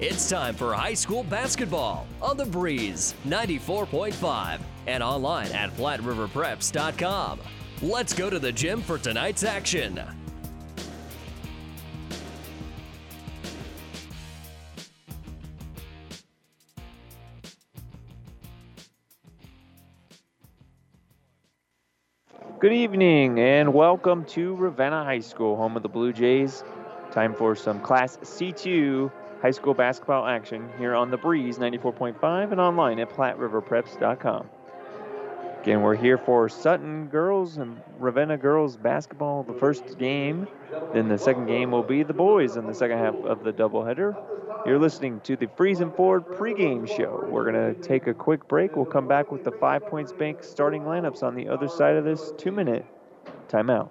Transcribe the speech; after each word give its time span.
It's 0.00 0.30
time 0.30 0.54
for 0.54 0.72
high 0.72 0.94
school 0.94 1.24
basketball 1.24 2.06
on 2.22 2.38
the 2.38 2.46
Breeze 2.46 3.14
94.5 3.26 4.58
and 4.86 5.02
online 5.02 5.52
at 5.52 5.76
PlatteRiverPreps.com. 5.76 7.38
Let's 7.82 8.14
go 8.14 8.30
to 8.30 8.38
the 8.38 8.50
gym 8.50 8.80
for 8.80 8.96
tonight's 8.96 9.44
action. 9.44 10.00
Good 22.58 22.72
evening 22.72 23.38
and 23.38 23.74
welcome 23.74 24.24
to 24.28 24.54
Ravenna 24.54 25.04
High 25.04 25.20
School, 25.20 25.56
home 25.56 25.76
of 25.76 25.82
the 25.82 25.90
Blue 25.90 26.14
Jays. 26.14 26.64
Time 27.10 27.34
for 27.34 27.54
some 27.54 27.80
Class 27.80 28.16
C2 28.22 29.10
high 29.40 29.50
school 29.50 29.74
basketball 29.74 30.26
action 30.26 30.68
here 30.78 30.94
on 30.94 31.10
the 31.10 31.16
Breeze 31.16 31.58
94.5 31.58 32.52
and 32.52 32.60
online 32.60 32.98
at 32.98 33.10
PlatteRiverPreps.com. 33.10 34.48
Again, 35.62 35.82
we're 35.82 35.96
here 35.96 36.16
for 36.16 36.48
Sutton 36.48 37.08
girls 37.08 37.58
and 37.58 37.80
Ravenna 37.98 38.38
girls 38.38 38.76
basketball, 38.76 39.42
the 39.42 39.52
first 39.52 39.98
game. 39.98 40.48
Then 40.94 41.08
the 41.08 41.18
second 41.18 41.46
game 41.46 41.70
will 41.70 41.82
be 41.82 42.02
the 42.02 42.14
boys 42.14 42.56
in 42.56 42.66
the 42.66 42.72
second 42.74 42.96
half 42.96 43.14
of 43.14 43.44
the 43.44 43.52
doubleheader. 43.52 44.16
You're 44.64 44.78
listening 44.78 45.20
to 45.20 45.36
the 45.36 45.46
Friesen 45.46 45.94
Ford 45.94 46.24
pregame 46.26 46.88
show. 46.88 47.26
We're 47.28 47.50
going 47.50 47.74
to 47.74 47.80
take 47.82 48.06
a 48.06 48.14
quick 48.14 48.48
break. 48.48 48.74
We'll 48.74 48.86
come 48.86 49.06
back 49.06 49.30
with 49.30 49.44
the 49.44 49.52
Five 49.52 49.86
Points 49.86 50.12
Bank 50.12 50.42
starting 50.42 50.82
lineups 50.82 51.22
on 51.22 51.34
the 51.34 51.48
other 51.48 51.68
side 51.68 51.96
of 51.96 52.04
this 52.04 52.32
two 52.38 52.52
minute 52.52 52.86
timeout. 53.48 53.90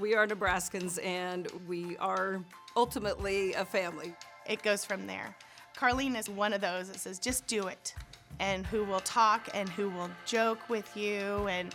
We 0.00 0.14
are 0.14 0.26
Nebraskans 0.26 1.04
and 1.04 1.48
we 1.68 1.96
are 1.98 2.42
ultimately 2.76 3.52
a 3.52 3.64
family. 3.64 4.14
It 4.46 4.62
goes 4.62 4.84
from 4.84 5.06
there. 5.06 5.36
Carlene 5.76 6.18
is 6.18 6.28
one 6.28 6.52
of 6.52 6.60
those 6.60 6.88
that 6.88 6.98
says, 6.98 7.18
just 7.18 7.46
do 7.46 7.66
it, 7.66 7.94
and 8.40 8.66
who 8.66 8.84
will 8.84 9.00
talk 9.00 9.48
and 9.54 9.68
who 9.68 9.90
will 9.90 10.10
joke 10.24 10.58
with 10.68 10.96
you 10.96 11.46
and 11.48 11.74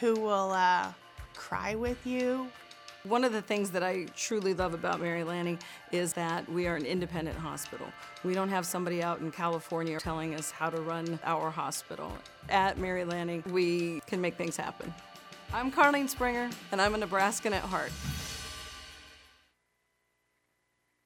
who 0.00 0.14
will 0.14 0.52
uh, 0.52 0.92
cry 1.34 1.74
with 1.74 2.06
you. 2.06 2.48
One 3.04 3.22
of 3.22 3.32
the 3.32 3.42
things 3.42 3.70
that 3.70 3.82
I 3.82 4.06
truly 4.16 4.54
love 4.54 4.74
about 4.74 5.00
Mary 5.00 5.22
Lanning 5.22 5.58
is 5.92 6.12
that 6.14 6.50
we 6.50 6.66
are 6.66 6.76
an 6.76 6.84
independent 6.84 7.38
hospital. 7.38 7.86
We 8.24 8.34
don't 8.34 8.48
have 8.48 8.66
somebody 8.66 9.02
out 9.02 9.20
in 9.20 9.30
California 9.30 9.98
telling 10.00 10.34
us 10.34 10.50
how 10.50 10.68
to 10.68 10.80
run 10.80 11.18
our 11.24 11.50
hospital. 11.50 12.12
At 12.48 12.78
Mary 12.78 13.04
Lanning, 13.04 13.44
we 13.50 14.00
can 14.06 14.20
make 14.20 14.36
things 14.36 14.56
happen. 14.56 14.92
I'm 15.50 15.72
Carlene 15.72 16.10
Springer, 16.10 16.50
and 16.72 16.80
I'm 16.80 16.94
a 16.94 16.98
Nebraskan 16.98 17.54
at 17.54 17.62
heart. 17.62 17.90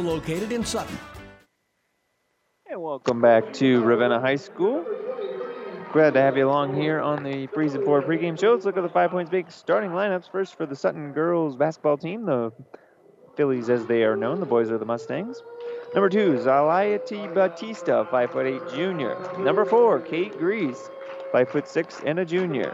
located 0.00 0.52
in 0.52 0.64
Sutton. 0.64 0.98
And 2.66 2.80
welcome 2.80 3.20
back 3.20 3.52
to 3.54 3.82
Ravenna 3.82 4.20
High 4.20 4.36
School. 4.36 4.84
Glad 5.92 6.14
to 6.14 6.20
have 6.20 6.36
you 6.36 6.46
along 6.46 6.80
here 6.80 7.00
on 7.00 7.24
the 7.24 7.48
Friesen 7.48 7.84
Ford 7.84 8.04
pregame 8.04 8.38
show. 8.38 8.52
Let's 8.52 8.64
look 8.64 8.76
at 8.76 8.82
the 8.82 8.88
Five 8.88 9.10
Points 9.10 9.30
Bank 9.30 9.50
starting 9.50 9.90
lineups. 9.90 10.30
First 10.30 10.56
for 10.56 10.64
the 10.64 10.76
Sutton 10.76 11.12
girls 11.12 11.56
basketball 11.56 11.96
team, 11.96 12.26
the 12.26 12.52
Fillies 13.36 13.68
as 13.68 13.86
they 13.86 14.04
are 14.04 14.16
known. 14.16 14.38
The 14.38 14.46
boys 14.46 14.70
are 14.70 14.78
the 14.78 14.84
Mustangs. 14.84 15.42
Number 15.94 16.08
two, 16.08 16.34
Zalayati 16.34 17.34
Batista, 17.34 18.04
five 18.04 18.30
foot 18.30 18.46
eight 18.46 18.62
junior. 18.74 19.16
Number 19.38 19.64
four, 19.64 19.98
Kate 19.98 20.38
Grease, 20.38 20.88
five 21.32 21.48
foot 21.48 21.66
six 21.66 22.00
and 22.06 22.18
a 22.20 22.24
junior. 22.24 22.72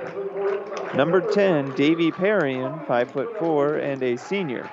Number 0.94 1.20
10, 1.20 1.75
Davy 1.75 2.10
Perrion, 2.10 2.86
five 2.86 3.10
foot 3.10 3.38
four 3.38 3.76
and 3.76 4.03
a 4.03 4.16
senior. 4.16 4.70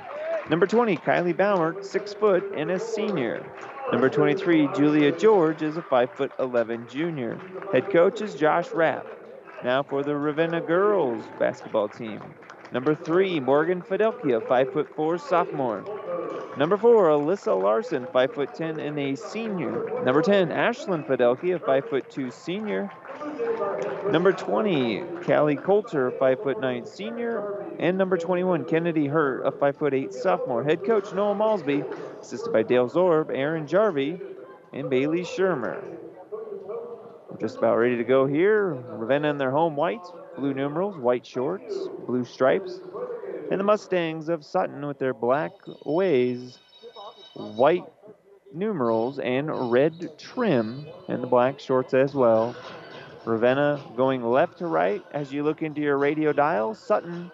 Number 0.50 0.68
20, 0.68 0.98
Kylie 0.98 1.34
Baumert, 1.34 1.86
six 1.86 2.14
foot 2.14 2.52
and 2.56 2.70
a 2.70 2.78
senior. 2.78 3.46
Number 3.92 4.10
23, 4.10 4.70
Julia 4.76 5.12
George 5.18 5.62
is 5.62 5.78
a 5.78 5.82
five 5.82 6.12
foot 6.12 6.34
11 6.38 6.88
junior. 6.90 7.40
Head 7.72 7.90
coach 7.92 8.22
is 8.22 8.36
Josh 8.36 8.70
Rapp. 8.72 9.06
Now 9.64 9.84
for 9.84 10.04
the 10.04 10.16
Ravenna 10.16 10.60
girls 10.60 11.24
basketball 11.40 11.88
team. 11.88 12.22
Number 12.74 12.94
three, 12.94 13.40
Morgan 13.40 13.82
Fidelkia, 13.82 14.46
five 14.46 14.74
foot 14.74 14.94
four 14.96 15.18
sophomore. 15.18 15.86
Number 16.58 16.76
four, 16.76 17.08
Alyssa 17.08 17.60
Larson, 17.62 18.06
five 18.12 18.34
foot 18.34 18.54
ten 18.54 18.80
and 18.80 19.00
a 19.00 19.16
senior. 19.16 20.04
Number 20.04 20.22
10, 20.22 20.50
Ashlyn 20.50 21.08
Fidelkia, 21.08 21.64
five 21.66 21.88
foot 21.90 22.10
two 22.12 22.30
senior. 22.32 22.92
Number 24.12 24.32
20, 24.32 25.04
Callie 25.26 25.56
Coulter, 25.56 26.12
five 26.12 26.42
foot 26.44 26.60
nine 26.60 26.86
senior, 26.86 27.66
and 27.80 27.98
number 27.98 28.18
21, 28.18 28.66
Kennedy 28.66 29.08
Hurt, 29.08 29.46
a 29.46 29.52
five 29.52 29.78
foot 29.78 29.94
eight 29.94 30.14
sophomore. 30.14 30.64
Head 30.64 30.84
coach 30.86 31.14
Noah 31.14 31.34
Malsby, 31.34 31.84
assisted 32.22 32.52
by 32.52 32.64
Dale 32.64 32.90
Zorb, 32.90 33.32
Aaron 33.34 33.66
Jarvie, 33.66 34.20
and 34.74 34.90
Bailey 34.90 35.22
Shermer. 35.22 35.82
We're 37.30 37.38
just 37.40 37.58
about 37.58 37.78
ready 37.78 37.98
to 37.98 38.04
go 38.04 38.28
here. 38.28 38.74
Ravenna 38.74 39.30
in 39.30 39.38
their 39.38 39.52
home 39.52 39.76
whites, 39.76 40.12
blue 40.38 40.54
numerals, 40.54 40.98
white 40.98 41.26
shorts, 41.26 41.88
blue 42.06 42.26
stripes, 42.26 42.80
and 43.50 43.60
the 43.60 43.64
Mustangs 43.64 44.30
of 44.30 44.46
Sutton 44.46 44.86
with 44.86 45.00
their 45.00 45.14
black 45.14 45.52
ways, 45.86 46.60
white 47.34 47.86
numerals, 48.54 49.18
and 49.20 49.72
red 49.72 50.20
trim, 50.20 50.86
and 51.08 51.24
the 51.24 51.28
black 51.28 51.60
shorts 51.60 51.94
as 51.94 52.14
well. 52.14 52.56
Ravenna 53.26 53.82
going 53.96 54.22
left 54.24 54.58
to 54.58 54.68
right 54.68 55.02
as 55.12 55.32
you 55.32 55.44
look 55.44 55.62
into 55.62 55.82
your 55.82 55.98
radio 55.98 56.34
dial. 56.34 56.76
Sutton 56.76 57.32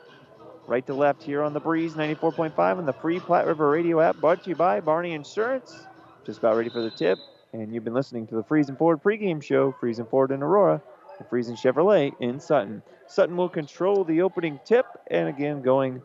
right 0.68 0.86
to 0.86 0.94
left 0.94 1.24
here 1.24 1.42
on 1.42 1.54
the 1.54 1.60
Breeze 1.60 1.96
94.5 1.96 2.78
and 2.78 2.88
the 2.88 2.94
free 2.94 3.20
Platte 3.20 3.48
River 3.48 3.72
radio 3.72 4.00
app 4.00 4.18
brought 4.18 4.44
to 4.44 4.52
you 4.52 4.56
by 4.56 4.82
Barney 4.82 5.14
Insurance. 5.14 5.88
Just 6.26 6.40
about 6.40 6.58
ready 6.58 6.70
for 6.70 6.84
the 6.84 6.92
tip. 6.92 7.18
And 7.54 7.74
you've 7.74 7.84
been 7.84 7.96
listening 7.96 8.28
to 8.28 8.36
the 8.36 8.44
Friesen 8.44 8.78
Ford 8.78 9.02
pregame 9.02 9.42
show, 9.42 9.74
Friesen 9.82 10.08
Ford 10.08 10.30
in 10.30 10.44
Aurora, 10.44 10.80
and 11.18 11.28
Friesen 11.28 11.58
Chevrolet 11.58 12.14
in 12.20 12.40
Sutton. 12.40 12.84
Sutton 13.08 13.36
will 13.36 13.50
control 13.50 14.04
the 14.04 14.22
opening 14.22 14.60
tip 14.64 14.86
and 15.10 15.28
again 15.28 15.64
going 15.64 16.04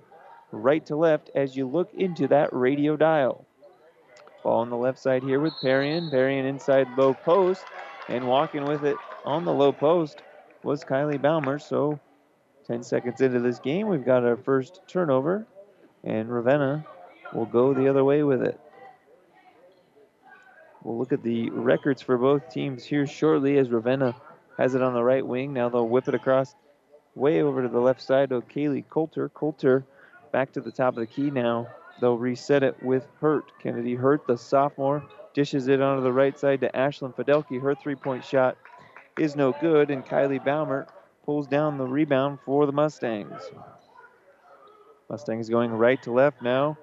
right 0.50 0.86
to 0.86 0.96
left 0.96 1.30
as 1.34 1.54
you 1.54 1.68
look 1.68 1.92
into 1.92 2.26
that 2.28 2.50
radio 2.54 2.96
dial. 2.96 3.44
Ball 4.42 4.60
on 4.60 4.70
the 4.70 4.76
left 4.76 4.98
side 4.98 5.22
here 5.22 5.40
with 5.40 5.52
Parian. 5.60 6.10
Parian 6.10 6.46
inside 6.46 6.86
low 6.96 7.12
post 7.12 7.64
and 8.08 8.26
walking 8.26 8.64
with 8.64 8.84
it 8.84 8.96
on 9.24 9.44
the 9.44 9.52
low 9.52 9.72
post 9.72 10.22
was 10.62 10.84
Kylie 10.84 11.20
Baumer. 11.20 11.58
So 11.58 11.98
10 12.66 12.82
seconds 12.82 13.20
into 13.20 13.40
this 13.40 13.58
game, 13.58 13.88
we've 13.88 14.04
got 14.04 14.24
our 14.24 14.36
first 14.36 14.80
turnover, 14.86 15.46
and 16.02 16.30
Ravenna 16.30 16.84
will 17.32 17.46
go 17.46 17.74
the 17.74 17.88
other 17.88 18.04
way 18.04 18.22
with 18.22 18.42
it. 18.42 18.58
We'll 20.82 20.98
look 20.98 21.12
at 21.12 21.22
the 21.22 21.50
records 21.50 22.02
for 22.02 22.18
both 22.18 22.50
teams 22.50 22.84
here 22.84 23.06
shortly 23.06 23.56
as 23.58 23.70
Ravenna 23.70 24.14
has 24.58 24.74
it 24.74 24.82
on 24.82 24.94
the 24.94 25.02
right 25.02 25.26
wing. 25.26 25.52
Now 25.52 25.68
they'll 25.68 25.88
whip 25.88 26.08
it 26.08 26.14
across 26.14 26.54
way 27.14 27.42
over 27.42 27.62
to 27.62 27.68
the 27.68 27.80
left 27.80 28.02
side 28.02 28.30
to 28.30 28.42
Kaylee 28.42 28.84
Coulter. 28.88 29.30
Coulter 29.30 29.84
back 30.32 30.52
to 30.52 30.60
the 30.60 30.70
top 30.70 30.94
of 30.94 31.00
the 31.00 31.06
key 31.06 31.30
now. 31.30 31.68
They'll 32.00 32.18
reset 32.18 32.62
it 32.62 32.82
with 32.82 33.06
Hurt. 33.20 33.44
Kennedy 33.62 33.94
Hurt, 33.94 34.26
the 34.26 34.36
sophomore, 34.36 35.04
dishes 35.32 35.68
it 35.68 35.80
onto 35.80 36.02
the 36.02 36.12
right 36.12 36.38
side 36.38 36.60
to 36.60 36.70
Ashlyn 36.72 37.14
Fidelki. 37.14 37.60
Her 37.60 37.74
three 37.74 37.94
point 37.94 38.24
shot 38.24 38.56
is 39.18 39.36
no 39.36 39.52
good, 39.60 39.90
and 39.90 40.04
Kylie 40.04 40.44
Baumert 40.44 40.88
pulls 41.24 41.46
down 41.46 41.78
the 41.78 41.86
rebound 41.86 42.38
for 42.44 42.66
the 42.66 42.72
Mustangs. 42.72 43.42
Mustangs 45.08 45.48
going 45.48 45.70
right 45.70 46.02
to 46.02 46.12
left 46.12 46.42
now. 46.42 46.76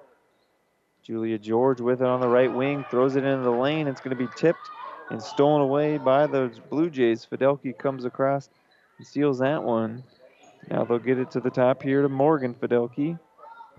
Julia 1.02 1.38
George 1.38 1.80
with 1.80 2.00
it 2.00 2.06
on 2.06 2.20
the 2.20 2.28
right 2.28 2.52
wing, 2.52 2.84
throws 2.90 3.16
it 3.16 3.24
into 3.24 3.42
the 3.42 3.50
lane. 3.50 3.88
It's 3.88 4.00
going 4.00 4.16
to 4.16 4.24
be 4.24 4.30
tipped 4.36 4.70
and 5.10 5.20
stolen 5.22 5.62
away 5.62 5.98
by 5.98 6.26
the 6.26 6.52
Blue 6.70 6.88
Jays. 6.88 7.26
Fidelki 7.30 7.76
comes 7.76 8.04
across 8.04 8.48
and 8.98 9.06
steals 9.06 9.40
that 9.40 9.62
one. 9.62 10.04
Now 10.70 10.84
they'll 10.84 10.98
get 10.98 11.18
it 11.18 11.30
to 11.32 11.40
the 11.40 11.50
top 11.50 11.82
here 11.82 12.02
to 12.02 12.08
Morgan 12.08 12.54
Fidelki. 12.54 13.18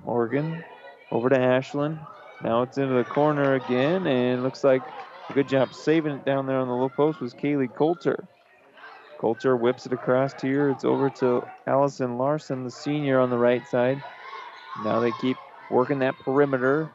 Morgan 0.03 0.63
over 1.11 1.29
to 1.29 1.37
Ashlyn. 1.37 1.97
Now 2.43 2.61
it's 2.63 2.77
into 2.77 2.95
the 2.95 3.05
corner 3.05 3.53
again, 3.53 4.05
and 4.05 4.43
looks 4.43 4.65
like 4.65 4.81
a 5.29 5.33
good 5.33 5.47
job 5.47 5.73
saving 5.73 6.13
it 6.13 6.25
down 6.25 6.45
there 6.45 6.57
on 6.57 6.67
the 6.67 6.73
low 6.73 6.89
post 6.89 7.21
was 7.21 7.33
Kaylee 7.33 7.73
Coulter. 7.73 8.27
Coulter 9.23 9.55
whips 9.55 9.85
it 9.85 9.93
across 9.93 10.33
here. 10.41 10.69
It's 10.69 10.83
over 10.83 11.09
to 11.09 11.47
Allison 11.65 12.17
Larson, 12.17 12.65
the 12.65 12.69
senior, 12.69 13.21
on 13.21 13.29
the 13.29 13.37
right 13.37 13.65
side. 13.69 13.97
Now 14.83 14.99
they 14.99 15.13
keep 15.21 15.37
working 15.69 15.99
that 15.99 16.19
perimeter. 16.19 16.91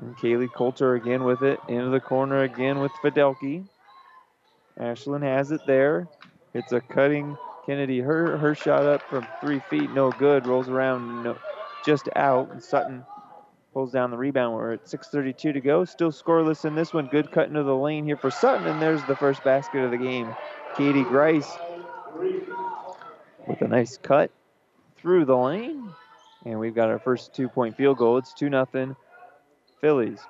And 0.00 0.16
Kaylee 0.16 0.54
Coulter 0.56 0.94
again 0.94 1.24
with 1.24 1.42
it. 1.42 1.58
Into 1.68 1.90
the 1.90 1.98
corner 1.98 2.42
again 2.42 2.78
with 2.78 2.92
Fidelki. 3.02 3.64
Ashlyn 4.78 5.22
has 5.22 5.50
it 5.50 5.62
there. 5.66 6.06
It's 6.54 6.70
a 6.70 6.80
cutting 6.80 7.36
Kennedy. 7.66 7.98
Her 7.98 8.38
her 8.38 8.54
shot 8.54 8.86
up 8.86 9.02
from 9.10 9.26
three 9.40 9.58
feet, 9.58 9.90
no 9.90 10.12
good. 10.12 10.46
Rolls 10.46 10.68
around, 10.70 11.24
no, 11.24 11.36
just 11.84 12.08
out. 12.14 12.48
And 12.52 12.62
Sutton 12.62 13.04
pulls 13.74 13.90
down 13.90 14.12
the 14.12 14.16
rebound. 14.16 14.54
We're 14.54 14.74
at 14.74 14.86
6:32 14.88 15.52
to 15.52 15.60
go. 15.60 15.84
Still 15.84 16.12
scoreless 16.12 16.64
in 16.64 16.76
this 16.76 16.94
one. 16.94 17.08
Good 17.08 17.32
cut 17.32 17.48
into 17.48 17.64
the 17.64 17.74
lane 17.74 18.04
here 18.04 18.16
for 18.16 18.30
Sutton, 18.30 18.68
and 18.68 18.80
there's 18.80 19.02
the 19.04 19.16
first 19.16 19.42
basket 19.42 19.82
of 19.82 19.90
the 19.90 19.98
game. 19.98 20.32
Katie 20.76 21.04
Grice 21.04 21.50
with 23.46 23.60
a 23.60 23.68
nice 23.68 23.98
cut 23.98 24.30
through 24.96 25.24
the 25.24 25.36
lane, 25.36 25.90
and 26.44 26.58
we've 26.58 26.74
got 26.74 26.88
our 26.88 26.98
first 26.98 27.34
two-point 27.34 27.76
field 27.76 27.98
goal. 27.98 28.18
It's 28.18 28.32
two 28.32 28.48
nothing 28.48 28.96
Fillies. 29.80 30.20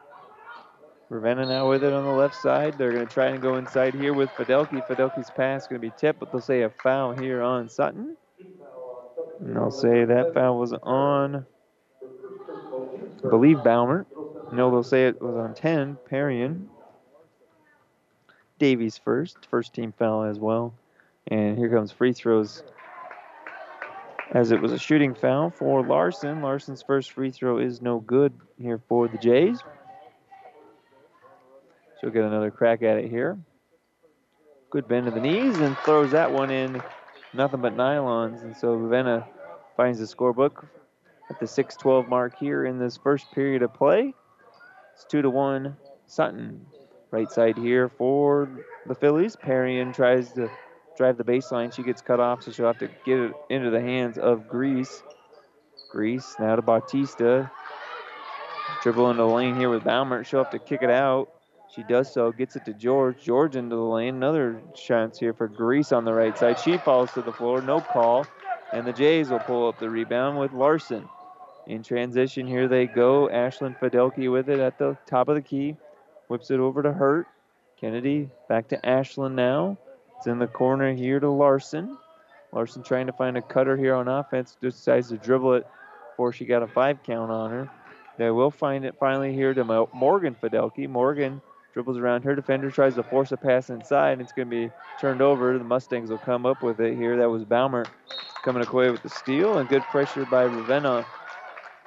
Ravenna 1.11 1.45
now 1.45 1.69
with 1.69 1.85
it 1.85 1.93
on 1.93 2.05
the 2.05 2.13
left 2.13 2.35
side. 2.35 2.79
They're 2.79 2.93
going 2.93 3.07
to 3.07 3.13
try 3.13 3.27
and 3.27 3.43
go 3.43 3.57
inside 3.57 3.95
here 3.95 4.15
with 4.15 4.31
Fidelki. 4.31 4.85
Fidelki's 4.87 5.31
pass 5.31 5.67
going 5.67 5.79
to 5.81 5.87
be 5.87 5.93
tipped, 5.99 6.21
but 6.21 6.33
they'll 6.33 6.41
say 6.41 6.63
a 6.63 6.71
foul 6.71 7.13
here 7.13 7.43
on 7.43 7.69
Sutton. 7.69 8.17
And 9.41 9.55
they'll 9.55 9.71
say 9.71 10.07
that 10.07 10.33
foul 10.33 10.59
was 10.59 10.73
on, 10.73 11.45
I 12.03 13.29
believe, 13.29 13.59
Baumert. 13.59 14.07
No, 14.53 14.71
they'll 14.71 14.83
say 14.83 15.07
it 15.07 15.21
was 15.21 15.37
on 15.37 15.55
10, 15.55 15.99
Parian. 16.09 16.71
Davies 18.63 18.97
first, 18.97 19.39
first 19.51 19.75
team 19.75 19.93
foul 19.99 20.23
as 20.23 20.39
well. 20.39 20.73
And 21.27 21.59
here 21.59 21.69
comes 21.69 21.91
free 21.91 22.13
throws 22.13 22.63
as 24.31 24.53
it 24.53 24.63
was 24.63 24.71
a 24.71 24.79
shooting 24.79 25.17
foul 25.17 25.51
for 25.51 25.85
Larson. 25.85 26.43
Larson's 26.43 26.81
first 26.81 27.11
free 27.11 27.33
throw 27.33 27.59
is 27.59 27.83
no 27.83 27.99
good 27.99 28.33
here 28.61 28.81
for 28.89 29.09
the 29.09 29.19
Jays. 29.19 29.59
She'll 32.01 32.11
get 32.11 32.23
another 32.23 32.53
crack 32.53 32.85
at 32.85 32.99
it 32.99 33.11
here. 33.11 33.37
Good 34.71 34.87
bend 34.87 35.07
to 35.07 35.11
the 35.11 35.21
knees 35.21 35.59
and 35.59 35.77
throws 35.79 36.13
that 36.13 36.31
one 36.31 36.53
in. 36.53 36.81
Nothing 37.35 37.63
but 37.63 37.77
nylons. 37.77 38.45
And 38.45 38.57
so 38.57 38.75
Ravenna 38.75 39.27
finds 39.77 39.99
the 39.99 40.05
scorebook 40.05 40.65
at 41.29 41.41
the 41.41 41.47
6-12 41.47 42.09
mark 42.09 42.39
here 42.39 42.65
in 42.65 42.79
this 42.79 42.97
first 42.97 43.27
period 43.33 43.63
of 43.63 43.75
play. 43.75 44.15
It's 44.95 45.05
2 45.07 45.23
to 45.23 45.31
1 45.31 45.77
Sutton. 46.07 46.65
Right 47.13 47.31
side 47.31 47.59
here 47.59 47.91
for 47.91 48.49
the 48.87 48.95
Fillies. 48.95 49.37
Parian 49.37 49.93
tries 49.93 50.33
to 50.33 50.51
drive 50.97 51.19
the 51.19 51.25
baseline. 51.25 51.73
She 51.73 51.83
gets 51.83 52.01
cut 52.01 52.21
off, 52.21 52.43
so 52.43 52.51
she'll 52.51 52.67
have 52.67 52.79
to 52.79 52.89
get 53.05 53.19
it 53.19 53.33
into 53.51 53.69
the 53.69 53.83
hands 53.83 54.17
of 54.17 54.49
Grease. 54.49 55.03
Grease 55.91 56.35
now 56.41 56.57
to 56.57 56.63
Bautista. 56.63 57.51
Dribble 58.83 59.11
into 59.11 59.23
the 59.23 59.29
lane 59.29 59.57
here 59.57 59.69
with 59.69 59.85
Baumert. 59.85 60.25
She'll 60.25 60.43
have 60.43 60.53
to 60.53 60.59
kick 60.59 60.83
it 60.83 60.89
out. 60.89 61.29
She 61.75 61.83
does 61.83 62.13
so, 62.13 62.33
gets 62.33 62.57
it 62.57 62.65
to 62.65 62.73
George. 62.73 63.23
George 63.23 63.57
into 63.57 63.77
the 63.77 63.83
lane. 63.83 64.17
Another 64.17 64.63
chance 64.75 65.19
here 65.19 65.35
for 65.35 65.49
Grease 65.49 65.93
on 65.93 66.07
the 66.07 66.15
right 66.15 66.37
side. 66.37 66.59
She 66.59 66.79
falls 66.79 67.13
to 67.13 67.21
the 67.21 67.33
floor, 67.33 67.61
no 67.61 67.83
call. 67.83 68.27
And 68.73 68.87
the 68.87 68.93
Jays 68.93 69.29
will 69.29 69.39
pull 69.39 69.69
up 69.69 69.79
the 69.79 69.91
rebound 69.91 70.39
with 70.39 70.53
Larson. 70.53 71.07
In 71.67 71.83
transition, 71.83 72.47
here 72.47 72.69
they 72.69 72.87
go. 72.87 73.29
Ashlyn 73.31 73.79
Fidelki 73.79 74.33
with 74.33 74.49
it 74.49 74.61
at 74.61 74.79
the 74.79 74.97
top 75.07 75.29
of 75.29 75.35
the 75.35 75.43
key. 75.43 75.77
Whips 76.33 76.51
it 76.51 76.61
over 76.61 76.83
to 76.83 76.95
Hurt. 76.95 77.27
Kennedy 77.79 78.31
back 78.49 78.69
to 78.69 78.87
Ashland 78.89 79.37
now. 79.37 79.77
It's 80.17 80.27
in 80.27 80.39
the 80.39 80.47
corner 80.47 80.95
here 80.95 81.21
to 81.21 81.29
Larson. 81.29 81.99
Larson 82.53 82.83
trying 82.83 83.07
to 83.09 83.13
find 83.13 83.37
a 83.37 83.43
cutter 83.43 83.77
here 83.77 83.95
on 83.95 84.09
offense. 84.09 84.57
Decides 84.59 85.11
to 85.11 85.19
dribble 85.19 85.53
it 85.57 85.67
before 86.09 86.33
she 86.33 86.47
got 86.47 86.63
a 86.63 86.67
five 86.67 87.03
count 87.03 87.31
on 87.31 87.51
her. 87.51 87.69
They 88.17 88.31
will 88.31 88.51
find 88.51 88.87
it 88.87 88.95
finally 88.99 89.35
here 89.35 89.53
to 89.53 89.87
Morgan 89.93 90.35
Fidelki. 90.43 90.89
Morgan 90.89 91.43
dribbles 91.75 91.99
around 91.99 92.23
her 92.23 92.35
defender, 92.35 92.71
tries 92.71 92.95
to 92.95 93.03
force 93.03 93.31
a 93.33 93.37
pass 93.37 93.69
inside, 93.69 94.13
and 94.13 94.23
it's 94.23 94.33
going 94.33 94.49
to 94.49 94.69
be 94.69 94.73
turned 94.99 95.21
over. 95.21 95.59
The 95.59 95.65
Mustangs 95.65 96.09
will 96.09 96.17
come 96.17 96.47
up 96.47 96.63
with 96.63 96.81
it 96.81 96.97
here. 96.97 97.19
That 97.19 97.29
was 97.29 97.45
Baumer 97.45 97.85
coming 98.43 98.67
away 98.67 98.91
with 98.91 99.03
the 99.03 99.11
steal, 99.11 99.59
and 99.59 99.69
good 99.69 99.83
pressure 99.83 100.25
by 100.25 100.45
Ravenna 100.45 101.05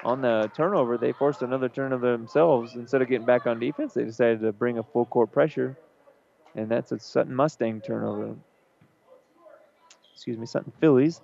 on 0.05 0.21
the 0.21 0.49
turnover. 0.55 0.97
They 0.97 1.11
forced 1.11 1.41
another 1.41 1.67
turnover 1.67 2.11
themselves. 2.11 2.75
Instead 2.75 3.01
of 3.01 3.09
getting 3.09 3.25
back 3.25 3.47
on 3.47 3.59
defense, 3.59 3.93
they 3.95 4.03
decided 4.05 4.39
to 4.41 4.53
bring 4.53 4.77
a 4.77 4.83
full 4.83 5.05
court 5.05 5.31
pressure, 5.31 5.75
and 6.55 6.69
that's 6.69 6.91
a 6.91 6.99
Sutton 6.99 7.35
Mustang 7.35 7.81
turnover. 7.81 8.35
Excuse 10.13 10.37
me, 10.37 10.45
Sutton 10.45 10.71
Fillies, 10.79 11.21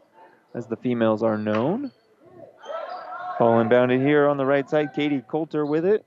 as 0.54 0.68
the 0.68 0.76
females 0.76 1.24
are 1.24 1.38
known. 1.38 1.92
Ball 3.40 3.64
inbounded 3.64 4.06
here 4.06 4.28
on 4.28 4.38
the 4.38 4.46
right 4.46 4.70
side. 4.70 4.94
Katie 4.94 5.24
Coulter 5.28 5.66
with 5.66 5.86
it. 5.86 6.06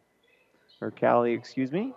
Or 0.81 0.91
Callie, 0.91 1.33
excuse 1.33 1.73
me. 1.73 1.95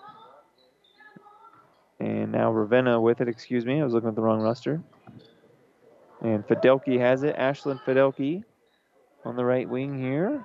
And 1.99 2.31
now 2.31 2.51
Ravenna 2.51 3.01
with 3.01 3.21
it, 3.21 3.27
excuse 3.27 3.65
me. 3.65 3.81
I 3.81 3.83
was 3.83 3.93
looking 3.93 4.09
at 4.09 4.15
the 4.15 4.21
wrong 4.21 4.39
roster. 4.39 4.81
And 6.21 6.47
Fidelki 6.47 6.99
has 6.99 7.23
it. 7.23 7.35
Ashlyn 7.35 7.83
Fidelki 7.83 8.43
on 9.25 9.35
the 9.35 9.43
right 9.43 9.67
wing 9.67 9.99
here. 9.99 10.43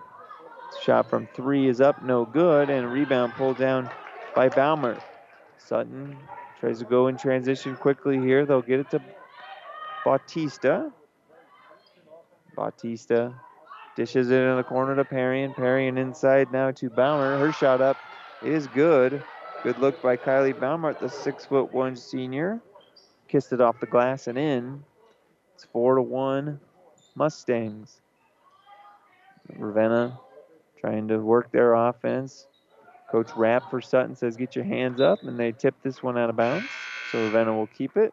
Shot 0.81 1.09
from 1.09 1.29
three 1.35 1.69
is 1.69 1.81
up, 1.81 2.03
no 2.03 2.25
good. 2.25 2.71
And 2.71 2.91
rebound 2.93 3.35
pulled 3.35 3.59
down 3.59 3.91
by 4.35 4.49
Baumer. 4.49 4.99
Sutton 5.59 6.17
tries 6.59 6.79
to 6.81 6.85
go 6.85 7.09
in 7.09 7.17
transition 7.17 7.77
quickly 7.77 8.19
here. 8.19 8.45
They'll 8.47 8.63
get 8.63 8.81
it 8.81 8.91
to 8.91 9.03
Bautista. 10.05 10.93
Bautista 12.57 13.35
dishes 13.97 14.31
it 14.31 14.41
in 14.41 14.57
the 14.57 14.63
corner 14.63 14.97
to 14.97 15.05
Parian. 15.05 15.55
Parian 15.55 15.99
inside 15.99 16.51
now 16.53 16.71
to 16.73 16.91
Baumer. 16.91 17.39
Her 17.39 17.53
shot 17.53 17.81
up 17.81 17.97
is 18.43 18.67
good. 18.69 19.23
Good 19.63 19.79
look 19.79 20.03
by 20.03 20.17
Kylie 20.17 20.55
Baumert, 20.55 20.99
the 20.99 21.09
six 21.09 21.47
foot 21.47 21.73
one 21.73 21.95
senior. 21.95 22.61
Kissed 23.29 23.53
it 23.53 23.61
off 23.61 23.79
the 23.79 23.87
glass 23.87 24.27
and 24.27 24.37
in. 24.37 24.83
It's 25.55 25.65
four 25.65 25.95
to 25.95 26.03
one 26.03 26.59
Mustangs. 27.15 28.01
Ravenna 29.57 30.19
trying 30.83 31.09
to 31.09 31.19
work 31.19 31.51
their 31.53 31.75
offense. 31.75 32.47
Coach 33.11 33.31
Rapp 33.37 33.71
for 33.71 33.81
Sutton 33.81 34.17
says, 34.17 34.37
get 34.37 34.57
your 34.57 34.65
hands 34.65 35.01
up, 35.01 35.23
and 35.23 35.39
they 35.39 35.53
tip 35.53 35.75
this 35.83 36.03
one 36.03 36.19
out 36.19 36.29
of 36.29 36.37
bounds. 36.37 36.69
So 37.11 37.19
Ravenna 37.21 37.55
will 37.55 37.69
keep 37.69 37.97
it. 37.97 38.13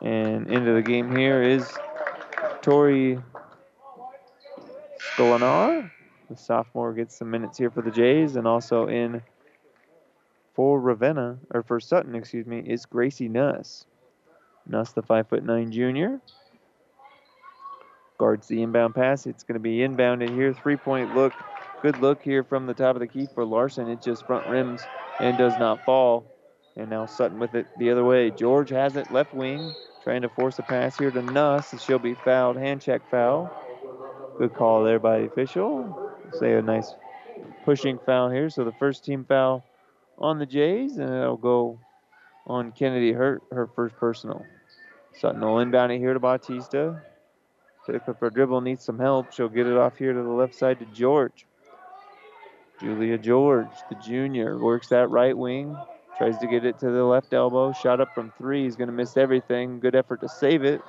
And 0.00 0.50
into 0.50 0.72
the 0.72 0.82
game 0.82 1.14
here 1.14 1.42
is 1.42 1.70
Tori 2.62 3.18
Sklenar. 4.98 5.90
The 6.30 6.36
sophomore 6.36 6.94
gets 6.94 7.16
some 7.16 7.30
minutes 7.30 7.58
here 7.58 7.70
for 7.70 7.82
the 7.82 7.90
Jays, 7.90 8.36
and 8.36 8.46
also 8.46 8.86
in 8.86 9.20
for 10.54 10.80
Ravenna, 10.80 11.38
or 11.52 11.62
for 11.62 11.80
Sutton, 11.80 12.14
excuse 12.14 12.46
me, 12.46 12.60
is 12.60 12.86
Gracie 12.86 13.28
Nuss. 13.28 13.84
Nuss, 14.66 14.92
the 14.92 15.02
five 15.02 15.28
foot 15.28 15.44
nine 15.44 15.70
junior. 15.72 16.20
Guards 18.22 18.46
the 18.46 18.62
inbound 18.62 18.94
pass. 18.94 19.26
It's 19.26 19.42
going 19.42 19.54
to 19.54 19.60
be 19.60 19.78
inbounded 19.78 20.32
here. 20.32 20.54
Three 20.54 20.76
point 20.76 21.12
look. 21.12 21.32
Good 21.82 21.98
look 21.98 22.22
here 22.22 22.44
from 22.44 22.66
the 22.66 22.72
top 22.72 22.94
of 22.94 23.00
the 23.00 23.08
key 23.08 23.26
for 23.34 23.44
Larson. 23.44 23.88
It 23.88 24.00
just 24.00 24.24
front 24.28 24.46
rims 24.46 24.80
and 25.18 25.36
does 25.36 25.54
not 25.58 25.84
fall. 25.84 26.24
And 26.76 26.88
now 26.88 27.06
Sutton 27.06 27.40
with 27.40 27.56
it 27.56 27.66
the 27.80 27.90
other 27.90 28.04
way. 28.04 28.30
George 28.30 28.70
has 28.70 28.94
it 28.94 29.10
left 29.10 29.34
wing. 29.34 29.74
Trying 30.04 30.22
to 30.22 30.28
force 30.28 30.56
a 30.60 30.62
pass 30.62 30.96
here 30.96 31.10
to 31.10 31.20
Nuss. 31.20 31.74
She'll 31.82 31.98
be 31.98 32.14
fouled. 32.14 32.56
Hand 32.56 32.80
check 32.80 33.02
foul. 33.10 33.50
Good 34.38 34.54
call 34.54 34.84
there 34.84 35.00
by 35.00 35.18
the 35.18 35.24
official. 35.24 36.14
Say 36.38 36.52
a 36.52 36.62
nice 36.62 36.94
pushing 37.64 37.98
foul 38.06 38.30
here. 38.30 38.50
So 38.50 38.62
the 38.62 38.70
first 38.78 39.04
team 39.04 39.24
foul 39.24 39.64
on 40.16 40.38
the 40.38 40.46
Jays, 40.46 40.98
and 40.98 41.12
it'll 41.12 41.36
go 41.36 41.80
on 42.46 42.70
Kennedy 42.70 43.10
Hurt, 43.10 43.42
her 43.50 43.66
first 43.66 43.96
personal. 43.96 44.46
Sutton 45.18 45.40
will 45.40 45.58
inbound 45.58 45.90
it 45.90 45.98
here 45.98 46.14
to 46.14 46.20
Bautista. 46.20 47.02
Pick 47.86 48.08
up 48.08 48.20
her 48.20 48.30
dribble, 48.30 48.60
needs 48.60 48.84
some 48.84 48.98
help. 48.98 49.32
She'll 49.32 49.48
get 49.48 49.66
it 49.66 49.76
off 49.76 49.96
here 49.96 50.12
to 50.12 50.22
the 50.22 50.28
left 50.28 50.54
side 50.54 50.78
to 50.78 50.84
George. 50.86 51.46
Julia 52.80 53.18
George, 53.18 53.68
the 53.88 53.96
junior, 53.96 54.58
works 54.58 54.88
that 54.88 55.10
right 55.10 55.36
wing. 55.36 55.76
Tries 56.18 56.38
to 56.38 56.46
get 56.46 56.64
it 56.64 56.78
to 56.80 56.90
the 56.90 57.04
left 57.04 57.32
elbow. 57.32 57.72
Shot 57.72 58.00
up 58.00 58.14
from 58.14 58.32
three. 58.38 58.64
He's 58.64 58.76
going 58.76 58.88
to 58.88 58.94
miss 58.94 59.16
everything. 59.16 59.80
Good 59.80 59.94
effort 59.94 60.20
to 60.20 60.28
save 60.28 60.64
it. 60.64 60.80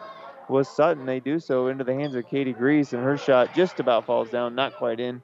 Was 0.50 0.68
Sutton. 0.68 1.06
They 1.06 1.20
do 1.20 1.40
so 1.40 1.68
into 1.68 1.84
the 1.84 1.94
hands 1.94 2.16
of 2.16 2.28
Katie 2.28 2.54
Grease, 2.54 2.94
and 2.94 3.04
her 3.04 3.18
shot 3.18 3.56
just 3.56 3.80
about 3.80 4.06
falls 4.06 4.30
down, 4.30 4.56
not 4.56 4.76
quite 4.76 5.00
in. 5.00 5.22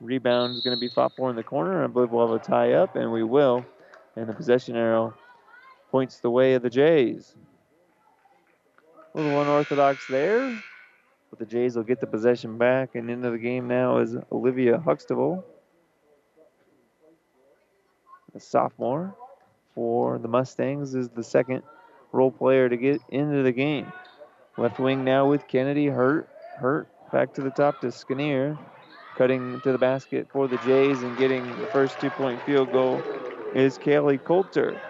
Rebound 0.00 0.56
is 0.56 0.62
going 0.62 0.76
to 0.76 0.80
be 0.80 0.88
fought 0.88 1.12
for 1.16 1.30
in 1.30 1.36
the 1.36 1.42
corner. 1.42 1.82
I 1.82 1.86
believe 1.86 2.10
we'll 2.10 2.26
have 2.26 2.40
a 2.40 2.44
tie 2.44 2.74
up, 2.74 2.96
and 2.96 3.10
we 3.10 3.22
will. 3.22 3.64
And 4.16 4.28
the 4.28 4.34
possession 4.34 4.76
arrow 4.76 5.14
points 5.90 6.20
the 6.20 6.30
way 6.30 6.54
of 6.54 6.62
the 6.62 6.70
Jays. 6.70 7.34
A 9.14 9.18
little 9.18 9.40
unorthodox 9.40 10.06
there, 10.08 10.62
but 11.30 11.38
the 11.38 11.46
Jays 11.46 11.76
will 11.76 11.84
get 11.84 12.00
the 12.00 12.06
possession 12.06 12.58
back, 12.58 12.94
and 12.94 13.08
into 13.10 13.30
the 13.30 13.38
game 13.38 13.68
now 13.68 13.98
is 13.98 14.16
Olivia 14.30 14.78
Huxtable, 14.78 15.44
a 18.34 18.40
sophomore 18.40 19.14
for 19.74 20.18
the 20.18 20.28
Mustangs, 20.28 20.94
is 20.94 21.08
the 21.08 21.24
second 21.24 21.62
role 22.12 22.30
player 22.30 22.68
to 22.68 22.76
get 22.76 23.00
into 23.10 23.42
the 23.42 23.52
game. 23.52 23.92
Left 24.56 24.78
wing 24.78 25.04
now 25.04 25.28
with 25.28 25.46
Kennedy, 25.48 25.86
hurt, 25.86 26.28
hurt, 26.58 26.88
back 27.12 27.32
to 27.34 27.40
the 27.40 27.50
top 27.50 27.80
to 27.80 27.92
Skinner. 27.92 28.58
Cutting 29.16 29.60
to 29.62 29.72
the 29.72 29.78
basket 29.78 30.28
for 30.32 30.48
the 30.48 30.56
Jays 30.58 31.02
and 31.02 31.18
getting 31.18 31.44
the 31.60 31.66
first 31.66 32.00
two 32.00 32.10
point 32.10 32.40
field 32.46 32.72
goal 32.72 33.02
is 33.54 33.76
Kaylee 33.76 34.24
Coulter. 34.24 34.80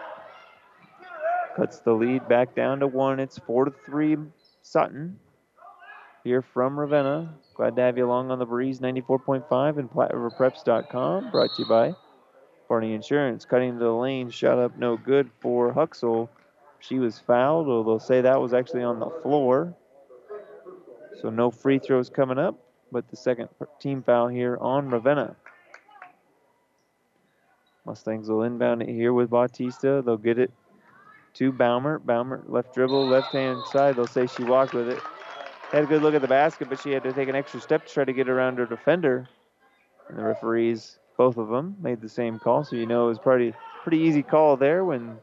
Cuts 1.56 1.80
the 1.80 1.92
lead 1.92 2.28
back 2.28 2.54
down 2.54 2.80
to 2.80 2.86
one. 2.86 3.18
It's 3.18 3.38
four 3.38 3.64
to 3.64 3.72
three 3.86 4.16
Sutton. 4.62 5.18
Here 6.24 6.42
from 6.42 6.78
Ravenna. 6.78 7.34
Glad 7.54 7.76
to 7.76 7.82
have 7.82 7.96
you 7.96 8.06
along 8.06 8.30
on 8.30 8.38
the 8.38 8.46
breeze 8.46 8.80
94.5 8.80 9.78
and 9.78 9.90
PlatteRiverPreps.com. 9.90 11.30
Brought 11.30 11.54
to 11.56 11.62
you 11.62 11.68
by 11.68 11.94
Barney 12.68 12.94
Insurance. 12.94 13.44
Cutting 13.44 13.74
to 13.74 13.78
the 13.78 13.90
lane, 13.90 14.30
shot 14.30 14.58
up 14.58 14.76
no 14.76 14.96
good 14.96 15.30
for 15.40 15.72
Huxell. 15.72 16.28
She 16.78 16.98
was 16.98 17.18
fouled, 17.18 17.68
or 17.68 17.84
they'll 17.84 17.98
say 17.98 18.20
that 18.20 18.40
was 18.40 18.52
actually 18.52 18.82
on 18.82 18.98
the 18.98 19.10
floor. 19.22 19.74
So 21.20 21.30
no 21.30 21.50
free 21.50 21.78
throws 21.78 22.08
coming 22.08 22.38
up 22.38 22.58
but 22.92 23.08
the 23.08 23.16
second 23.16 23.48
team 23.80 24.02
foul 24.02 24.28
here 24.28 24.56
on 24.60 24.90
Ravenna. 24.90 25.36
Mustangs 27.86 28.28
will 28.28 28.42
inbound 28.42 28.82
it 28.82 28.88
here 28.88 29.12
with 29.12 29.30
Bautista. 29.30 30.02
They'll 30.04 30.16
get 30.16 30.38
it 30.38 30.52
to 31.34 31.52
Baumert. 31.52 32.00
Baumert 32.00 32.48
left 32.48 32.74
dribble, 32.74 33.06
left 33.08 33.32
hand 33.32 33.62
side. 33.70 33.96
They'll 33.96 34.06
say 34.06 34.26
she 34.26 34.44
walked 34.44 34.74
with 34.74 34.88
it. 34.88 35.00
Had 35.72 35.84
a 35.84 35.86
good 35.86 36.02
look 36.02 36.14
at 36.14 36.20
the 36.22 36.28
basket, 36.28 36.68
but 36.68 36.80
she 36.80 36.90
had 36.90 37.04
to 37.04 37.12
take 37.12 37.28
an 37.28 37.36
extra 37.36 37.60
step 37.60 37.86
to 37.86 37.92
try 37.92 38.04
to 38.04 38.12
get 38.12 38.28
around 38.28 38.58
her 38.58 38.66
defender. 38.66 39.28
And 40.08 40.18
the 40.18 40.24
referees, 40.24 40.98
both 41.16 41.36
of 41.36 41.48
them, 41.48 41.76
made 41.80 42.00
the 42.00 42.08
same 42.08 42.40
call. 42.40 42.64
So 42.64 42.74
you 42.74 42.86
know 42.86 43.04
it 43.04 43.08
was 43.08 43.18
pretty 43.20 43.54
pretty 43.84 43.98
easy 43.98 44.22
call 44.22 44.56
there 44.56 44.84
when 44.84 45.16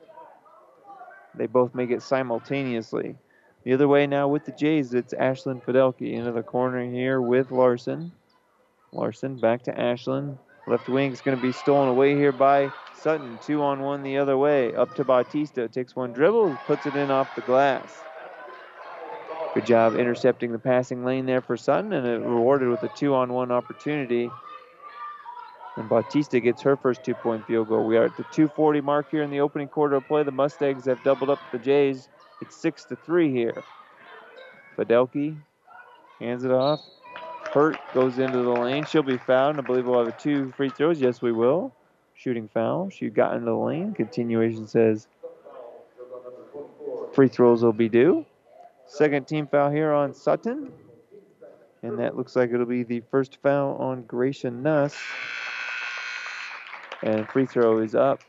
they 1.35 1.47
both 1.47 1.75
make 1.75 1.91
it 1.91 2.01
simultaneously. 2.01 3.15
The 3.65 3.73
other 3.73 3.89
way 3.89 4.07
now 4.07 4.29
with 4.29 4.45
the 4.45 4.53
Jays, 4.53 4.93
it's 4.93 5.13
Ashlyn 5.13 5.61
Fidelki 5.61 6.13
into 6.13 6.31
the 6.31 6.43
corner 6.43 6.89
here 6.89 7.21
with 7.21 7.51
Larson. 7.51 8.13
Larson 8.93 9.35
back 9.37 9.63
to 9.63 9.73
Ashlyn. 9.73 10.37
Left 10.65 10.87
wing 10.87 11.11
is 11.11 11.21
going 11.21 11.37
to 11.37 11.41
be 11.41 11.51
stolen 11.51 11.89
away 11.89 12.15
here 12.15 12.31
by 12.31 12.71
Sutton. 12.95 13.37
Two 13.41 13.61
on 13.61 13.81
one 13.81 14.03
the 14.03 14.17
other 14.17 14.37
way. 14.37 14.73
Up 14.75 14.95
to 14.95 15.03
Bautista. 15.03 15.67
Takes 15.67 15.95
one 15.95 16.13
dribble, 16.13 16.57
puts 16.65 16.85
it 16.85 16.95
in 16.95 17.11
off 17.11 17.35
the 17.35 17.41
glass. 17.41 18.01
Good 19.57 19.65
job 19.65 19.95
intercepting 19.95 20.51
the 20.51 20.59
passing 20.59 21.03
lane 21.03 21.25
there 21.25 21.41
for 21.41 21.57
Sutton, 21.57 21.91
and 21.91 22.05
it 22.05 22.19
rewarded 22.19 22.69
with 22.69 22.83
a 22.83 22.89
two 22.89 23.15
on 23.15 23.33
one 23.33 23.51
opportunity. 23.51 24.29
And 25.77 25.89
Bautista 25.89 26.39
gets 26.39 26.61
her 26.61 26.77
first 26.77 27.03
two 27.03 27.15
point 27.15 27.43
field 27.47 27.69
goal. 27.69 27.83
We 27.83 27.97
are 27.97 28.05
at 28.05 28.15
the 28.17 28.23
240 28.25 28.81
mark 28.81 29.09
here 29.09 29.23
in 29.23 29.31
the 29.31 29.39
opening 29.39 29.67
quarter 29.67 29.95
of 29.95 30.05
play. 30.05 30.21
The 30.21 30.31
Mustangs 30.31 30.85
have 30.85 31.01
doubled 31.03 31.31
up 31.31 31.39
the 31.51 31.57
Jays. 31.57 32.07
It's 32.39 32.55
six 32.55 32.85
to 32.85 32.95
three 32.97 33.31
here. 33.31 33.63
Fidelki 34.77 35.35
hands 36.19 36.43
it 36.43 36.51
off. 36.51 36.79
Hurt 37.51 37.79
goes 37.95 38.19
into 38.19 38.43
the 38.43 38.51
lane. 38.51 38.85
She'll 38.85 39.01
be 39.01 39.17
fouled. 39.17 39.57
I 39.57 39.61
believe 39.61 39.87
we'll 39.87 40.05
have 40.05 40.19
two 40.19 40.51
free 40.51 40.69
throws. 40.69 41.01
Yes, 41.01 41.19
we 41.19 41.31
will. 41.31 41.73
Shooting 42.13 42.47
foul. 42.47 42.91
She 42.91 43.09
got 43.09 43.33
into 43.33 43.45
the 43.45 43.57
lane. 43.57 43.95
Continuation 43.95 44.67
says 44.67 45.07
free 47.11 47.27
throws 47.27 47.63
will 47.63 47.73
be 47.73 47.89
due. 47.89 48.23
Second 48.87 49.27
team 49.27 49.47
foul 49.47 49.69
here 49.69 49.91
on 49.91 50.13
Sutton. 50.13 50.71
And 51.83 51.99
that 51.99 52.17
looks 52.17 52.35
like 52.35 52.51
it'll 52.51 52.65
be 52.65 52.83
the 52.83 53.01
first 53.11 53.37
foul 53.43 53.75
on 53.75 54.03
Gracia 54.03 54.49
Nuss. 54.49 54.95
And 57.03 57.27
free 57.29 57.45
throw 57.45 57.79
is 57.79 57.93
up. 57.93 58.21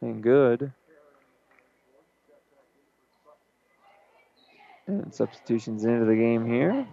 And 0.00 0.22
good. 0.22 0.72
And 4.86 5.12
substitutions 5.12 5.84
into 5.84 6.04
the 6.04 6.14
game 6.14 6.46
here. 6.46 6.86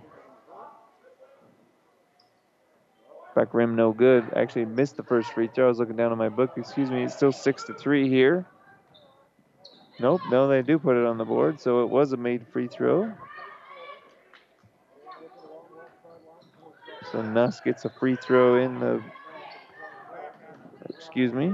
Back 3.35 3.53
rim 3.53 3.75
no 3.75 3.91
good. 3.91 4.25
Actually 4.35 4.65
missed 4.65 4.97
the 4.97 5.03
first 5.03 5.31
free 5.33 5.49
throw. 5.53 5.65
I 5.65 5.69
was 5.69 5.79
looking 5.79 5.95
down 5.95 6.11
on 6.11 6.17
my 6.17 6.29
book. 6.29 6.51
Excuse 6.57 6.89
me. 6.89 7.03
It's 7.03 7.15
still 7.15 7.31
six 7.31 7.63
to 7.65 7.73
three 7.73 8.09
here. 8.09 8.45
Nope. 9.99 10.21
No, 10.29 10.47
they 10.47 10.61
do 10.61 10.79
put 10.79 10.97
it 10.97 11.05
on 11.05 11.17
the 11.17 11.25
board. 11.25 11.59
So 11.59 11.83
it 11.83 11.89
was 11.89 12.13
a 12.13 12.17
made 12.17 12.45
free 12.51 12.67
throw. 12.67 13.11
So 17.11 17.21
Nuss 17.21 17.59
gets 17.59 17.85
a 17.85 17.89
free 17.89 18.15
throw 18.15 18.55
in 18.55 18.79
the. 18.79 19.01
Excuse 20.89 21.33
me. 21.33 21.53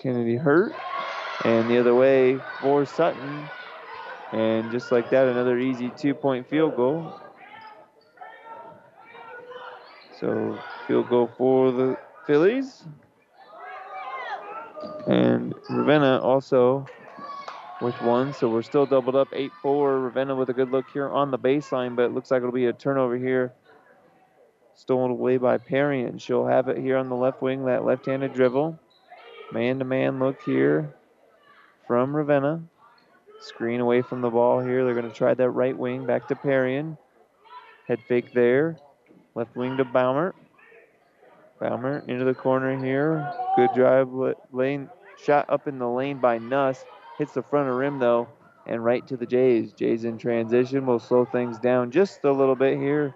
Kennedy 0.00 0.36
hurt. 0.36 0.72
And 1.44 1.70
the 1.70 1.78
other 1.78 1.94
way 1.94 2.38
for 2.60 2.84
Sutton. 2.84 3.48
And 4.32 4.70
just 4.70 4.92
like 4.92 5.10
that, 5.10 5.26
another 5.26 5.58
easy 5.58 5.90
two 5.96 6.14
point 6.14 6.48
field 6.48 6.76
goal. 6.76 7.12
So, 10.20 10.58
field 10.86 11.08
goal 11.08 11.30
for 11.38 11.72
the 11.72 11.96
Fillies. 12.26 12.84
And 15.06 15.54
Ravenna 15.68 16.20
also 16.20 16.86
with 17.80 18.00
one. 18.02 18.32
So, 18.34 18.48
we're 18.48 18.62
still 18.62 18.86
doubled 18.86 19.16
up 19.16 19.28
8 19.32 19.50
4. 19.62 20.00
Ravenna 20.00 20.36
with 20.36 20.48
a 20.48 20.52
good 20.52 20.70
look 20.70 20.86
here 20.92 21.08
on 21.08 21.30
the 21.30 21.38
baseline, 21.38 21.96
but 21.96 22.04
it 22.04 22.12
looks 22.12 22.30
like 22.30 22.38
it'll 22.38 22.52
be 22.52 22.66
a 22.66 22.72
turnover 22.72 23.16
here. 23.16 23.52
Stolen 24.74 25.10
away 25.10 25.36
by 25.36 25.58
Perry, 25.58 26.02
and 26.02 26.20
she'll 26.20 26.46
have 26.46 26.68
it 26.68 26.78
here 26.78 26.96
on 26.96 27.08
the 27.08 27.16
left 27.16 27.42
wing, 27.42 27.66
that 27.66 27.84
left 27.84 28.06
handed 28.06 28.32
dribble. 28.32 28.78
Man 29.52 29.78
to 29.80 29.84
man 29.84 30.18
look 30.18 30.40
here 30.42 30.94
from 31.86 32.14
Ravenna. 32.14 32.62
Screen 33.40 33.80
away 33.80 34.02
from 34.02 34.20
the 34.20 34.30
ball 34.30 34.60
here. 34.60 34.84
They're 34.84 34.94
going 34.94 35.10
to 35.10 35.16
try 35.16 35.34
that 35.34 35.50
right 35.50 35.76
wing 35.76 36.06
back 36.06 36.28
to 36.28 36.34
Perrion. 36.34 36.96
Head 37.88 38.00
fake 38.06 38.32
there. 38.32 38.76
Left 39.34 39.56
wing 39.56 39.76
to 39.78 39.84
Baumert. 39.84 40.34
Baumert 41.60 42.08
into 42.08 42.24
the 42.24 42.34
corner 42.34 42.76
here. 42.82 43.32
Good 43.56 43.70
drive 43.74 44.08
lane 44.52 44.88
shot 45.22 45.46
up 45.48 45.68
in 45.68 45.78
the 45.78 45.88
lane 45.88 46.18
by 46.18 46.38
Nuss. 46.38 46.84
Hits 47.18 47.32
the 47.32 47.42
front 47.42 47.68
of 47.68 47.74
rim 47.74 47.98
though, 47.98 48.28
and 48.66 48.84
right 48.84 49.06
to 49.08 49.16
the 49.16 49.26
Jays. 49.26 49.72
Jays 49.72 50.04
in 50.04 50.16
transition. 50.16 50.86
will 50.86 50.98
slow 50.98 51.24
things 51.24 51.58
down 51.58 51.90
just 51.90 52.24
a 52.24 52.32
little 52.32 52.56
bit 52.56 52.78
here. 52.78 53.14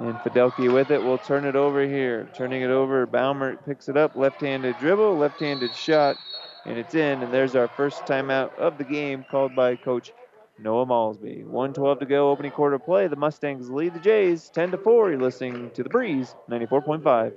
And 0.00 0.14
Fidelki 0.16 0.72
with 0.72 0.90
it. 0.90 1.02
We'll 1.02 1.18
turn 1.18 1.44
it 1.44 1.56
over 1.56 1.86
here. 1.86 2.28
Turning 2.34 2.62
it 2.62 2.70
over. 2.70 3.06
Baumert 3.06 3.64
picks 3.64 3.88
it 3.88 3.96
up. 3.96 4.16
Left-handed 4.16 4.76
dribble. 4.78 5.16
Left-handed 5.16 5.74
shot 5.74 6.16
and 6.66 6.78
it's 6.78 6.94
in. 6.94 7.22
And 7.22 7.32
there's 7.32 7.54
our 7.54 7.68
first 7.68 8.04
timeout 8.04 8.54
of 8.58 8.78
the 8.78 8.84
game 8.84 9.24
called 9.30 9.54
by 9.54 9.76
Coach 9.76 10.12
Noah 10.58 10.86
Malsby. 10.86 11.44
112 11.44 11.98
to 12.00 12.06
go, 12.06 12.30
opening 12.30 12.52
quarter 12.52 12.78
play. 12.78 13.08
The 13.08 13.16
Mustangs 13.16 13.70
lead 13.70 13.94
the 13.94 14.00
Jays 14.00 14.50
10 14.50 14.70
to 14.72 14.78
4. 14.78 15.10
You're 15.10 15.20
listening 15.20 15.70
to 15.74 15.82
the 15.82 15.88
Breeze 15.88 16.34
94.5. 16.50 17.32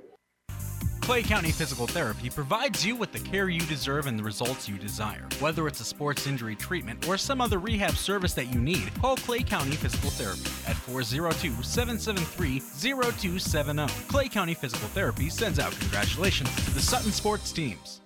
Clay 1.08 1.22
County 1.22 1.50
Physical 1.50 1.86
Therapy 1.86 2.28
provides 2.28 2.84
you 2.84 2.94
with 2.94 3.12
the 3.12 3.18
care 3.18 3.48
you 3.48 3.62
deserve 3.62 4.06
and 4.06 4.18
the 4.18 4.22
results 4.22 4.68
you 4.68 4.76
desire. 4.76 5.26
Whether 5.40 5.66
it's 5.66 5.80
a 5.80 5.84
sports 5.84 6.26
injury 6.26 6.54
treatment 6.54 7.08
or 7.08 7.16
some 7.16 7.40
other 7.40 7.58
rehab 7.58 7.92
service 7.92 8.34
that 8.34 8.52
you 8.52 8.60
need, 8.60 8.92
call 9.00 9.16
Clay 9.16 9.42
County 9.42 9.70
Physical 9.70 10.10
Therapy 10.10 10.50
at 10.68 10.76
402 10.76 11.62
773 11.62 12.60
0270. 12.60 13.86
Clay 14.08 14.28
County 14.28 14.52
Physical 14.52 14.88
Therapy 14.88 15.30
sends 15.30 15.58
out 15.58 15.72
congratulations 15.80 16.54
to 16.66 16.72
the 16.72 16.80
Sutton 16.80 17.10
sports 17.10 17.52
teams. 17.52 18.02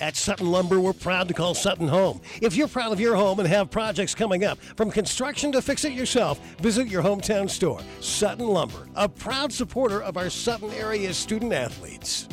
At 0.00 0.14
Sutton 0.14 0.50
Lumber, 0.50 0.78
we're 0.78 0.92
proud 0.92 1.26
to 1.28 1.34
call 1.34 1.54
Sutton 1.54 1.88
home. 1.88 2.20
If 2.42 2.54
you're 2.54 2.68
proud 2.68 2.92
of 2.92 3.00
your 3.00 3.16
home 3.16 3.38
and 3.38 3.48
have 3.48 3.70
projects 3.70 4.14
coming 4.14 4.44
up, 4.44 4.58
from 4.58 4.90
construction 4.90 5.52
to 5.52 5.62
fix 5.62 5.84
it 5.84 5.92
yourself, 5.92 6.38
visit 6.56 6.88
your 6.88 7.02
hometown 7.02 7.48
store. 7.48 7.80
Sutton 8.00 8.46
Lumber, 8.46 8.88
a 8.94 9.08
proud 9.08 9.52
supporter 9.52 10.02
of 10.02 10.18
our 10.18 10.28
Sutton 10.28 10.70
area 10.72 11.14
student 11.14 11.52
athletes. 11.52 12.28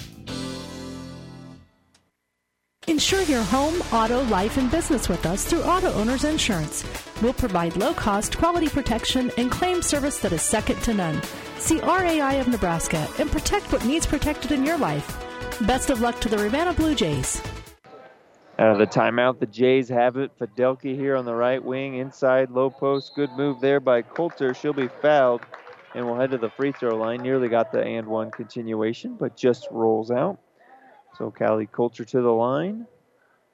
Insure 2.86 3.22
your 3.22 3.43
home, 3.43 3.75
auto, 3.93 4.24
life, 4.25 4.58
and 4.58 4.70
business 4.70 5.08
with 5.08 5.25
us 5.25 5.46
through 5.46 5.63
Auto 5.63 5.93
Owners 5.93 6.25
Insurance. 6.25 6.84
We'll 7.22 7.32
provide 7.32 7.77
low 7.77 7.93
cost, 7.93 8.38
quality 8.38 8.67
protection, 8.67 9.32
and 9.38 9.50
claim 9.50 9.82
service 9.82 10.20
that 10.20 10.34
is 10.34 10.41
second 10.41 10.82
to 10.82 10.93
none. 10.93 11.22
See 11.60 11.79
RAI 11.79 12.41
of 12.41 12.50
Nebraska 12.50 13.08
and 13.20 13.32
protect 13.32 13.72
what 13.72 13.86
needs 13.86 14.05
protected 14.05 14.51
in 14.51 14.65
your 14.65 14.77
life. 14.77 15.23
Best 15.62 15.89
of 15.89 16.01
luck 16.01 16.19
to 16.22 16.29
the 16.29 16.38
Ravenna 16.38 16.74
Blue 16.74 16.95
Jays. 16.95 17.41
Out 18.60 18.72
of 18.72 18.77
the 18.77 18.88
timeout, 18.88 19.39
the 19.39 19.45
Jays 19.45 19.89
have 19.89 20.17
it. 20.17 20.31
Fidelki 20.38 20.95
here 20.95 21.15
on 21.15 21.25
the 21.25 21.33
right 21.33 21.63
wing, 21.63 21.95
inside 21.95 22.51
low 22.51 22.69
post. 22.69 23.13
Good 23.15 23.31
move 23.31 23.62
there 23.62 23.79
by 23.79 24.01
Coulter. 24.01 24.53
She'll 24.53 24.74
be 24.74 24.89
fouled 25.01 25.41
and 25.95 26.05
will 26.05 26.19
head 26.19 26.31
to 26.31 26.38
the 26.38 26.50
free 26.50 26.72
throw 26.72 26.95
line. 26.95 27.22
Nearly 27.22 27.48
got 27.50 27.72
the 27.72 27.81
and 27.81 28.07
one 28.07 28.31
continuation, 28.31 29.15
but 29.15 29.36
just 29.38 29.67
rolls 29.72 30.12
out. 30.12 30.39
So 31.17 31.31
Callie 31.31 31.67
Coulter 31.67 32.03
to 32.05 32.22
the 32.22 32.31
line. 32.31 32.88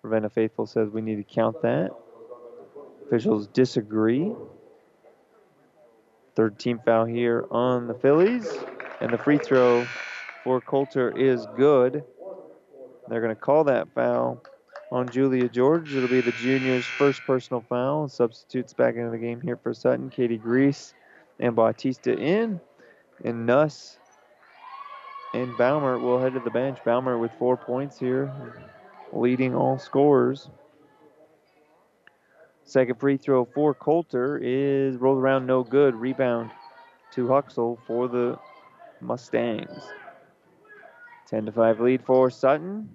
Ravenna 0.01 0.29
Faithful 0.29 0.65
says 0.65 0.89
we 0.89 1.01
need 1.01 1.18
to 1.18 1.24
count 1.24 1.62
that. 1.62 1.91
Officials 3.06 3.48
disagree. 3.48 4.34
Third 6.36 6.60
team 6.60 6.79
foul 6.86 7.06
here 7.06 7.46
on 7.51 7.88
the 7.88 7.94
Fillies. 7.94 8.48
And 9.01 9.12
the 9.12 9.18
free 9.18 9.38
throw 9.38 9.86
for 10.50 10.60
Coulter 10.60 11.15
is 11.15 11.46
good. 11.56 12.03
They're 13.08 13.22
going 13.22 13.36
to 13.36 13.39
call 13.39 13.65
that 13.65 13.88
foul 13.94 14.41
on 14.91 15.08
Julia 15.08 15.48
George. 15.48 15.94
It'll 15.94 16.10
be 16.10 16.22
the 16.22 16.32
junior's 16.32 16.86
first 16.86 17.22
personal 17.27 17.63
foul. 17.70 18.08
Substitutes 18.08 18.74
back 18.74 18.96
into 18.96 19.12
the 19.12 19.20
game 19.20 19.41
here 19.41 19.58
for 19.58 19.75
Sutton. 19.75 20.10
Katie 20.10 20.39
Grease 20.39 20.96
and 21.39 21.56
Bautista 21.56 22.18
in. 22.18 22.60
And 23.24 23.46
Nuss 23.46 24.00
and 25.36 25.56
Baumer 25.56 26.00
will 26.00 26.20
head 26.20 26.34
to 26.34 26.39
the 26.39 26.50
bench. 26.50 26.79
Baumer 26.84 27.20
with 27.20 27.32
four 27.38 27.56
points 27.56 28.00
here, 28.00 28.34
leading 29.13 29.53
all 29.53 29.77
scorers. 29.77 30.50
Second 32.63 33.00
free 33.00 33.18
throw 33.18 33.46
for 33.46 33.75
Coulter 33.75 34.39
is 34.41 34.98
rolled 34.98 35.20
around 35.20 35.46
no 35.46 35.63
good. 35.63 35.94
Rebound 35.94 36.50
to 37.12 37.27
Huxell 37.27 37.77
for 37.86 38.08
the 38.08 38.39
Mustangs. 39.00 39.84
10 41.30 41.46
to 41.46 41.52
5 41.52 41.80
lead 41.80 42.04
for 42.06 42.30
Sutton. 42.30 42.90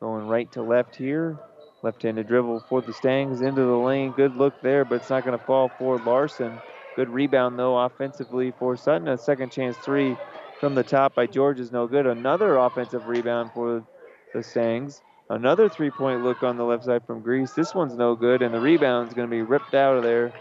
Going 0.00 0.28
right 0.28 0.50
to 0.52 0.62
left 0.62 0.96
here. 0.96 1.38
Left 1.82 2.02
handed 2.02 2.28
dribble 2.28 2.64
for 2.68 2.82
the 2.82 2.92
Stangs 2.92 3.40
into 3.40 3.62
the 3.62 3.76
lane. 3.76 4.12
Good 4.12 4.36
look 4.36 4.60
there, 4.62 4.84
but 4.84 4.96
it's 4.96 5.10
not 5.10 5.24
going 5.24 5.38
to 5.38 5.44
fall 5.44 5.70
for 5.78 5.98
Larson. 5.98 6.58
Good 6.96 7.08
rebound, 7.08 7.58
though, 7.58 7.78
offensively 7.78 8.52
for 8.58 8.76
Sutton. 8.76 9.08
A 9.08 9.18
second 9.18 9.50
chance 9.50 9.76
three 9.78 10.16
from 10.60 10.74
the 10.74 10.82
top 10.82 11.14
by 11.14 11.26
George 11.26 11.58
is 11.58 11.72
no 11.72 11.86
good. 11.86 12.06
Another 12.06 12.56
offensive 12.56 13.06
rebound 13.06 13.50
for 13.52 13.84
the 14.32 14.42
Stangs. 14.42 15.02
Another 15.30 15.68
three 15.68 15.90
point 15.90 16.22
look 16.22 16.42
on 16.42 16.56
the 16.56 16.64
left 16.64 16.84
side 16.84 17.06
from 17.06 17.22
Greece. 17.22 17.52
This 17.52 17.74
one's 17.74 17.96
no 17.96 18.14
good, 18.14 18.42
and 18.42 18.54
the 18.54 18.60
rebound's 18.60 19.14
going 19.14 19.28
to 19.28 19.34
be 19.34 19.42
ripped 19.42 19.74
out 19.74 19.96
of 19.96 20.02
there 20.02 20.32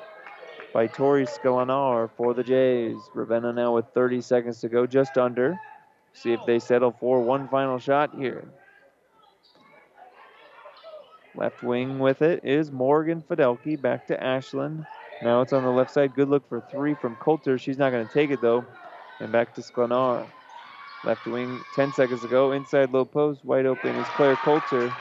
by 0.74 0.88
Tori 0.88 1.26
Sklenar 1.26 2.10
for 2.18 2.34
the 2.34 2.44
Jays. 2.44 2.98
Ravenna 3.14 3.54
now 3.54 3.76
with 3.76 3.86
30 3.94 4.22
seconds 4.22 4.60
to 4.62 4.70
go, 4.70 4.86
just 4.86 5.18
under. 5.18 5.58
See 6.14 6.32
if 6.32 6.40
they 6.46 6.60
settle 6.60 6.92
for 6.92 7.22
one 7.22 7.48
final 7.48 7.80
shot 7.80 8.16
here. 8.16 8.46
Left 11.36 11.64
wing 11.64 11.98
with 11.98 12.22
it 12.22 12.42
is 12.44 12.72
Morgan 12.72 13.24
Fidelki. 13.28 13.82
Back 13.82 14.08
to 14.08 14.24
Ashland. 14.24 14.86
Now 15.24 15.42
it's 15.42 15.54
on 15.54 15.64
the 15.64 15.72
left 15.72 15.92
side. 15.92 16.14
Good 16.14 16.30
look 16.30 16.48
for 16.48 16.62
three 16.70 16.94
from 16.94 17.16
Coulter. 17.16 17.58
She's 17.58 17.78
not 17.78 17.92
going 17.92 18.08
to 18.08 18.14
take 18.14 18.30
it 18.30 18.42
though. 18.42 18.66
And 19.20 19.32
back 19.32 19.56
to 19.56 19.62
Sklenar. 19.62 20.28
Left 21.04 21.26
wing 21.26 21.62
10 21.76 21.94
seconds 21.94 22.24
ago. 22.24 22.52
Inside 22.52 22.92
low 22.92 23.06
post. 23.06 23.44
Wide 23.44 23.66
open 23.66 23.96
is 23.96 24.08
Claire 24.10 24.36
Coulter. 24.38 24.94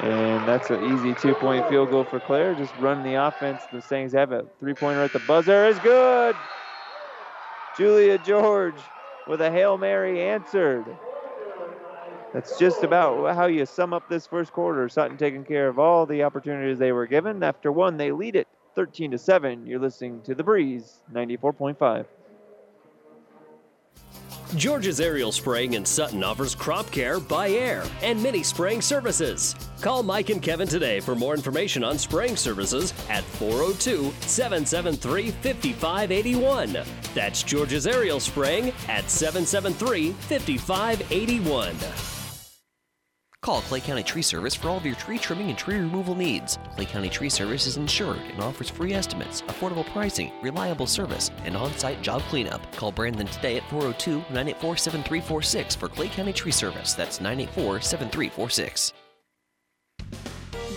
And 0.00 0.48
that's 0.48 0.70
an 0.70 0.82
easy 0.92 1.14
two 1.14 1.34
point 1.34 1.68
field 1.68 1.90
goal 1.90 2.04
for 2.04 2.18
Claire. 2.18 2.54
Just 2.54 2.74
run 2.78 3.02
the 3.04 3.14
offense. 3.14 3.62
The 3.72 3.80
Stangs 3.80 4.12
have 4.12 4.32
a 4.32 4.46
three 4.58 4.74
pointer 4.74 5.02
at 5.02 5.12
the 5.12 5.20
buzzer. 5.20 5.66
is 5.66 5.78
good. 5.78 6.34
Julia 7.76 8.18
George 8.18 8.74
with 9.26 9.40
a 9.40 9.50
Hail 9.50 9.78
Mary 9.78 10.22
answered. 10.22 10.84
That's 12.32 12.58
just 12.58 12.82
about 12.82 13.34
how 13.34 13.46
you 13.46 13.66
sum 13.66 13.92
up 13.92 14.08
this 14.08 14.26
first 14.26 14.52
quarter. 14.52 14.88
Sutton 14.88 15.18
taking 15.18 15.44
care 15.44 15.68
of 15.68 15.78
all 15.78 16.06
the 16.06 16.22
opportunities 16.22 16.78
they 16.78 16.92
were 16.92 17.06
given. 17.06 17.42
After 17.42 17.70
one, 17.70 17.98
they 17.98 18.10
lead 18.10 18.36
it 18.36 18.48
13 18.74 19.10
to 19.10 19.18
7. 19.18 19.66
You're 19.66 19.80
listening 19.80 20.22
to 20.22 20.34
The 20.34 20.42
Breeze 20.42 21.02
94.5. 21.12 22.06
George's 24.56 25.00
Aerial 25.00 25.32
Spraying 25.32 25.74
in 25.74 25.84
Sutton 25.84 26.22
offers 26.22 26.54
crop 26.54 26.90
care 26.90 27.18
by 27.18 27.48
air 27.48 27.84
and 28.02 28.22
mini 28.22 28.42
spraying 28.42 28.82
services. 28.82 29.54
Call 29.80 30.02
Mike 30.02 30.28
and 30.28 30.42
Kevin 30.42 30.68
today 30.68 31.00
for 31.00 31.14
more 31.14 31.34
information 31.34 31.82
on 31.82 31.96
spraying 31.96 32.36
services 32.36 32.92
at 33.08 33.24
402 33.24 34.12
773 34.20 35.30
5581. 35.30 36.76
That's 37.14 37.42
George's 37.42 37.86
Aerial 37.86 38.20
Spraying 38.20 38.72
at 38.88 39.08
773 39.08 40.12
5581. 40.12 42.21
Call 43.42 43.62
Clay 43.62 43.80
County 43.80 44.04
Tree 44.04 44.22
Service 44.22 44.54
for 44.54 44.68
all 44.68 44.76
of 44.76 44.86
your 44.86 44.94
tree 44.94 45.18
trimming 45.18 45.48
and 45.48 45.58
tree 45.58 45.74
removal 45.74 46.14
needs. 46.14 46.60
Clay 46.76 46.84
County 46.84 47.08
Tree 47.08 47.28
Service 47.28 47.66
is 47.66 47.76
insured 47.76 48.20
and 48.30 48.40
offers 48.40 48.70
free 48.70 48.92
estimates, 48.94 49.42
affordable 49.42 49.84
pricing, 49.86 50.30
reliable 50.42 50.86
service, 50.86 51.32
and 51.44 51.56
on 51.56 51.72
site 51.76 52.00
job 52.02 52.22
cleanup. 52.28 52.60
Call 52.76 52.92
Brandon 52.92 53.26
today 53.26 53.56
at 53.56 53.68
402 53.68 54.18
984 54.32 54.76
7346 54.76 55.74
for 55.74 55.88
Clay 55.88 56.08
County 56.08 56.32
Tree 56.32 56.52
Service. 56.52 56.94
That's 56.94 57.20
984 57.20 57.80
7346. 57.80 58.92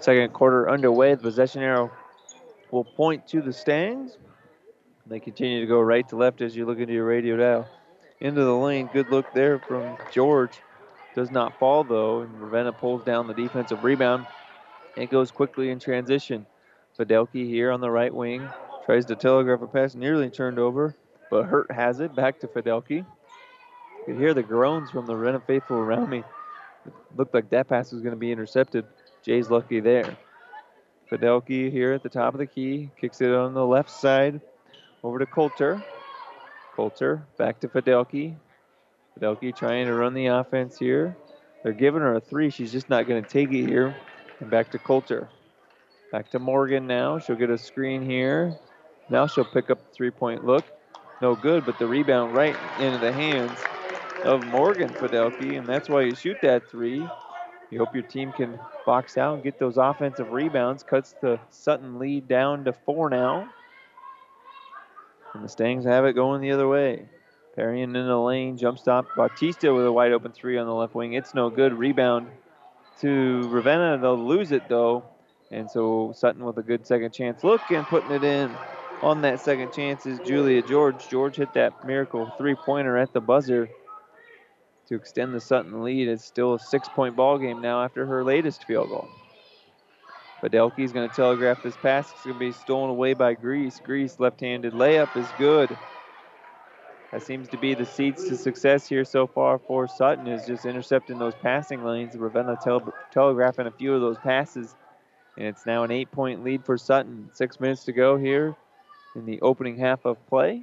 Second 0.00 0.32
quarter 0.32 0.68
underway. 0.68 1.14
The 1.14 1.22
possession 1.22 1.62
arrow 1.62 1.90
will 2.70 2.84
point 2.84 3.28
to 3.28 3.42
the 3.42 3.52
Stangs. 3.52 4.16
They 5.06 5.20
continue 5.20 5.60
to 5.60 5.66
go 5.66 5.80
right 5.80 6.08
to 6.08 6.16
left 6.16 6.40
as 6.40 6.56
you 6.56 6.66
look 6.66 6.78
into 6.78 6.92
your 6.92 7.06
radio 7.06 7.36
dial. 7.36 7.68
Into 8.20 8.44
the 8.44 8.54
lane. 8.54 8.88
Good 8.92 9.10
look 9.10 9.32
there 9.34 9.58
from 9.58 9.96
George. 10.12 10.52
Does 11.14 11.30
not 11.30 11.58
fall 11.58 11.84
though, 11.84 12.20
and 12.20 12.40
Ravenna 12.40 12.72
pulls 12.72 13.04
down 13.04 13.26
the 13.26 13.34
defensive 13.34 13.82
rebound. 13.82 14.26
It 14.96 15.10
goes 15.10 15.30
quickly 15.30 15.70
in 15.70 15.78
transition. 15.78 16.46
Fidelki 16.98 17.46
here 17.46 17.70
on 17.70 17.80
the 17.80 17.90
right 17.90 18.14
wing 18.14 18.48
tries 18.84 19.04
to 19.06 19.16
telegraph 19.16 19.62
a 19.62 19.66
pass, 19.66 19.94
nearly 19.94 20.30
turned 20.30 20.58
over, 20.58 20.94
but 21.30 21.44
Hurt 21.44 21.70
has 21.72 22.00
it. 22.00 22.14
Back 22.14 22.40
to 22.40 22.46
Fidelki. 22.46 22.96
You 22.96 23.06
could 24.06 24.16
hear 24.16 24.34
the 24.34 24.42
groans 24.42 24.90
from 24.90 25.06
the 25.06 25.16
Ravenna 25.16 25.40
faithful 25.46 25.76
around 25.76 26.08
me. 26.08 26.18
It 26.86 26.92
looked 27.16 27.34
like 27.34 27.50
that 27.50 27.68
pass 27.68 27.92
was 27.92 28.02
going 28.02 28.14
to 28.14 28.18
be 28.18 28.32
intercepted. 28.32 28.86
Jay's 29.24 29.50
lucky 29.50 29.80
there. 29.80 30.16
Fidelki 31.10 31.70
here 31.70 31.92
at 31.92 32.02
the 32.02 32.08
top 32.08 32.34
of 32.34 32.38
the 32.38 32.46
key. 32.46 32.90
Kicks 33.00 33.20
it 33.20 33.32
on 33.32 33.54
the 33.54 33.66
left 33.66 33.90
side 33.90 34.40
over 35.02 35.18
to 35.18 35.26
Coulter. 35.26 35.82
Coulter 36.74 37.22
back 37.36 37.60
to 37.60 37.68
Fidelki. 37.68 38.36
Fidelki 39.18 39.54
trying 39.54 39.86
to 39.86 39.94
run 39.94 40.14
the 40.14 40.26
offense 40.26 40.78
here. 40.78 41.16
They're 41.62 41.72
giving 41.72 42.00
her 42.00 42.14
a 42.14 42.20
three. 42.20 42.50
She's 42.50 42.72
just 42.72 42.88
not 42.88 43.06
going 43.06 43.22
to 43.22 43.28
take 43.28 43.52
it 43.52 43.66
here. 43.66 43.94
And 44.40 44.50
back 44.50 44.70
to 44.70 44.78
Coulter. 44.78 45.28
Back 46.12 46.30
to 46.30 46.38
Morgan 46.38 46.86
now. 46.86 47.18
She'll 47.18 47.36
get 47.36 47.50
a 47.50 47.58
screen 47.58 48.08
here. 48.08 48.56
Now 49.10 49.26
she'll 49.26 49.44
pick 49.44 49.70
up 49.70 49.78
the 49.78 49.94
three 49.94 50.10
point 50.10 50.46
look. 50.46 50.64
No 51.20 51.34
good, 51.34 51.66
but 51.66 51.78
the 51.78 51.86
rebound 51.86 52.34
right 52.34 52.56
into 52.78 52.98
the 52.98 53.12
hands 53.12 53.58
of 54.24 54.46
Morgan 54.46 54.88
Fidelki. 54.88 55.58
And 55.58 55.66
that's 55.66 55.88
why 55.88 56.02
you 56.02 56.14
shoot 56.14 56.38
that 56.42 56.70
three. 56.70 57.06
You 57.70 57.78
hope 57.78 57.94
your 57.94 58.02
team 58.02 58.32
can 58.32 58.58
box 58.84 59.16
out 59.16 59.34
and 59.34 59.42
get 59.44 59.58
those 59.58 59.76
offensive 59.76 60.32
rebounds. 60.32 60.82
Cuts 60.82 61.14
the 61.22 61.38
Sutton 61.50 61.98
lead 61.98 62.26
down 62.26 62.64
to 62.64 62.72
four 62.72 63.08
now. 63.08 63.48
And 65.34 65.44
the 65.44 65.48
Stangs 65.48 65.84
have 65.84 66.04
it 66.04 66.14
going 66.14 66.40
the 66.40 66.50
other 66.50 66.66
way. 66.66 67.06
Perrion 67.56 67.94
in 67.94 68.06
the 68.06 68.18
lane, 68.18 68.56
jump 68.56 68.78
stop. 68.78 69.06
Bautista 69.16 69.72
with 69.72 69.86
a 69.86 69.92
wide 69.92 70.12
open 70.12 70.32
three 70.32 70.58
on 70.58 70.66
the 70.66 70.74
left 70.74 70.94
wing. 70.94 71.12
It's 71.12 71.34
no 71.34 71.50
good. 71.50 71.72
Rebound 71.72 72.28
to 73.00 73.48
Ravenna. 73.48 73.98
They'll 73.98 74.16
lose 74.16 74.50
it 74.50 74.68
though. 74.68 75.04
And 75.52 75.70
so 75.70 76.12
Sutton 76.14 76.44
with 76.44 76.58
a 76.58 76.62
good 76.62 76.86
second 76.86 77.12
chance 77.12 77.44
look 77.44 77.60
and 77.70 77.86
putting 77.86 78.10
it 78.10 78.24
in 78.24 78.52
on 79.02 79.22
that 79.22 79.40
second 79.40 79.72
chance 79.72 80.06
is 80.06 80.18
Julia 80.20 80.62
George. 80.62 81.08
George 81.08 81.36
hit 81.36 81.54
that 81.54 81.86
miracle 81.86 82.32
three 82.36 82.54
pointer 82.54 82.96
at 82.96 83.12
the 83.12 83.20
buzzer 83.20 83.68
to 84.90 84.96
extend 84.96 85.32
the 85.32 85.40
Sutton 85.40 85.82
lead. 85.82 86.08
It's 86.08 86.24
still 86.24 86.54
a 86.54 86.58
six 86.58 86.88
point 86.88 87.16
ball 87.16 87.38
game 87.38 87.62
now 87.62 87.82
after 87.82 88.04
her 88.04 88.24
latest 88.24 88.64
field 88.64 88.88
goal. 88.88 89.08
Fidelki's 90.42 90.92
going 90.92 91.08
to 91.08 91.14
telegraph 91.14 91.62
this 91.62 91.76
pass. 91.76 92.10
It's 92.10 92.24
going 92.24 92.34
to 92.34 92.40
be 92.40 92.52
stolen 92.52 92.90
away 92.90 93.14
by 93.14 93.34
Grease. 93.34 93.80
Grease 93.84 94.18
left 94.18 94.40
handed 94.40 94.72
layup 94.72 95.16
is 95.16 95.26
good. 95.38 95.76
That 97.12 97.22
seems 97.22 97.48
to 97.48 97.58
be 97.58 97.74
the 97.74 97.84
seeds 97.84 98.28
to 98.28 98.36
success 98.36 98.88
here 98.88 99.04
so 99.04 99.26
far 99.26 99.58
for 99.58 99.86
Sutton 99.86 100.26
is 100.26 100.46
just 100.46 100.64
intercepting 100.64 101.18
those 101.18 101.34
passing 101.42 101.84
lanes. 101.84 102.16
Ravenna 102.16 102.56
tele- 102.62 102.92
telegraphing 103.12 103.66
a 103.66 103.72
few 103.72 103.94
of 103.94 104.00
those 104.00 104.18
passes. 104.18 104.74
And 105.36 105.46
it's 105.46 105.66
now 105.66 105.84
an 105.84 105.90
eight 105.90 106.10
point 106.10 106.42
lead 106.42 106.64
for 106.64 106.76
Sutton. 106.76 107.30
Six 107.32 107.60
minutes 107.60 107.84
to 107.84 107.92
go 107.92 108.16
here 108.16 108.56
in 109.14 109.26
the 109.26 109.40
opening 109.40 109.76
half 109.76 110.04
of 110.04 110.24
play. 110.26 110.62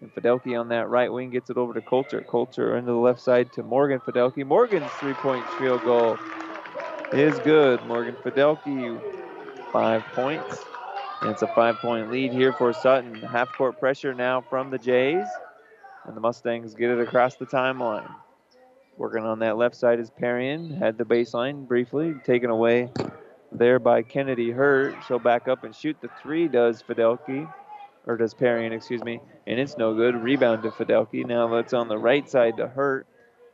And 0.00 0.14
Fidelki 0.14 0.58
on 0.58 0.68
that 0.68 0.88
right 0.88 1.12
wing 1.12 1.30
gets 1.30 1.50
it 1.50 1.56
over 1.56 1.74
to 1.74 1.80
Coulter. 1.80 2.20
Coulter 2.20 2.76
into 2.76 2.92
the 2.92 2.98
left 2.98 3.20
side 3.20 3.52
to 3.54 3.62
Morgan 3.62 3.98
Fidelki. 3.98 4.46
Morgan's 4.46 4.90
three 5.00 5.14
point 5.14 5.44
field 5.58 5.82
goal 5.82 6.16
is 7.12 7.38
good. 7.40 7.84
Morgan 7.86 8.14
Fidelki, 8.22 9.00
five 9.72 10.04
points. 10.14 10.64
And 11.20 11.30
it's 11.30 11.42
a 11.42 11.48
five 11.48 11.76
point 11.78 12.10
lead 12.12 12.32
here 12.32 12.52
for 12.52 12.72
Sutton. 12.72 13.14
Half 13.14 13.52
court 13.54 13.80
pressure 13.80 14.14
now 14.14 14.40
from 14.40 14.70
the 14.70 14.78
Jays. 14.78 15.26
And 16.04 16.16
the 16.16 16.20
Mustangs 16.20 16.74
get 16.74 16.90
it 16.90 17.00
across 17.00 17.34
the 17.34 17.46
timeline. 17.46 18.08
Working 18.96 19.24
on 19.24 19.40
that 19.40 19.56
left 19.56 19.74
side 19.76 19.98
is 19.98 20.10
Perrion. 20.10 20.76
Had 20.78 20.96
the 20.96 21.04
baseline 21.04 21.66
briefly, 21.66 22.14
taken 22.24 22.50
away 22.50 22.90
there 23.50 23.78
by 23.78 24.02
Kennedy 24.02 24.50
Hurt. 24.50 24.94
She'll 25.06 25.18
back 25.18 25.48
up 25.48 25.64
and 25.64 25.74
shoot 25.74 25.96
the 26.00 26.08
three, 26.22 26.48
does 26.48 26.82
Fidelki 26.82 27.48
or 28.08 28.16
does 28.16 28.34
Perrion, 28.34 28.72
excuse 28.72 29.04
me, 29.04 29.20
and 29.46 29.60
it's 29.60 29.76
no 29.76 29.94
good. 29.94 30.16
Rebound 30.16 30.62
to 30.62 30.70
Fidelki. 30.70 31.24
Now 31.24 31.46
that's 31.54 31.74
on 31.74 31.88
the 31.88 31.98
right 31.98 32.28
side 32.28 32.56
to 32.56 32.66
Hurt. 32.66 33.06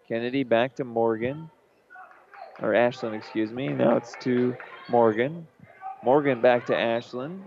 Kennedy 0.08 0.44
back 0.44 0.76
to 0.76 0.84
Morgan, 0.84 1.50
or 2.62 2.74
Ashland, 2.74 3.16
excuse 3.16 3.50
me. 3.50 3.68
Now 3.68 3.96
it's 3.96 4.14
to 4.20 4.56
Morgan. 4.88 5.46
Morgan 6.04 6.40
back 6.40 6.66
to 6.66 6.76
Ashland. 6.76 7.42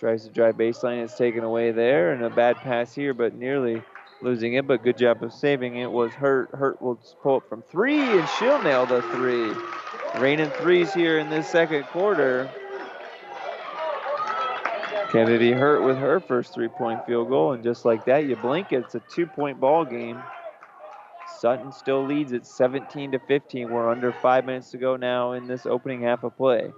Tries 0.00 0.24
to 0.24 0.30
drive 0.30 0.56
baseline. 0.56 1.02
It's 1.04 1.16
taken 1.16 1.44
away 1.44 1.70
there, 1.70 2.12
and 2.12 2.24
a 2.24 2.30
bad 2.30 2.56
pass 2.56 2.94
here, 2.94 3.14
but 3.14 3.34
nearly 3.34 3.82
losing 4.20 4.54
it. 4.54 4.66
But 4.66 4.82
good 4.82 4.98
job 4.98 5.22
of 5.22 5.32
saving 5.32 5.76
it 5.76 5.90
was 5.90 6.12
Hurt. 6.12 6.50
Hurt 6.52 6.82
will 6.82 6.98
pull 7.22 7.36
up 7.36 7.48
from 7.48 7.62
three, 7.62 8.00
and 8.00 8.28
she'll 8.38 8.62
nail 8.62 8.86
the 8.86 9.02
three. 9.02 9.52
Raining 10.20 10.50
threes 10.50 10.92
here 10.92 11.18
in 11.18 11.30
this 11.30 11.48
second 11.48 11.84
quarter. 11.84 12.50
Kennedy 15.10 15.52
hurt 15.52 15.82
with 15.82 15.96
her 15.96 16.20
first 16.20 16.52
three-point 16.54 17.04
field 17.06 17.28
goal, 17.28 17.52
and 17.52 17.62
just 17.62 17.84
like 17.84 18.04
that, 18.04 18.26
you 18.26 18.36
blink, 18.36 18.72
it's 18.72 18.94
a 18.94 19.00
two-point 19.00 19.58
ball 19.58 19.84
game. 19.84 20.22
Sutton 21.40 21.72
still 21.72 22.04
leads 22.04 22.32
at 22.32 22.46
17 22.46 23.12
to 23.12 23.18
15. 23.18 23.70
We're 23.70 23.90
under 23.90 24.12
five 24.12 24.44
minutes 24.44 24.70
to 24.70 24.78
go 24.78 24.96
now 24.96 25.32
in 25.32 25.46
this 25.46 25.66
opening 25.66 26.02
half 26.02 26.24
of 26.24 26.36
play. 26.36 26.72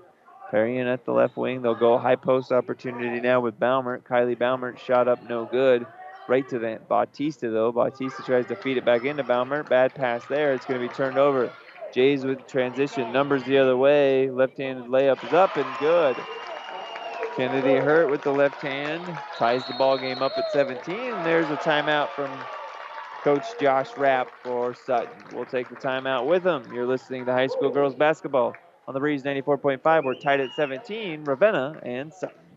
Perrion 0.52 0.92
at 0.92 1.04
the 1.04 1.12
left 1.12 1.36
wing. 1.36 1.62
They'll 1.62 1.74
go 1.74 1.98
high 1.98 2.16
post 2.16 2.52
opportunity 2.52 3.20
now 3.20 3.40
with 3.40 3.58
Baumert. 3.58 4.02
Kylie 4.02 4.36
Baumert 4.36 4.78
shot 4.78 5.08
up 5.08 5.22
no 5.22 5.46
good. 5.46 5.86
Right 6.26 6.48
to 6.48 6.58
the 6.58 6.80
Bautista 6.88 7.50
though. 7.50 7.72
Bautista 7.72 8.22
tries 8.22 8.46
to 8.46 8.56
feed 8.56 8.76
it 8.76 8.84
back 8.84 9.04
into 9.04 9.24
Baumert. 9.24 9.68
Bad 9.68 9.94
pass 9.94 10.24
there. 10.26 10.52
It's 10.54 10.66
going 10.66 10.80
to 10.80 10.86
be 10.86 10.92
turned 10.92 11.18
over. 11.18 11.50
Jays 11.92 12.24
with 12.24 12.46
transition. 12.46 13.12
Numbers 13.12 13.44
the 13.44 13.58
other 13.58 13.76
way. 13.76 14.30
Left-handed 14.30 14.86
layup 14.86 15.24
is 15.24 15.32
up 15.32 15.56
and 15.56 15.78
good. 15.78 16.16
Kennedy 17.40 17.76
hurt 17.76 18.11
with 18.11 18.22
the 18.22 18.31
left 18.31 18.61
hand. 18.61 19.00
Ties 19.38 19.64
the 19.64 19.72
ball 19.72 19.96
game 19.96 20.20
up 20.20 20.37
at 20.37 20.53
17. 20.53 20.94
And 20.94 21.24
there's 21.24 21.48
a 21.48 21.57
timeout 21.57 22.11
from 22.11 22.29
Coach 23.24 23.46
Josh 23.59 23.96
Rapp 23.96 24.29
for 24.42 24.74
Sutton. 24.74 25.09
We'll 25.33 25.46
take 25.46 25.70
the 25.70 25.76
timeout 25.76 26.26
with 26.26 26.46
him. 26.46 26.70
You're 26.70 26.85
listening 26.85 27.24
to 27.24 27.33
high 27.33 27.46
school 27.46 27.70
girls 27.70 27.94
basketball 27.94 28.55
on 28.87 28.92
the 28.92 29.00
Breeze 29.00 29.22
94.5. 29.22 30.05
We're 30.05 30.14
tied 30.16 30.40
at 30.40 30.53
17. 30.53 31.24
Ravenna 31.24 31.81
and 31.83 32.12
Sutton. 32.12 32.49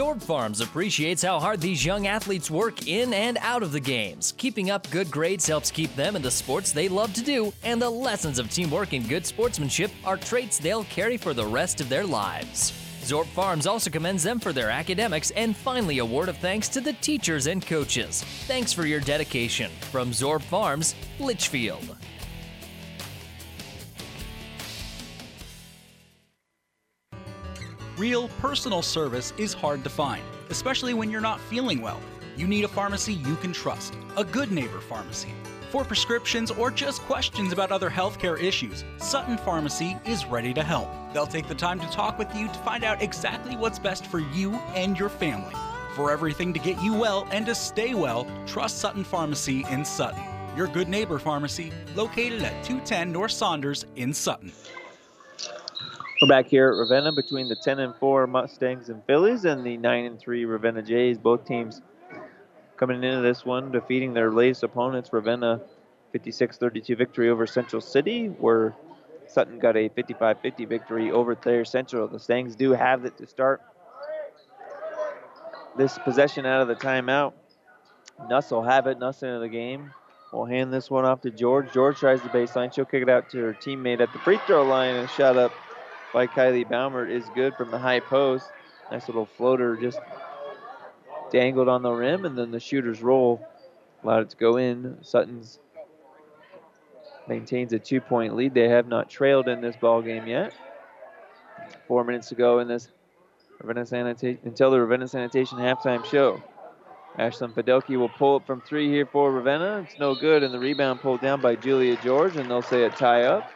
Zorb 0.00 0.22
Farms 0.22 0.62
appreciates 0.62 1.22
how 1.22 1.38
hard 1.38 1.60
these 1.60 1.84
young 1.84 2.06
athletes 2.06 2.50
work 2.50 2.88
in 2.88 3.12
and 3.12 3.36
out 3.42 3.62
of 3.62 3.70
the 3.70 3.80
games. 3.80 4.32
Keeping 4.38 4.70
up 4.70 4.90
good 4.90 5.10
grades 5.10 5.46
helps 5.46 5.70
keep 5.70 5.94
them 5.94 6.16
in 6.16 6.22
the 6.22 6.30
sports 6.30 6.72
they 6.72 6.88
love 6.88 7.12
to 7.12 7.20
do, 7.22 7.52
and 7.64 7.82
the 7.82 7.90
lessons 7.90 8.38
of 8.38 8.50
teamwork 8.50 8.94
and 8.94 9.06
good 9.10 9.26
sportsmanship 9.26 9.90
are 10.06 10.16
traits 10.16 10.58
they'll 10.58 10.84
carry 10.84 11.18
for 11.18 11.34
the 11.34 11.44
rest 11.44 11.82
of 11.82 11.90
their 11.90 12.06
lives. 12.06 12.72
Zorb 13.02 13.26
Farms 13.26 13.66
also 13.66 13.90
commends 13.90 14.22
them 14.22 14.40
for 14.40 14.54
their 14.54 14.70
academics 14.70 15.32
and 15.32 15.54
finally 15.54 15.98
a 15.98 16.04
word 16.04 16.30
of 16.30 16.38
thanks 16.38 16.70
to 16.70 16.80
the 16.80 16.94
teachers 16.94 17.46
and 17.46 17.66
coaches. 17.66 18.24
Thanks 18.46 18.72
for 18.72 18.86
your 18.86 19.00
dedication. 19.00 19.70
From 19.92 20.12
Zorb 20.12 20.40
Farms, 20.40 20.94
Litchfield. 21.18 21.94
Real 28.00 28.28
personal 28.40 28.80
service 28.80 29.34
is 29.36 29.52
hard 29.52 29.84
to 29.84 29.90
find, 29.90 30.22
especially 30.48 30.94
when 30.94 31.10
you're 31.10 31.20
not 31.20 31.38
feeling 31.38 31.82
well. 31.82 32.00
You 32.34 32.46
need 32.46 32.64
a 32.64 32.68
pharmacy 32.68 33.12
you 33.12 33.36
can 33.36 33.52
trust, 33.52 33.94
a 34.16 34.24
good 34.24 34.50
neighbor 34.50 34.80
pharmacy. 34.80 35.34
For 35.70 35.84
prescriptions 35.84 36.50
or 36.50 36.70
just 36.70 37.02
questions 37.02 37.52
about 37.52 37.70
other 37.70 37.90
healthcare 37.90 38.42
issues, 38.42 38.86
Sutton 38.96 39.36
Pharmacy 39.36 39.98
is 40.06 40.24
ready 40.24 40.54
to 40.54 40.62
help. 40.62 40.88
They'll 41.12 41.26
take 41.26 41.46
the 41.46 41.54
time 41.54 41.78
to 41.78 41.86
talk 41.90 42.18
with 42.18 42.34
you 42.34 42.48
to 42.48 42.58
find 42.60 42.84
out 42.84 43.02
exactly 43.02 43.54
what's 43.54 43.78
best 43.78 44.06
for 44.06 44.20
you 44.20 44.54
and 44.74 44.98
your 44.98 45.10
family. 45.10 45.52
For 45.94 46.10
everything 46.10 46.54
to 46.54 46.58
get 46.58 46.80
you 46.80 46.94
well 46.94 47.28
and 47.32 47.44
to 47.44 47.54
stay 47.54 47.92
well, 47.92 48.26
trust 48.46 48.78
Sutton 48.78 49.04
Pharmacy 49.04 49.66
in 49.68 49.84
Sutton. 49.84 50.22
Your 50.56 50.68
good 50.68 50.88
neighbor 50.88 51.18
pharmacy, 51.18 51.70
located 51.94 52.40
at 52.44 52.64
210 52.64 53.12
North 53.12 53.32
Saunders 53.32 53.84
in 53.96 54.14
Sutton. 54.14 54.52
We're 56.20 56.28
back 56.28 56.48
here 56.48 56.68
at 56.68 56.76
Ravenna 56.76 57.12
between 57.12 57.48
the 57.48 57.56
10 57.56 57.78
and 57.78 57.94
4 57.96 58.26
Mustangs 58.26 58.90
and 58.90 59.02
Fillies 59.06 59.46
and 59.46 59.64
the 59.64 59.78
9 59.78 60.04
and 60.04 60.18
3 60.20 60.44
Ravenna 60.44 60.82
Jays. 60.82 61.16
Both 61.16 61.46
teams 61.46 61.80
coming 62.76 63.02
into 63.02 63.22
this 63.22 63.46
one 63.46 63.72
defeating 63.72 64.12
their 64.12 64.30
latest 64.30 64.62
opponents. 64.62 65.14
Ravenna 65.14 65.62
56-32 66.14 66.98
victory 66.98 67.30
over 67.30 67.46
Central 67.46 67.80
City, 67.80 68.26
where 68.26 68.74
Sutton 69.28 69.58
got 69.58 69.78
a 69.78 69.88
55-50 69.88 70.68
victory 70.68 71.10
over 71.10 71.34
Thayer 71.34 71.64
Central. 71.64 72.06
The 72.06 72.20
Stangs 72.20 72.54
do 72.54 72.72
have 72.72 73.06
it 73.06 73.16
to 73.16 73.26
start 73.26 73.62
this 75.78 75.96
possession 76.00 76.44
out 76.44 76.60
of 76.60 76.68
the 76.68 76.74
timeout. 76.74 77.32
Nuss 78.28 78.50
will 78.50 78.64
have 78.64 78.86
it. 78.88 78.98
Nuss 78.98 79.22
into 79.22 79.38
the 79.38 79.48
game. 79.48 79.90
We'll 80.34 80.44
hand 80.44 80.70
this 80.70 80.90
one 80.90 81.06
off 81.06 81.22
to 81.22 81.30
George. 81.30 81.72
George 81.72 81.96
tries 81.96 82.20
the 82.20 82.28
baseline. 82.28 82.74
She'll 82.74 82.84
kick 82.84 83.04
it 83.04 83.08
out 83.08 83.30
to 83.30 83.38
her 83.38 83.54
teammate 83.54 84.00
at 84.00 84.12
the 84.12 84.18
free 84.18 84.38
throw 84.46 84.64
line 84.64 84.96
and 84.96 85.08
shot 85.08 85.38
up 85.38 85.52
by 86.12 86.26
Kylie 86.26 86.68
Baumert 86.68 87.10
is 87.10 87.28
good 87.34 87.54
from 87.54 87.70
the 87.70 87.78
high 87.78 88.00
post. 88.00 88.50
Nice 88.90 89.06
little 89.08 89.26
floater 89.26 89.76
just 89.76 90.00
dangled 91.30 91.68
on 91.68 91.82
the 91.82 91.92
rim, 91.92 92.24
and 92.24 92.36
then 92.36 92.50
the 92.50 92.60
shooter's 92.60 93.02
roll 93.02 93.46
allowed 94.02 94.22
it 94.22 94.30
to 94.30 94.36
go 94.36 94.56
in. 94.56 94.98
Sutton's 95.02 95.58
maintains 97.28 97.72
a 97.72 97.78
two-point 97.78 98.34
lead. 98.34 98.54
They 98.54 98.68
have 98.68 98.88
not 98.88 99.08
trailed 99.08 99.48
in 99.48 99.60
this 99.60 99.76
ball 99.76 100.02
game 100.02 100.26
yet. 100.26 100.52
Four 101.86 102.02
minutes 102.04 102.28
to 102.30 102.34
go 102.34 102.58
in 102.58 102.66
this 102.66 102.88
Ravenna 103.60 103.82
Sanita- 103.82 104.44
until 104.44 104.70
the 104.70 104.80
Ravenna 104.80 105.06
Sanitation 105.06 105.58
halftime 105.58 106.04
show. 106.04 106.42
Ashlyn 107.18 107.52
Fidelki 107.52 107.96
will 107.96 108.08
pull 108.08 108.36
up 108.36 108.46
from 108.46 108.60
three 108.60 108.88
here 108.88 109.06
for 109.06 109.30
Ravenna. 109.30 109.82
It's 109.84 109.98
no 109.98 110.14
good, 110.14 110.42
and 110.42 110.54
the 110.54 110.58
rebound 110.58 111.00
pulled 111.00 111.20
down 111.20 111.40
by 111.40 111.56
Julia 111.56 111.96
George, 112.02 112.36
and 112.36 112.48
they'll 112.50 112.62
say 112.62 112.84
a 112.84 112.90
tie 112.90 113.24
up. 113.24 113.52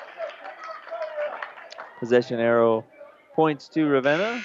Possession 1.98 2.40
arrow 2.40 2.84
points 3.34 3.68
to 3.68 3.86
Ravenna. 3.86 4.42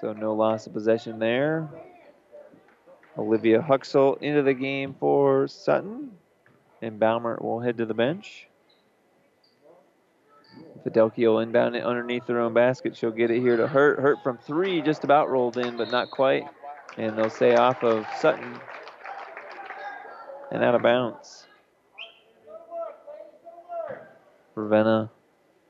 So 0.00 0.12
no 0.12 0.34
loss 0.34 0.66
of 0.66 0.72
possession 0.72 1.18
there. 1.18 1.68
Olivia 3.16 3.60
Huxell 3.62 4.20
into 4.20 4.42
the 4.42 4.54
game 4.54 4.94
for 4.98 5.46
Sutton. 5.48 6.10
And 6.82 7.00
Baumert 7.00 7.40
will 7.40 7.60
head 7.60 7.78
to 7.78 7.86
the 7.86 7.94
bench. 7.94 8.48
Fidelki 10.84 11.26
will 11.26 11.38
inbound 11.38 11.76
it 11.76 11.84
underneath 11.84 12.26
their 12.26 12.40
own 12.40 12.52
basket. 12.52 12.96
She'll 12.96 13.10
get 13.10 13.30
it 13.30 13.40
here 13.40 13.56
to 13.56 13.66
Hurt. 13.66 14.00
Hurt 14.00 14.22
from 14.22 14.36
three, 14.38 14.82
just 14.82 15.02
about 15.04 15.30
rolled 15.30 15.56
in, 15.56 15.76
but 15.78 15.90
not 15.90 16.10
quite. 16.10 16.46
And 16.98 17.16
they'll 17.16 17.30
say 17.30 17.54
off 17.54 17.82
of 17.82 18.06
Sutton 18.20 18.60
and 20.50 20.62
out 20.62 20.74
of 20.74 20.82
bounds. 20.82 21.46
Ravenna 24.54 25.10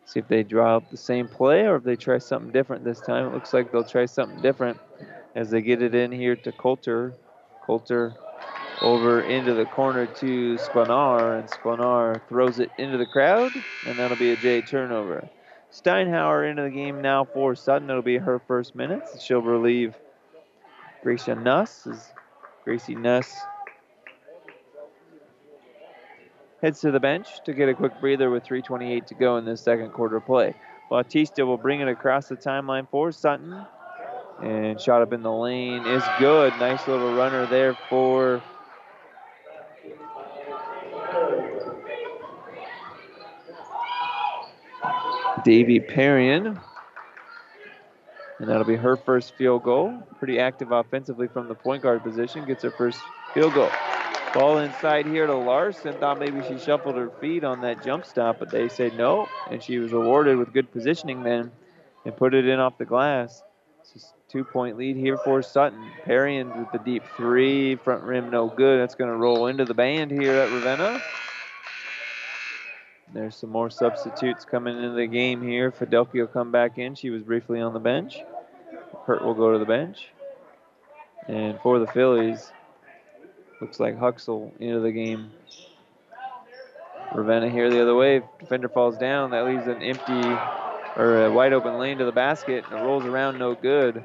See 0.07 0.21
if 0.21 0.29
they 0.29 0.43
draw 0.43 0.77
up 0.77 0.90
the 0.90 0.97
same 0.97 1.29
play 1.29 1.67
or 1.67 1.77
if 1.77 1.85
they 1.85 1.97
try 1.97 2.19
something 2.19 2.53
different 2.53 2.85
this 2.85 3.01
time. 3.01 3.27
It 3.27 3.33
looks 3.33 3.53
like 3.53 3.73
they'll 3.73 3.85
try 3.85 4.07
something 4.07 4.40
different 4.43 4.79
as 5.35 5.51
they 5.51 5.62
get 5.62 5.83
it 5.83 5.95
in 5.95 6.12
here 6.12 6.37
to 6.37 6.53
Coulter. 6.53 7.14
Coulter 7.64 8.14
over 8.83 9.23
into 9.23 9.55
the 9.55 9.64
corner 9.64 10.07
to 10.07 10.57
Spanar, 10.57 11.38
and 11.38 11.49
Spanar 11.49 12.21
throws 12.29 12.59
it 12.59 12.71
into 12.77 12.99
the 12.99 13.07
crowd, 13.07 13.53
and 13.87 13.99
that'll 13.99 14.17
be 14.17 14.33
a 14.33 14.37
J 14.37 14.61
turnover. 14.61 15.29
Steinhauer 15.73 16.49
into 16.49 16.62
the 16.62 16.71
game 16.71 17.01
now 17.01 17.25
for 17.25 17.55
Sutton. 17.55 17.88
It'll 17.88 18.03
be 18.03 18.19
her 18.19 18.38
first 18.38 18.75
minutes. 18.75 19.23
She'll 19.23 19.40
relieve 19.40 19.95
Gracia 21.03 21.35
Nuss 21.35 21.88
Gracie 22.64 22.95
Nuss 22.95 23.35
heads 26.64 26.81
to 26.81 26.90
the 26.90 26.98
bench 26.98 27.29
to 27.44 27.53
get 27.53 27.68
a 27.68 27.74
quick 27.74 27.92
breather 28.00 28.31
with 28.31 28.42
3.28 28.42 29.05
to 29.05 29.14
go 29.14 29.37
in 29.37 29.44
this 29.44 29.61
second 29.61 29.90
quarter 29.90 30.18
play. 30.18 30.55
Bautista 30.88 31.44
will 31.44 31.59
bring 31.59 31.81
it 31.81 31.88
across 31.88 32.29
the 32.29 32.37
timeline 32.37 32.88
for 32.90 33.12
Sutton. 33.12 33.66
And 34.42 34.81
shot 34.81 35.03
up 35.03 35.12
in 35.12 35.22
the 35.22 35.31
lane 35.31 35.87
is 35.87 36.03
good. 36.18 36.55
Nice 36.59 36.88
little 36.88 37.14
runner 37.14 37.46
there 37.46 37.77
for 37.90 38.42
Davy 45.44 45.81
Perrion. 45.81 46.59
And 48.38 48.48
that'll 48.48 48.64
be 48.64 48.77
her 48.77 48.96
first 48.96 49.35
field 49.37 49.64
goal. 49.64 50.03
Pretty 50.18 50.40
active 50.40 50.72
offensively 50.72 51.29
from 51.29 51.46
the 51.46 51.55
point 51.55 51.83
guard 51.83 52.03
position. 52.03 52.46
Gets 52.46 52.62
her 52.62 52.70
first 52.70 53.00
field 53.35 53.53
goal. 53.53 53.70
Ball 54.35 54.59
inside 54.59 55.07
here 55.07 55.27
to 55.29 55.35
Larson. 55.35 55.94
Thought 55.94 56.18
maybe 56.18 56.42
she 56.49 56.59
shuffled 56.59 56.97
her 56.97 57.09
feet 57.20 57.44
on 57.44 57.61
that 57.61 57.85
jump 57.85 58.05
stop, 58.05 58.40
but 58.40 58.51
they 58.51 58.68
said 58.68 58.97
no. 58.97 59.29
And 59.49 59.62
she 59.62 59.79
was 59.79 59.92
awarded 59.92 60.37
with 60.38 60.53
good 60.53 60.73
positioning 60.73 61.23
then 61.23 61.53
and 62.05 62.16
put 62.16 62.35
it 62.35 62.49
in 62.49 62.59
off 62.59 62.77
the 62.77 62.85
glass. 62.85 63.42
Two 64.29 64.42
point 64.42 64.77
lead 64.77 64.97
here 64.97 65.16
for 65.18 65.40
Sutton. 65.42 65.88
Perrion 66.05 66.59
with 66.59 66.73
the 66.73 66.79
deep 66.79 67.05
three. 67.16 67.77
Front 67.77 68.03
rim 68.03 68.31
no 68.31 68.49
good. 68.49 68.81
That's 68.81 68.97
going 68.97 69.11
to 69.11 69.16
roll 69.16 69.47
into 69.47 69.64
the 69.64 69.75
band 69.75 70.11
here 70.11 70.35
at 70.35 70.51
Ravenna. 70.51 71.01
There's 73.12 73.37
some 73.37 73.51
more 73.51 73.70
substitutes 73.70 74.44
coming 74.44 74.77
into 74.77 74.97
the 74.97 75.07
game 75.07 75.40
here. 75.40 75.70
Fidelki 75.70 76.14
will 76.14 76.27
come 76.27 76.51
back 76.51 76.79
in. 76.79 76.97
She 76.97 77.11
was 77.11 77.23
briefly 77.23 77.61
on 77.61 77.73
the 77.73 77.79
bench. 77.79 78.18
Hurt 79.07 79.23
will 79.23 79.35
go 79.35 79.53
to 79.53 79.59
the 79.61 79.64
bench. 79.64 80.09
And 81.29 81.61
for 81.61 81.79
the 81.79 81.87
Fillies, 81.87 82.51
looks 83.61 83.81
like 83.81 83.99
Huxel 83.99 84.53
into 84.61 84.81
the 84.81 84.93
game. 84.93 85.31
Ravenna 87.14 87.49
here 87.49 87.71
the 87.71 87.81
other 87.81 87.95
way. 87.95 88.23
Defender 88.40 88.69
falls 88.69 88.99
down. 88.99 89.31
That 89.31 89.47
leaves 89.47 89.67
an 89.67 89.83
empty 89.83 90.29
or 90.97 91.27
a 91.27 91.33
wide 91.33 91.53
open 91.53 91.79
lane 91.79 91.99
to 91.99 92.05
the 92.05 92.12
basket. 92.12 92.64
And 92.71 92.81
it 92.81 92.83
rolls 92.83 93.05
around 93.05 93.38
no 93.38 93.55
good. 93.55 94.05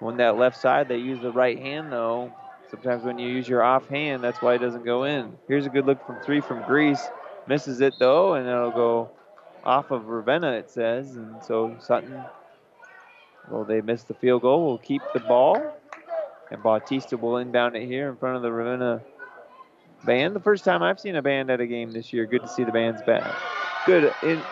On 0.00 0.16
that 0.18 0.38
left 0.38 0.60
side, 0.60 0.88
they 0.88 0.96
use 0.96 1.20
the 1.20 1.32
right 1.32 1.58
hand 1.58 1.92
though. 1.92 2.32
Sometimes 2.70 3.02
when 3.02 3.18
you 3.18 3.28
use 3.28 3.48
your 3.48 3.62
off 3.62 3.88
hand, 3.88 4.22
that's 4.22 4.40
why 4.40 4.54
it 4.54 4.58
doesn't 4.58 4.84
go 4.84 5.04
in. 5.04 5.36
Here's 5.48 5.66
a 5.66 5.68
good 5.68 5.86
look 5.86 6.06
from 6.06 6.20
three 6.22 6.40
from 6.40 6.62
Greece. 6.62 7.02
Misses 7.48 7.80
it 7.80 7.94
though, 7.98 8.34
and 8.34 8.46
it'll 8.46 8.70
go 8.70 9.10
off 9.64 9.90
of 9.90 10.06
Ravenna, 10.06 10.52
it 10.52 10.70
says. 10.70 11.16
And 11.16 11.42
so 11.42 11.76
Sutton, 11.80 12.22
well, 13.50 13.64
they 13.64 13.80
missed 13.80 14.06
the 14.06 14.14
field 14.14 14.42
goal. 14.42 14.66
Will 14.66 14.78
keep 14.78 15.02
the 15.12 15.20
ball. 15.20 15.79
And 16.50 16.62
Bautista 16.62 17.16
will 17.16 17.36
inbound 17.36 17.76
it 17.76 17.86
here 17.86 18.08
in 18.08 18.16
front 18.16 18.36
of 18.36 18.42
the 18.42 18.50
Ravenna 18.52 19.02
band. 20.04 20.34
The 20.34 20.40
first 20.40 20.64
time 20.64 20.82
I've 20.82 20.98
seen 20.98 21.16
a 21.16 21.22
band 21.22 21.50
at 21.50 21.60
a 21.60 21.66
game 21.66 21.92
this 21.92 22.12
year. 22.12 22.26
Good 22.26 22.42
to 22.42 22.48
see 22.48 22.64
the 22.64 22.72
band's 22.72 23.02
back. 23.02 23.34
Good 23.86 24.12
in, 24.22 24.42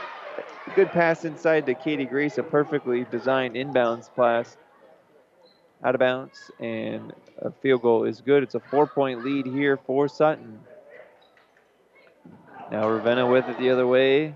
good 0.74 0.90
pass 0.90 1.24
inside 1.24 1.66
to 1.66 1.74
Katie 1.74 2.04
Grace, 2.04 2.38
a 2.38 2.42
perfectly 2.42 3.04
designed 3.10 3.54
inbounds 3.54 4.08
pass 4.14 4.56
out 5.84 5.94
of 5.94 5.98
bounds, 5.98 6.50
and 6.60 7.12
a 7.38 7.50
field 7.50 7.82
goal 7.82 8.04
is 8.04 8.20
good. 8.20 8.42
It's 8.42 8.54
a 8.54 8.60
four-point 8.60 9.24
lead 9.24 9.46
here 9.46 9.76
for 9.76 10.08
Sutton. 10.08 10.60
Now 12.70 12.88
Ravenna 12.88 13.26
with 13.26 13.48
it 13.48 13.58
the 13.58 13.70
other 13.70 13.86
way. 13.86 14.34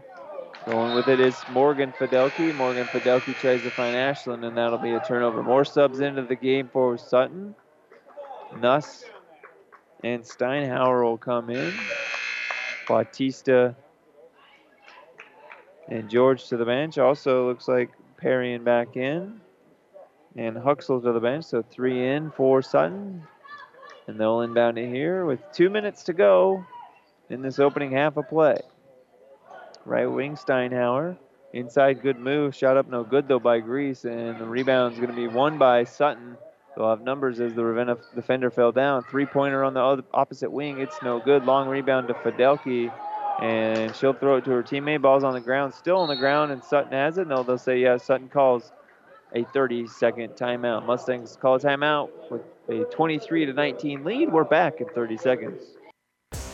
Going 0.65 0.95
with 0.95 1.09
it 1.09 1.19
is 1.19 1.37
Morgan 1.51 1.93
Fidelki. 1.93 2.55
Morgan 2.55 2.87
Fidelki 2.87 3.37
tries 3.41 3.63
to 3.63 3.71
find 3.71 3.97
Ashland, 3.97 4.45
and 4.45 4.57
that'll 4.57 4.79
be 4.79 4.93
a 4.93 5.01
turnover. 5.01 5.43
More 5.43 5.65
subs 5.65 5.99
into 5.99 6.23
the 6.23 6.37
game 6.37 6.71
for 6.73 6.97
Sutton. 6.97 7.57
Nuss 8.61 9.05
and 10.05 10.23
Steinhauer 10.23 11.03
will 11.03 11.19
come 11.19 11.51
in. 11.51 11.73
Bautista 12.87 13.75
and 15.89 16.09
George 16.09 16.47
to 16.49 16.57
the 16.57 16.65
bench. 16.65 16.97
Also 16.97 17.49
looks 17.49 17.67
like 17.67 17.91
Perrion 18.23 18.63
back 18.63 18.97
in 18.97 19.41
and 20.37 20.57
Huxell 20.57 21.03
to 21.03 21.13
the 21.13 21.21
bench. 21.21 21.45
So 21.45 21.63
three 21.63 22.07
in 22.07 22.31
for 22.31 22.63
Sutton. 22.63 23.23
And 24.07 24.19
they'll 24.19 24.43
inbound 24.43 24.79
it 24.79 24.89
here 24.89 25.25
with 25.25 25.41
two 25.53 25.71
minutes 25.71 26.05
to 26.05 26.13
go 26.13 26.65
in 27.31 27.43
this 27.43 27.59
opening 27.59 27.91
half 27.91 28.17
of 28.17 28.29
play. 28.29 28.61
Right 29.85 30.07
wing 30.07 30.37
Steinhauer. 30.37 31.17
Inside, 31.53 32.03
good 32.03 32.19
move. 32.19 32.55
Shot 32.55 32.77
up 32.77 32.89
no 32.89 33.05
good 33.05 33.29
though 33.29 33.39
by 33.39 33.59
Grease. 33.61 34.05
And 34.05 34.39
the 34.39 34.47
rebound's 34.47 34.99
going 34.99 35.11
to 35.11 35.17
be 35.17 35.29
won 35.29 35.59
by 35.59 35.85
Sutton. 35.85 36.37
They'll 36.77 36.89
have 36.89 37.03
numbers 37.03 37.41
as 37.41 37.53
the 37.55 37.65
Ravenna 37.65 37.99
defender 38.15 38.51
fell 38.51 38.73
down. 38.73 39.03
Three 39.05 39.27
pointer 39.27 39.63
on 39.63 39.75
the 39.75 39.81
other, 39.81 40.03
opposite 40.15 40.51
wing. 40.51 40.81
It's 40.81 40.97
no 41.03 41.21
good. 41.21 41.45
Long 41.45 41.69
rebound 41.69 42.09
to 42.09 42.15
Fidelki. 42.15 42.93
And 43.43 43.95
she'll 43.97 44.13
throw 44.13 44.37
it 44.37 44.45
to 44.45 44.51
her 44.53 44.63
teammate. 44.63 45.03
Ball's 45.03 45.25
on 45.25 45.35
the 45.35 45.41
ground. 45.41 45.75
Still 45.75 45.99
on 45.99 46.09
the 46.09 46.17
ground. 46.17 46.53
And 46.53 46.65
Sutton 46.65 46.93
has 46.93 47.19
it. 47.19 47.27
No, 47.27 47.43
they'll 47.43 47.59
say, 47.59 47.79
yeah, 47.79 47.97
Sutton 47.97 48.29
calls 48.29 48.73
a 49.35 49.45
30 49.45 49.87
second 49.89 50.31
timeout. 50.31 50.87
Mustangs 50.87 51.37
call 51.37 51.57
a 51.57 51.61
timeout 51.61 52.11
with 52.31 52.43
a 52.69 52.85
23 52.85 53.47
to 53.47 53.53
19 53.53 54.05
lead. 54.05 54.33
We're 54.33 54.45
back 54.45 54.81
in 54.81 54.89
30 54.89 55.17
seconds. 55.19 55.63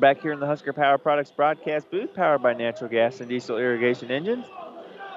We're 0.00 0.14
back 0.14 0.22
here 0.22 0.32
in 0.32 0.40
the 0.40 0.46
Husker 0.46 0.72
Power 0.72 0.96
Products 0.96 1.30
broadcast 1.30 1.90
booth, 1.90 2.14
powered 2.14 2.42
by 2.42 2.54
natural 2.54 2.88
gas 2.88 3.20
and 3.20 3.28
diesel 3.28 3.58
irrigation 3.58 4.10
engines. 4.10 4.46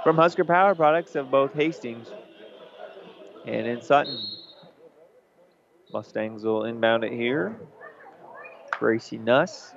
From 0.04 0.18
Husker 0.18 0.44
Power 0.44 0.76
Products 0.76 1.16
of 1.16 1.32
both 1.32 1.54
Hastings 1.54 2.10
and 3.46 3.66
in 3.66 3.82
Sutton. 3.82 4.20
Mustangs 5.94 6.44
will 6.44 6.66
inbound 6.66 7.06
it 7.06 7.14
here. 7.14 7.56
Gracie 8.72 9.18
Nuss 9.18 9.74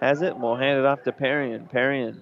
has 0.00 0.22
it. 0.22 0.36
We'll 0.36 0.54
hand 0.54 0.78
it 0.78 0.86
off 0.86 1.02
to 1.02 1.10
Perrion. 1.10 1.68
Perrion 1.68 2.20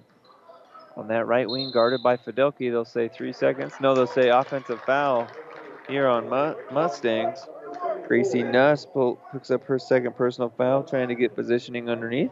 on 0.96 1.08
that 1.08 1.26
right 1.26 1.46
wing, 1.46 1.70
guarded 1.70 2.02
by 2.02 2.16
Fidelki. 2.16 2.70
They'll 2.70 2.86
say 2.86 3.08
three 3.08 3.34
seconds. 3.34 3.74
No, 3.78 3.94
they'll 3.94 4.06
say 4.06 4.30
offensive 4.30 4.80
foul 4.86 5.28
here 5.86 6.08
on 6.08 6.30
Mustangs. 6.72 7.46
Gracie 8.06 8.42
Nuss 8.42 8.86
picks 9.32 9.50
up 9.50 9.64
her 9.64 9.78
second 9.78 10.16
personal 10.16 10.50
foul, 10.50 10.82
trying 10.82 11.08
to 11.08 11.14
get 11.14 11.34
positioning 11.34 11.88
underneath. 11.88 12.30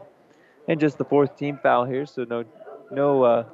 And 0.67 0.79
just 0.79 0.97
the 0.97 1.05
fourth 1.05 1.37
team 1.37 1.59
foul 1.61 1.85
here, 1.85 2.05
so 2.05 2.23
no 2.23 2.45
no 2.91 3.23
uh, 3.23 3.45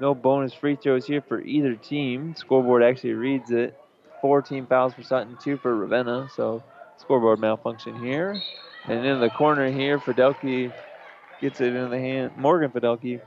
no 0.00 0.14
bonus 0.14 0.52
free 0.52 0.76
throws 0.76 1.06
here 1.06 1.22
for 1.22 1.40
either 1.40 1.74
team. 1.74 2.34
Scoreboard 2.36 2.82
actually 2.82 3.14
reads 3.14 3.50
it. 3.50 3.78
Four 4.20 4.42
team 4.42 4.66
fouls 4.66 4.94
for 4.94 5.02
Sutton, 5.02 5.36
two 5.42 5.56
for 5.56 5.74
Ravenna. 5.74 6.28
So 6.34 6.62
scoreboard 6.98 7.40
malfunction 7.40 7.98
here. 8.02 8.40
And 8.84 9.04
in 9.04 9.20
the 9.20 9.30
corner 9.30 9.70
here, 9.70 9.98
Fidelki 9.98 10.72
gets 11.40 11.60
it 11.60 11.74
in 11.74 11.90
the 11.90 11.98
hand. 11.98 12.32
Morgan 12.36 12.70
Fidelki 12.70 13.20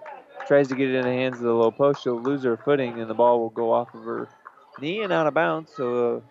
tries 0.48 0.68
to 0.70 0.76
get 0.76 0.90
it 0.90 0.96
in 0.96 1.04
the 1.04 1.12
hands 1.12 1.38
of 1.38 1.44
the 1.44 1.54
low 1.54 1.72
post. 1.72 2.04
She'll 2.04 2.22
lose 2.22 2.44
her 2.44 2.58
footing, 2.58 3.00
and 3.00 3.10
the 3.10 3.14
ball 3.14 3.40
will 3.40 3.50
go 3.50 3.74
off 3.74 3.94
of 3.94 4.04
her 4.04 4.30
knee 4.80 5.02
and 5.02 5.12
out 5.12 5.28
of 5.28 5.34
bounds. 5.34 5.72
So 5.76 6.18
uh, 6.18 6.22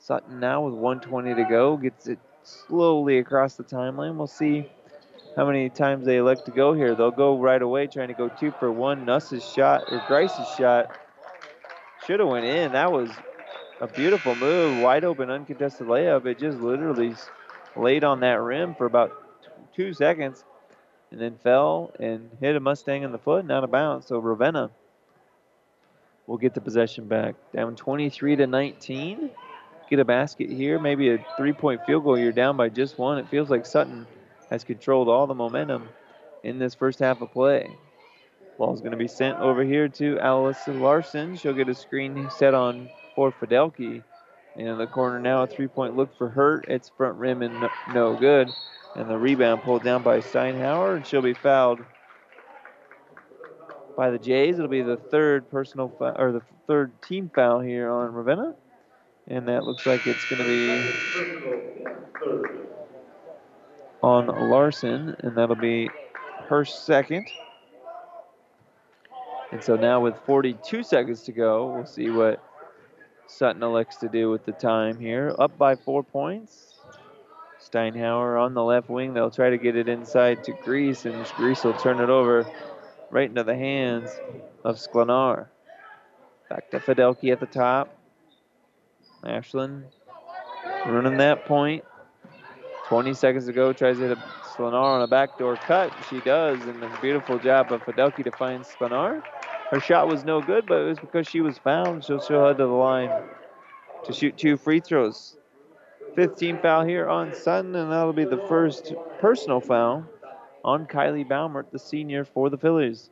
Sutton 0.00 0.40
now 0.40 0.62
with 0.62 0.74
120 0.74 1.34
to 1.34 1.44
go 1.48 1.76
gets 1.76 2.06
it 2.06 2.18
slowly 2.42 3.18
across 3.18 3.54
the 3.54 3.64
timeline. 3.64 4.16
We'll 4.16 4.26
see 4.26 4.66
how 5.36 5.46
many 5.46 5.68
times 5.68 6.06
they 6.06 6.16
elect 6.16 6.46
to 6.46 6.50
go 6.50 6.72
here. 6.72 6.94
They'll 6.94 7.10
go 7.10 7.38
right 7.38 7.60
away, 7.60 7.86
trying 7.86 8.08
to 8.08 8.14
go 8.14 8.28
two 8.28 8.50
for 8.58 8.72
one. 8.72 9.04
Nuss's 9.04 9.44
shot 9.44 9.84
or 9.90 10.02
Grice's 10.08 10.48
shot 10.56 10.96
should 12.06 12.18
have 12.18 12.28
went 12.28 12.46
in. 12.46 12.72
That 12.72 12.90
was 12.90 13.10
a 13.80 13.86
beautiful 13.86 14.34
move, 14.34 14.82
wide 14.82 15.04
open, 15.04 15.30
uncontested 15.30 15.86
layup. 15.86 16.24
It 16.24 16.38
just 16.38 16.58
literally 16.58 17.14
laid 17.76 18.02
on 18.02 18.20
that 18.20 18.40
rim 18.40 18.74
for 18.74 18.86
about 18.86 19.12
two 19.76 19.92
seconds 19.92 20.44
and 21.10 21.20
then 21.20 21.36
fell 21.42 21.92
and 22.00 22.30
hit 22.40 22.56
a 22.56 22.60
Mustang 22.60 23.02
in 23.02 23.12
the 23.12 23.18
foot 23.18 23.42
and 23.42 23.52
out 23.52 23.64
of 23.64 23.70
bounds. 23.70 24.06
So 24.06 24.18
Ravenna 24.18 24.70
will 26.26 26.38
get 26.38 26.54
the 26.54 26.60
possession 26.60 27.06
back. 27.06 27.34
Down 27.54 27.76
23 27.76 28.36
to 28.36 28.46
19. 28.46 29.30
Get 29.90 29.98
a 29.98 30.04
basket 30.04 30.48
here, 30.48 30.78
maybe 30.78 31.10
a 31.10 31.18
three-point 31.36 31.84
field 31.84 32.04
goal. 32.04 32.16
You're 32.16 32.32
down 32.32 32.56
by 32.56 32.68
just 32.68 32.96
one. 32.96 33.18
It 33.18 33.28
feels 33.28 33.50
like 33.50 33.66
Sutton 33.66 34.06
has 34.48 34.64
controlled 34.64 35.08
all 35.08 35.26
the 35.26 35.34
momentum 35.34 35.88
in 36.44 36.58
this 36.58 36.74
first 36.74 37.00
half 37.00 37.20
of 37.20 37.32
play. 37.32 37.68
Ball's 38.56 38.80
going 38.80 38.92
to 38.92 38.96
be 38.96 39.08
sent 39.08 39.38
over 39.38 39.64
here 39.64 39.88
to 39.88 40.18
Allison 40.20 40.80
Larson. 40.80 41.36
She'll 41.36 41.54
get 41.54 41.68
a 41.68 41.74
screen 41.74 42.28
set 42.30 42.54
on 42.54 42.88
for 43.14 43.32
Fidelki. 43.32 44.02
In 44.56 44.78
the 44.78 44.86
corner 44.86 45.18
now, 45.18 45.42
a 45.42 45.46
three-point 45.46 45.96
look 45.96 46.16
for 46.16 46.28
Hurt. 46.28 46.66
It's 46.68 46.90
front 46.96 47.16
rim 47.16 47.42
and 47.42 47.60
no, 47.60 47.68
no 47.92 48.16
good. 48.16 48.50
And 48.96 49.08
the 49.08 49.16
rebound 49.16 49.62
pulled 49.62 49.82
down 49.82 50.02
by 50.02 50.18
Steinhauer, 50.18 50.96
and 50.96 51.06
she'll 51.06 51.22
be 51.22 51.34
fouled 51.34 51.80
by 53.96 54.10
the 54.10 54.18
Jays. 54.18 54.56
It'll 54.56 54.68
be 54.68 54.82
the 54.82 54.96
third 54.96 55.50
personal 55.50 55.88
foul, 55.98 56.16
or 56.18 56.32
the 56.32 56.42
third 56.66 56.90
team 57.02 57.30
foul 57.34 57.60
here 57.60 57.90
on 57.90 58.12
Ravenna. 58.12 58.54
And 59.30 59.46
that 59.46 59.62
looks 59.62 59.86
like 59.86 60.08
it's 60.08 60.28
going 60.28 60.42
to 60.42 60.48
be 60.48 60.92
on 64.02 64.26
Larson, 64.50 65.16
and 65.20 65.36
that'll 65.36 65.54
be 65.54 65.88
her 66.48 66.64
second. 66.64 67.28
And 69.52 69.62
so 69.62 69.76
now 69.76 70.00
with 70.00 70.16
42 70.26 70.82
seconds 70.82 71.22
to 71.22 71.32
go, 71.32 71.72
we'll 71.72 71.86
see 71.86 72.10
what 72.10 72.42
Sutton 73.28 73.62
elects 73.62 73.96
to 73.98 74.08
do 74.08 74.30
with 74.30 74.44
the 74.44 74.52
time 74.52 74.98
here. 74.98 75.32
Up 75.38 75.56
by 75.56 75.76
four 75.76 76.02
points. 76.02 76.74
Steinhauer 77.60 78.40
on 78.40 78.54
the 78.54 78.64
left 78.64 78.88
wing. 78.88 79.14
They'll 79.14 79.30
try 79.30 79.50
to 79.50 79.58
get 79.58 79.76
it 79.76 79.88
inside 79.88 80.42
to 80.44 80.52
Grease, 80.64 81.04
and 81.04 81.24
Grease 81.36 81.62
will 81.62 81.74
turn 81.74 82.00
it 82.00 82.10
over 82.10 82.46
right 83.10 83.28
into 83.28 83.44
the 83.44 83.54
hands 83.54 84.10
of 84.64 84.76
Sklenar. 84.76 85.46
Back 86.48 86.70
to 86.70 86.80
Fidelki 86.80 87.30
at 87.30 87.38
the 87.38 87.46
top. 87.46 87.99
Ashland 89.24 89.84
running 90.86 91.18
that 91.18 91.44
point. 91.44 91.84
20 92.88 93.14
seconds 93.14 93.46
to 93.46 93.52
go, 93.52 93.72
tries 93.72 93.98
to 93.98 94.08
hit 94.08 94.18
a 94.18 94.20
Sklenar 94.42 94.82
on 94.82 95.02
a 95.02 95.06
backdoor 95.06 95.56
cut. 95.56 95.92
She 96.08 96.20
does, 96.20 96.60
and 96.66 96.82
a 96.82 96.98
beautiful 97.00 97.38
job 97.38 97.70
of 97.72 97.82
Fidelki 97.82 98.24
to 98.24 98.32
find 98.32 98.64
Sklenar. 98.64 99.22
Her 99.70 99.78
shot 99.78 100.08
was 100.08 100.24
no 100.24 100.40
good, 100.40 100.66
but 100.66 100.80
it 100.80 100.88
was 100.88 100.98
because 100.98 101.28
she 101.28 101.40
was 101.40 101.56
fouled, 101.58 102.04
so 102.04 102.18
she'll 102.18 102.44
head 102.44 102.58
to 102.58 102.64
the 102.64 102.72
line 102.72 103.10
to 104.04 104.12
shoot 104.12 104.36
two 104.36 104.56
free 104.56 104.80
throws. 104.80 105.36
15 106.16 106.58
foul 106.58 106.84
here 106.84 107.08
on 107.08 107.32
Sutton, 107.32 107.76
and 107.76 107.92
that'll 107.92 108.12
be 108.12 108.24
the 108.24 108.44
first 108.48 108.92
personal 109.20 109.60
foul 109.60 110.04
on 110.64 110.86
Kylie 110.86 111.26
Baumert, 111.26 111.70
the 111.70 111.78
senior 111.78 112.24
for 112.24 112.50
the 112.50 112.58
Fillies. 112.58 113.10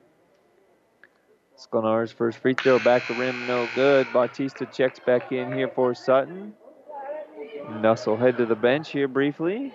Sklenar's 1.59 2.13
first 2.13 2.39
free 2.39 2.55
throw 2.55 2.79
back 2.79 3.07
to 3.09 3.15
rim, 3.15 3.47
no 3.47 3.69
good. 3.75 4.07
Bautista 4.13 4.65
checks 4.67 5.01
back 5.01 5.33
in 5.33 5.53
here 5.53 5.69
for 5.69 5.93
Sutton. 5.93 6.55
Nuss 7.81 8.07
will 8.07 8.17
head 8.17 8.37
to 8.39 8.47
the 8.47 8.55
bench 8.55 8.91
here 8.91 9.09
briefly. 9.09 9.73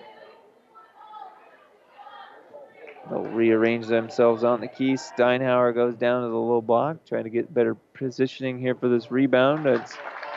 They'll 3.10 3.22
rearrange 3.22 3.86
themselves 3.86 4.44
on 4.44 4.62
the 4.62 4.66
key. 4.66 4.94
Steinhauer 4.94 5.74
goes 5.74 5.94
down 5.94 6.22
to 6.22 6.28
the 6.28 6.36
low 6.36 6.62
block, 6.62 7.04
trying 7.06 7.24
to 7.24 7.30
get 7.30 7.52
better 7.52 7.74
positioning 7.92 8.58
here 8.58 8.74
for 8.74 8.88
this 8.88 9.10
rebound. 9.10 9.66
It's 9.66 9.94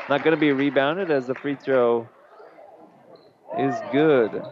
not 0.10 0.24
going 0.24 0.36
to 0.36 0.40
be 0.40 0.52
rebounded 0.52 1.12
as 1.12 1.28
the 1.28 1.36
free 1.36 1.56
throw 1.56 2.10
is 3.58 3.74
good. 3.94 4.44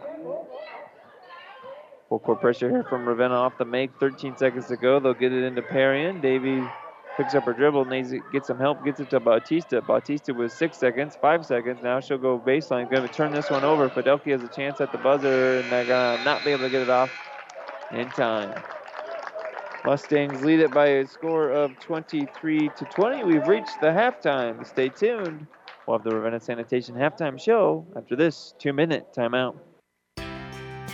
Full 2.08 2.20
court 2.20 2.40
pressure 2.40 2.70
here 2.70 2.84
from 2.84 3.06
Ravenna 3.06 3.34
off 3.34 3.58
the 3.58 3.66
make. 3.66 3.90
13 4.00 4.38
seconds 4.38 4.66
to 4.68 4.76
go. 4.76 4.98
They'll 4.98 5.12
get 5.12 5.32
it 5.32 5.44
into 5.44 5.60
Parian. 5.60 6.20
Davy 6.20 6.62
picks 7.16 7.34
up 7.34 7.44
her 7.44 7.52
dribble, 7.52 7.86
needs 7.86 8.10
to 8.10 8.20
get 8.32 8.44
some 8.44 8.58
help, 8.58 8.84
gets 8.84 9.00
it 9.00 9.10
to 9.10 9.20
Bautista. 9.20 9.80
Bautista 9.80 10.34
with 10.34 10.52
six 10.52 10.76
seconds, 10.76 11.16
five 11.20 11.44
seconds. 11.46 11.80
Now 11.82 12.00
she'll 12.00 12.18
go 12.18 12.38
baseline. 12.38 12.90
Going 12.90 13.06
to 13.06 13.12
turn 13.12 13.32
this 13.32 13.50
one 13.50 13.64
over. 13.64 13.88
Fidelki 13.88 14.32
has 14.32 14.42
a 14.42 14.48
chance 14.48 14.80
at 14.80 14.92
the 14.92 14.98
buzzer, 14.98 15.60
and 15.60 15.72
they're 15.72 15.86
going 15.86 16.18
to 16.18 16.24
not 16.24 16.44
be 16.44 16.50
able 16.50 16.64
to 16.64 16.70
get 16.70 16.82
it 16.82 16.90
off 16.90 17.10
in 17.92 18.08
time. 18.10 18.54
Mustangs 19.84 20.42
lead 20.42 20.60
it 20.60 20.72
by 20.72 20.86
a 20.86 21.06
score 21.06 21.50
of 21.50 21.78
23 21.78 22.70
to 22.76 22.84
20. 22.84 23.24
We've 23.24 23.46
reached 23.46 23.80
the 23.80 23.86
halftime. 23.86 24.66
Stay 24.66 24.88
tuned. 24.88 25.46
We'll 25.86 25.98
have 25.98 26.04
the 26.04 26.14
Ravenna 26.14 26.40
Sanitation 26.40 26.96
halftime 26.96 27.40
show 27.40 27.86
after 27.96 28.16
this 28.16 28.54
two 28.58 28.72
minute 28.72 29.06
timeout. 29.16 29.56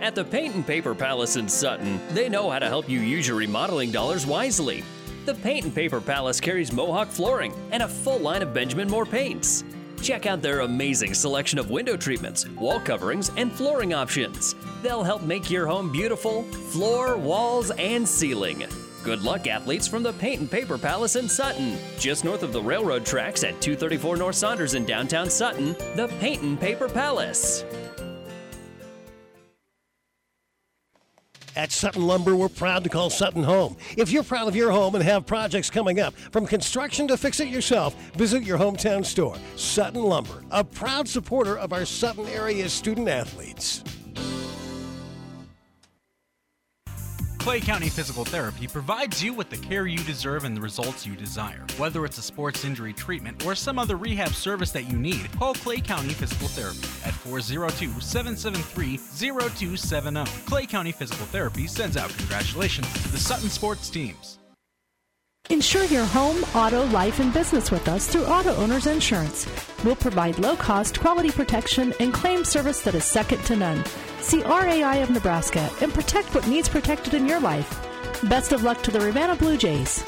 At 0.00 0.14
the 0.14 0.24
Paint 0.24 0.54
and 0.54 0.66
Paper 0.66 0.94
Palace 0.94 1.36
in 1.36 1.48
Sutton, 1.48 1.98
they 2.10 2.28
know 2.28 2.50
how 2.50 2.58
to 2.58 2.68
help 2.68 2.88
you 2.88 3.00
use 3.00 3.26
your 3.26 3.38
remodeling 3.38 3.90
dollars 3.90 4.26
wisely. 4.26 4.84
The 5.24 5.34
Paint 5.34 5.64
and 5.64 5.74
Paper 5.74 6.00
Palace 6.00 6.38
carries 6.38 6.72
Mohawk 6.72 7.08
flooring 7.08 7.54
and 7.72 7.82
a 7.82 7.88
full 7.88 8.18
line 8.18 8.42
of 8.42 8.52
Benjamin 8.52 8.88
Moore 8.88 9.06
paints. 9.06 9.64
Check 10.02 10.26
out 10.26 10.42
their 10.42 10.60
amazing 10.60 11.14
selection 11.14 11.58
of 11.58 11.70
window 11.70 11.96
treatments, 11.96 12.46
wall 12.50 12.78
coverings, 12.78 13.30
and 13.38 13.50
flooring 13.50 13.94
options. 13.94 14.54
They'll 14.82 15.02
help 15.02 15.22
make 15.22 15.50
your 15.50 15.66
home 15.66 15.90
beautiful, 15.90 16.42
floor, 16.42 17.16
walls, 17.16 17.70
and 17.72 18.06
ceiling. 18.06 18.64
Good 19.02 19.22
luck, 19.22 19.46
athletes, 19.46 19.88
from 19.88 20.02
the 20.02 20.12
Paint 20.12 20.40
and 20.42 20.50
Paper 20.50 20.76
Palace 20.76 21.16
in 21.16 21.28
Sutton. 21.28 21.78
Just 21.98 22.24
north 22.24 22.42
of 22.42 22.52
the 22.52 22.62
railroad 22.62 23.06
tracks 23.06 23.44
at 23.44 23.60
234 23.62 24.18
North 24.18 24.36
Saunders 24.36 24.74
in 24.74 24.84
downtown 24.84 25.30
Sutton, 25.30 25.72
the 25.96 26.12
Paint 26.20 26.42
and 26.42 26.60
Paper 26.60 26.88
Palace. 26.88 27.64
At 31.56 31.72
Sutton 31.72 32.06
Lumber, 32.06 32.36
we're 32.36 32.50
proud 32.50 32.84
to 32.84 32.90
call 32.90 33.08
Sutton 33.08 33.42
home. 33.42 33.78
If 33.96 34.12
you're 34.12 34.22
proud 34.22 34.46
of 34.46 34.54
your 34.54 34.70
home 34.70 34.94
and 34.94 35.02
have 35.02 35.24
projects 35.24 35.70
coming 35.70 36.00
up, 36.00 36.14
from 36.30 36.46
construction 36.46 37.08
to 37.08 37.16
fix 37.16 37.40
it 37.40 37.48
yourself, 37.48 37.94
visit 38.12 38.42
your 38.42 38.58
hometown 38.58 39.02
store, 39.02 39.36
Sutton 39.56 40.02
Lumber, 40.02 40.44
a 40.50 40.62
proud 40.62 41.08
supporter 41.08 41.56
of 41.58 41.72
our 41.72 41.86
Sutton 41.86 42.26
area 42.26 42.68
student 42.68 43.08
athletes. 43.08 43.82
Clay 47.46 47.60
County 47.60 47.88
Physical 47.88 48.24
Therapy 48.24 48.66
provides 48.66 49.22
you 49.22 49.32
with 49.32 49.50
the 49.50 49.56
care 49.56 49.86
you 49.86 49.98
deserve 49.98 50.42
and 50.42 50.56
the 50.56 50.60
results 50.60 51.06
you 51.06 51.14
desire. 51.14 51.64
Whether 51.76 52.04
it's 52.04 52.18
a 52.18 52.22
sports 52.22 52.64
injury 52.64 52.92
treatment 52.92 53.46
or 53.46 53.54
some 53.54 53.78
other 53.78 53.94
rehab 53.94 54.30
service 54.30 54.72
that 54.72 54.90
you 54.90 54.98
need, 54.98 55.30
call 55.38 55.54
Clay 55.54 55.80
County 55.80 56.08
Physical 56.08 56.48
Therapy 56.48 56.88
at 57.06 57.14
402 57.14 58.00
773 58.00 58.96
0270. 58.96 60.24
Clay 60.46 60.66
County 60.66 60.90
Physical 60.90 61.24
Therapy 61.26 61.68
sends 61.68 61.96
out 61.96 62.10
congratulations 62.18 62.92
to 62.94 63.12
the 63.12 63.18
Sutton 63.18 63.48
sports 63.48 63.90
teams. 63.90 64.40
Insure 65.48 65.84
your 65.84 66.04
home, 66.06 66.42
auto, 66.56 66.84
life, 66.86 67.20
and 67.20 67.32
business 67.32 67.70
with 67.70 67.86
us 67.86 68.08
through 68.08 68.24
Auto 68.24 68.56
Owners 68.56 68.88
Insurance. 68.88 69.46
We'll 69.84 69.94
provide 69.94 70.40
low 70.40 70.56
cost, 70.56 70.98
quality 70.98 71.30
protection 71.30 71.94
and 72.00 72.12
claim 72.12 72.44
service 72.44 72.80
that 72.80 72.96
is 72.96 73.04
second 73.04 73.44
to 73.44 73.54
none. 73.54 73.84
See 74.26 74.42
RAI 74.42 74.96
of 75.04 75.10
Nebraska 75.10 75.70
and 75.80 75.94
protect 75.94 76.34
what 76.34 76.48
needs 76.48 76.68
protected 76.68 77.14
in 77.14 77.28
your 77.28 77.38
life. 77.38 77.80
Best 78.24 78.50
of 78.50 78.64
luck 78.64 78.82
to 78.82 78.90
the 78.90 78.98
Ravenna 78.98 79.36
Blue 79.36 79.56
Jays. 79.56 80.04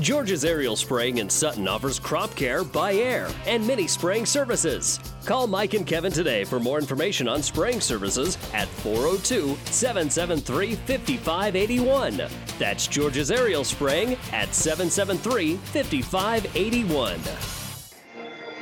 George's 0.00 0.44
Aerial 0.44 0.76
Spraying 0.76 1.16
in 1.16 1.30
Sutton 1.30 1.66
offers 1.66 1.98
crop 1.98 2.36
care 2.36 2.62
by 2.62 2.92
air 2.92 3.30
and 3.46 3.66
mini 3.66 3.86
spraying 3.86 4.26
services. 4.26 5.00
Call 5.24 5.46
Mike 5.46 5.72
and 5.72 5.86
Kevin 5.86 6.12
today 6.12 6.44
for 6.44 6.60
more 6.60 6.78
information 6.78 7.26
on 7.26 7.42
spraying 7.42 7.80
services 7.80 8.36
at 8.52 8.68
402 8.68 9.56
773 9.72 10.74
5581. 10.74 12.20
That's 12.58 12.86
George's 12.86 13.30
Aerial 13.30 13.64
Spraying 13.64 14.18
at 14.30 14.54
773 14.54 15.56
5581. 15.56 17.61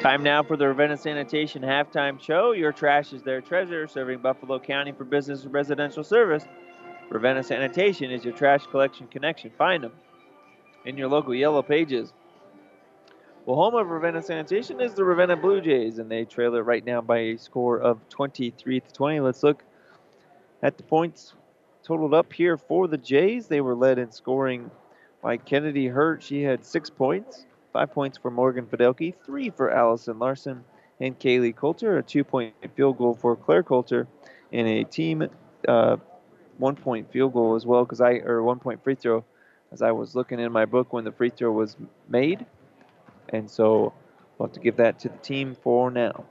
Time 0.00 0.22
now 0.22 0.42
for 0.42 0.56
the 0.56 0.66
Ravenna 0.66 0.96
Sanitation 0.96 1.60
halftime 1.60 2.18
show. 2.18 2.52
Your 2.52 2.72
trash 2.72 3.12
is 3.12 3.22
their 3.22 3.42
treasure, 3.42 3.86
serving 3.86 4.20
Buffalo 4.20 4.58
County 4.58 4.92
for 4.92 5.04
business 5.04 5.44
and 5.44 5.52
residential 5.52 6.02
service. 6.02 6.46
Ravenna 7.10 7.42
Sanitation 7.42 8.10
is 8.10 8.24
your 8.24 8.32
trash 8.32 8.66
collection 8.68 9.08
connection. 9.08 9.50
Find 9.58 9.84
them 9.84 9.92
in 10.86 10.96
your 10.96 11.08
local 11.08 11.34
yellow 11.34 11.60
pages. 11.60 12.14
Well, 13.44 13.56
home 13.56 13.74
of 13.74 13.90
Ravenna 13.90 14.22
Sanitation 14.22 14.80
is 14.80 14.94
the 14.94 15.04
Ravenna 15.04 15.36
Blue 15.36 15.60
Jays, 15.60 15.98
and 15.98 16.10
they 16.10 16.24
trail 16.24 16.54
it 16.54 16.60
right 16.60 16.84
now 16.84 17.02
by 17.02 17.18
a 17.18 17.36
score 17.36 17.78
of 17.78 18.00
23 18.08 18.80
to 18.80 18.92
20. 18.94 19.20
Let's 19.20 19.42
look 19.42 19.62
at 20.62 20.78
the 20.78 20.82
points 20.82 21.34
totaled 21.82 22.14
up 22.14 22.32
here 22.32 22.56
for 22.56 22.88
the 22.88 22.96
Jays. 22.96 23.48
They 23.48 23.60
were 23.60 23.74
led 23.74 23.98
in 23.98 24.10
scoring 24.12 24.70
by 25.22 25.36
Kennedy 25.36 25.88
Hurt. 25.88 26.22
She 26.22 26.42
had 26.42 26.64
six 26.64 26.88
points. 26.88 27.44
Five 27.72 27.92
points 27.92 28.18
for 28.18 28.30
Morgan 28.30 28.66
Fidelke, 28.66 29.14
three 29.24 29.50
for 29.50 29.70
Allison 29.70 30.18
Larson 30.18 30.64
and 31.00 31.18
Kaylee 31.18 31.54
Coulter, 31.54 31.98
a 31.98 32.02
two 32.02 32.24
point 32.24 32.54
field 32.74 32.98
goal 32.98 33.14
for 33.14 33.36
Claire 33.36 33.62
Coulter, 33.62 34.08
and 34.52 34.66
a 34.66 34.84
team 34.84 35.28
uh, 35.68 35.96
one 36.58 36.76
point 36.76 37.10
field 37.12 37.32
goal 37.32 37.54
as 37.54 37.64
well, 37.64 37.84
because 37.84 38.00
I, 38.00 38.14
or 38.14 38.42
one 38.42 38.58
point 38.58 38.82
free 38.82 38.96
throw, 38.96 39.24
as 39.72 39.82
I 39.82 39.92
was 39.92 40.14
looking 40.14 40.40
in 40.40 40.50
my 40.50 40.64
book 40.64 40.92
when 40.92 41.04
the 41.04 41.12
free 41.12 41.30
throw 41.30 41.52
was 41.52 41.76
made. 42.08 42.44
And 43.28 43.48
so 43.48 43.92
we'll 44.36 44.48
have 44.48 44.54
to 44.54 44.60
give 44.60 44.76
that 44.76 44.98
to 45.00 45.08
the 45.08 45.18
team 45.18 45.56
for 45.62 45.90
now. 45.90 46.24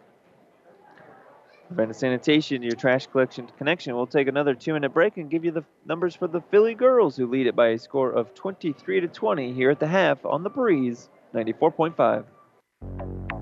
Ravenna 1.70 1.94
Sanitation, 1.94 2.64
your 2.64 2.76
trash 2.76 3.08
collection 3.08 3.48
connection. 3.58 3.96
We'll 3.96 4.08
take 4.08 4.28
another 4.28 4.56
two 4.56 4.74
minute 4.74 4.90
break 4.90 5.18
and 5.18 5.30
give 5.30 5.46
you 5.46 5.52
the 5.52 5.64
numbers 5.86 6.16
for 6.16 6.28
the 6.28 6.42
Filly 6.42 6.74
girls 6.74 7.16
who 7.16 7.28
lead 7.28 7.48
it 7.48 7.56
by 7.56 7.70
a 7.70 7.80
score 7.80 8.12
of 8.12 8.34
23 8.34 9.02
to 9.02 9.08
20 9.08 9.54
here 9.54 9.70
at 9.70 9.80
the 9.80 9.88
half 9.88 10.26
on 10.26 10.44
the 10.44 10.50
breeze 10.50 11.10
94.5. 11.34 12.26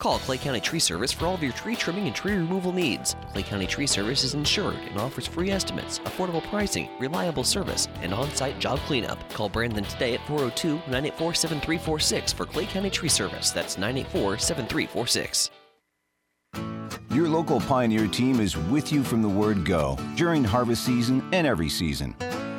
Call 0.00 0.18
Clay 0.18 0.38
County 0.38 0.60
Tree 0.60 0.80
Service 0.80 1.12
for 1.12 1.26
all 1.26 1.34
of 1.34 1.42
your 1.42 1.52
tree 1.52 1.76
trimming 1.76 2.06
and 2.06 2.14
tree 2.14 2.34
removal 2.34 2.72
needs. 2.72 3.16
Clay 3.32 3.42
County 3.42 3.66
Tree 3.66 3.86
Service 3.86 4.24
is 4.24 4.34
insured 4.34 4.74
and 4.74 4.98
offers 4.98 5.26
free 5.26 5.50
estimates, 5.50 6.00
affordable 6.00 6.42
pricing, 6.50 6.88
reliable 6.98 7.44
service, 7.44 7.88
and 8.02 8.12
on 8.12 8.30
site 8.32 8.58
job 8.58 8.78
cleanup. 8.80 9.18
Call 9.32 9.48
Brandon 9.48 9.84
today 9.84 10.14
at 10.14 10.26
402 10.26 10.74
984 10.90 11.34
7346 11.34 12.32
for 12.32 12.44
Clay 12.44 12.66
County 12.66 12.90
Tree 12.90 13.08
Service. 13.08 13.50
That's 13.50 13.78
984 13.78 14.38
7346. 14.38 15.50
Your 17.10 17.28
local 17.28 17.60
Pioneer 17.60 18.08
team 18.08 18.40
is 18.40 18.56
with 18.56 18.92
you 18.92 19.04
from 19.04 19.22
the 19.22 19.28
word 19.28 19.64
go 19.64 19.96
during 20.16 20.42
harvest 20.42 20.84
season 20.84 21.22
and 21.32 21.46
every 21.46 21.68
season. 21.68 22.16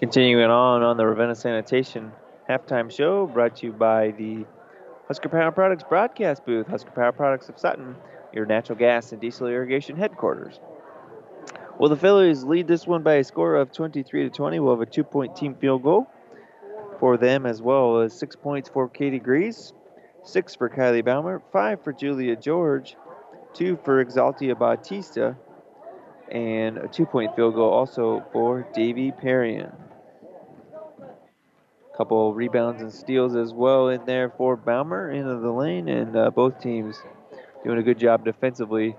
Continuing 0.00 0.42
on 0.50 0.82
on 0.82 0.96
the 0.96 1.04
Ravenna 1.04 1.34
Sanitation 1.34 2.10
halftime 2.48 2.90
show, 2.90 3.26
brought 3.26 3.56
to 3.56 3.66
you 3.66 3.72
by 3.72 4.12
the 4.12 4.46
Husker 5.06 5.28
Power 5.28 5.52
Products 5.52 5.84
broadcast 5.86 6.46
booth, 6.46 6.66
Husker 6.68 6.90
Power 6.92 7.12
Products 7.12 7.50
of 7.50 7.58
Sutton, 7.58 7.94
your 8.32 8.46
natural 8.46 8.78
gas 8.78 9.12
and 9.12 9.20
diesel 9.20 9.48
irrigation 9.48 9.96
headquarters. 9.96 10.58
Well, 11.78 11.90
the 11.90 11.98
Fillies 11.98 12.44
lead 12.44 12.66
this 12.66 12.86
one 12.86 13.02
by 13.02 13.16
a 13.16 13.24
score 13.24 13.56
of 13.56 13.72
23 13.72 14.22
to 14.22 14.30
20. 14.30 14.58
We'll 14.60 14.72
have 14.72 14.80
a 14.80 14.90
two-point 14.90 15.36
team 15.36 15.54
field 15.54 15.82
goal 15.82 16.08
for 16.98 17.18
them, 17.18 17.44
as 17.44 17.60
well 17.60 18.00
as 18.00 18.18
six 18.18 18.34
points 18.34 18.70
for 18.70 18.88
Katie 18.88 19.18
Grease, 19.18 19.74
six 20.24 20.54
for 20.54 20.70
Kylie 20.70 21.04
Baumer, 21.04 21.42
five 21.52 21.84
for 21.84 21.92
Julia 21.92 22.36
George, 22.36 22.96
two 23.52 23.78
for 23.84 24.02
Exaltia 24.02 24.58
Bautista, 24.58 25.36
and 26.30 26.78
a 26.78 26.88
two-point 26.88 27.36
field 27.36 27.54
goal 27.54 27.70
also 27.70 28.24
for 28.32 28.66
Davy 28.72 29.12
Perrion. 29.12 29.74
Couple 32.00 32.32
rebounds 32.32 32.80
and 32.80 32.90
steals 32.90 33.36
as 33.36 33.52
well 33.52 33.90
in 33.90 34.06
there 34.06 34.30
for 34.30 34.56
Baumer 34.56 35.10
into 35.10 35.36
the 35.36 35.50
lane, 35.50 35.86
and 35.86 36.16
uh, 36.16 36.30
both 36.30 36.58
teams 36.58 36.96
doing 37.62 37.76
a 37.76 37.82
good 37.82 37.98
job 37.98 38.24
defensively, 38.24 38.96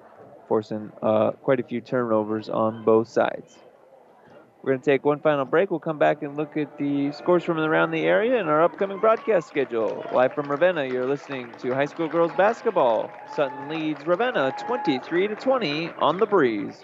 forcing 0.48 0.92
uh, 1.02 1.32
quite 1.32 1.60
a 1.60 1.64
few 1.64 1.82
turnovers 1.82 2.48
on 2.48 2.86
both 2.86 3.08
sides. 3.08 3.58
We're 4.62 4.74
going 4.74 4.82
to 4.82 4.86
take 4.86 5.04
one 5.04 5.20
final 5.20 5.46
break. 5.46 5.72
We'll 5.72 5.80
come 5.80 5.98
back 5.98 6.22
and 6.22 6.38
look 6.38 6.56
at 6.58 6.78
the 6.78 7.12
scores 7.12 7.44
from 7.44 7.58
around 7.58 7.90
the 7.90 8.04
area 8.04 8.40
and 8.40 8.48
our 8.48 8.62
upcoming 8.62 9.00
broadcast 9.00 9.48
schedule. 9.48 10.06
Live 10.14 10.36
from 10.36 10.52
Ravenna, 10.52 10.86
you're 10.86 11.08
listening 11.08 11.52
to 11.62 11.74
high 11.74 11.86
school 11.86 12.08
girls 12.08 12.32
basketball. 12.38 13.10
Sutton 13.36 13.68
leads 13.68 14.06
Ravenna 14.06 14.54
23 14.60 15.28
to 15.28 15.34
20 15.34 15.90
on 15.98 16.20
the 16.20 16.28
breeze. 16.28 16.84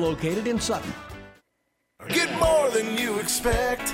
located 0.01 0.47
in 0.47 0.59
Sutton. 0.59 0.93
Get 2.09 2.29
more 2.39 2.69
than 2.71 2.97
you 2.97 3.19
expect 3.19 3.93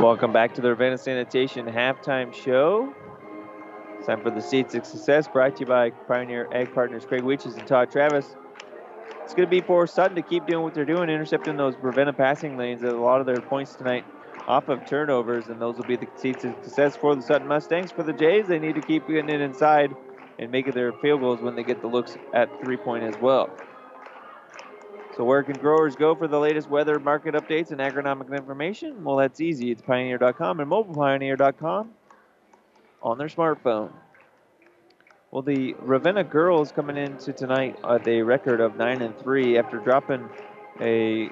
Welcome 0.00 0.32
back 0.32 0.54
to 0.54 0.62
the 0.62 0.70
Ravenna 0.70 0.96
Sanitation 0.96 1.66
halftime 1.66 2.32
show. 2.32 2.94
It's 3.98 4.06
time 4.06 4.22
for 4.22 4.30
the 4.30 4.40
Seeds 4.40 4.74
of 4.74 4.86
Success, 4.86 5.28
brought 5.28 5.56
to 5.56 5.60
you 5.60 5.66
by 5.66 5.90
Pioneer 5.90 6.48
Ag 6.54 6.72
Partners 6.72 7.04
Craig 7.04 7.20
Weeches 7.20 7.58
and 7.58 7.66
Todd 7.66 7.92
Travis. 7.92 8.34
It's 9.22 9.34
going 9.34 9.46
to 9.46 9.50
be 9.50 9.60
for 9.60 9.86
Sutton 9.86 10.16
to 10.16 10.22
keep 10.22 10.46
doing 10.46 10.62
what 10.62 10.72
they're 10.72 10.86
doing, 10.86 11.10
intercepting 11.10 11.58
those 11.58 11.74
Ravenna 11.82 12.14
passing 12.14 12.56
lanes. 12.56 12.82
At 12.82 12.94
a 12.94 12.96
lot 12.98 13.20
of 13.20 13.26
their 13.26 13.42
points 13.42 13.74
tonight 13.74 14.06
off 14.48 14.70
of 14.70 14.86
turnovers, 14.86 15.48
and 15.48 15.60
those 15.60 15.76
will 15.76 15.84
be 15.84 15.96
the 15.96 16.08
Seeds 16.16 16.46
of 16.46 16.54
Success 16.62 16.96
for 16.96 17.14
the 17.14 17.20
Sutton 17.20 17.46
Mustangs. 17.46 17.92
For 17.92 18.02
the 18.02 18.14
Jays, 18.14 18.46
they 18.48 18.58
need 18.58 18.76
to 18.76 18.80
keep 18.80 19.06
getting 19.06 19.28
it 19.28 19.42
inside 19.42 19.94
and 20.38 20.50
making 20.50 20.72
their 20.72 20.94
field 20.94 21.20
goals 21.20 21.42
when 21.42 21.56
they 21.56 21.62
get 21.62 21.82
the 21.82 21.88
looks 21.88 22.16
at 22.32 22.48
three 22.64 22.78
point 22.78 23.04
as 23.04 23.20
well. 23.20 23.50
So 25.20 25.24
where 25.24 25.42
can 25.42 25.58
growers 25.58 25.96
go 25.96 26.14
for 26.14 26.28
the 26.28 26.38
latest 26.38 26.70
weather 26.70 26.98
market 26.98 27.34
updates 27.34 27.72
and 27.72 27.78
agronomic 27.78 28.34
information? 28.34 29.04
Well, 29.04 29.16
that's 29.16 29.38
easy. 29.38 29.70
It's 29.70 29.82
pioneer.com 29.82 30.60
and 30.60 30.70
mobilepioneer.com 30.70 31.90
on 33.02 33.18
their 33.18 33.28
smartphone. 33.28 33.92
Well, 35.30 35.42
the 35.42 35.74
Ravenna 35.74 36.24
girls 36.24 36.72
coming 36.72 36.96
into 36.96 37.34
tonight 37.34 37.78
at 37.86 38.08
a 38.08 38.22
record 38.22 38.62
of 38.62 38.78
9 38.78 39.02
and 39.02 39.18
3 39.18 39.58
after 39.58 39.76
dropping 39.76 40.26
a 40.80 41.28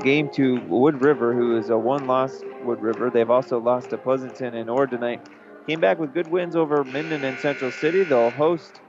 game 0.00 0.28
to 0.30 0.60
Wood 0.62 1.00
River, 1.00 1.32
who 1.32 1.56
is 1.56 1.70
a 1.70 1.78
one-loss 1.78 2.40
Wood 2.64 2.82
River. 2.82 3.10
They've 3.10 3.30
also 3.30 3.60
lost 3.60 3.90
to 3.90 3.96
Pleasanton 3.96 4.56
and 4.56 4.68
Ord 4.68 4.90
tonight. 4.90 5.24
Came 5.68 5.78
back 5.78 6.00
with 6.00 6.12
good 6.12 6.26
wins 6.26 6.56
over 6.56 6.82
Minden 6.82 7.22
and 7.22 7.38
Central 7.38 7.70
City. 7.70 8.02
They'll 8.02 8.30
host 8.30 8.80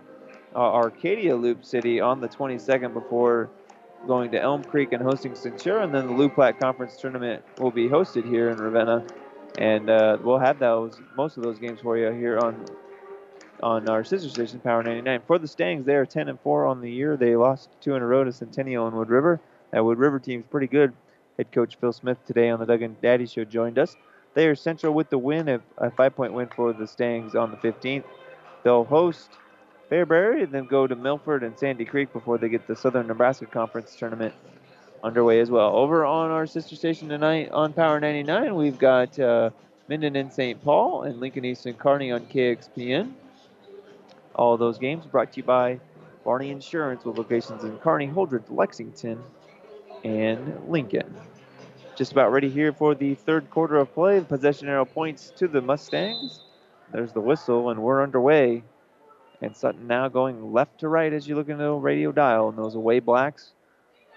uh, 0.55 0.57
Arcadia 0.57 1.35
Loop 1.35 1.63
City 1.63 1.99
on 1.99 2.21
the 2.21 2.27
22nd 2.27 2.91
before 2.95 3.51
going 4.07 4.31
to 4.31 4.41
Elm 4.41 4.63
Creek 4.63 4.93
and 4.93 5.01
hosting 5.01 5.33
Centura, 5.33 5.83
and 5.83 5.93
then 5.93 6.17
the 6.17 6.29
Platte 6.29 6.59
Conference 6.59 6.97
Tournament 6.97 7.43
will 7.59 7.71
be 7.71 7.87
hosted 7.87 8.25
here 8.25 8.49
in 8.49 8.57
Ravenna, 8.57 9.05
and 9.57 9.89
uh, 9.89 10.17
we'll 10.21 10.39
have 10.39 10.59
those 10.59 10.99
most 11.15 11.37
of 11.37 11.43
those 11.43 11.59
games 11.59 11.79
for 11.81 11.97
you 11.97 12.11
here 12.11 12.39
on 12.39 12.65
on 13.61 13.89
our 13.89 14.03
sister 14.03 14.29
station, 14.29 14.59
Power 14.59 14.83
99. 14.83 15.21
For 15.27 15.37
the 15.37 15.47
Stangs, 15.47 15.85
they 15.85 15.95
are 15.95 16.05
10 16.05 16.29
and 16.29 16.39
4 16.39 16.65
on 16.65 16.81
the 16.81 16.89
year. 16.89 17.17
They 17.17 17.35
lost 17.35 17.69
two 17.81 17.95
in 17.95 18.01
a 18.01 18.05
row 18.05 18.23
to 18.23 18.31
Centennial 18.31 18.87
and 18.87 18.95
Wood 18.95 19.09
River. 19.09 19.41
That 19.71 19.83
Wood 19.83 19.97
River 19.97 20.19
team's 20.19 20.45
pretty 20.49 20.67
good. 20.67 20.93
Head 21.37 21.51
coach 21.51 21.77
Phil 21.79 21.93
Smith 21.93 22.17
today 22.25 22.49
on 22.49 22.59
the 22.59 22.65
Doug 22.65 22.81
and 22.81 22.99
Daddy 23.01 23.25
Show 23.25 23.43
joined 23.43 23.77
us. 23.77 23.95
They 24.33 24.47
are 24.47 24.55
central 24.55 24.93
with 24.93 25.09
the 25.09 25.17
win, 25.17 25.49
a, 25.49 25.61
a 25.77 25.91
five-point 25.91 26.33
win 26.33 26.49
for 26.55 26.73
the 26.73 26.87
Stangs 26.87 27.35
on 27.35 27.51
the 27.51 27.57
15th. 27.57 28.03
They'll 28.63 28.83
host 28.83 29.31
Fairbury 29.89 30.43
and 30.43 30.51
then 30.51 30.65
go 30.65 30.85
to 30.85 30.95
Milford 30.95 31.43
and 31.43 31.57
Sandy 31.57 31.85
Creek 31.85 32.13
before 32.13 32.37
they 32.37 32.49
get 32.49 32.67
the 32.67 32.75
Southern 32.75 33.07
Nebraska 33.07 33.45
Conference 33.45 33.95
tournament 33.95 34.33
underway 35.03 35.39
as 35.39 35.49
well. 35.49 35.75
Over 35.75 36.05
on 36.05 36.29
our 36.31 36.45
sister 36.45 36.75
station 36.75 37.09
tonight 37.09 37.49
on 37.51 37.73
Power 37.73 37.99
99, 37.99 38.55
we've 38.55 38.77
got 38.77 39.17
uh, 39.19 39.49
Minden 39.87 40.15
and 40.15 40.31
St. 40.31 40.63
Paul 40.63 41.03
and 41.03 41.19
Lincoln 41.19 41.45
East 41.45 41.65
and 41.65 41.77
Kearney 41.77 42.11
on 42.11 42.25
KXPN. 42.27 43.13
All 44.35 44.57
those 44.57 44.77
games 44.77 45.05
brought 45.05 45.33
to 45.33 45.37
you 45.37 45.43
by 45.43 45.79
Barney 46.23 46.51
Insurance 46.51 47.03
with 47.03 47.17
locations 47.17 47.63
in 47.63 47.77
Kearney, 47.79 48.07
Holdrege, 48.07 48.49
Lexington, 48.49 49.21
and 50.03 50.69
Lincoln. 50.69 51.15
Just 51.95 52.11
about 52.11 52.31
ready 52.31 52.49
here 52.49 52.71
for 52.71 52.95
the 52.95 53.15
third 53.15 53.49
quarter 53.49 53.77
of 53.77 53.93
play. 53.93 54.19
The 54.19 54.25
possession 54.25 54.69
arrow 54.69 54.85
points 54.85 55.33
to 55.37 55.47
the 55.47 55.61
Mustangs. 55.61 56.41
There's 56.93 57.11
the 57.11 57.19
whistle, 57.19 57.71
and 57.71 57.81
we're 57.81 58.01
underway. 58.03 58.63
And 59.41 59.55
Sutton 59.55 59.87
now 59.87 60.09
going 60.09 60.51
left 60.51 60.79
to 60.81 60.89
right 60.89 61.13
as 61.13 61.27
you 61.27 61.35
look 61.35 61.49
into 61.49 61.63
the 61.63 61.73
radio 61.73 62.11
dial. 62.11 62.49
And 62.49 62.57
those 62.57 62.75
away 62.75 62.99
blacks, 62.99 63.53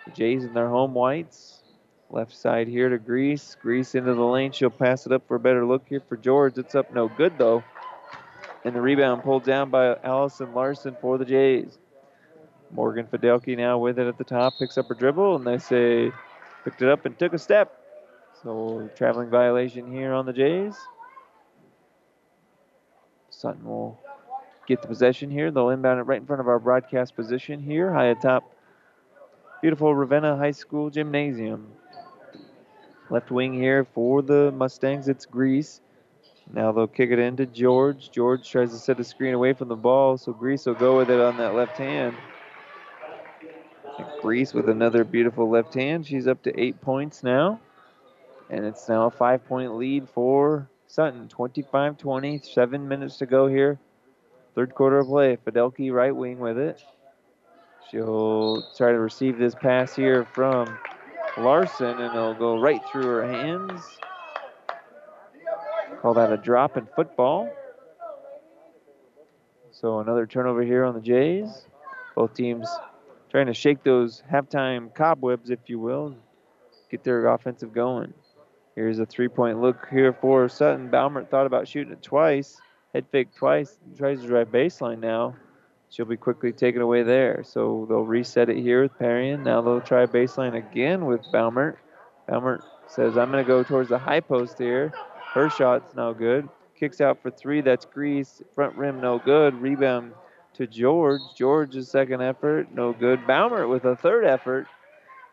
the 0.05 0.11
Jays 0.11 0.45
in 0.45 0.53
their 0.53 0.69
home 0.69 0.95
whites. 0.95 1.63
Left 2.11 2.35
side 2.37 2.69
here 2.69 2.89
to 2.89 2.99
Grease. 2.99 3.57
Grease 3.63 3.95
into 3.95 4.15
the 4.15 4.23
lane. 4.23 4.53
She'll 4.53 4.69
pass 4.69 5.07
it 5.07 5.13
up 5.13 5.27
for 5.27 5.37
a 5.37 5.41
better 5.41 5.65
look 5.65 5.85
here 5.89 6.03
for 6.09 6.17
George. 6.17 6.59
It's 6.59 6.75
up 6.75 6.93
no 6.93 7.09
good 7.09 7.39
though. 7.39 7.65
And 8.65 8.77
the 8.77 8.81
rebound 8.81 9.23
pulled 9.23 9.45
down 9.45 9.71
by 9.71 9.97
Allison 10.05 10.53
Larson 10.53 10.97
for 11.01 11.19
the 11.19 11.25
Jays. 11.25 11.79
Morgan 12.71 13.07
Fidelki 13.07 13.57
now 13.57 13.79
with 13.79 13.99
it 13.99 14.07
at 14.07 14.19
the 14.19 14.25
top, 14.25 14.55
picks 14.59 14.79
up 14.79 14.89
her 14.89 14.95
dribble, 14.95 15.37
and 15.37 15.47
they 15.47 15.59
say 15.59 16.11
picked 16.65 16.83
it 16.83 16.89
up 16.89 17.05
and 17.07 17.19
took 17.19 17.33
a 17.33 17.39
step. 17.39 17.79
So 18.43 18.91
traveling 18.97 19.31
violation 19.31 19.91
here 19.91 20.13
on 20.13 20.27
the 20.27 20.33
Jays. 20.33 20.77
Sutton 23.31 23.65
will 23.65 24.02
get 24.67 24.83
the 24.83 24.89
possession 24.89 25.31
here. 25.31 25.51
They'll 25.51 25.71
inbound 25.71 26.01
it 26.01 26.05
right 26.05 26.21
in 26.21 26.27
front 26.27 26.41
of 26.41 26.49
our 26.49 26.59
broadcast 26.59 27.17
position 27.17 27.61
here, 27.61 27.93
high 27.93 28.07
atop 28.07 28.53
beautiful 29.63 29.95
Ravenna 29.95 30.37
High 30.37 30.51
School 30.51 30.91
gymnasium. 30.91 31.69
Left 33.11 33.31
wing 33.31 33.55
here 33.55 33.85
for 33.85 34.21
the 34.21 34.51
Mustangs, 34.51 35.07
it's 35.07 35.25
Grease. 35.25 35.81
Now 36.53 36.73
they'll 36.73 36.89
kick 36.89 37.11
it 37.11 37.21
into 37.21 37.47
George. 37.47 38.11
George 38.11 38.51
tries 38.51 38.73
to 38.73 38.79
set 38.79 38.99
a 38.99 39.05
screen 39.05 39.35
away 39.35 39.53
from 39.53 39.69
the 39.69 39.77
ball, 39.77 40.19
so 40.19 40.33
Grease 40.33 40.67
will 40.67 40.75
go 40.75 40.97
with 40.97 41.11
it 41.11 41.21
on 41.21 41.37
that 41.37 41.55
left 41.55 41.79
hand. 41.79 42.17
And 43.99 44.07
Grease 44.21 44.53
with 44.53 44.69
another 44.69 45.05
beautiful 45.05 45.49
left 45.49 45.75
hand. 45.75 46.09
She's 46.09 46.27
up 46.27 46.43
to 46.43 46.61
eight 46.61 46.81
points 46.81 47.23
now. 47.23 47.61
And 48.51 48.65
it's 48.65 48.89
now 48.89 49.07
a 49.07 49.11
five 49.11 49.45
point 49.47 49.77
lead 49.77 50.09
for 50.09 50.69
Sutton. 50.89 51.29
25 51.29 51.99
20, 51.99 52.39
seven 52.39 52.89
minutes 52.89 53.19
to 53.19 53.27
go 53.27 53.47
here. 53.47 53.79
Third 54.55 54.75
quarter 54.75 54.99
of 54.99 55.07
play. 55.07 55.37
Fidelki 55.37 55.93
right 55.93 56.15
wing 56.15 56.39
with 56.39 56.59
it. 56.59 56.83
She'll 57.91 58.63
try 58.77 58.93
to 58.93 58.99
receive 58.99 59.39
this 59.39 59.55
pass 59.55 59.95
here 59.95 60.25
from 60.25 60.79
Larson, 61.39 62.01
and 62.01 62.15
it'll 62.15 62.35
go 62.35 62.61
right 62.61 62.81
through 62.91 63.07
her 63.07 63.27
hands. 63.27 63.83
Call 66.01 66.15
that 66.15 66.33
a 66.33 66.37
drop 66.37 66.77
in 66.77 66.87
football. 66.97 67.51
So 69.71 70.01
another 70.01 70.27
turnover 70.27 70.63
here 70.63 70.85
on 70.85 70.95
the 70.95 71.01
Jays. 71.01 71.67
Both 72.15 72.35
teams 72.35 72.69
trying 73.31 73.47
to 73.47 73.55
shake 73.55 73.83
those 73.83 74.23
halftime 74.31 74.95
cobwebs, 74.95 75.51
if 75.51 75.61
you 75.67 75.79
will, 75.79 76.15
get 76.91 77.03
their 77.05 77.27
offensive 77.29 77.73
going. 77.73 78.13
Here's 78.75 78.99
a 78.99 79.07
three-point 79.07 79.61
look 79.61 79.89
here 79.91 80.13
for 80.13 80.49
Sutton. 80.49 80.91
Baumert 80.91 81.31
thought 81.31 81.47
about 81.47 81.69
shooting 81.69 81.93
it 81.93 82.03
twice. 82.03 82.61
Head 82.95 83.07
fake 83.11 83.35
twice. 83.35 83.79
Tries 83.97 84.21
to 84.21 84.27
drive 84.27 84.49
baseline 84.49 84.99
now. 84.99 85.35
She'll 85.91 86.07
be 86.07 86.17
quickly 86.17 86.53
taken 86.53 86.81
away 86.81 87.03
there. 87.03 87.43
So 87.45 87.87
they'll 87.89 88.05
reset 88.05 88.49
it 88.49 88.59
here 88.59 88.83
with 88.83 88.99
Parian. 88.99 89.43
Now 89.43 89.61
they'll 89.61 89.81
try 89.81 90.07
baseline 90.07 90.55
again 90.55 91.07
with 91.07 91.21
Baumert. 91.33 91.77
Baumert 92.29 92.63
says, 92.87 93.17
I'm 93.17 93.31
going 93.31 93.45
to 93.45 93.49
go 93.49 93.63
towards 93.63 93.89
the 93.89 93.99
high 93.99 94.21
post 94.21 94.59
here. 94.59 94.93
Her 95.35 95.49
shot's 95.51 95.95
no 95.95 96.13
good. 96.15 96.49
Kicks 96.79 97.01
out 97.01 97.23
for 97.23 97.31
three. 97.31 97.61
That's 97.61 97.85
Grease. 97.85 98.43
Front 98.55 98.77
rim, 98.77 99.01
no 99.01 99.19
good. 99.19 99.55
Rebound 99.55 100.13
to 100.55 100.67
George. 100.67 101.21
George's 101.37 101.91
second 101.91 102.21
effort, 102.21 102.73
no 102.73 102.93
good. 102.93 103.21
Baumert 103.21 103.69
with 103.69 103.85
a 103.85 103.97
third 103.97 104.25
effort, 104.25 104.67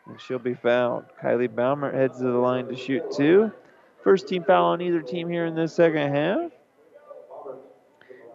and 0.07 0.19
she'll 0.19 0.39
be 0.39 0.53
fouled. 0.53 1.05
Kylie 1.21 1.49
Baumert 1.49 1.93
heads 1.93 2.19
to 2.19 2.25
the 2.25 2.37
line 2.37 2.67
to 2.67 2.75
shoot 2.75 3.03
two. 3.11 3.51
First 4.03 4.27
team 4.27 4.43
foul 4.43 4.65
on 4.65 4.81
either 4.81 5.01
team 5.01 5.29
here 5.29 5.45
in 5.45 5.55
this 5.55 5.73
second 5.73 6.13
half. 6.13 6.51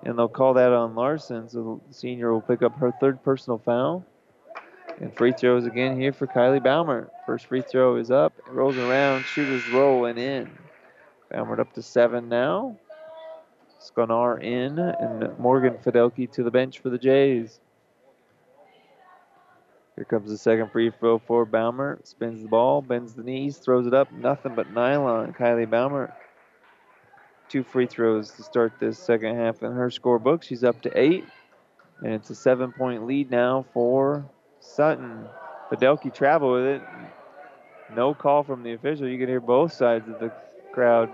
And 0.04 0.18
they'll 0.18 0.28
call 0.28 0.54
that 0.54 0.72
on 0.72 0.94
Larson, 0.94 1.48
so 1.48 1.80
the 1.88 1.94
senior 1.94 2.32
will 2.32 2.42
pick 2.42 2.62
up 2.62 2.76
her 2.76 2.92
third 3.00 3.22
personal 3.22 3.58
foul. 3.58 4.04
And 5.00 5.14
free 5.16 5.32
throws 5.32 5.66
again 5.66 5.98
here 5.98 6.12
for 6.12 6.26
Kylie 6.26 6.62
Baumer. 6.62 7.10
First 7.26 7.46
free 7.46 7.62
throw 7.62 7.96
is 7.96 8.10
up, 8.10 8.34
rolls 8.48 8.76
around, 8.76 9.24
shooters 9.24 9.66
rolling 9.70 10.18
in. 10.18 10.50
Baumert 11.32 11.58
up 11.58 11.72
to 11.74 11.82
seven 11.82 12.28
now. 12.28 12.78
Sklenar 13.80 14.42
in, 14.42 14.78
and 14.78 15.38
Morgan 15.38 15.74
Fidelki 15.84 16.30
to 16.32 16.42
the 16.42 16.50
bench 16.50 16.78
for 16.78 16.90
the 16.90 16.98
Jays. 16.98 17.60
Here 19.96 20.04
comes 20.04 20.30
the 20.30 20.38
second 20.38 20.70
free 20.70 20.90
throw 20.90 21.18
for 21.18 21.44
Baumer. 21.44 22.00
Spins 22.04 22.42
the 22.42 22.48
ball, 22.48 22.82
bends 22.82 23.14
the 23.14 23.22
knees, 23.22 23.58
throws 23.58 23.86
it 23.86 23.94
up. 23.94 24.12
Nothing 24.12 24.54
but 24.54 24.72
nylon. 24.72 25.32
Kylie 25.32 25.68
Baumert. 25.68 26.12
Two 27.48 27.62
free 27.62 27.86
throws 27.86 28.30
to 28.32 28.42
start 28.42 28.72
this 28.80 28.98
second 28.98 29.36
half 29.36 29.62
in 29.62 29.72
her 29.72 29.88
scorebook. 29.88 30.42
She's 30.42 30.64
up 30.64 30.80
to 30.82 30.98
eight. 30.98 31.24
And 32.02 32.12
it's 32.12 32.30
a 32.30 32.34
seven 32.34 32.72
point 32.72 33.06
lead 33.06 33.30
now 33.30 33.64
for 33.72 34.24
Sutton. 34.60 35.26
Fidelki 35.70 36.12
travel 36.12 36.52
with 36.52 36.64
it. 36.64 36.82
No 37.94 38.14
call 38.14 38.42
from 38.42 38.62
the 38.62 38.72
official. 38.72 39.08
You 39.08 39.18
can 39.18 39.28
hear 39.28 39.40
both 39.40 39.72
sides 39.72 40.08
of 40.08 40.18
the 40.18 40.32
crowd. 40.72 41.10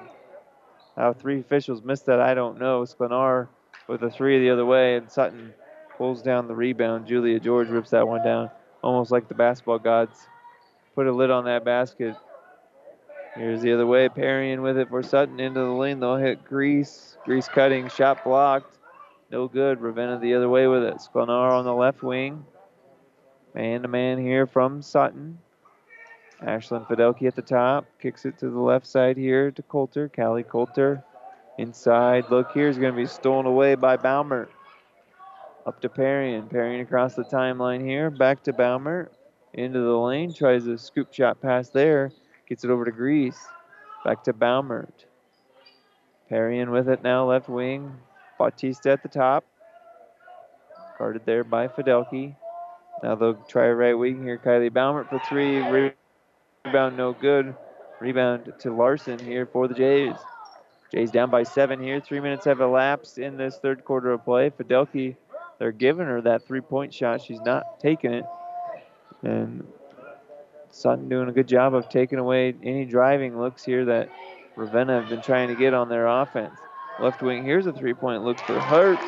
How 0.97 1.13
three 1.13 1.41
officials 1.41 1.83
missed 1.83 2.07
that, 2.07 2.21
I 2.21 2.35
don't 2.35 2.59
know. 2.59 2.83
Sklenar 2.83 3.49
with 3.89 4.03
a 4.03 4.11
three 4.11 4.41
the 4.41 4.51
other 4.51 4.65
way, 4.65 4.97
and 4.97 5.11
Sutton 5.11 5.53
pulls 5.97 6.23
down 6.23 6.49
the 6.49 6.55
rebound. 6.55 7.07
Julia 7.07 7.39
George 7.41 7.69
rips 7.69 7.91
that 7.91 8.07
one 8.07 8.25
down, 8.25 8.51
almost 8.83 9.11
like 9.11 9.29
the 9.29 9.35
basketball 9.35 9.79
gods 9.79 10.27
put 10.95 11.07
a 11.07 11.13
lid 11.13 11.31
on 11.31 11.45
that 11.45 11.65
basket. 11.65 12.17
Here's 13.41 13.63
the 13.63 13.73
other 13.73 13.87
way. 13.87 14.07
Parrying 14.11 14.61
with 14.61 14.77
it 14.77 14.91
for 14.91 15.03
Sutton 15.03 15.41
into 15.41 15.61
the 15.61 15.73
lane. 15.73 15.99
They'll 15.99 16.17
hit 16.17 16.45
Grease. 16.45 17.17
Grease 17.25 17.49
cutting. 17.49 17.89
Shot 17.89 18.23
blocked. 18.23 18.77
No 19.31 19.49
good. 19.49 19.81
Ravenna 19.81 20.19
the 20.19 20.35
other 20.35 20.51
way 20.51 20.67
with 20.67 20.83
it. 20.83 20.97
Sklenar 20.97 21.51
on 21.51 21.65
the 21.65 21.73
left 21.73 22.03
wing. 22.03 22.45
Man 23.55 23.81
to 23.81 23.89
man 23.89 24.19
here 24.19 24.47
from 24.47 24.83
Sutton. 24.83 25.39
Ashlyn 26.43 26.87
Fidelki 26.87 27.27
at 27.29 27.35
the 27.35 27.41
top. 27.41 27.87
Kicks 27.99 28.27
it 28.27 28.39
to 28.41 28.51
the 28.51 28.61
left 28.61 28.87
side 28.87 29.17
here 29.17 29.51
to 29.53 29.63
Coulter. 29.63 30.11
Callie 30.15 30.43
Coulter 30.43 31.03
inside. 31.57 32.27
Look 32.29 32.53
here 32.53 32.69
is 32.69 32.77
going 32.77 32.93
to 32.93 33.01
be 33.01 33.07
stolen 33.07 33.47
away 33.47 33.75
by 33.75 33.97
Baumert. 33.97 34.49
Up 35.65 35.81
to 35.81 35.89
Perrion. 35.89 36.51
Perrion 36.51 36.83
across 36.83 37.15
the 37.15 37.25
timeline 37.25 37.83
here. 37.83 38.11
Back 38.11 38.43
to 38.43 38.53
Baumert. 38.53 39.09
Into 39.55 39.81
the 39.81 39.97
lane. 39.97 40.35
Tries 40.35 40.67
a 40.67 40.77
scoop 40.77 41.15
shot 41.15 41.41
pass 41.41 41.71
there. 41.71 42.13
Gets 42.51 42.65
it 42.65 42.71
over 42.71 42.85
to 42.85 42.91
Grease. 42.91 43.39
Back 44.05 44.25
to 44.25 44.33
Baumert. 44.33 45.05
Perrion 46.29 46.73
with 46.73 46.89
it 46.89 47.01
now, 47.01 47.25
left 47.29 47.49
wing. 47.49 47.97
Bautista 48.39 48.91
at 48.91 49.05
the 49.05 49.09
top. 49.09 49.45
Guarded 50.99 51.23
there 51.25 51.45
by 51.45 51.69
Fidelki. 51.69 52.35
Now 53.05 53.15
they'll 53.15 53.35
try 53.35 53.71
right 53.71 53.95
wing 53.95 54.25
here. 54.25 54.37
Kylie 54.37 54.69
Baumert 54.69 55.09
for 55.09 55.21
three. 55.29 55.61
Rebound 56.65 56.97
no 56.97 57.13
good. 57.13 57.55
Rebound 58.01 58.53
to 58.59 58.75
Larson 58.75 59.21
here 59.21 59.47
for 59.47 59.69
the 59.69 59.75
Jays. 59.75 60.17
Jays 60.93 61.13
down 61.13 61.31
by 61.31 61.45
seven 61.45 61.81
here. 61.81 62.01
Three 62.01 62.19
minutes 62.19 62.47
have 62.47 62.61
elapsed 62.61 63.19
in 63.19 63.37
this 63.37 63.59
third 63.59 63.85
quarter 63.85 64.11
of 64.11 64.25
play. 64.25 64.51
Fidelki, 64.51 65.15
they're 65.61 65.71
giving 65.71 66.07
her 66.07 66.21
that 66.23 66.49
three 66.49 66.61
point 66.61 66.93
shot. 66.93 67.23
She's 67.23 67.41
not 67.43 67.79
taking 67.79 68.13
it. 68.13 68.25
And 69.23 69.67
Sutton 70.71 71.09
doing 71.09 71.29
a 71.29 71.33
good 71.33 71.49
job 71.49 71.75
of 71.75 71.89
taking 71.89 72.19
away 72.19 72.55
any 72.63 72.85
driving 72.85 73.39
looks 73.39 73.65
here 73.65 73.85
that 73.87 74.09
Ravenna 74.57 75.01
have 75.01 75.09
been 75.09 75.23
trying 75.23 75.49
to 75.49 75.55
get 75.55 75.75
on 75.75 75.89
their 75.89 76.07
offense. 76.07 76.59
Left 77.01 77.23
wing, 77.23 77.45
here's 77.45 77.67
a 77.67 77.73
three 77.73 77.95
point 77.95 78.23
look 78.23 78.39
for 78.41 78.59
Hurt. 78.59 78.99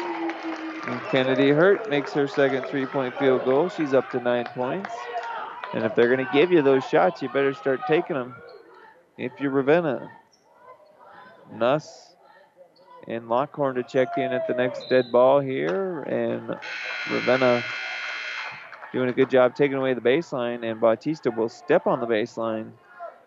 And 0.87 1.01
Kennedy 1.11 1.51
Hurt 1.51 1.89
makes 1.89 2.13
her 2.13 2.27
second 2.27 2.65
three 2.67 2.87
point 2.87 3.17
field 3.19 3.45
goal. 3.45 3.69
She's 3.69 3.95
up 3.95 4.11
to 4.11 4.21
nine 4.21 4.47
points. 4.47 4.91
And 5.75 5.85
if 5.85 5.95
they're 5.95 6.15
going 6.15 6.27
to 6.27 6.33
give 6.33 6.51
you 6.51 6.63
those 6.63 6.85
shots, 6.85 7.23
you 7.23 7.29
better 7.29 7.55
start 7.55 7.81
taking 7.87 8.17
them 8.17 8.35
if 9.17 9.33
you're 9.39 9.51
Ravenna. 9.51 10.11
Nuss 11.55 12.15
and 13.07 13.29
Lockhorn 13.29 13.75
to 13.77 13.83
check 13.83 14.09
in 14.17 14.33
at 14.33 14.47
the 14.49 14.55
next 14.55 14.89
dead 14.89 15.13
ball 15.13 15.41
here. 15.41 16.03
And 16.03 16.57
Ravenna 17.11 17.63
doing 18.93 19.09
a 19.09 19.13
good 19.13 19.31
job 19.31 19.55
taking 19.55 19.77
away 19.77 19.95
the 19.95 20.01
baseline. 20.01 20.65
And 20.65 20.81
Bautista 20.81 21.31
will 21.31 21.49
step 21.49 21.87
on 21.87 22.01
the 22.01 22.07
baseline 22.07 22.73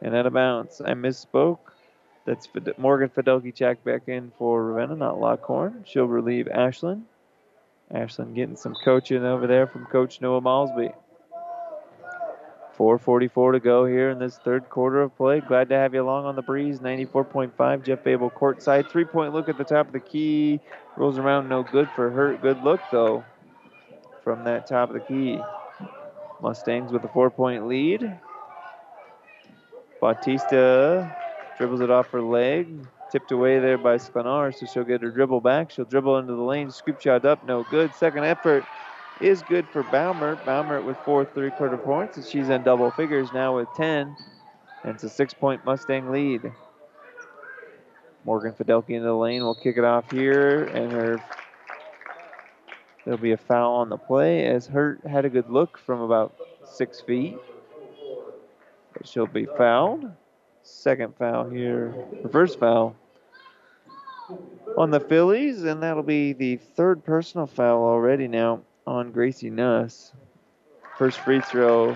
and 0.01 0.15
out 0.15 0.25
of 0.25 0.33
bounds. 0.33 0.81
I 0.81 0.93
misspoke. 0.93 1.59
That's 2.25 2.47
Fid- 2.47 2.77
Morgan 2.77 3.09
Fidelki 3.09 3.83
back 3.83 4.07
in 4.07 4.31
for 4.37 4.63
Ravenna, 4.63 4.95
not 4.95 5.19
Lockhorn. 5.19 5.83
She'll 5.85 6.05
relieve 6.05 6.47
Ashlyn. 6.47 7.03
Ashlyn 7.93 8.33
getting 8.33 8.55
some 8.55 8.75
coaching 8.83 9.23
over 9.23 9.45
there 9.45 9.67
from 9.67 9.85
Coach 9.85 10.21
Noah 10.21 10.41
Malsby. 10.41 10.91
4.44 12.77 13.53
to 13.53 13.59
go 13.59 13.85
here 13.85 14.09
in 14.09 14.19
this 14.19 14.37
third 14.37 14.69
quarter 14.69 15.01
of 15.01 15.15
play. 15.15 15.39
Glad 15.39 15.69
to 15.69 15.75
have 15.75 15.93
you 15.93 16.01
along 16.01 16.25
on 16.25 16.35
the 16.35 16.41
breeze. 16.41 16.79
94.5. 16.79 17.85
Jeff 17.85 18.03
Babel 18.03 18.29
courtside. 18.29 18.89
Three 18.89 19.05
point 19.05 19.33
look 19.33 19.47
at 19.47 19.57
the 19.57 19.63
top 19.63 19.87
of 19.87 19.93
the 19.93 19.99
key. 19.99 20.59
Rolls 20.97 21.17
around 21.17 21.47
no 21.47 21.63
good 21.63 21.89
for 21.95 22.09
her. 22.09 22.35
Good 22.35 22.61
look 22.63 22.81
though 22.91 23.23
from 24.25 24.43
that 24.43 24.67
top 24.67 24.89
of 24.89 24.95
the 24.95 24.99
key. 24.99 25.39
Mustangs 26.41 26.91
with 26.91 27.05
a 27.05 27.07
four 27.07 27.29
point 27.29 27.67
lead. 27.67 28.11
Bautista 30.01 31.15
dribbles 31.57 31.79
it 31.79 31.89
off 31.89 32.07
her 32.07 32.21
leg. 32.21 32.67
Tipped 33.11 33.31
away 33.31 33.59
there 33.59 33.77
by 33.77 33.95
Sklenar, 33.95 34.53
so 34.53 34.65
she'll 34.65 34.83
get 34.83 35.01
her 35.01 35.11
dribble 35.11 35.39
back. 35.39 35.71
She'll 35.71 35.85
dribble 35.85 36.17
into 36.17 36.33
the 36.33 36.41
lane. 36.41 36.69
Scoop 36.71 36.99
shot 36.99 37.23
up, 37.23 37.45
no 37.47 37.63
good. 37.69 37.93
Second 37.95 38.25
effort 38.25 38.65
is 39.21 39.41
good 39.43 39.65
for 39.71 39.83
Baumert. 39.83 40.43
Baumert 40.43 40.83
with 40.85 40.97
four 40.97 41.23
three 41.23 41.51
quarter 41.51 41.77
points, 41.77 42.17
and 42.17 42.25
she's 42.25 42.49
in 42.49 42.63
double 42.63 42.91
figures 42.91 43.31
now 43.31 43.55
with 43.55 43.69
10. 43.77 44.15
And 44.83 44.95
it's 44.95 45.03
a 45.03 45.09
six 45.09 45.33
point 45.33 45.63
Mustang 45.63 46.11
lead. 46.11 46.51
Morgan 48.25 48.53
Fidelki 48.53 48.89
into 48.89 49.05
the 49.05 49.13
lane 49.13 49.43
will 49.43 49.55
kick 49.55 49.77
it 49.77 49.85
off 49.85 50.11
here, 50.11 50.65
and 50.65 50.91
her 50.91 51.21
there'll 53.05 53.19
be 53.19 53.31
a 53.31 53.37
foul 53.37 53.75
on 53.75 53.89
the 53.89 53.97
play 53.97 54.45
as 54.47 54.67
Hurt 54.67 55.05
had 55.05 55.23
a 55.23 55.29
good 55.29 55.49
look 55.49 55.77
from 55.77 56.01
about 56.01 56.35
six 56.65 56.99
feet. 56.99 57.37
But 58.93 59.07
she'll 59.07 59.27
be 59.27 59.45
fouled. 59.45 60.11
Second 60.63 61.15
foul 61.15 61.47
here, 61.47 61.93
reverse 62.23 62.55
foul 62.55 62.95
on 64.77 64.89
the 64.89 64.99
Fillies, 64.99 65.63
and 65.63 65.83
that'll 65.83 66.03
be 66.03 66.33
the 66.33 66.57
third 66.57 67.03
personal 67.03 67.45
foul 67.45 67.83
already 67.83 68.27
now 68.27 68.61
on 68.87 69.11
Gracie 69.11 69.51
Nuss. 69.51 70.11
First 70.97 71.19
free 71.19 71.41
throw 71.41 71.95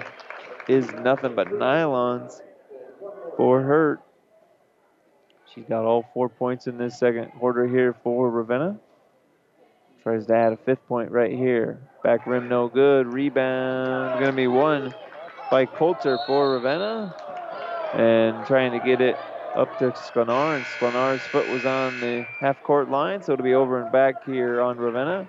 is 0.68 0.92
nothing 0.92 1.34
but 1.36 1.48
nylons 1.48 2.42
for 3.38 3.62
Hurt. 3.62 4.02
She's 5.54 5.66
got 5.66 5.84
all 5.84 6.06
four 6.14 6.30
points 6.30 6.68
in 6.68 6.78
this 6.78 7.00
second 7.00 7.32
quarter 7.40 7.68
here 7.68 7.94
for 8.04 8.30
Ravenna. 8.30 8.80
Tries 10.04 10.28
to 10.28 10.34
add 10.34 10.54
a 10.54 10.58
fifth 10.58 10.88
point 10.88 11.12
right 11.12 11.32
here. 11.32 11.80
Back 12.04 12.26
rim 12.26 12.48
no 12.48 12.70
good. 12.70 13.08
Rebound 13.08 14.20
going 14.20 14.32
to 14.32 14.36
be 14.36 14.48
one 14.48 14.94
by 15.52 15.66
Coulter 15.66 16.18
for 16.26 16.54
Ravenna. 16.54 17.16
And 17.94 18.46
trying 18.46 18.72
to 18.72 18.86
get 18.86 19.02
it 19.02 19.18
up 19.56 19.78
to 19.80 19.92
Sklenar. 19.92 20.56
And 20.56 20.66
Sklenar's 20.66 21.22
foot 21.24 21.50
was 21.50 21.66
on 21.66 22.00
the 22.00 22.26
half 22.40 22.64
court 22.64 22.90
line, 22.90 23.22
so 23.22 23.34
it'll 23.34 23.44
be 23.44 23.56
over 23.56 23.82
and 23.82 23.92
back 23.92 24.26
here 24.26 24.62
on 24.62 24.78
Ravenna. 24.78 25.28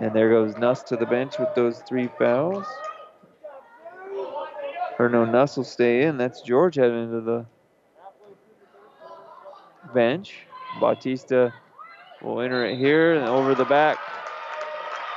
And 0.00 0.12
there 0.12 0.30
goes 0.30 0.56
Nuss 0.56 0.82
to 0.84 0.96
the 0.96 1.06
bench 1.06 1.38
with 1.38 1.54
those 1.54 1.80
three 1.88 2.08
fouls. 2.18 2.66
Or 4.98 5.08
no, 5.08 5.24
Nuss 5.24 5.56
will 5.56 5.64
stay 5.64 6.02
in. 6.02 6.16
That's 6.16 6.40
George 6.40 6.74
heading 6.74 7.04
into 7.04 7.20
the 7.20 7.46
bench. 9.94 10.46
Bautista 10.80 11.52
will 12.22 12.40
enter 12.40 12.64
it 12.64 12.76
here 12.76 13.14
and 13.14 13.24
over 13.24 13.54
the 13.54 13.64
back. 13.64 13.98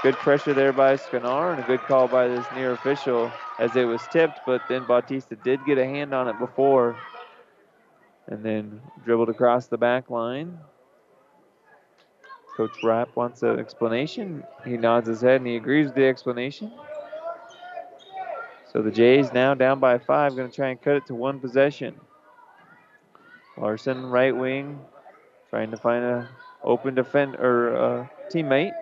Good 0.03 0.15
pressure 0.15 0.53
there 0.53 0.73
by 0.73 0.95
Sklenar 0.95 1.53
and 1.53 1.63
a 1.63 1.67
good 1.67 1.81
call 1.81 2.07
by 2.07 2.27
this 2.27 2.45
near 2.55 2.71
official 2.71 3.31
as 3.59 3.75
it 3.75 3.85
was 3.85 4.01
tipped, 4.11 4.39
but 4.45 4.61
then 4.67 4.83
Bautista 4.87 5.35
did 5.35 5.63
get 5.65 5.77
a 5.77 5.85
hand 5.85 6.13
on 6.13 6.27
it 6.27 6.39
before 6.39 6.95
and 8.27 8.43
then 8.43 8.81
dribbled 9.03 9.29
across 9.29 9.67
the 9.67 9.77
back 9.77 10.09
line. 10.09 10.57
Coach 12.57 12.83
Rapp 12.83 13.15
wants 13.15 13.43
an 13.43 13.59
explanation. 13.59 14.43
He 14.65 14.77
nods 14.77 15.07
his 15.07 15.21
head 15.21 15.41
and 15.41 15.47
he 15.47 15.55
agrees 15.55 15.87
with 15.87 15.95
the 15.95 16.05
explanation. 16.05 16.71
So 18.71 18.81
the 18.81 18.91
Jays 18.91 19.33
now 19.33 19.53
down 19.53 19.79
by 19.79 19.97
five, 19.97 20.35
going 20.35 20.49
to 20.49 20.55
try 20.55 20.69
and 20.69 20.81
cut 20.81 20.95
it 20.95 21.05
to 21.07 21.15
one 21.15 21.39
possession. 21.39 21.95
Larson, 23.57 24.05
right 24.05 24.35
wing, 24.35 24.79
trying 25.49 25.71
to 25.71 25.77
find 25.77 26.03
a 26.03 26.29
open 26.63 26.95
defend 26.95 27.35
or 27.35 27.75
uh, 27.75 28.07
teammate. 28.33 28.73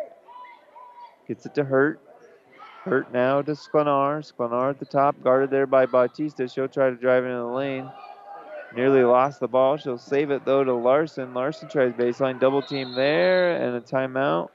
Gets 1.27 1.45
it 1.45 1.55
to 1.55 1.63
Hurt. 1.63 1.99
Hurt 2.83 3.11
now 3.13 3.41
to 3.41 3.51
Sklenar. 3.51 4.21
Sklenar 4.23 4.71
at 4.71 4.79
the 4.79 4.85
top, 4.85 5.21
guarded 5.23 5.51
there 5.51 5.67
by 5.67 5.85
Bautista. 5.85 6.47
She'll 6.47 6.67
try 6.67 6.89
to 6.89 6.95
drive 6.95 7.23
into 7.25 7.37
the 7.37 7.43
lane. 7.45 7.91
Nearly 8.75 9.03
lost 9.03 9.39
the 9.39 9.47
ball. 9.47 9.77
She'll 9.77 9.97
save 9.97 10.31
it 10.31 10.45
though 10.45 10.63
to 10.63 10.73
Larson. 10.73 11.33
Larson 11.33 11.69
tries 11.69 11.91
baseline 11.93 12.39
double 12.39 12.61
team 12.61 12.93
there 12.95 13.55
and 13.55 13.75
a 13.75 13.81
timeout 13.81 14.49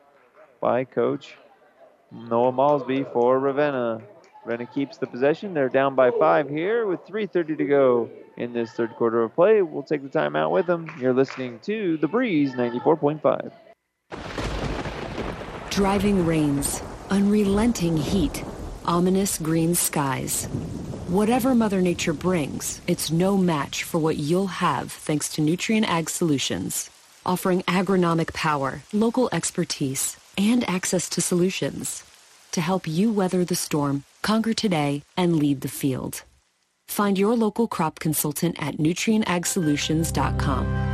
by 0.60 0.84
coach 0.84 1.36
Noah 2.12 2.52
Malsby 2.52 3.12
for 3.12 3.38
Ravenna. 3.38 4.00
Ravenna 4.44 4.66
keeps 4.72 4.98
the 4.98 5.06
possession. 5.06 5.52
They're 5.52 5.68
down 5.68 5.94
by 5.94 6.10
five 6.12 6.48
here 6.48 6.86
with 6.86 7.04
3.30 7.06 7.58
to 7.58 7.64
go 7.64 8.10
in 8.36 8.52
this 8.52 8.72
third 8.72 8.94
quarter 8.96 9.22
of 9.22 9.34
play. 9.34 9.62
We'll 9.62 9.82
take 9.82 10.02
the 10.02 10.08
timeout 10.08 10.50
with 10.50 10.66
them. 10.66 10.90
You're 11.00 11.12
listening 11.12 11.60
to 11.60 11.96
The 11.98 12.08
Breeze 12.08 12.52
94.5. 12.52 13.52
Driving 15.70 16.24
rains, 16.24 16.82
unrelenting 17.10 17.96
heat, 17.96 18.44
ominous 18.84 19.38
green 19.38 19.74
skies. 19.74 20.46
Whatever 21.08 21.54
Mother 21.54 21.80
Nature 21.80 22.12
brings, 22.12 22.80
it's 22.86 23.10
no 23.10 23.36
match 23.36 23.84
for 23.84 23.98
what 23.98 24.16
you'll 24.16 24.46
have 24.46 24.90
thanks 24.90 25.28
to 25.34 25.42
Nutrien 25.42 25.84
Ag 25.84 26.08
Solutions, 26.08 26.90
offering 27.26 27.62
agronomic 27.62 28.32
power, 28.32 28.82
local 28.92 29.28
expertise, 29.32 30.16
and 30.38 30.68
access 30.68 31.08
to 31.10 31.20
solutions 31.20 32.04
to 32.54 32.60
help 32.60 32.86
you 32.86 33.12
weather 33.12 33.44
the 33.44 33.56
storm, 33.56 34.04
conquer 34.22 34.54
today, 34.54 35.02
and 35.16 35.36
lead 35.36 35.60
the 35.60 35.68
field. 35.68 36.22
Find 36.88 37.18
your 37.18 37.36
local 37.36 37.68
crop 37.68 37.98
consultant 37.98 38.56
at 38.58 38.78
nutrienagsolutions.com. 38.78 40.93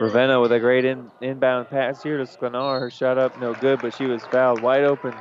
Ravenna 0.00 0.40
with 0.40 0.50
a 0.50 0.58
great 0.58 0.86
in, 0.86 1.10
inbound 1.20 1.68
pass 1.68 2.02
here 2.02 2.16
to 2.16 2.24
Sklenar. 2.24 2.80
Her 2.80 2.90
shot 2.90 3.18
up, 3.18 3.38
no 3.38 3.52
good, 3.52 3.82
but 3.82 3.94
she 3.94 4.06
was 4.06 4.24
fouled. 4.24 4.62
Wide 4.62 4.84
open 4.84 5.14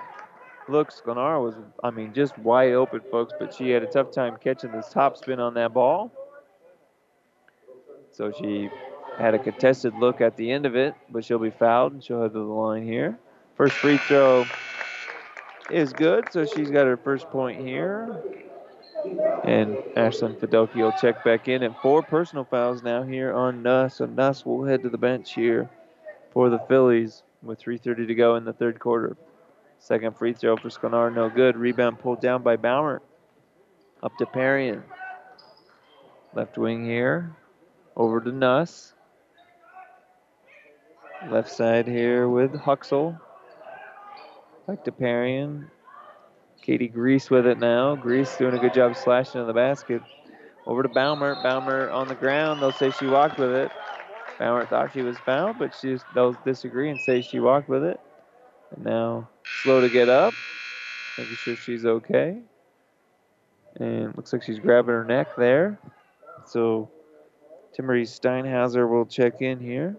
look. 0.70 0.92
Sklenar 0.92 1.44
was, 1.44 1.56
I 1.84 1.92
mean, 1.92 2.14
just 2.14 2.38
wide 2.38 2.72
open, 2.72 3.02
folks, 3.12 3.34
but 3.38 3.54
she 3.54 3.72
had 3.72 3.84
a 3.84 3.88
tough 3.88 4.12
time 4.12 4.38
catching 4.42 4.72
this 4.72 4.88
top 4.88 5.18
spin 5.18 5.42
on 5.42 5.54
that 5.56 5.74
ball. 5.74 6.14
So 8.12 8.32
she 8.32 8.70
had 9.18 9.34
a 9.36 9.40
contested 9.40 9.96
look 9.96 10.22
at 10.22 10.38
the 10.38 10.50
end 10.50 10.66
of 10.66 10.78
it, 10.78 10.96
but 11.10 11.26
she'll 11.26 11.40
be 11.40 11.52
fouled 11.52 11.92
and 11.92 12.04
she'll 12.04 12.22
head 12.22 12.32
to 12.32 12.40
the 12.40 12.46
line 12.46 12.86
here. 12.86 13.20
First 13.56 13.74
free 13.76 13.98
throw 13.98 14.46
is 15.70 15.92
good, 15.92 16.32
so 16.32 16.46
she's 16.46 16.72
got 16.72 16.86
her 16.86 16.96
first 16.96 17.30
point 17.30 17.60
here. 17.60 18.24
And 19.44 19.78
Ashlyn 19.96 20.38
Fidelki 20.38 20.76
will 20.76 20.94
check 20.94 21.24
back 21.24 21.48
in. 21.48 21.64
And 21.64 21.76
four 21.78 22.02
personal 22.02 22.44
fouls 22.44 22.84
now 22.84 23.04
here 23.04 23.34
on 23.34 23.64
Nuss. 23.64 23.98
So 23.98 24.06
Nuss 24.06 24.46
will 24.46 24.66
head 24.66 24.84
to 24.84 24.90
the 24.90 24.98
bench 24.98 25.34
here 25.34 25.70
for 26.32 26.50
the 26.50 26.60
Fillies 26.60 27.24
with 27.42 27.62
3.30 27.62 28.08
to 28.08 28.16
go 28.16 28.36
in 28.36 28.46
the 28.46 28.54
third 28.54 28.80
quarter. 28.80 29.18
Second 29.80 30.18
free 30.18 30.34
throw 30.34 30.58
for 30.58 30.70
Sklenar, 30.70 31.14
no 31.14 31.30
good. 31.30 31.56
Rebound 31.56 32.00
pulled 32.00 32.22
down 32.22 32.44
by 32.44 32.58
Baumer. 32.58 33.02
Up 34.04 34.12
to 34.18 34.26
Parian. 34.26 34.84
Left 36.34 36.58
wing 36.58 36.86
here. 36.86 37.36
Over 37.96 38.22
to 38.22 38.32
Nuss. 38.32 38.94
Left 41.30 41.50
side 41.50 41.88
here 41.88 42.30
with 42.30 42.54
Huxel. 42.54 43.20
Back 44.68 44.84
to 44.86 44.92
Parian. 44.92 45.70
Katie 46.70 46.88
Grease 46.88 47.32
with 47.32 47.48
it 47.48 47.58
now. 47.58 47.96
Grease 47.96 48.38
doing 48.38 48.54
a 48.54 48.60
good 48.60 48.76
job 48.76 48.96
slashing 48.96 49.42
in 49.42 49.48
the 49.48 49.54
basket. 49.54 50.04
Over 50.68 50.84
to 50.84 50.90
Baumer. 50.90 51.34
Baumer 51.42 51.90
on 51.90 52.08
the 52.08 52.14
ground. 52.14 52.62
They'll 52.62 52.72
say 52.72 52.92
she 52.92 53.08
walked 53.08 53.40
with 53.40 53.50
it. 53.50 53.72
Baumer 54.38 54.68
thought 54.68 54.94
she 54.94 55.02
was 55.02 55.18
fouled, 55.26 55.58
but 55.58 55.74
she's, 55.74 56.06
they'll 56.14 56.38
disagree 56.46 56.92
and 56.92 57.02
say 57.02 57.24
she 57.24 57.40
walked 57.40 57.70
with 57.70 57.84
it. 57.84 58.00
And 58.76 58.86
now 58.86 59.28
slow 59.64 59.82
to 59.82 59.90
get 59.90 60.10
up. 60.10 60.36
Making 61.18 61.36
sure 61.38 61.56
she's 61.56 61.88
okay. 61.88 62.38
And 63.80 64.16
looks 64.16 64.32
like 64.32 64.44
she's 64.44 64.60
grabbing 64.60 64.94
her 64.94 65.04
neck 65.04 65.30
there. 65.40 65.80
So 66.46 66.88
Timmery 67.76 68.04
Steinhauser 68.04 68.88
will 68.88 69.08
check 69.08 69.42
in 69.42 69.60
here. 69.60 69.98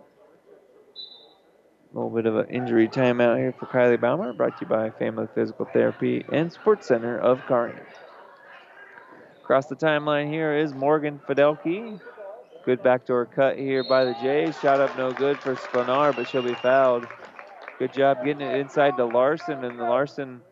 A 1.92 1.98
little 1.98 2.10
bit 2.10 2.26
of 2.26 2.36
an 2.36 2.46
injury 2.46 2.86
timeout 2.86 3.36
here 3.38 3.52
for 3.58 3.66
Kylie 3.66 4.00
Baumer, 4.00 4.32
brought 4.32 4.56
to 4.58 4.64
you 4.64 4.68
by 4.68 4.90
Family 4.90 5.26
Physical 5.34 5.66
Therapy 5.72 6.24
and 6.30 6.52
Sports 6.52 6.86
Center 6.86 7.18
of 7.18 7.44
Kearney. 7.46 7.80
Across 9.42 9.66
the 9.66 9.74
timeline 9.74 10.28
here 10.28 10.56
is 10.56 10.72
Morgan 10.72 11.20
Fidelki. 11.28 12.00
Good 12.64 12.84
backdoor 12.84 13.26
cut 13.26 13.58
here 13.58 13.82
by 13.82 14.04
the 14.04 14.14
Jays. 14.22 14.56
Shot 14.60 14.78
up 14.78 14.96
no 14.96 15.10
good 15.10 15.40
for 15.40 15.56
Sklenar, 15.56 16.14
but 16.14 16.28
she'll 16.28 16.42
be 16.42 16.54
fouled. 16.54 17.08
Good 17.80 17.92
job 17.92 18.24
getting 18.24 18.46
it 18.46 18.60
inside 18.60 18.96
to 18.96 19.04
Larson, 19.06 19.64
and 19.64 19.76
Larson 19.76 20.42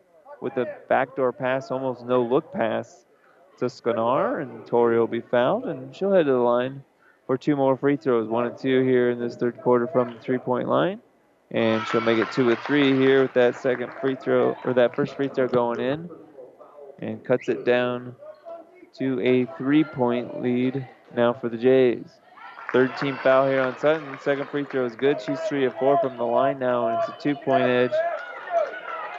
with 0.41 0.57
a 0.57 0.65
backdoor 0.89 1.31
pass, 1.31 1.71
almost 1.71 2.03
no 2.03 2.21
look 2.21 2.51
pass 2.51 3.05
to 3.59 3.65
Sklenar, 3.65 4.41
and 4.41 4.65
Tori 4.65 4.99
will 4.99 5.07
be 5.07 5.21
fouled, 5.21 5.67
and 5.67 5.95
she'll 5.95 6.11
head 6.11 6.25
to 6.25 6.33
the 6.33 6.37
line 6.37 6.83
for 7.27 7.37
two 7.37 7.55
more 7.55 7.77
free 7.77 7.95
throws. 7.95 8.27
One 8.27 8.45
and 8.45 8.57
two 8.57 8.83
here 8.83 9.09
in 9.09 9.19
this 9.19 9.37
third 9.37 9.61
quarter 9.61 9.87
from 9.87 10.15
the 10.15 10.19
three 10.19 10.37
point 10.37 10.67
line. 10.67 10.99
And 11.51 11.85
she'll 11.87 12.01
make 12.01 12.19
it 12.19 12.31
two 12.31 12.47
or 12.47 12.55
three 12.55 12.95
here 12.95 13.23
with 13.23 13.33
that 13.33 13.55
second 13.55 13.91
free 13.99 14.15
throw, 14.15 14.55
or 14.63 14.73
that 14.73 14.95
first 14.95 15.15
free 15.15 15.29
throw 15.29 15.47
going 15.47 15.79
in. 15.79 16.09
And 16.99 17.23
cuts 17.23 17.49
it 17.49 17.65
down 17.65 18.15
to 18.97 19.19
a 19.21 19.45
three 19.57 19.83
point 19.83 20.41
lead 20.41 20.87
now 21.15 21.33
for 21.33 21.49
the 21.49 21.57
Jays. 21.57 22.07
Third 22.71 22.95
team 22.97 23.17
foul 23.23 23.47
here 23.47 23.61
on 23.61 23.77
Sutton. 23.79 24.17
Second 24.21 24.47
free 24.49 24.65
throw 24.65 24.85
is 24.85 24.95
good. 24.95 25.19
She's 25.19 25.39
three 25.41 25.65
of 25.65 25.73
four 25.75 25.97
from 25.99 26.17
the 26.17 26.23
line 26.23 26.59
now, 26.59 26.87
and 26.87 26.99
it's 26.99 27.09
a 27.09 27.21
two 27.21 27.35
point 27.35 27.63
edge 27.63 27.93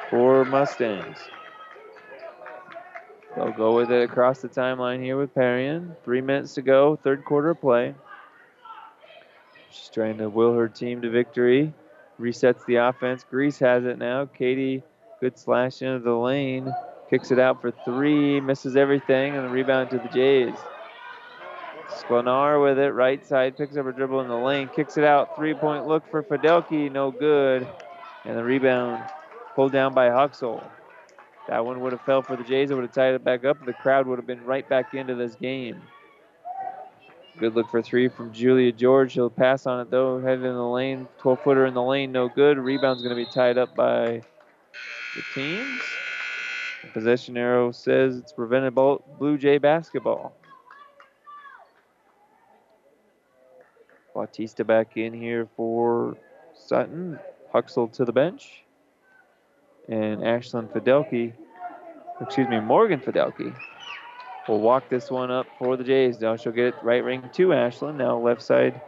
for 0.08 0.44
Mustangs. 0.44 1.18
They'll 3.34 3.52
go 3.52 3.74
with 3.74 3.90
it 3.90 4.02
across 4.02 4.40
the 4.40 4.48
timeline 4.48 5.02
here 5.02 5.16
with 5.16 5.34
Parian. 5.34 5.96
Three 6.04 6.20
minutes 6.20 6.54
to 6.54 6.62
go, 6.62 6.96
third 6.96 7.24
quarter 7.24 7.54
play. 7.54 7.94
She's 9.70 9.88
trying 9.88 10.18
to 10.18 10.28
will 10.28 10.54
her 10.54 10.68
team 10.68 11.02
to 11.02 11.10
victory. 11.10 11.72
Resets 12.20 12.64
the 12.66 12.76
offense. 12.76 13.24
Grease 13.28 13.58
has 13.58 13.84
it 13.84 13.98
now. 13.98 14.26
Katie, 14.26 14.82
good 15.20 15.38
slash 15.38 15.82
into 15.82 16.00
the 16.00 16.14
lane. 16.14 16.72
Kicks 17.08 17.30
it 17.30 17.38
out 17.38 17.60
for 17.60 17.72
three. 17.84 18.40
Misses 18.40 18.76
everything, 18.76 19.34
and 19.34 19.44
the 19.44 19.48
rebound 19.48 19.90
to 19.90 19.98
the 19.98 20.08
Jays. 20.08 20.54
Sklenar 21.88 22.62
with 22.62 22.78
it. 22.78 22.90
Right 22.92 23.24
side. 23.26 23.56
Picks 23.56 23.76
up 23.76 23.86
a 23.86 23.92
dribble 23.92 24.20
in 24.20 24.28
the 24.28 24.36
lane. 24.36 24.68
Kicks 24.68 24.96
it 24.96 25.04
out. 25.04 25.34
Three 25.34 25.54
point 25.54 25.86
look 25.86 26.08
for 26.10 26.22
Fidelki. 26.22 26.90
No 26.92 27.10
good. 27.10 27.66
And 28.24 28.36
the 28.36 28.44
rebound 28.44 29.02
pulled 29.54 29.72
down 29.72 29.94
by 29.94 30.08
Huxell. 30.08 30.62
That 31.48 31.64
one 31.64 31.80
would 31.80 31.92
have 31.92 32.02
fell 32.02 32.22
for 32.22 32.36
the 32.36 32.44
Jays. 32.44 32.70
It 32.70 32.74
would 32.74 32.84
have 32.84 32.92
tied 32.92 33.14
it 33.14 33.24
back 33.24 33.44
up. 33.44 33.58
and 33.58 33.66
The 33.66 33.72
crowd 33.72 34.06
would 34.06 34.18
have 34.18 34.26
been 34.26 34.44
right 34.44 34.68
back 34.68 34.94
into 34.94 35.14
this 35.14 35.34
game. 35.34 35.82
Good 37.38 37.54
look 37.54 37.70
for 37.70 37.80
three 37.80 38.08
from 38.08 38.32
Julia 38.32 38.72
George. 38.72 39.12
She'll 39.12 39.30
pass 39.30 39.66
on 39.66 39.80
it 39.80 39.90
though. 39.90 40.20
Headed 40.20 40.44
in 40.44 40.54
the 40.54 40.66
lane. 40.66 41.08
12 41.18 41.40
footer 41.42 41.66
in 41.66 41.74
the 41.74 41.82
lane. 41.82 42.12
No 42.12 42.28
good. 42.28 42.58
Rebound's 42.58 43.02
going 43.02 43.16
to 43.16 43.24
be 43.24 43.30
tied 43.30 43.56
up 43.56 43.74
by 43.74 44.22
the 45.16 45.22
teams. 45.34 45.80
The 46.82 46.88
possession 46.92 47.36
arrow 47.36 47.72
says 47.72 48.16
it's 48.16 48.32
preventable 48.32 49.04
Blue 49.18 49.38
Jay 49.38 49.58
basketball. 49.58 50.34
Bautista 54.14 54.64
back 54.64 54.96
in 54.96 55.12
here 55.14 55.48
for 55.56 56.16
Sutton. 56.54 57.18
Huxell 57.54 57.92
to 57.92 58.04
the 58.04 58.12
bench. 58.12 58.64
And 59.88 60.20
Ashlyn 60.20 60.68
Fidelki, 60.68 61.32
excuse 62.20 62.48
me, 62.48 62.60
Morgan 62.60 63.00
Fidelki 63.00 63.54
will 64.48 64.60
walk 64.60 64.88
this 64.88 65.10
one 65.10 65.30
up 65.30 65.46
for 65.58 65.76
the 65.76 65.84
Jays. 65.84 66.20
Now 66.20 66.36
she'll 66.36 66.52
get 66.52 66.66
it 66.66 66.74
right 66.82 67.04
ring 67.04 67.28
to 67.32 67.48
Ashlyn. 67.48 67.96
Now 67.96 68.18
left 68.18 68.42
side, 68.42 68.80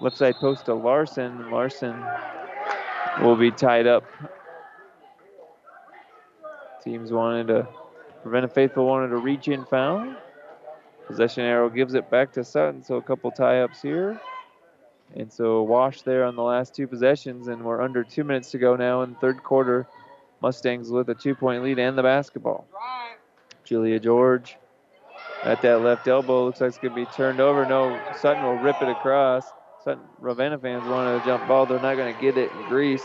left 0.00 0.16
side 0.16 0.36
post 0.36 0.66
to 0.66 0.74
Larson. 0.74 1.50
Larson 1.50 2.04
will 3.20 3.36
be 3.36 3.50
tied 3.50 3.86
up. 3.86 4.04
Teams 6.82 7.12
wanted 7.12 7.48
to 7.48 7.68
prevent 8.22 8.44
a 8.44 8.48
faithful 8.48 8.86
wanted 8.86 9.08
to 9.08 9.16
reach 9.16 9.48
in 9.48 9.64
foul. 9.64 10.14
Possession 11.06 11.44
arrow 11.44 11.68
gives 11.68 11.94
it 11.94 12.10
back 12.10 12.32
to 12.32 12.44
Sutton, 12.44 12.82
so 12.82 12.96
a 12.96 13.02
couple 13.02 13.30
tie-ups 13.30 13.82
here. 13.82 14.20
And 15.14 15.32
so 15.32 15.56
a 15.56 15.62
wash 15.62 16.02
there 16.02 16.24
on 16.24 16.34
the 16.34 16.42
last 16.42 16.74
two 16.74 16.86
possessions, 16.86 17.48
and 17.48 17.62
we're 17.62 17.80
under 17.80 18.02
two 18.02 18.24
minutes 18.24 18.50
to 18.52 18.58
go 18.58 18.74
now 18.74 19.02
in 19.02 19.14
third 19.16 19.42
quarter. 19.42 19.86
Mustangs 20.40 20.90
with 20.90 21.08
a 21.08 21.14
two-point 21.14 21.62
lead 21.62 21.78
and 21.78 21.96
the 21.96 22.02
basketball. 22.02 22.66
Julia 23.64 24.00
George 24.00 24.56
at 25.44 25.60
that 25.62 25.80
left 25.80 26.08
elbow. 26.08 26.46
Looks 26.46 26.60
like 26.60 26.68
it's 26.68 26.78
going 26.78 26.94
to 26.94 27.04
be 27.04 27.10
turned 27.16 27.40
over. 27.40 27.66
No, 27.66 28.00
Sutton 28.20 28.42
will 28.42 28.56
rip 28.56 28.80
it 28.80 28.88
across. 28.88 29.44
Sutton 29.84 30.02
Ravenna 30.18 30.58
fans 30.58 30.84
wanted 30.86 31.20
a 31.20 31.24
jump 31.24 31.46
ball. 31.46 31.66
They're 31.66 31.80
not 31.80 31.96
going 31.96 32.14
to 32.14 32.20
get 32.20 32.38
it. 32.38 32.50
Grease 32.68 33.04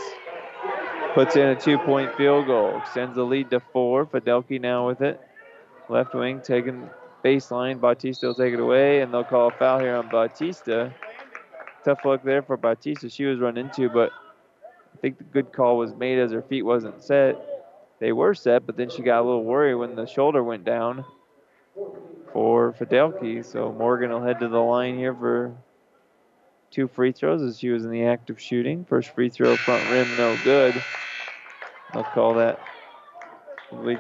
puts 1.13 1.36
in 1.36 1.47
a 1.47 1.55
two-point 1.55 2.15
field 2.15 2.47
goal. 2.47 2.78
Extends 2.80 3.15
the 3.15 3.24
lead 3.24 3.49
to 3.49 3.59
four. 3.74 4.05
Fidelki 4.05 4.61
now 4.61 4.88
with 4.88 5.01
it. 5.01 5.20
Left 5.89 6.13
wing 6.13 6.41
taking 6.41 6.89
baseline. 7.24 7.82
Bautista 7.82 8.28
will 8.28 8.36
take 8.36 8.53
it 8.53 8.59
away, 8.59 9.01
and 9.01 9.13
they'll 9.13 9.26
call 9.26 9.49
a 9.49 9.51
foul 9.51 9.80
here 9.80 9.95
on 9.95 10.09
Bautista. 10.09 10.93
tough 11.84 12.05
luck 12.05 12.24
there 12.24 12.41
for 12.41 12.55
Bautista. 12.55 13.09
She 13.09 13.26
was 13.26 13.39
run 13.39 13.57
into, 13.57 13.89
but 13.89 14.11
I 14.93 14.97
think 15.01 15.17
the 15.17 15.26
good 15.26 15.51
call 15.51 15.78
was 15.78 15.93
made 15.93 16.20
as 16.20 16.32
her 16.32 16.41
feet 16.43 16.61
wasn't 16.61 17.03
set. 17.03 17.36
They 17.99 18.13
were 18.13 18.34
set, 18.34 18.65
but 18.65 18.78
then 18.78 18.89
she 18.89 19.01
got 19.01 19.20
a 19.20 19.24
little 19.24 19.43
worried 19.43 19.76
when 19.76 19.95
the 19.95 20.05
shoulder 20.05 20.41
went 20.41 20.63
down 20.63 21.03
for 22.32 22.74
Fidelki. 22.74 23.45
So 23.45 23.72
Morgan 23.72 24.11
will 24.11 24.24
head 24.24 24.39
to 24.39 24.47
the 24.47 24.59
line 24.59 24.97
here 24.97 25.13
for 25.13 25.55
two 26.72 26.88
free 26.88 27.11
throws 27.11 27.41
as 27.41 27.59
she 27.59 27.70
was 27.70 27.86
in 27.86 27.91
the 27.91 28.05
act 28.05 28.30
of 28.30 28.39
shooting. 28.39 28.86
First 28.86 29.13
free 29.15 29.30
throw, 29.30 29.55
front 29.55 29.89
rim, 29.89 30.07
no 30.17 30.38
good. 30.43 30.82
I'll 31.93 32.03
call 32.03 32.36
that 32.36 32.59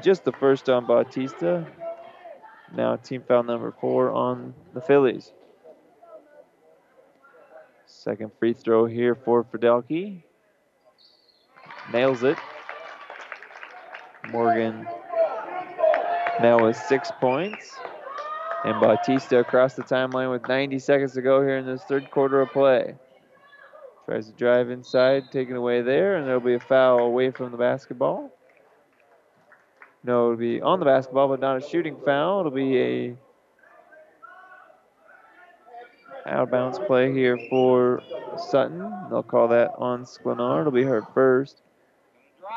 just 0.01 0.23
the 0.23 0.31
first 0.31 0.69
on 0.69 0.85
Bautista. 0.85 1.65
Now 2.75 2.95
team 2.97 3.23
foul 3.27 3.43
number 3.43 3.73
four 3.79 4.11
on 4.11 4.53
the 4.73 4.81
Fillies. 4.81 5.31
Second 7.85 8.31
free 8.39 8.53
throw 8.53 8.85
here 8.85 9.15
for 9.15 9.43
Fidelki. 9.43 10.23
Nails 11.91 12.23
it. 12.23 12.37
Morgan 14.31 14.87
now 16.41 16.63
with 16.63 16.75
six 16.75 17.11
points. 17.19 17.75
And 18.65 18.79
Bautista 18.81 19.39
across 19.39 19.75
the 19.75 19.83
timeline 19.83 20.31
with 20.31 20.47
90 20.47 20.79
seconds 20.79 21.13
to 21.13 21.21
go 21.21 21.41
here 21.41 21.57
in 21.57 21.65
this 21.65 21.83
third 21.83 22.11
quarter 22.11 22.41
of 22.41 22.51
play. 22.51 22.95
Tries 24.05 24.27
to 24.27 24.33
drive 24.33 24.69
inside, 24.69 25.31
taken 25.31 25.55
away 25.55 25.81
there, 25.81 26.17
and 26.17 26.27
there'll 26.27 26.41
be 26.41 26.55
a 26.55 26.59
foul 26.59 26.99
away 26.99 27.31
from 27.31 27.51
the 27.51 27.57
basketball. 27.57 28.31
No, 30.03 30.25
it'll 30.25 30.37
be 30.37 30.61
on 30.61 30.79
the 30.79 30.85
basketball, 30.85 31.27
but 31.27 31.39
not 31.39 31.63
a 31.63 31.67
shooting 31.67 31.97
foul. 32.03 32.39
It'll 32.39 32.51
be 32.51 32.79
a 32.79 33.17
out 36.25 36.53
of 36.53 36.87
play 36.87 37.11
here 37.13 37.39
for 37.49 38.01
Sutton. 38.49 38.79
They'll 39.09 39.23
call 39.23 39.47
that 39.49 39.71
on 39.77 40.03
Sklenar. 40.05 40.61
It'll 40.61 40.71
be 40.71 40.83
her 40.83 41.01
first. 41.13 41.61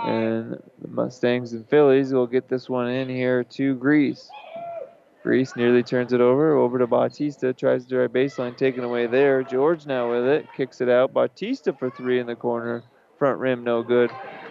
And 0.05 0.61
the 0.81 0.89
Mustangs 0.89 1.53
and 1.53 1.69
Fillies 1.69 2.13
will 2.13 2.27
get 2.27 2.49
this 2.49 2.69
one 2.69 2.89
in 2.89 3.09
here 3.09 3.45
to 3.45 3.75
Grease. 3.77 4.29
Grease 5.23 5.55
nearly 5.55 5.85
turns 5.85 6.13
it 6.13 6.21
over. 6.21 6.57
Over 6.57 6.81
to 6.81 6.87
Bautista. 6.89 7.53
Tries 7.53 7.85
to 7.85 7.89
drive 7.89 8.11
baseline. 8.11 8.57
Taken 8.57 8.83
away 8.83 9.07
there. 9.07 9.45
George 9.45 9.87
now 9.87 10.11
with 10.11 10.27
it. 10.27 10.47
Kicks 10.57 10.81
it 10.81 10.89
out. 10.89 11.13
Bautista 11.13 11.73
for 11.73 11.91
three 11.91 12.19
in 12.19 12.27
the 12.27 12.35
corner. 12.35 12.83
Front 13.19 13.39
rim 13.39 13.63
no 13.63 13.85
good. 13.85 14.11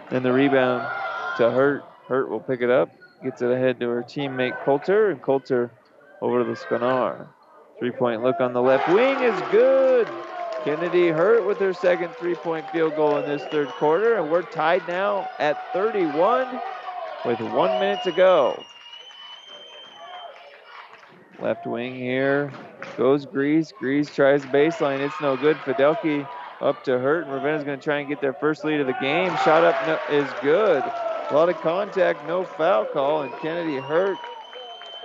And 0.10 0.24
the 0.24 0.32
rebound 0.32 0.89
to 1.38 1.52
Hurt. 1.52 1.84
Hurt 2.08 2.30
will 2.30 2.39
pick 2.39 2.62
it 2.62 2.70
up. 2.70 2.89
Gets 3.22 3.41
it 3.41 3.52
ahead 3.52 3.80
to 3.82 3.89
her 3.89 4.04
teammate 4.04 4.64
Coulter. 4.64 5.12
And 5.12 5.22
Coulter 5.22 5.72
over 6.22 6.43
to 6.43 6.49
the 6.49 6.56
Sklenar. 6.56 7.28
Three 7.78 7.91
point 7.91 8.24
look 8.24 8.39
on 8.39 8.54
the 8.54 8.62
left 8.62 8.88
wing 8.88 9.22
is 9.22 9.41
good. 9.52 10.08
Kennedy 10.64 11.09
Hurt 11.09 11.45
with 11.45 11.57
her 11.59 11.74
second 11.74 12.14
three 12.20 12.36
point 12.36 12.70
field 12.70 12.95
goal 12.95 13.18
in 13.18 13.28
this 13.28 13.43
third 13.49 13.70
quarter. 13.70 14.16
And 14.16 14.32
we're 14.32 14.43
tied 14.43 14.88
now 14.88 15.28
at 15.39 15.57
31 15.74 16.62
with 17.26 17.39
one 17.39 17.80
minute 17.80 18.03
to 18.03 18.12
go. 18.12 18.64
Left 21.39 21.66
wing 21.66 21.95
here 21.95 22.51
goes 22.97 23.26
Grease. 23.26 23.72
Grease 23.80 24.14
tries 24.14 24.43
baseline. 24.45 24.99
It's 24.99 25.20
no 25.20 25.36
good. 25.36 25.57
Fidelki 25.57 26.28
up 26.62 26.84
to 26.84 26.99
Hurt. 26.99 27.26
And 27.26 27.34
Ravenna's 27.34 27.64
going 27.64 27.80
to 27.80 27.84
try 27.84 27.99
and 27.99 28.07
get 28.07 28.22
their 28.22 28.34
first 28.34 28.64
lead 28.64 28.80
of 28.80 28.88
the 28.88 28.97
game. 29.01 29.36
Shot 29.43 29.64
up 29.64 30.12
is 30.12 30.30
good. 30.43 30.84
A 30.84 31.34
lot 31.34 31.49
of 31.49 31.55
contact, 31.62 32.28
no 32.28 32.43
foul 32.43 32.86
call. 32.86 33.24
And 33.24 33.34
Kennedy 33.41 33.78
Hurt 33.78 34.18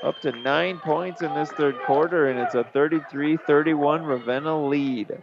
up 0.02 0.20
to 0.20 0.32
nine 0.32 0.78
points 0.78 1.22
in 1.22 1.32
this 1.34 1.50
third 1.52 1.76
quarter. 1.86 2.28
And 2.28 2.38
it's 2.38 2.54
a 2.54 2.64
33 2.64 3.38
31 3.46 4.04
Ravenna 4.04 4.68
lead. 4.68 5.22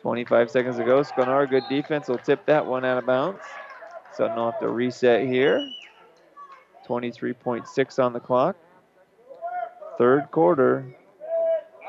25 0.00 0.50
seconds 0.50 0.76
to 0.76 0.84
go. 0.84 1.02
Sklenar, 1.02 1.48
good 1.48 1.64
defense, 1.68 2.08
will 2.08 2.18
tip 2.18 2.46
that 2.46 2.64
one 2.64 2.84
out 2.84 2.98
of 2.98 3.06
bounds. 3.06 3.40
Sutton 4.14 4.36
have 4.36 4.58
to 4.60 4.68
reset 4.68 5.26
here. 5.26 5.68
23.6 6.86 8.02
on 8.02 8.12
the 8.12 8.20
clock 8.20 8.56
third 10.00 10.30
quarter. 10.30 10.96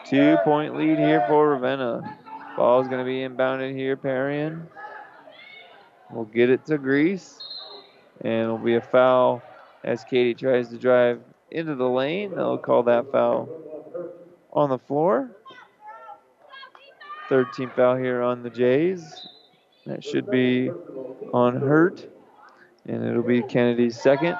Two 0.05 0.36
point 0.43 0.76
lead 0.76 0.97
here 0.97 1.24
for 1.30 1.51
Ravenna. 1.51 2.20
Ball's 2.57 2.89
going 2.89 2.99
to 2.99 3.05
be 3.05 3.20
inbounded 3.20 3.74
here. 3.74 3.95
Parian 3.95 4.68
will 6.12 6.26
get 6.26 6.49
it 6.49 6.66
to 6.66 6.78
Grease. 6.78 7.39
And 8.20 8.43
it'll 8.43 8.57
be 8.57 8.76
a 8.76 8.82
foul 8.82 9.41
as 9.86 10.03
Katie 10.03 10.34
tries 10.34 10.68
to 10.72 10.78
drive 10.78 11.22
into 11.51 11.76
the 11.76 11.88
lane. 11.88 12.36
They'll 12.36 12.57
call 12.57 12.84
that 12.84 13.09
foul 13.14 13.47
on 14.51 14.70
the 14.70 14.78
floor. 14.78 15.32
Third 17.32 17.54
team 17.54 17.72
foul 17.78 17.96
here 17.96 18.22
on 18.22 18.44
the 18.44 18.50
Jays. 18.50 19.26
That 19.86 20.04
should 20.04 20.30
be 20.30 20.70
on 21.34 21.56
Hurt. 21.56 22.06
And 22.86 23.06
it'll 23.06 23.24
be 23.24 23.42
Kennedy's 23.42 23.98
second. 23.98 24.36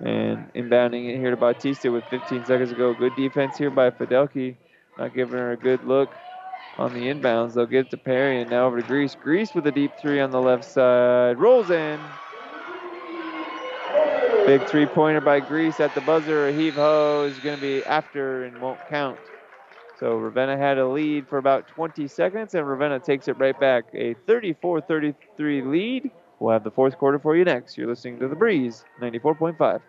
And 0.00 0.52
inbounding 0.52 1.08
it 1.08 1.16
here 1.16 1.30
to 1.30 1.36
Bautista 1.38 1.90
with 1.90 2.04
15 2.10 2.44
seconds 2.44 2.68
to 2.68 2.76
go. 2.76 2.92
Good 2.92 3.16
defense 3.16 3.56
here 3.56 3.70
by 3.70 3.88
Fidelki. 3.88 4.56
Not 4.98 5.14
giving 5.14 5.38
her 5.38 5.52
a 5.52 5.56
good 5.56 5.82
look 5.84 6.10
on 6.76 6.92
the 6.92 7.00
inbounds. 7.00 7.54
They'll 7.54 7.64
get 7.64 7.86
it 7.86 7.90
to 7.92 7.96
Perry 7.96 8.42
and 8.42 8.50
now 8.50 8.66
over 8.66 8.82
to 8.82 8.86
Grease. 8.86 9.14
Grease 9.14 9.54
with 9.54 9.66
a 9.66 9.72
deep 9.72 9.92
three 9.98 10.20
on 10.20 10.30
the 10.30 10.42
left 10.42 10.66
side. 10.66 11.38
Rolls 11.38 11.70
in. 11.70 11.98
Big 14.44 14.62
three 14.66 14.84
pointer 14.84 15.22
by 15.22 15.40
Grease 15.40 15.80
at 15.80 15.94
the 15.94 16.02
buzzer. 16.02 16.48
A 16.48 16.52
heave 16.52 16.74
ho 16.74 17.22
is 17.22 17.38
going 17.38 17.56
to 17.56 17.62
be 17.62 17.82
after 17.86 18.44
and 18.44 18.58
won't 18.58 18.78
count. 18.90 19.18
So 19.98 20.16
Ravenna 20.16 20.56
had 20.56 20.78
a 20.78 20.86
lead 20.86 21.28
for 21.28 21.38
about 21.38 21.68
20 21.68 22.08
seconds, 22.08 22.54
and 22.54 22.68
Ravenna 22.68 22.98
takes 22.98 23.28
it 23.28 23.38
right 23.38 23.58
back. 23.58 23.84
A 23.94 24.14
34 24.26 24.80
33 24.80 25.62
lead. 25.62 26.10
We'll 26.40 26.52
have 26.52 26.64
the 26.64 26.70
fourth 26.70 26.98
quarter 26.98 27.18
for 27.18 27.36
you 27.36 27.44
next. 27.44 27.78
You're 27.78 27.86
listening 27.86 28.18
to 28.18 28.28
The 28.28 28.34
Breeze 28.34 28.84
94.5. 29.00 29.80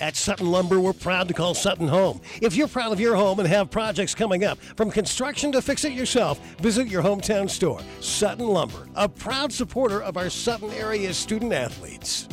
At 0.00 0.14
Sutton 0.14 0.50
Lumber, 0.50 0.80
we're 0.80 0.92
proud 0.92 1.28
to 1.28 1.34
call 1.34 1.54
Sutton 1.54 1.88
home. 1.88 2.20
If 2.40 2.54
you're 2.54 2.68
proud 2.68 2.92
of 2.92 3.00
your 3.00 3.16
home 3.16 3.40
and 3.40 3.48
have 3.48 3.70
projects 3.70 4.14
coming 4.14 4.44
up, 4.44 4.58
from 4.58 4.90
construction 4.90 5.50
to 5.52 5.62
fix 5.62 5.84
it 5.84 5.92
yourself, 5.92 6.38
visit 6.58 6.86
your 6.86 7.02
hometown 7.02 7.50
store. 7.50 7.80
Sutton 8.00 8.46
Lumber, 8.46 8.88
a 8.94 9.08
proud 9.08 9.52
supporter 9.52 10.02
of 10.02 10.16
our 10.16 10.30
Sutton 10.30 10.70
area 10.72 11.12
student 11.12 11.52
athletes. 11.52 12.28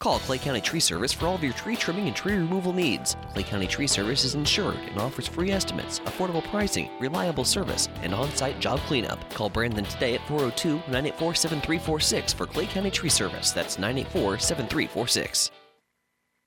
Call 0.00 0.18
Clay 0.20 0.38
County 0.38 0.62
Tree 0.62 0.80
Service 0.80 1.12
for 1.12 1.26
all 1.26 1.34
of 1.34 1.44
your 1.44 1.52
tree 1.52 1.76
trimming 1.76 2.06
and 2.06 2.16
tree 2.16 2.32
removal 2.32 2.72
needs. 2.72 3.18
Clay 3.34 3.42
County 3.42 3.66
Tree 3.66 3.86
Service 3.86 4.24
is 4.24 4.34
insured 4.34 4.76
and 4.76 4.98
offers 4.98 5.26
free 5.26 5.50
estimates, 5.50 6.00
affordable 6.00 6.42
pricing, 6.44 6.88
reliable 6.98 7.44
service, 7.44 7.86
and 8.02 8.14
on 8.14 8.34
site 8.34 8.58
job 8.60 8.80
cleanup. 8.80 9.18
Call 9.34 9.50
Brandon 9.50 9.84
today 9.84 10.14
at 10.14 10.26
402 10.26 10.76
984 10.90 11.34
7346 11.34 12.32
for 12.32 12.46
Clay 12.46 12.64
County 12.64 12.90
Tree 12.90 13.10
Service. 13.10 13.50
That's 13.50 13.78
984 13.78 14.38
7346. 14.38 15.50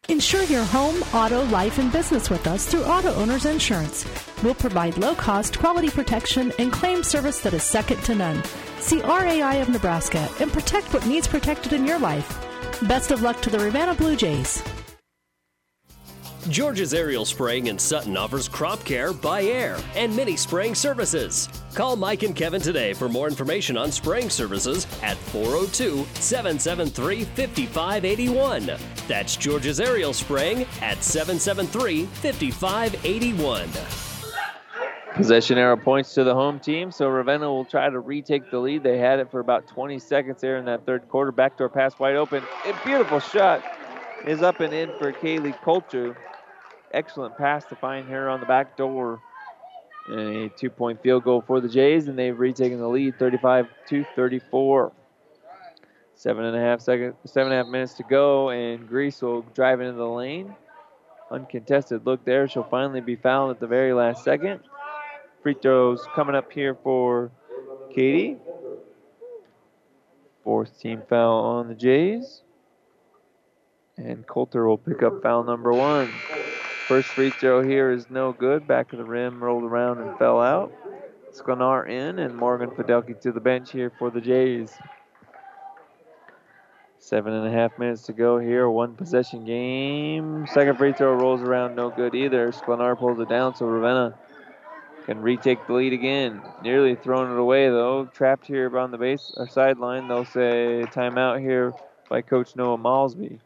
Insure 0.10 0.44
your 0.46 0.64
home, 0.64 0.96
auto, 1.14 1.44
life, 1.46 1.78
and 1.78 1.92
business 1.92 2.32
with 2.32 2.48
us 2.48 2.66
through 2.66 2.86
Auto 2.86 3.14
Owners 3.14 3.46
Insurance. 3.46 4.04
We'll 4.42 4.56
provide 4.56 4.98
low 4.98 5.14
cost, 5.14 5.60
quality 5.60 5.92
protection, 5.92 6.52
and 6.58 6.74
claim 6.74 7.04
service 7.04 7.42
that 7.42 7.54
is 7.54 7.64
second 7.64 8.02
to 8.06 8.16
none. 8.16 8.44
See 8.80 9.02
RAI 9.02 9.62
of 9.62 9.70
Nebraska 9.70 10.28
and 10.40 10.52
protect 10.52 10.92
what 10.92 11.06
needs 11.06 11.28
protected 11.28 11.72
in 11.72 11.86
your 11.86 12.00
life. 12.00 12.43
Best 12.88 13.12
of 13.12 13.22
luck 13.22 13.42
to 13.42 13.50
the 13.50 13.60
Ravenna 13.60 13.94
Blue 13.94 14.16
Jays. 14.16 14.64
George's 16.50 16.94
Aerial 16.94 17.24
Spraying 17.24 17.68
in 17.68 17.80
Sutton 17.80 18.18
offers 18.18 18.50
crop 18.50 18.84
care 18.84 19.14
by 19.14 19.44
air 19.44 19.78
and 19.96 20.14
mini 20.14 20.36
spraying 20.36 20.76
services. 20.76 21.48
Call 21.74 21.96
Mike 21.96 22.24
and 22.24 22.36
Kevin 22.36 22.62
today 22.62 22.92
for 22.92 23.08
more 23.08 23.30
information 23.30 23.78
on 23.78 23.94
spraying 23.94 24.30
services 24.30 24.86
at 25.02 25.16
402 25.16 26.06
773 26.20 27.24
5581. 27.24 28.72
That's 29.08 29.38
George's 29.38 29.80
Aerial 29.80 30.12
Spraying 30.12 30.66
at 30.82 31.02
773 31.02 32.06
5581. 32.06 34.13
Possession 35.16 35.60
arrow 35.60 35.78
points 35.78 36.16
to 36.16 36.24
the 36.24 36.34
home 36.34 36.60
team, 36.60 36.92
so 36.92 37.08
Ravenna 37.08 37.48
will 37.48 37.66
try 37.66 37.88
to 37.88 38.00
retake 38.00 38.50
the 38.50 38.58
lead. 38.58 38.82
They 38.82 38.98
had 38.98 39.20
it 39.20 39.30
for 39.30 39.40
about 39.40 39.68
20 39.68 40.00
seconds 40.00 40.42
there 40.42 40.58
in 40.58 40.66
that 40.66 40.88
third 40.88 41.08
quarter. 41.08 41.32
Backdoor 41.32 41.70
pass 41.70 42.00
wide 42.00 42.16
open. 42.16 42.44
A 42.66 42.86
beautiful 42.86 43.20
shot 43.20 43.64
is 44.26 44.42
up 44.42 44.60
and 44.60 44.74
in 44.74 44.90
for 44.98 45.14
Kaylee 45.14 45.60
Coulter. 45.62 46.18
Excellent 46.94 47.38
pass 47.38 47.64
to 47.66 47.76
find 47.76 48.08
her 48.10 48.28
on 48.28 48.40
the 48.40 48.48
back 48.48 48.76
door. 48.76 49.22
And 50.08 50.20
a 50.20 50.50
two 50.50 50.72
point 50.72 51.02
field 51.04 51.24
goal 51.24 51.44
for 51.46 51.62
the 51.62 51.70
Jays, 51.70 52.08
and 52.08 52.18
they've 52.18 52.38
retaken 52.38 52.80
the 52.80 52.88
lead 52.88 53.20
35 53.20 53.68
to 53.90 54.04
34. 54.16 54.92
Seven 56.16 56.46
and 56.46 56.58
a 56.58 56.60
half 56.60 56.82
seconds, 56.82 57.16
seven 57.26 57.52
and 57.52 57.62
a 57.62 57.64
half 57.64 57.72
minutes 57.72 57.94
to 57.96 58.04
go, 58.04 58.50
and 58.50 58.88
Grease 58.88 59.22
will 59.22 59.44
drive 59.54 59.80
into 59.80 59.94
the 59.94 60.08
lane. 60.08 60.56
Uncontested 61.30 62.06
look 62.06 62.26
there. 62.26 62.48
She'll 62.48 62.64
finally 62.64 63.02
be 63.02 63.16
fouled 63.16 63.52
at 63.52 63.60
the 63.60 63.68
very 63.68 63.94
last 63.94 64.24
second. 64.24 64.60
Free 65.44 65.56
throws 65.62 66.08
coming 66.16 66.36
up 66.36 66.54
here 66.54 66.74
for 66.74 67.30
Katie. 67.94 68.38
Fourth 70.42 70.80
team 70.80 71.02
foul 71.10 71.44
on 71.44 71.68
the 71.68 71.76
Jays. 71.76 72.44
And 73.98 74.26
Coulter 74.26 74.66
will 74.66 74.78
pick 74.78 75.04
up 75.04 75.22
foul 75.22 75.44
number 75.44 75.74
one. 75.74 76.10
First 76.88 77.10
free 77.10 77.30
throw 77.30 77.62
here 77.62 77.92
is 77.92 78.10
no 78.10 78.32
good. 78.32 78.66
Back 78.66 78.94
of 78.94 79.00
the 79.00 79.04
rim, 79.04 79.44
rolled 79.44 79.66
around 79.66 80.00
and 80.00 80.18
fell 80.18 80.40
out. 80.40 80.72
Sklenar 81.34 81.90
in 81.90 82.20
and 82.20 82.38
Morgan 82.38 82.70
Fidelki 82.70 83.20
to 83.20 83.34
the 83.34 83.42
bench 83.42 83.70
here 83.70 83.92
for 84.00 84.10
the 84.10 84.22
Jays. 84.22 84.72
Seven 87.00 87.34
and 87.34 87.46
a 87.46 87.52
half 87.52 87.78
minutes 87.78 88.04
to 88.04 88.14
go 88.14 88.40
here. 88.40 88.70
One 88.70 88.96
possession 88.96 89.44
game. 89.44 90.48
Second 90.54 90.78
free 90.78 90.94
throw 90.94 91.14
rolls 91.16 91.42
around, 91.42 91.76
no 91.76 91.90
good 91.90 92.16
either. 92.16 92.54
Sklenar 92.54 92.98
pulls 92.98 93.20
it 93.20 93.28
down, 93.28 93.56
so 93.56 93.66
Ravenna 93.66 94.18
can 95.06 95.22
retake 95.22 95.66
the 95.68 95.74
lead 95.74 95.94
again. 95.94 96.42
Nearly 96.64 96.96
thrown 96.96 97.32
it 97.32 97.40
away 97.40 97.70
though. 97.70 98.06
Trapped 98.14 98.48
here 98.48 98.78
on 98.78 98.92
the 98.92 98.98
base 98.98 99.34
or 99.38 99.48
sideline. 99.48 100.08
They'll 100.08 100.26
say 100.26 100.84
timeout 100.92 101.40
here 101.40 101.74
by 102.10 102.22
Coach 102.22 102.56
Noah 102.56 102.78
Malsby. 102.78 103.40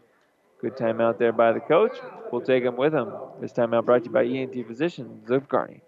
Good 0.62 0.76
timeout 0.76 1.18
there 1.20 1.32
by 1.32 1.51
the 1.51 1.60
coach. 1.60 1.97
We'll 2.32 2.41
take 2.41 2.64
him 2.64 2.76
with 2.76 2.93
him. 2.93 3.14
This 3.39 3.53
timeout 3.53 3.86
brought 3.86 4.03
to 4.03 4.05
you 4.05 4.12
by 4.12 4.26
ENT 4.26 4.68
Physicians 4.68 5.30
of 5.30 5.47
Kearney. 5.47 5.82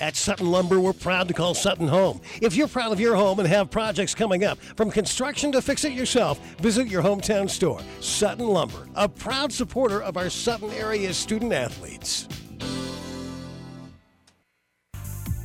At 0.00 0.16
Sutton 0.16 0.50
Lumber, 0.50 0.80
we're 0.80 0.92
proud 0.92 1.28
to 1.28 1.34
call 1.34 1.54
Sutton 1.54 1.86
home. 1.86 2.20
If 2.40 2.56
you're 2.56 2.66
proud 2.66 2.92
of 2.92 2.98
your 2.98 3.14
home 3.14 3.38
and 3.38 3.48
have 3.48 3.70
projects 3.70 4.14
coming 4.14 4.42
up, 4.42 4.58
from 4.58 4.90
construction 4.90 5.52
to 5.52 5.62
fix 5.62 5.84
it 5.84 5.92
yourself, 5.92 6.40
visit 6.56 6.88
your 6.88 7.02
hometown 7.02 7.48
store. 7.48 7.80
Sutton 8.00 8.46
Lumber, 8.48 8.88
a 8.96 9.08
proud 9.08 9.52
supporter 9.52 10.02
of 10.02 10.16
our 10.16 10.28
Sutton 10.28 10.70
area 10.70 11.14
student 11.14 11.52
athletes. 11.52 12.26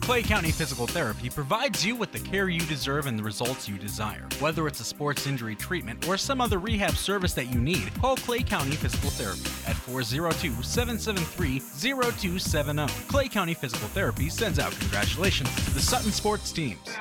Clay 0.07 0.23
County 0.23 0.51
Physical 0.51 0.87
Therapy 0.87 1.29
provides 1.29 1.85
you 1.85 1.93
with 1.93 2.13
the 2.13 2.19
care 2.19 2.47
you 2.47 2.61
deserve 2.61 3.07
and 3.07 3.19
the 3.19 3.23
results 3.23 3.67
you 3.67 3.77
desire. 3.77 4.25
Whether 4.39 4.65
it's 4.65 4.79
a 4.79 4.85
sports 4.85 5.27
injury 5.27 5.53
treatment 5.53 6.07
or 6.07 6.15
some 6.15 6.39
other 6.39 6.59
rehab 6.59 6.95
service 6.95 7.33
that 7.33 7.47
you 7.47 7.59
need, 7.59 7.93
call 7.95 8.15
Clay 8.15 8.41
County 8.41 8.77
Physical 8.77 9.09
Therapy 9.09 9.41
at 9.69 9.75
402 9.75 10.63
773 10.63 11.59
0270. 11.59 12.87
Clay 13.09 13.27
County 13.27 13.53
Physical 13.53 13.89
Therapy 13.89 14.29
sends 14.29 14.59
out 14.59 14.71
congratulations 14.79 15.53
to 15.65 15.71
the 15.73 15.81
Sutton 15.81 16.13
sports 16.13 16.53
teams. 16.53 16.95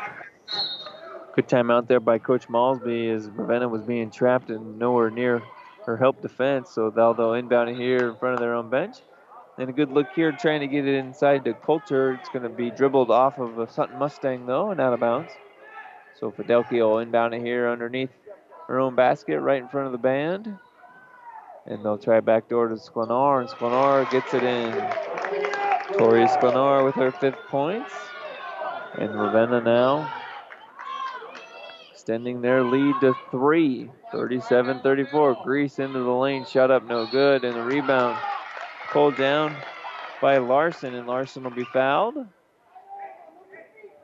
Good 1.36 1.48
time 1.48 1.70
out 1.70 1.86
there 1.86 2.00
by 2.00 2.18
Coach 2.18 2.48
Malsby 2.48 3.14
as 3.14 3.28
Ravenna 3.28 3.68
was 3.68 3.82
being 3.82 4.10
trapped 4.10 4.50
and 4.50 4.80
nowhere 4.80 5.10
near 5.10 5.44
her 5.84 5.96
help 5.96 6.22
defense. 6.22 6.70
So 6.70 6.90
they'll, 6.90 7.14
they'll 7.14 7.34
inbound 7.34 7.70
it 7.70 7.76
here 7.76 8.10
in 8.10 8.16
front 8.16 8.34
of 8.34 8.40
their 8.40 8.54
own 8.54 8.68
bench. 8.68 8.96
And 9.58 9.70
a 9.70 9.72
good 9.72 9.90
look 9.90 10.08
here 10.14 10.32
trying 10.32 10.60
to 10.60 10.66
get 10.66 10.86
it 10.86 10.96
inside 10.96 11.44
to 11.44 11.54
Coulter. 11.54 12.14
It's 12.14 12.28
going 12.28 12.42
to 12.42 12.50
be 12.50 12.70
dribbled 12.70 13.10
off 13.10 13.38
of 13.38 13.58
a 13.58 13.70
Sutton 13.70 13.98
Mustang 13.98 14.44
though 14.44 14.70
and 14.70 14.80
out 14.80 14.92
of 14.92 15.00
bounds. 15.00 15.32
So 16.20 16.30
Fidelki 16.30 16.80
will 16.80 16.98
inbound 16.98 17.34
it 17.34 17.40
here 17.40 17.68
underneath 17.68 18.10
her 18.68 18.78
own 18.80 18.94
basket 18.94 19.40
right 19.40 19.62
in 19.62 19.68
front 19.68 19.86
of 19.86 19.92
the 19.92 19.98
band. 19.98 20.58
And 21.66 21.84
they'll 21.84 21.98
try 21.98 22.20
back 22.20 22.48
door 22.48 22.68
to 22.68 22.76
Sklenar, 22.76 23.40
and 23.40 23.50
Sklenar 23.50 24.08
gets 24.12 24.32
it 24.34 24.44
in. 24.44 24.72
Tori 25.98 26.26
Sklenar 26.26 26.84
with 26.84 26.94
her 26.94 27.10
fifth 27.10 27.38
points. 27.48 27.92
And 28.98 29.14
Ravenna 29.14 29.62
now 29.62 30.12
extending 31.92 32.40
their 32.40 32.62
lead 32.62 32.94
to 33.00 33.14
three. 33.30 33.90
37 34.12 34.80
34. 34.80 35.38
Greece 35.42 35.78
into 35.80 35.98
the 35.98 36.10
lane, 36.10 36.44
shot 36.46 36.70
up, 36.70 36.86
no 36.86 37.06
good. 37.10 37.42
And 37.42 37.56
the 37.56 37.62
rebound 37.62 38.16
pulled 38.96 39.16
down 39.18 39.54
by 40.22 40.38
Larson, 40.38 40.94
and 40.94 41.06
Larson 41.06 41.44
will 41.44 41.50
be 41.50 41.66
fouled. 41.66 42.14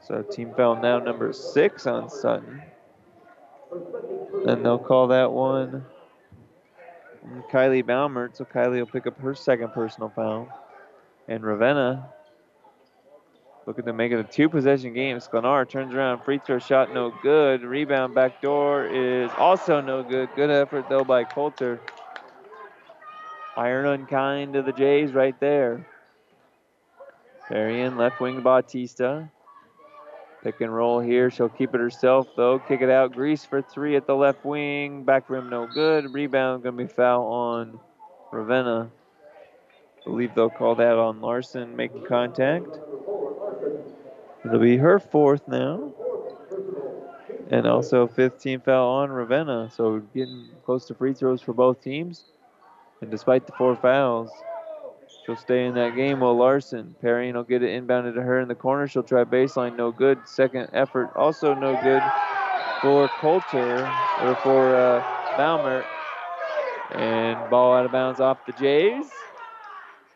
So 0.06 0.20
team 0.20 0.52
foul 0.54 0.82
now 0.82 0.98
number 0.98 1.32
six 1.32 1.86
on 1.86 2.10
Sutton. 2.10 2.60
And 4.46 4.62
they'll 4.62 4.78
call 4.78 5.06
that 5.06 5.32
one 5.32 5.86
Kylie 7.50 7.82
Baumert. 7.82 8.36
So 8.36 8.44
Kylie 8.44 8.80
will 8.80 8.86
pick 8.86 9.06
up 9.06 9.18
her 9.20 9.34
second 9.34 9.70
personal 9.72 10.10
foul. 10.10 10.46
And 11.26 11.42
Ravenna 11.42 12.10
looking 13.66 13.86
to 13.86 13.94
make 13.94 14.12
it 14.12 14.18
a 14.18 14.24
two 14.24 14.50
possession 14.50 14.92
game. 14.92 15.16
Sklenar 15.16 15.66
turns 15.66 15.94
around, 15.94 16.22
free 16.22 16.38
throw 16.38 16.58
shot 16.58 16.92
no 16.92 17.14
good. 17.22 17.62
Rebound 17.62 18.14
back 18.14 18.42
door 18.42 18.84
is 18.88 19.30
also 19.38 19.80
no 19.80 20.02
good. 20.02 20.28
Good 20.36 20.50
effort 20.50 20.90
though 20.90 21.04
by 21.04 21.24
Coulter. 21.24 21.80
Iron 23.56 23.86
unkind 23.86 24.54
to 24.54 24.62
the 24.62 24.72
Jays 24.72 25.12
right 25.12 25.38
there. 25.38 25.86
Varian 27.50 27.96
left 27.98 28.20
wing 28.20 28.40
Bautista. 28.40 29.30
Pick 30.42 30.60
and 30.60 30.74
roll 30.74 31.00
here. 31.00 31.30
She'll 31.30 31.48
keep 31.48 31.74
it 31.74 31.80
herself 31.80 32.28
though. 32.34 32.58
Kick 32.58 32.80
it 32.80 32.90
out. 32.90 33.12
Grease 33.12 33.44
for 33.44 33.62
three 33.62 33.94
at 33.94 34.06
the 34.06 34.16
left 34.16 34.44
wing. 34.44 35.04
Back 35.04 35.28
rim 35.28 35.50
no 35.50 35.66
good. 35.66 36.12
Rebound 36.12 36.62
gonna 36.62 36.76
be 36.76 36.86
foul 36.86 37.26
on 37.26 37.78
Ravenna. 38.32 38.90
Believe 40.04 40.34
they'll 40.34 40.50
call 40.50 40.74
that 40.76 40.98
on 40.98 41.20
Larson 41.20 41.76
making 41.76 42.06
contact. 42.06 42.66
It'll 44.44 44.58
be 44.58 44.78
her 44.78 44.98
fourth 44.98 45.46
now. 45.46 45.92
And 47.50 47.66
also 47.66 48.08
15 48.08 48.60
foul 48.60 48.88
on 48.88 49.12
Ravenna. 49.12 49.70
So 49.70 50.00
getting 50.14 50.48
close 50.64 50.86
to 50.86 50.94
free 50.94 51.12
throws 51.12 51.40
for 51.42 51.52
both 51.52 51.82
teams. 51.82 52.31
And 53.02 53.10
despite 53.10 53.46
the 53.46 53.52
four 53.58 53.74
fouls, 53.74 54.30
she'll 55.26 55.36
stay 55.36 55.66
in 55.66 55.74
that 55.74 55.96
game 55.96 56.20
while 56.20 56.36
Larson. 56.36 56.94
Perry 57.02 57.32
will 57.32 57.42
get 57.42 57.64
it 57.64 57.82
inbounded 57.82 58.14
to 58.14 58.22
her 58.22 58.40
in 58.40 58.46
the 58.46 58.54
corner. 58.54 58.86
She'll 58.86 59.02
try 59.02 59.24
baseline, 59.24 59.76
no 59.76 59.90
good. 59.90 60.18
Second 60.24 60.70
effort, 60.72 61.10
also 61.16 61.52
no 61.52 61.78
good 61.82 62.00
for 62.80 63.08
Coulter, 63.20 63.84
or 64.20 64.36
for 64.36 64.76
uh, 64.76 65.02
Baumert. 65.36 65.84
And 66.92 67.50
ball 67.50 67.74
out 67.74 67.84
of 67.84 67.90
bounds 67.90 68.20
off 68.20 68.46
the 68.46 68.52
Jays. 68.52 69.06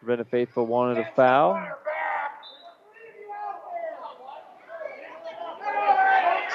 Ravenna 0.01 0.25
Faithful 0.25 0.67
wanted 0.67 0.99
a 0.99 1.11
foul. 1.17 1.61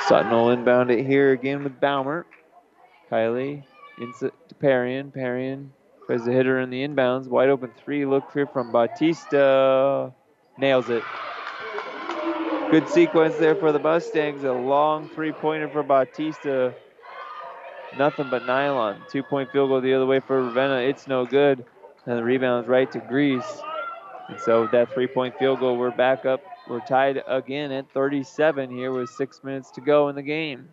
Sutton 0.08 0.32
will 0.32 0.52
inbound 0.52 0.92
it 0.92 1.06
here 1.06 1.32
again 1.32 1.64
with 1.66 1.80
Baumert. 1.82 2.24
Kylie 3.12 3.66
into 4.00 4.32
Parian. 4.60 5.12
Parian 5.12 5.74
tries 6.12 6.26
to 6.26 6.32
hitter 6.34 6.60
in 6.60 6.70
the 6.70 6.86
inbounds. 6.86 7.28
Wide 7.28 7.48
open 7.48 7.72
three. 7.86 8.06
Look 8.06 8.34
here 8.34 8.46
from 8.46 8.70
Bautista. 8.70 10.12
Nails 10.58 10.90
it. 10.90 11.04
Good 12.70 12.90
sequence 12.90 13.38
there 13.38 13.56
for 13.56 13.72
the 13.72 13.80
Mustangs. 13.80 14.44
A 14.44 14.52
long 14.52 15.08
three 15.08 15.32
pointer 15.32 15.70
for 15.70 15.84
Bautista. 15.84 16.76
Nothing 17.98 18.28
but 18.30 18.46
nylon. 18.46 19.02
Two 19.10 19.24
point 19.24 19.52
field 19.54 19.70
goal 19.70 19.80
the 19.80 19.94
other 19.94 20.06
way 20.06 20.20
for 20.20 20.44
Ravenna. 20.44 20.80
It's 20.82 21.08
no 21.08 21.26
good. 21.26 21.64
And 22.06 22.18
the 22.18 22.24
rebound 22.24 22.66
is 22.66 22.70
right 22.70 22.92
to 22.92 23.00
Grease. 23.00 23.62
And 24.28 24.38
so 24.38 24.68
that 24.74 24.94
three 24.94 25.08
point 25.08 25.40
field 25.40 25.62
goal, 25.62 25.78
we're 25.78 25.96
back 25.96 26.26
up. 26.26 26.42
We're 26.68 26.82
tied 26.82 27.24
again 27.26 27.72
at 27.72 27.90
37 27.94 28.70
here 28.70 28.92
with 28.92 29.10
six 29.10 29.46
minutes 29.46 29.72
to 29.72 29.82
go 29.82 30.10
in 30.10 30.18
the 30.18 30.22
game. 30.22 30.68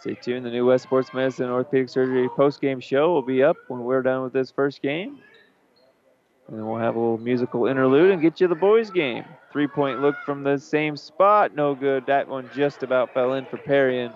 Stay 0.00 0.14
tuned. 0.14 0.46
The 0.46 0.50
New 0.50 0.66
West 0.66 0.84
Sports 0.84 1.12
Medicine 1.12 1.50
Orthopedic 1.50 1.88
Surgery 1.88 2.28
post 2.28 2.60
game 2.60 2.78
show 2.80 3.12
will 3.12 3.22
be 3.22 3.42
up 3.42 3.56
when 3.66 3.82
we're 3.82 4.02
done 4.02 4.22
with 4.22 4.32
this 4.32 4.50
first 4.50 4.80
game. 4.80 5.18
And 6.46 6.56
then 6.56 6.66
we'll 6.66 6.78
have 6.78 6.94
a 6.94 6.98
little 6.98 7.18
musical 7.18 7.66
interlude 7.66 8.10
and 8.10 8.22
get 8.22 8.40
you 8.40 8.48
the 8.48 8.54
boys' 8.54 8.90
game. 8.90 9.24
Three 9.52 9.66
point 9.66 10.00
look 10.00 10.14
from 10.24 10.44
the 10.44 10.56
same 10.58 10.96
spot. 10.96 11.54
No 11.54 11.74
good. 11.74 12.06
That 12.06 12.28
one 12.28 12.48
just 12.54 12.82
about 12.82 13.12
fell 13.12 13.34
in 13.34 13.44
for 13.46 13.58
Perrion. 13.58 14.12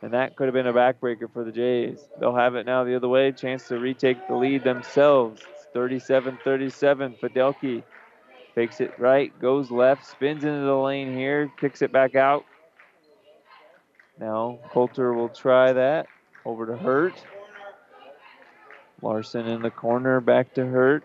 And 0.00 0.12
that 0.14 0.34
could 0.34 0.46
have 0.46 0.54
been 0.54 0.66
a 0.66 0.72
backbreaker 0.72 1.32
for 1.32 1.44
the 1.44 1.52
Jays. 1.52 2.08
They'll 2.18 2.34
have 2.34 2.56
it 2.56 2.66
now 2.66 2.82
the 2.82 2.96
other 2.96 3.08
way. 3.08 3.30
Chance 3.30 3.68
to 3.68 3.78
retake 3.78 4.26
the 4.26 4.34
lead 4.34 4.64
themselves. 4.64 5.42
It's 5.54 5.66
37 5.72 6.38
37. 6.42 7.16
Fidelki 7.22 7.84
fakes 8.54 8.80
it 8.80 8.98
right, 8.98 9.38
goes 9.40 9.70
left, 9.70 10.06
spins 10.06 10.44
into 10.44 10.64
the 10.64 10.76
lane 10.76 11.14
here, 11.16 11.50
kicks 11.58 11.82
it 11.82 11.92
back 11.92 12.14
out. 12.14 12.44
Now 14.18 14.58
Coulter 14.72 15.12
will 15.14 15.28
try 15.28 15.72
that. 15.72 16.06
Over 16.44 16.66
to 16.66 16.76
Hurt. 16.76 17.14
Larson 19.00 19.46
in 19.46 19.62
the 19.62 19.70
corner, 19.70 20.20
back 20.20 20.54
to 20.54 20.66
Hurt. 20.66 21.04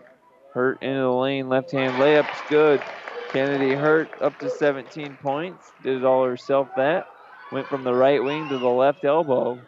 Hurt 0.52 0.82
into 0.82 1.00
the 1.00 1.12
lane, 1.12 1.48
left 1.48 1.70
hand 1.70 1.94
layup's 1.94 2.40
good. 2.48 2.82
Kennedy 3.30 3.74
Hurt 3.74 4.10
up 4.20 4.38
to 4.40 4.50
17 4.50 5.16
points. 5.22 5.72
Did 5.82 5.98
it 5.98 6.04
all 6.04 6.24
herself 6.24 6.68
that. 6.76 7.06
Went 7.52 7.66
from 7.66 7.84
the 7.84 7.94
right 7.94 8.22
wing 8.22 8.48
to 8.48 8.58
the 8.58 8.68
left 8.68 9.04
elbow 9.04 9.60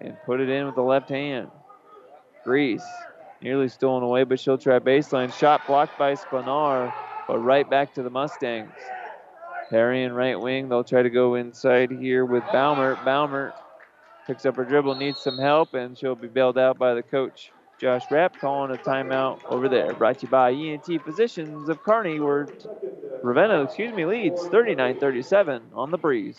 and 0.00 0.16
put 0.24 0.40
it 0.40 0.48
in 0.48 0.66
with 0.66 0.74
the 0.74 0.82
left 0.82 1.08
hand. 1.08 1.50
Grease 2.44 2.84
nearly 3.42 3.68
stolen 3.68 4.02
away, 4.02 4.24
but 4.24 4.40
she'll 4.40 4.58
try 4.58 4.78
baseline. 4.78 5.32
Shot 5.32 5.66
blocked 5.66 5.98
by 5.98 6.14
Sklenar, 6.14 6.92
but 7.28 7.38
right 7.38 7.68
back 7.68 7.94
to 7.94 8.02
the 8.02 8.10
Mustangs. 8.10 8.72
Perry 9.74 10.04
and 10.04 10.14
right 10.14 10.40
wing, 10.40 10.68
they'll 10.68 10.84
try 10.84 11.02
to 11.02 11.10
go 11.10 11.34
inside 11.34 11.90
here 11.90 12.24
with 12.24 12.44
Baumert. 12.44 13.04
Baumert 13.04 13.54
picks 14.24 14.46
up 14.46 14.54
her 14.54 14.64
dribble, 14.64 14.94
needs 14.94 15.20
some 15.20 15.36
help, 15.36 15.74
and 15.74 15.98
she'll 15.98 16.14
be 16.14 16.28
bailed 16.28 16.56
out 16.56 16.78
by 16.78 16.94
the 16.94 17.02
coach. 17.02 17.50
Josh 17.80 18.08
Rapp 18.08 18.38
calling 18.38 18.70
a 18.70 18.78
timeout 18.78 19.40
over 19.50 19.68
there. 19.68 19.92
Brought 19.92 20.20
to 20.20 20.26
you 20.26 20.30
by 20.30 20.52
ENT 20.52 21.02
Physicians 21.04 21.68
of 21.68 21.82
Kearney, 21.82 22.20
where 22.20 22.46
Ravenna, 23.20 23.64
excuse 23.64 23.92
me, 23.92 24.06
leads 24.06 24.42
39-37 24.42 25.62
on 25.74 25.90
the 25.90 25.98
breeze. 25.98 26.38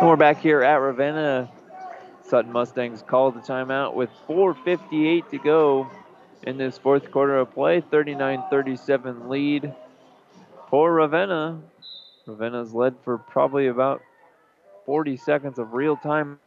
And 0.00 0.08
we're 0.08 0.16
back 0.16 0.40
here 0.40 0.62
at 0.62 0.76
Ravenna. 0.76 1.50
Sutton 2.22 2.52
Mustangs 2.52 3.02
called 3.02 3.34
the 3.34 3.40
timeout 3.40 3.94
with 3.94 4.08
4.58 4.26 5.28
to 5.28 5.38
go 5.38 5.90
in 6.42 6.56
this 6.56 6.78
fourth 6.78 7.10
quarter 7.10 7.36
of 7.36 7.52
play. 7.52 7.82
39 7.82 8.42
37 8.50 9.28
lead 9.28 9.74
for 10.70 10.90
Ravenna. 10.90 11.60
Ravenna's 12.26 12.72
led 12.72 12.94
for 13.04 13.18
probably 13.18 13.66
about 13.66 14.00
40 14.86 15.18
seconds 15.18 15.58
of 15.58 15.74
real 15.74 15.98
time 15.98 16.38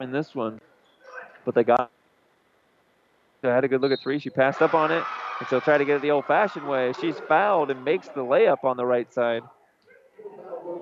in 0.00 0.12
this 0.12 0.36
one, 0.36 0.60
but 1.44 1.56
they 1.56 1.64
got. 1.64 1.90
They 3.42 3.48
had 3.48 3.64
a 3.64 3.68
good 3.68 3.80
look 3.80 3.90
at 3.90 3.98
three. 4.00 4.20
She 4.20 4.30
passed 4.30 4.62
up 4.62 4.74
on 4.74 4.92
it, 4.92 5.02
and 5.40 5.48
she'll 5.48 5.60
try 5.60 5.78
to 5.78 5.84
get 5.84 5.96
it 5.96 6.02
the 6.02 6.12
old-fashioned 6.12 6.68
way. 6.68 6.92
She's 7.00 7.18
fouled 7.28 7.72
and 7.72 7.84
makes 7.84 8.06
the 8.08 8.22
layup 8.22 8.62
on 8.62 8.76
the 8.76 8.86
right 8.86 9.12
side. 9.12 9.42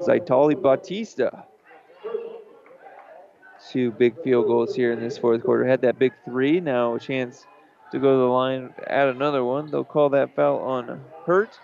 Zaitali 0.00 0.60
Bautista. 0.60 1.44
Two 3.70 3.90
big 3.92 4.22
field 4.22 4.46
goals 4.46 4.74
here 4.74 4.92
in 4.92 5.00
this 5.00 5.16
fourth 5.16 5.42
quarter. 5.42 5.64
Had 5.64 5.82
that 5.82 5.98
big 5.98 6.12
three. 6.24 6.60
Now 6.60 6.94
a 6.94 7.00
chance 7.00 7.46
to 7.92 7.98
go 7.98 8.12
to 8.12 8.18
the 8.18 8.24
line, 8.24 8.74
add 8.88 9.08
another 9.08 9.44
one. 9.44 9.70
They'll 9.70 9.84
call 9.84 10.08
that 10.10 10.34
foul 10.34 10.58
on 10.58 11.00
Hurt. 11.26 11.58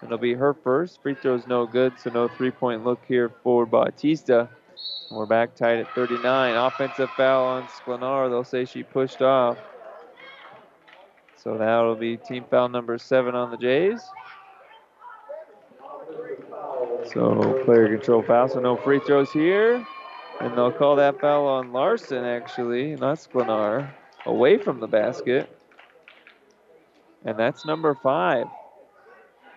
And 0.00 0.08
It'll 0.08 0.18
be 0.18 0.34
her 0.34 0.52
first. 0.52 1.02
Free 1.02 1.14
throw's 1.14 1.46
no 1.46 1.66
good, 1.66 1.94
so 1.98 2.10
no 2.10 2.28
three-point 2.28 2.84
look 2.84 3.00
here 3.08 3.30
for 3.42 3.64
Batista. 3.64 4.48
We're 5.10 5.26
back 5.26 5.54
tied 5.54 5.78
at 5.78 5.94
39. 5.94 6.54
Offensive 6.54 7.08
foul 7.16 7.44
on 7.46 7.68
Sklenar. 7.68 8.28
They'll 8.28 8.44
say 8.44 8.64
she 8.64 8.82
pushed 8.82 9.22
off. 9.22 9.56
So 11.36 11.56
that'll 11.56 11.94
be 11.94 12.16
team 12.16 12.44
foul 12.50 12.68
number 12.68 12.98
seven 12.98 13.34
on 13.34 13.50
the 13.50 13.56
Jays. 13.56 14.02
So 17.12 17.62
player 17.64 17.96
control 17.96 18.22
foul, 18.22 18.48
so 18.48 18.60
no 18.60 18.76
free 18.76 19.00
throws 19.00 19.30
here. 19.32 19.86
And 20.40 20.56
they'll 20.56 20.72
call 20.72 20.96
that 20.96 21.20
foul 21.20 21.46
on 21.46 21.72
Larson, 21.72 22.24
actually, 22.24 22.94
not 22.96 23.18
Sklenar, 23.18 23.90
away 24.26 24.58
from 24.58 24.80
the 24.80 24.86
basket. 24.86 25.48
And 27.24 27.38
that's 27.38 27.64
number 27.64 27.94
five. 27.94 28.46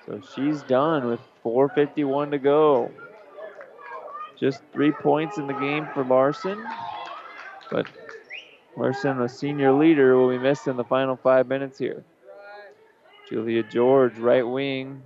So 0.05 0.21
she's 0.33 0.61
done 0.63 1.07
with 1.07 1.19
4.51 1.43 2.31
to 2.31 2.37
go. 2.37 2.91
Just 4.39 4.61
three 4.71 4.91
points 4.91 5.37
in 5.37 5.47
the 5.47 5.53
game 5.53 5.87
for 5.93 6.03
Larson. 6.03 6.65
But 7.69 7.87
Larson, 8.77 9.19
the 9.19 9.27
senior 9.27 9.73
leader, 9.73 10.15
will 10.17 10.29
be 10.29 10.37
missed 10.37 10.67
in 10.67 10.77
the 10.77 10.83
final 10.83 11.17
five 11.17 11.47
minutes 11.47 11.77
here. 11.77 12.03
Julia 13.29 13.63
George, 13.63 14.17
right 14.17 14.47
wing, 14.47 15.03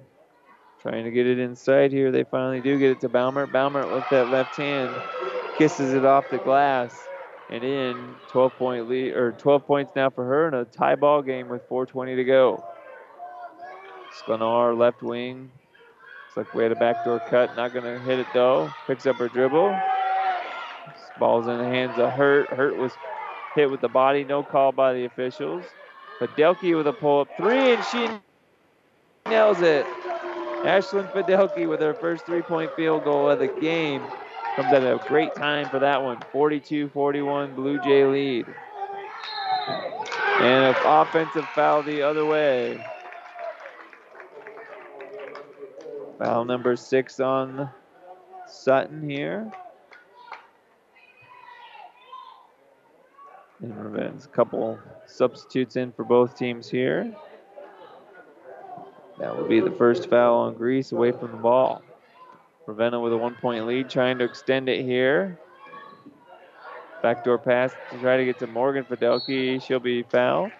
trying 0.83 1.05
to 1.05 1.11
get 1.11 1.25
it 1.25 1.39
inside 1.39 1.91
here. 1.91 2.11
They 2.11 2.25
finally 2.25 2.61
do 2.61 2.77
get 2.77 2.91
it 2.91 2.99
to 3.01 3.09
Baumert. 3.09 3.51
Baumert 3.51 3.91
with 3.91 4.03
that 4.11 4.29
left 4.29 4.57
hand 4.57 4.91
kisses 5.57 5.93
it 5.93 6.05
off 6.05 6.29
the 6.29 6.37
glass 6.39 7.07
and 7.49 7.63
in 7.63 8.15
12 8.31 8.53
point 8.57 8.89
lead 8.89 9.13
or 9.13 9.31
12 9.31 9.65
points 9.65 9.91
now 9.95 10.09
for 10.09 10.25
her 10.25 10.47
in 10.47 10.53
a 10.53 10.65
tie 10.65 10.95
ball 10.95 11.21
game 11.21 11.49
with 11.49 11.67
4:20 11.69 12.17
to 12.17 12.23
go. 12.25 12.63
Sklenar 14.11 14.77
left 14.77 15.01
wing. 15.01 15.51
Looks 16.35 16.47
like 16.47 16.55
we 16.55 16.63
had 16.63 16.71
a 16.71 16.75
backdoor 16.75 17.19
cut. 17.29 17.55
Not 17.55 17.73
going 17.73 17.85
to 17.85 17.99
hit 18.05 18.19
it 18.19 18.27
though. 18.33 18.69
Picks 18.85 19.05
up 19.05 19.15
her 19.17 19.29
dribble. 19.29 19.75
Ball's 21.19 21.47
in 21.47 21.57
the 21.57 21.65
hands 21.65 21.97
of 21.97 22.11
Hurt. 22.11 22.49
Hurt 22.49 22.75
was 22.77 22.91
hit 23.55 23.69
with 23.69 23.81
the 23.81 23.87
body. 23.87 24.23
No 24.23 24.43
call 24.43 24.71
by 24.71 24.93
the 24.93 25.05
officials. 25.05 25.63
Fidelki 26.19 26.75
with 26.75 26.87
a 26.87 26.93
pull 26.93 27.21
up 27.21 27.29
three, 27.37 27.73
and 27.73 27.83
she 27.85 28.09
nails 29.29 29.61
it. 29.61 29.85
Ashlyn 30.63 31.11
Fidelki 31.11 31.67
with 31.67 31.81
her 31.81 31.93
first 31.93 32.25
three 32.25 32.41
point 32.41 32.71
field 32.75 33.03
goal 33.03 33.29
of 33.29 33.39
the 33.39 33.47
game. 33.47 34.01
Comes 34.55 34.71
at 34.71 34.83
a 34.83 34.99
great 35.07 35.35
time 35.35 35.67
for 35.69 35.79
that 35.79 36.01
one. 36.01 36.19
42 36.31 36.89
41 36.89 37.53
Blue 37.53 37.81
Jay 37.81 38.05
lead. 38.05 38.45
And 40.39 40.75
an 40.75 40.75
offensive 40.85 41.45
foul 41.53 41.83
the 41.83 42.01
other 42.01 42.25
way. 42.25 42.83
Foul 46.19 46.45
number 46.45 46.75
six 46.75 47.19
on 47.19 47.69
Sutton 48.47 49.09
here. 49.09 49.51
And 53.61 53.97
a 53.97 54.27
couple 54.27 54.79
substitutes 55.07 55.75
in 55.75 55.91
for 55.91 56.03
both 56.03 56.37
teams 56.37 56.69
here. 56.69 57.15
That 59.23 59.37
will 59.37 59.47
be 59.47 59.61
the 59.61 59.71
first 59.71 60.09
foul 60.09 60.35
on 60.39 60.55
Greece 60.55 60.91
away 60.91 61.13
from 61.13 61.31
the 61.31 61.37
ball. 61.37 61.81
Ravenna 62.65 62.99
with 62.99 63.13
a 63.13 63.17
one 63.17 63.35
point 63.35 63.65
lead, 63.65 63.89
trying 63.89 64.17
to 64.17 64.25
extend 64.25 64.67
it 64.67 64.83
here. 64.83 65.39
Backdoor 67.01 67.37
pass 67.37 67.73
to 67.91 67.99
try 67.99 68.17
to 68.17 68.25
get 68.25 68.37
to 68.39 68.47
Morgan 68.47 68.83
Fidelki. 68.83 69.63
She'll 69.63 69.79
be 69.79 70.03
fouled. 70.03 70.51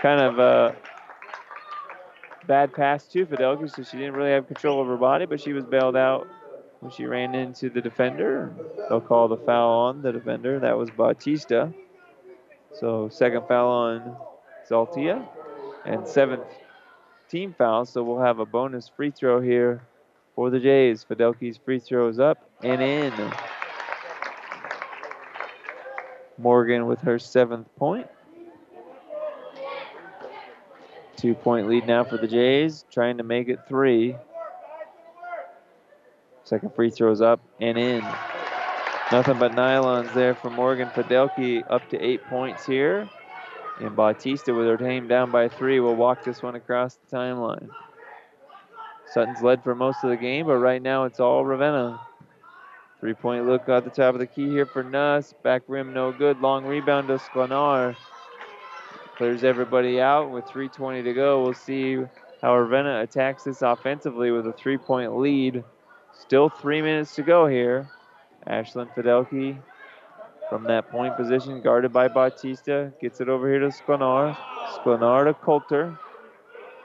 Kind 0.00 0.20
of 0.20 0.38
a 0.38 0.76
bad 2.46 2.72
pass 2.72 3.04
to 3.08 3.26
Fidelki, 3.26 3.68
so 3.68 3.82
she 3.82 3.96
didn't 3.96 4.14
really 4.14 4.30
have 4.30 4.46
control 4.46 4.80
of 4.80 4.86
her 4.86 4.96
body, 4.96 5.26
but 5.26 5.40
she 5.40 5.52
was 5.52 5.64
bailed 5.64 5.96
out 5.96 6.28
when 6.78 6.92
she 6.92 7.04
ran 7.04 7.34
into 7.34 7.68
the 7.68 7.80
defender. 7.80 8.54
They'll 8.88 9.00
call 9.00 9.26
the 9.26 9.38
foul 9.38 9.70
on 9.70 10.02
the 10.02 10.12
defender. 10.12 10.60
That 10.60 10.78
was 10.78 10.88
Bautista. 10.90 11.72
So 12.78 13.08
second 13.08 13.48
foul 13.48 13.70
on 13.70 14.16
Zaltia 14.70 15.26
and 15.84 16.06
seventh 16.06 16.46
team 17.28 17.54
foul. 17.56 17.84
So 17.84 18.02
we'll 18.02 18.20
have 18.20 18.38
a 18.38 18.46
bonus 18.46 18.90
free 18.94 19.10
throw 19.10 19.40
here 19.40 19.82
for 20.34 20.50
the 20.50 20.60
Jays. 20.60 21.04
Fidelki's 21.08 21.58
free 21.58 21.78
throw 21.78 22.08
is 22.08 22.18
up 22.18 22.48
and 22.62 22.82
in. 22.82 23.12
Morgan 26.38 26.86
with 26.86 27.00
her 27.02 27.18
seventh 27.18 27.68
point. 27.76 28.06
Two 31.16 31.34
point 31.34 31.68
lead 31.68 31.86
now 31.86 32.02
for 32.02 32.16
the 32.16 32.26
Jays, 32.26 32.86
trying 32.90 33.18
to 33.18 33.22
make 33.22 33.48
it 33.48 33.58
three. 33.68 34.16
Second 36.44 36.74
free 36.74 36.90
throw 36.90 37.12
is 37.12 37.20
up 37.20 37.40
and 37.60 37.76
in. 37.76 38.02
Nothing 39.12 39.38
but 39.38 39.52
nylons 39.52 40.12
there 40.14 40.34
for 40.34 40.50
Morgan 40.50 40.88
Fidelki, 40.88 41.62
up 41.68 41.88
to 41.90 41.98
eight 41.98 42.24
points 42.26 42.64
here. 42.64 43.08
And 43.80 43.96
Bautista, 43.96 44.52
with 44.52 44.66
her 44.66 44.76
team 44.76 45.08
down 45.08 45.30
by 45.30 45.48
three, 45.48 45.80
will 45.80 45.96
walk 45.96 46.22
this 46.22 46.42
one 46.42 46.54
across 46.54 46.96
the 46.96 47.16
timeline. 47.16 47.70
Sutton's 49.06 49.42
led 49.42 49.64
for 49.64 49.74
most 49.74 50.04
of 50.04 50.10
the 50.10 50.16
game, 50.16 50.46
but 50.46 50.58
right 50.58 50.82
now 50.82 51.04
it's 51.04 51.18
all 51.18 51.44
Ravenna. 51.44 51.98
Three 53.00 53.14
point 53.14 53.46
look 53.46 53.68
at 53.70 53.84
the 53.84 53.90
top 53.90 54.14
of 54.14 54.20
the 54.20 54.26
key 54.26 54.48
here 54.50 54.66
for 54.66 54.84
Nuss. 54.84 55.32
Back 55.42 55.62
rim, 55.66 55.94
no 55.94 56.12
good. 56.12 56.40
Long 56.42 56.66
rebound 56.66 57.08
to 57.08 57.16
Sklenar. 57.16 57.96
Clears 59.16 59.42
everybody 59.42 60.00
out 60.00 60.30
with 60.30 60.44
3.20 60.44 61.04
to 61.04 61.14
go. 61.14 61.42
We'll 61.42 61.54
see 61.54 61.96
how 62.42 62.56
Ravenna 62.56 63.00
attacks 63.00 63.44
this 63.44 63.62
offensively 63.62 64.30
with 64.30 64.46
a 64.46 64.52
three 64.52 64.76
point 64.76 65.16
lead. 65.16 65.64
Still 66.12 66.50
three 66.50 66.82
minutes 66.82 67.14
to 67.14 67.22
go 67.22 67.46
here. 67.46 67.88
Ashlyn 68.46 68.94
Fidelki 68.94 69.58
from 70.50 70.66
that 70.66 70.90
point 70.90 71.16
position, 71.16 71.62
guarded 71.62 71.92
by 71.92 72.08
Bautista. 72.08 72.92
Gets 73.00 73.20
it 73.20 73.28
over 73.30 73.48
here 73.48 73.60
to 73.60 73.68
Sklenar. 73.68 74.36
Sklenar 74.76 75.24
to 75.24 75.34
Coulter. 75.34 75.96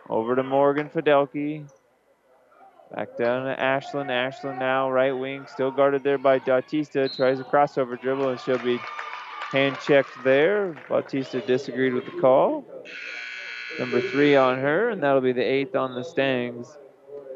Over 0.08 0.36
to 0.36 0.44
Morgan 0.44 0.88
Fidelki. 0.88 1.66
Back 2.94 3.18
down 3.18 3.46
to 3.46 3.62
Ashlyn. 3.62 4.08
Ashlyn 4.08 4.60
now 4.60 4.90
right 4.92 5.12
wing, 5.12 5.48
still 5.48 5.72
guarded 5.72 6.04
there 6.04 6.20
by 6.20 6.40
Bautista. 6.40 7.10
Tries 7.10 7.40
a 7.40 7.44
crossover 7.44 8.00
dribble 8.00 8.30
and 8.30 8.40
she'll 8.40 8.60
be 8.60 8.80
hand 9.52 9.78
checked 9.86 10.24
there. 10.24 10.76
Bautista 10.88 11.42
disagreed 11.42 11.94
with 11.94 12.06
the 12.06 12.22
call. 12.22 12.64
Number 13.80 14.00
three 14.00 14.36
on 14.36 14.60
her, 14.60 14.90
and 14.90 15.02
that'll 15.04 15.22
be 15.22 15.34
the 15.34 15.44
eighth 15.44 15.76
on 15.76 15.96
the 15.96 16.04
Stangs. 16.04 16.78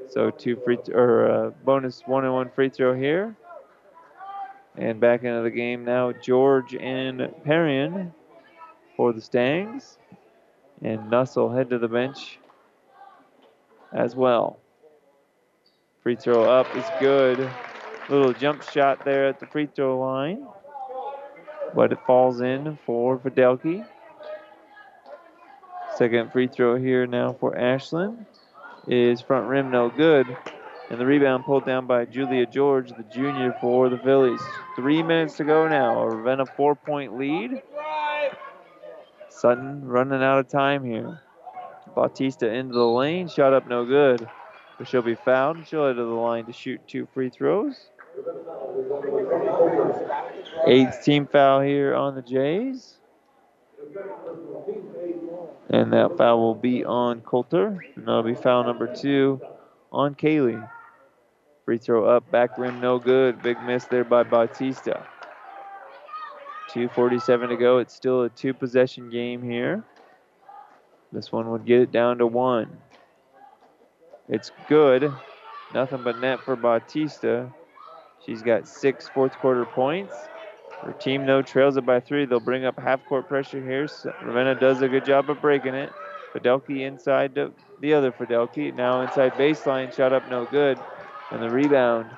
So 0.09 0.31
two 0.31 0.55
free 0.55 0.77
th- 0.77 0.95
or 0.95 1.29
uh, 1.29 1.49
bonus 1.65 2.03
one 2.05 2.23
and 2.23 2.33
one 2.33 2.49
free 2.49 2.69
throw 2.69 2.93
here. 2.93 3.35
And 4.77 4.99
back 4.99 5.23
into 5.23 5.41
the 5.41 5.51
game 5.51 5.83
now, 5.83 6.11
George 6.11 6.75
and 6.75 7.19
Perrion 7.45 8.13
for 8.95 9.13
the 9.13 9.21
Stangs. 9.21 9.97
And 10.81 11.09
Nuss 11.09 11.35
will 11.35 11.51
head 11.51 11.69
to 11.71 11.77
the 11.77 11.87
bench 11.87 12.39
as 13.91 14.15
well. 14.15 14.59
Free 16.01 16.15
throw 16.15 16.49
up 16.49 16.67
is 16.75 16.85
good. 16.99 17.49
Little 18.09 18.33
jump 18.33 18.63
shot 18.63 19.03
there 19.03 19.27
at 19.27 19.39
the 19.39 19.45
free 19.47 19.67
throw 19.67 19.99
line. 19.99 20.47
But 21.75 21.91
it 21.91 21.99
falls 22.07 22.41
in 22.41 22.77
for 22.85 23.17
Fidelki. 23.17 23.85
Second 25.95 26.31
free 26.31 26.47
throw 26.47 26.77
here 26.77 27.05
now 27.05 27.33
for 27.33 27.55
Ashlyn 27.55 28.25
is 28.87 29.19
front 29.21 29.47
rim 29.47 29.69
no 29.69 29.89
good. 29.89 30.25
And 30.89 30.99
the 30.99 31.05
rebound 31.05 31.45
pulled 31.45 31.65
down 31.65 31.85
by 31.85 32.05
Julia 32.05 32.47
George, 32.47 32.89
the 32.89 33.03
junior 33.13 33.55
for 33.61 33.89
the 33.89 33.97
Fillies. 33.99 34.41
Three 34.75 35.03
minutes 35.03 35.37
to 35.37 35.43
go 35.43 35.67
now. 35.67 36.01
A 36.01 36.15
Ravenna 36.15 36.47
four 36.47 36.75
point 36.75 37.17
lead. 37.17 37.61
Sutton 39.29 39.85
running 39.85 40.23
out 40.23 40.39
of 40.39 40.47
time 40.47 40.83
here. 40.83 41.21
Bautista 41.95 42.51
into 42.51 42.73
the 42.73 42.85
lane, 42.85 43.27
shot 43.27 43.53
up 43.53 43.67
no 43.67 43.85
good. 43.85 44.27
But 44.77 44.87
she'll 44.87 45.01
be 45.01 45.15
fouled 45.15 45.57
and 45.57 45.67
she'll 45.67 45.85
head 45.85 45.97
to 45.97 46.03
the 46.03 46.09
line 46.09 46.45
to 46.45 46.53
shoot 46.53 46.81
two 46.87 47.07
free 47.13 47.29
throws. 47.29 47.89
Eighth 50.65 51.03
team 51.03 51.27
foul 51.27 51.61
here 51.61 51.93
on 51.93 52.15
the 52.15 52.21
Jays. 52.21 52.95
And 55.69 55.93
that 55.93 56.17
foul 56.17 56.39
will 56.39 56.55
be 56.55 56.83
on 56.83 57.21
Coulter. 57.21 57.83
And 57.95 58.07
that'll 58.07 58.23
be 58.23 58.33
foul 58.35 58.63
number 58.63 58.93
two 58.93 59.39
on 59.91 60.15
Kaylee. 60.15 60.67
Free 61.69 61.77
throw 61.77 62.05
up, 62.05 62.31
back 62.31 62.57
rim, 62.57 62.81
no 62.81 62.97
good. 62.97 63.43
Big 63.43 63.61
miss 63.61 63.85
there 63.85 64.03
by 64.03 64.23
Bautista. 64.23 65.05
2.47 66.71 67.49
to 67.49 67.57
go. 67.57 67.77
It's 67.77 67.93
still 67.93 68.23
a 68.23 68.29
two 68.29 68.55
possession 68.55 69.11
game 69.11 69.43
here. 69.43 69.83
This 71.11 71.31
one 71.31 71.51
would 71.51 71.67
get 71.67 71.81
it 71.81 71.91
down 71.91 72.17
to 72.17 72.25
one. 72.25 72.75
It's 74.27 74.51
good. 74.67 75.13
Nothing 75.71 76.01
but 76.01 76.19
net 76.19 76.39
for 76.39 76.55
Bautista. 76.55 77.53
She's 78.25 78.41
got 78.41 78.67
six 78.67 79.07
fourth 79.07 79.33
quarter 79.33 79.65
points. 79.65 80.15
Her 80.81 80.93
team, 80.93 81.27
though, 81.27 81.43
trails 81.43 81.77
it 81.77 81.85
by 81.85 81.99
three. 81.99 82.25
They'll 82.25 82.39
bring 82.39 82.65
up 82.65 82.79
half 82.79 83.05
court 83.05 83.27
pressure 83.27 83.63
here. 83.63 83.87
So 83.87 84.11
Ravenna 84.23 84.59
does 84.59 84.81
a 84.81 84.89
good 84.89 85.05
job 85.05 85.29
of 85.29 85.39
breaking 85.39 85.75
it. 85.75 85.91
Fidelki 86.33 86.87
inside 86.87 87.35
the, 87.35 87.51
the 87.79 87.93
other 87.93 88.11
Fidelki. 88.11 88.73
Now 88.73 89.01
inside 89.01 89.33
baseline, 89.33 89.95
shot 89.95 90.13
up 90.13 90.27
no 90.31 90.45
good. 90.45 90.79
And 91.31 91.41
the 91.41 91.49
rebound 91.49 92.09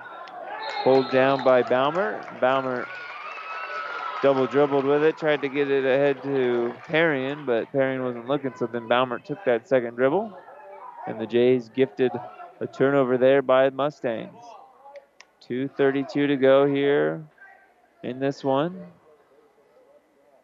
pulled 0.84 1.12
down 1.12 1.44
by 1.44 1.64
Baumer. 1.64 2.24
Baumer 2.40 2.88
double 4.24 4.48
dribbled 4.48 4.86
with 4.86 5.04
it, 5.04 5.18
tried 5.18 5.42
to 5.42 5.50
get 5.50 5.70
it 5.70 5.84
ahead 5.84 6.22
to 6.24 6.74
Parian, 6.88 7.46
but 7.46 7.72
Parian 7.72 8.04
wasn't 8.04 8.28
looking, 8.28 8.54
so 8.56 8.68
then 8.68 8.88
Baumer 8.88 9.20
took 9.20 9.44
that 9.46 9.68
second 9.68 9.96
dribble. 9.96 10.38
And 11.08 11.20
the 11.20 11.26
Jays 11.26 11.70
gifted 11.70 12.12
a 12.60 12.68
turnover 12.68 13.18
there 13.18 13.42
by 13.42 13.70
Mustangs. 13.70 14.44
2.32 15.50 16.28
to 16.28 16.38
go 16.38 16.66
here 16.66 17.24
in 18.04 18.20
this 18.20 18.44
one. 18.44 18.86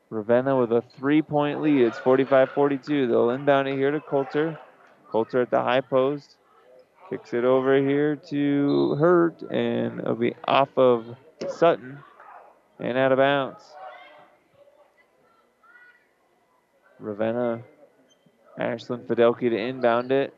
Ravenna 0.09 0.57
with 0.57 0.71
a 0.71 0.81
three 0.81 1.21
point 1.21 1.61
lead. 1.61 1.81
It's 1.81 1.99
45 1.99 2.51
42. 2.51 3.07
They'll 3.07 3.29
inbound 3.31 3.67
it 3.67 3.75
here 3.75 3.91
to 3.91 3.99
Coulter. 3.99 4.57
Coulter 5.11 5.41
at 5.41 5.51
the 5.51 5.61
high 5.61 5.81
post. 5.81 6.36
Kicks 7.09 7.33
it 7.33 7.45
over 7.45 7.77
here 7.77 8.17
to 8.29 8.95
Hurt, 8.95 9.41
and 9.43 9.99
it'll 9.99 10.15
be 10.15 10.35
off 10.45 10.69
of 10.77 11.05
Sutton 11.47 11.99
and 12.79 12.97
out 12.97 13.13
of 13.13 13.17
bounds. 13.17 13.63
Ravenna, 16.99 17.61
Ashlyn 18.59 19.05
Fidelki 19.05 19.49
to 19.49 19.57
inbound 19.57 20.11
it. 20.11 20.33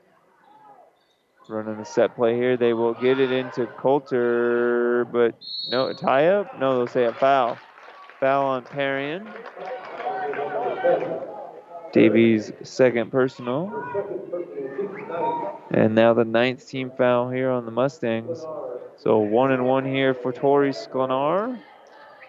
Running 1.47 1.79
a 1.79 1.85
set 1.85 2.15
play 2.15 2.35
here. 2.35 2.57
They 2.57 2.73
will 2.73 2.93
get 2.93 3.19
it 3.19 3.31
into 3.31 3.65
Coulter, 3.65 5.07
but 5.11 5.33
no, 5.71 5.91
tie 5.93 6.27
up? 6.27 6.59
No, 6.59 6.77
they'll 6.77 6.85
say 6.85 7.05
a 7.05 7.13
foul. 7.13 7.57
Foul 8.19 8.45
on 8.45 8.63
Parian. 8.65 9.27
Davies' 11.91 12.51
second 12.63 13.11
personal. 13.11 13.71
And 15.71 15.95
now 15.95 16.13
the 16.13 16.25
ninth 16.25 16.67
team 16.67 16.91
foul 16.95 17.29
here 17.29 17.49
on 17.49 17.65
the 17.65 17.71
Mustangs. 17.71 18.45
So 18.97 19.19
one 19.19 19.51
and 19.51 19.65
one 19.65 19.85
here 19.85 20.13
for 20.13 20.31
Tori 20.31 20.71
Sklenar. 20.71 21.59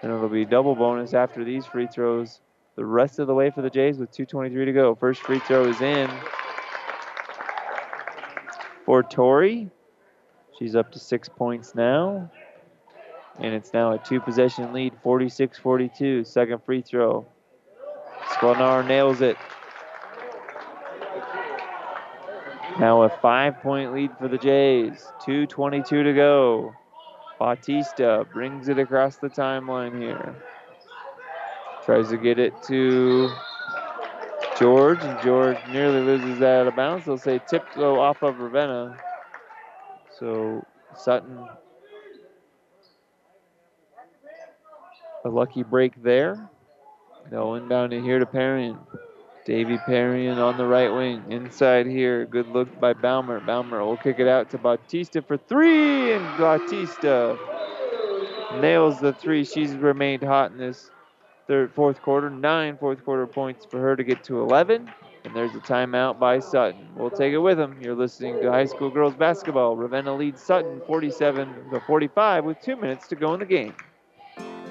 And 0.02 0.12
it'll 0.12 0.28
be 0.28 0.44
double 0.44 0.74
bonus 0.74 1.14
after 1.14 1.44
these 1.44 1.66
free 1.66 1.86
throws 1.86 2.40
the 2.76 2.84
rest 2.84 3.18
of 3.18 3.26
the 3.26 3.34
way 3.34 3.50
for 3.50 3.60
the 3.60 3.70
Jays 3.70 3.98
with 3.98 4.10
2.23 4.12 4.64
to 4.64 4.72
go. 4.72 4.94
First 4.94 5.20
free 5.22 5.40
throw 5.40 5.66
is 5.66 5.80
in 5.80 6.08
for 8.86 9.02
Tori. 9.02 9.68
She's 10.58 10.74
up 10.74 10.92
to 10.92 10.98
six 10.98 11.28
points 11.28 11.74
now. 11.74 12.30
And 13.38 13.54
it's 13.54 13.72
now 13.72 13.92
a 13.92 13.98
two 13.98 14.20
possession 14.20 14.72
lead, 14.72 14.94
46 15.02 15.58
42. 15.58 16.24
Second 16.24 16.62
free 16.64 16.82
throw. 16.82 17.26
Sklenar 18.30 18.86
nails 18.86 19.20
it. 19.20 19.36
Now 22.78 23.02
a 23.02 23.08
five 23.08 23.60
point 23.60 23.92
lead 23.92 24.10
for 24.18 24.28
the 24.28 24.38
Jays. 24.38 25.06
2.22 25.26 25.88
to 25.88 26.12
go. 26.14 26.72
Bautista 27.38 28.26
brings 28.32 28.68
it 28.68 28.78
across 28.78 29.16
the 29.16 29.28
timeline 29.28 30.00
here. 30.00 30.34
Tries 31.84 32.08
to 32.10 32.16
get 32.16 32.38
it 32.38 32.52
to 32.64 33.30
George, 34.58 34.98
and 35.02 35.18
George 35.22 35.56
nearly 35.70 36.00
loses 36.00 36.38
that 36.40 36.60
out 36.60 36.66
of 36.68 36.76
bounds. 36.76 37.06
They'll 37.06 37.18
say 37.18 37.40
tip 37.48 37.64
go 37.74 37.98
off 37.98 38.22
of 38.22 38.38
Ravenna. 38.38 38.96
So 40.18 40.64
Sutton, 40.94 41.48
a 45.24 45.28
lucky 45.28 45.62
break 45.62 46.02
there. 46.02 46.50
They'll 47.30 47.54
inbound 47.54 47.92
it 47.92 48.02
here 48.02 48.18
to 48.18 48.26
Parian. 48.26 48.76
Davy 49.46 49.78
Parian 49.78 50.38
on 50.38 50.56
the 50.56 50.66
right 50.66 50.92
wing. 50.92 51.22
Inside 51.28 51.86
here. 51.86 52.26
Good 52.26 52.48
look 52.48 52.80
by 52.80 52.92
Balmer. 52.92 53.40
Balmer 53.40 53.84
will 53.84 53.96
kick 53.96 54.18
it 54.18 54.26
out 54.28 54.50
to 54.50 54.58
Bautista 54.58 55.22
for 55.22 55.36
three. 55.36 56.12
And 56.12 56.24
Bautista 56.36 57.38
nails 58.60 59.00
the 59.00 59.12
three. 59.12 59.44
She's 59.44 59.74
remained 59.74 60.24
hot 60.24 60.50
in 60.50 60.58
this 60.58 60.90
third, 61.46 61.72
fourth 61.72 62.02
quarter. 62.02 62.28
Nine 62.30 62.76
fourth 62.76 63.04
quarter 63.04 63.26
points 63.26 63.64
for 63.64 63.80
her 63.80 63.94
to 63.94 64.02
get 64.02 64.24
to 64.24 64.40
11. 64.40 64.90
And 65.24 65.36
there's 65.36 65.54
a 65.54 65.60
timeout 65.60 66.18
by 66.18 66.40
Sutton. 66.40 66.88
We'll 66.96 67.10
take 67.10 67.32
it 67.32 67.38
with 67.38 67.58
them. 67.58 67.78
You're 67.80 67.94
listening 67.94 68.40
to 68.40 68.50
high 68.50 68.64
school 68.64 68.90
girls 68.90 69.14
basketball. 69.14 69.76
Ravenna 69.76 70.14
leads 70.14 70.42
Sutton 70.42 70.80
47 70.86 71.70
to 71.70 71.80
45 71.80 72.44
with 72.44 72.60
two 72.60 72.76
minutes 72.76 73.06
to 73.08 73.16
go 73.16 73.34
in 73.34 73.40
the 73.40 73.46
game. 73.46 73.74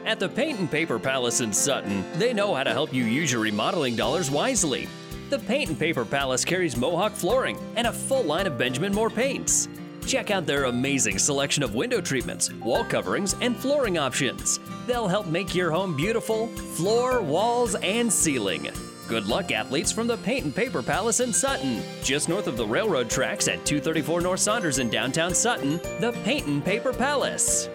At 0.09 0.19
the 0.19 0.27
Paint 0.27 0.57
and 0.57 0.71
Paper 0.71 0.97
Palace 0.97 1.39
in 1.39 1.53
Sutton, 1.53 2.03
they 2.17 2.33
know 2.33 2.55
how 2.55 2.63
to 2.63 2.71
help 2.71 2.91
you 2.91 3.03
use 3.03 3.31
your 3.31 3.41
remodeling 3.41 3.95
dollars 3.95 4.31
wisely. 4.31 4.89
The 5.29 5.37
Paint 5.37 5.69
and 5.69 5.77
Paper 5.77 6.03
Palace 6.03 6.43
carries 6.43 6.75
Mohawk 6.75 7.11
flooring 7.11 7.59
and 7.75 7.85
a 7.85 7.93
full 7.93 8.23
line 8.23 8.47
of 8.47 8.57
Benjamin 8.57 8.91
Moore 8.91 9.11
paints. 9.11 9.69
Check 10.07 10.31
out 10.31 10.47
their 10.47 10.63
amazing 10.63 11.19
selection 11.19 11.61
of 11.61 11.75
window 11.75 12.01
treatments, 12.01 12.51
wall 12.53 12.83
coverings, 12.83 13.35
and 13.41 13.55
flooring 13.55 13.99
options. 13.99 14.59
They'll 14.87 15.07
help 15.07 15.27
make 15.27 15.53
your 15.53 15.69
home 15.69 15.95
beautiful, 15.95 16.47
floor, 16.47 17.21
walls, 17.21 17.75
and 17.75 18.11
ceiling. 18.11 18.67
Good 19.07 19.27
luck, 19.27 19.51
athletes, 19.51 19.91
from 19.91 20.07
the 20.07 20.17
Paint 20.17 20.45
and 20.45 20.55
Paper 20.55 20.81
Palace 20.81 21.19
in 21.19 21.31
Sutton. 21.31 21.83
Just 22.01 22.29
north 22.29 22.47
of 22.47 22.57
the 22.57 22.65
railroad 22.65 23.11
tracks 23.11 23.47
at 23.47 23.63
234 23.63 24.21
North 24.21 24.39
Saunders 24.39 24.79
in 24.79 24.89
downtown 24.89 25.35
Sutton, 25.35 25.77
the 25.99 26.17
Paint 26.23 26.47
and 26.47 26.65
Paper 26.65 26.93
Palace. 26.93 27.69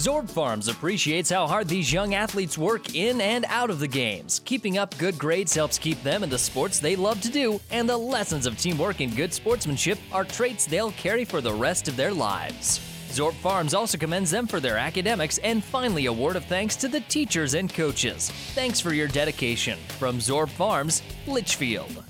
Zorb 0.00 0.30
Farms 0.30 0.68
appreciates 0.68 1.28
how 1.28 1.46
hard 1.46 1.68
these 1.68 1.92
young 1.92 2.14
athletes 2.14 2.56
work 2.56 2.94
in 2.94 3.20
and 3.20 3.44
out 3.50 3.68
of 3.68 3.80
the 3.80 3.86
games. 3.86 4.40
Keeping 4.46 4.78
up 4.78 4.96
good 4.96 5.18
grades 5.18 5.54
helps 5.54 5.76
keep 5.76 6.02
them 6.02 6.22
in 6.22 6.30
the 6.30 6.38
sports 6.38 6.78
they 6.80 6.96
love 6.96 7.20
to 7.20 7.28
do, 7.28 7.60
and 7.70 7.86
the 7.86 7.98
lessons 7.98 8.46
of 8.46 8.56
teamwork 8.56 9.00
and 9.00 9.14
good 9.14 9.30
sportsmanship 9.30 9.98
are 10.10 10.24
traits 10.24 10.64
they'll 10.64 10.92
carry 10.92 11.26
for 11.26 11.42
the 11.42 11.52
rest 11.52 11.86
of 11.86 11.96
their 11.96 12.14
lives. 12.14 12.80
Zorb 13.10 13.34
Farms 13.34 13.74
also 13.74 13.98
commends 13.98 14.30
them 14.30 14.46
for 14.46 14.58
their 14.58 14.78
academics 14.78 15.36
and 15.44 15.62
finally 15.62 16.06
a 16.06 16.12
word 16.12 16.36
of 16.36 16.46
thanks 16.46 16.76
to 16.76 16.88
the 16.88 17.00
teachers 17.00 17.52
and 17.52 17.70
coaches. 17.70 18.30
Thanks 18.54 18.80
for 18.80 18.94
your 18.94 19.08
dedication. 19.08 19.78
From 19.98 20.16
Zorb 20.16 20.48
Farms, 20.48 21.02
Litchfield. 21.26 22.04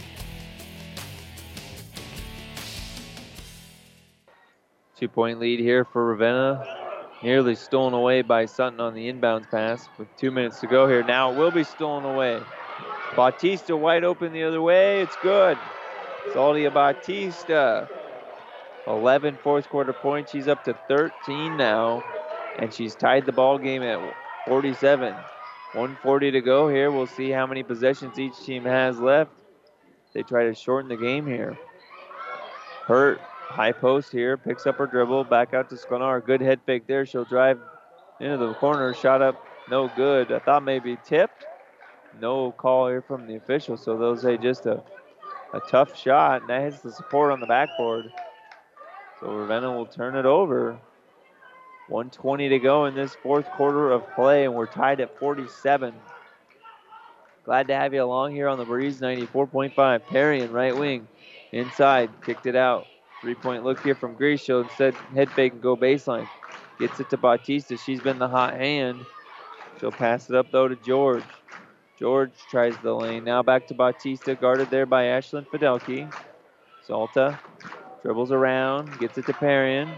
Two 4.97 5.09
point 5.09 5.41
lead 5.41 5.59
here 5.59 5.85
for 5.85 6.07
Ravenna. 6.07 6.80
Nearly 7.23 7.55
stolen 7.55 7.93
away 7.93 8.23
by 8.23 8.47
Sutton 8.47 8.81
on 8.81 8.95
the 8.95 9.13
inbounds 9.13 9.51
pass 9.51 9.89
with 9.99 10.09
two 10.17 10.31
minutes 10.31 10.61
to 10.61 10.67
go 10.67 10.89
here. 10.89 11.03
Now 11.03 11.33
it 11.33 11.37
will 11.37 11.51
be 11.51 11.65
stolen 11.65 12.05
away. 12.05 12.41
Bautista 13.15 13.77
wide 13.77 14.05
open 14.05 14.33
the 14.33 14.45
other 14.45 14.63
way. 14.63 15.03
It's 15.03 15.17
good. 15.23 15.59
Saldia 16.29 16.73
Bautista. 16.73 17.89
11 18.87 19.39
fourth 19.43 19.69
quarter 19.69 19.93
points. 19.93 20.31
She's 20.33 20.49
up 20.49 20.65
to 20.65 20.75
13 20.89 21.59
now. 21.59 22.03
And 22.59 22.73
she's 22.73 22.95
tied 22.95 23.27
the 23.27 23.33
ball 23.33 23.59
game 23.59 23.83
at 23.83 24.01
47. 24.47 25.13
140 25.13 26.31
to 26.31 26.41
go 26.41 26.69
here. 26.69 26.91
We'll 26.91 27.07
see 27.07 27.31
how 27.31 27.47
many 27.47 27.63
possessions 27.63 28.19
each 28.19 28.39
team 28.45 28.65
has 28.65 28.99
left. 28.99 29.31
they 30.15 30.23
try 30.23 30.45
to 30.45 30.55
shorten 30.55 30.89
the 30.89 30.97
game 30.97 31.27
here. 31.27 31.59
Hurt, 32.87 33.21
high 33.51 33.73
post 33.73 34.13
here, 34.13 34.37
picks 34.37 34.67
up 34.67 34.79
her 34.79 34.87
dribble, 34.87 35.25
back 35.25 35.53
out 35.55 35.69
to 35.71 35.75
Sklenar. 35.75 36.25
Good 36.25 36.41
head 36.41 36.61
fake 36.65 36.87
there. 36.87 37.05
She'll 37.05 37.25
drive 37.25 37.59
into 38.21 38.37
the 38.37 38.55
corner, 38.55 38.95
shot 38.95 39.23
up, 39.23 39.45
no 39.69 39.91
good. 39.97 40.31
I 40.33 40.39
thought 40.39 40.63
maybe 40.63 40.97
tipped. 41.05 41.47
No 42.21 42.53
call 42.53 42.89
here 42.89 43.03
from 43.03 43.27
the 43.27 43.37
official, 43.37 43.77
so 43.77 43.97
they'll 43.97 44.17
say 44.17 44.37
just 44.37 44.67
a, 44.67 44.83
a 45.53 45.61
tough 45.69 45.97
shot, 45.97 46.43
and 46.43 46.51
that 46.51 46.63
hits 46.63 46.81
the 46.81 46.93
support 46.93 47.33
on 47.33 47.41
the 47.41 47.47
backboard. 47.47 48.13
So 49.21 49.33
Ravenna 49.33 49.73
will 49.73 49.87
turn 49.87 50.17
it 50.17 50.27
over. 50.27 50.79
120 51.89 52.49
to 52.51 52.59
go 52.59 52.87
in 52.87 52.95
this 52.95 53.15
fourth 53.17 53.47
quarter 53.53 53.91
of 53.91 54.09
play, 54.15 54.45
and 54.45 54.55
we're 54.55 54.67
tied 54.67 55.01
at 55.01 55.19
47. 55.19 55.93
Glad 57.45 57.69
to 57.69 57.75
have 57.75 57.93
you 57.95 58.03
along 58.03 58.33
here 58.33 58.49
on 58.49 58.59
the 58.59 58.65
Breeze 58.65 59.01
94.5. 59.01 60.07
Perry 60.07 60.41
in 60.41 60.53
right 60.53 60.77
wing. 60.77 61.09
Inside, 61.53 62.11
kicked 62.25 62.47
it 62.47 62.55
out. 62.55 62.87
Three 63.21 63.35
point 63.35 63.65
look 63.65 63.83
here 63.83 63.95
from 63.95 64.15
Grease. 64.15 64.41
She'll 64.41 64.63
instead 64.63 64.95
head 65.15 65.31
fake 65.33 65.53
and 65.53 65.63
go 65.63 65.77
baseline. 65.77 66.29
Gets 66.79 67.01
it 67.01 67.11
to 67.11 67.17
Bautista. 67.17 67.77
She's 67.77 68.01
been 68.01 68.19
the 68.19 68.29
hot 68.29 68.55
hand. 68.55 69.05
She'll 69.79 69.93
pass 69.93 70.31
it 70.31 70.37
up 70.37 70.51
though 70.51 70.69
to 70.69 70.77
George. 70.77 71.25
George 71.99 72.33
tries 72.51 72.75
the 72.83 72.95
lane. 72.95 73.25
Now 73.25 73.43
back 73.43 73.67
to 73.69 73.75
Bautista, 73.75 74.35
guarded 74.35 74.71
there 74.71 74.87
by 74.87 75.05
Ashlyn 75.05 75.47
Fidelki. 75.47 76.11
Salta 76.87 77.39
dribbles 78.03 78.33
around, 78.33 78.99
gets 78.99 79.19
it 79.19 79.27
to 79.27 79.35
Perrion. 79.35 79.95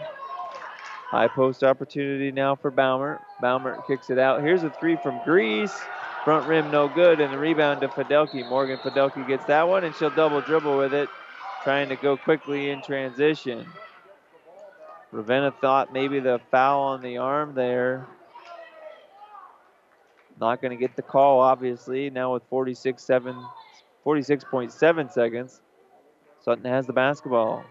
High 1.13 1.29
post 1.29 1.63
opportunity 1.63 2.33
now 2.33 2.57
for 2.57 2.73
Baumert. 2.73 3.21
Baumert 3.41 3.87
kicks 3.87 4.11
it 4.11 4.19
out. 4.19 4.43
Here's 4.43 4.65
a 4.65 4.71
three 4.71 4.97
from 4.97 5.21
Grease. 5.25 5.79
Front 6.25 6.49
rim 6.49 6.71
no 6.71 6.89
good, 6.89 7.21
and 7.21 7.33
the 7.33 7.39
rebound 7.39 7.81
to 7.83 7.89
Fidelki. 7.89 8.49
Morgan 8.49 8.79
Fidelki 8.79 9.27
gets 9.27 9.45
that 9.47 9.69
one, 9.69 9.85
and 9.85 9.95
she'll 9.95 10.11
double 10.11 10.41
dribble 10.41 10.77
with 10.77 10.95
it, 10.95 11.09
trying 11.63 11.89
to 11.89 11.97
go 11.97 12.17
quickly 12.17 12.71
in 12.71 12.83
transition. 12.83 13.67
Ravenna 15.13 15.53
thought 15.61 15.93
maybe 15.93 16.21
the 16.21 16.41
foul 16.51 16.81
on 16.83 17.03
the 17.03 17.19
arm 17.19 17.55
there. 17.55 18.07
Not 20.41 20.61
going 20.61 20.71
to 20.71 20.77
get 20.77 20.97
the 20.97 21.03
call, 21.03 21.41
obviously. 21.41 22.11
Now 22.11 22.33
with 22.33 22.43
46 22.49 23.03
7, 23.03 23.37
46.7 24.05 25.13
seconds, 25.13 25.61
Sutton 26.41 26.65
has 26.65 26.87
the 26.87 26.93
basketball. 26.93 27.65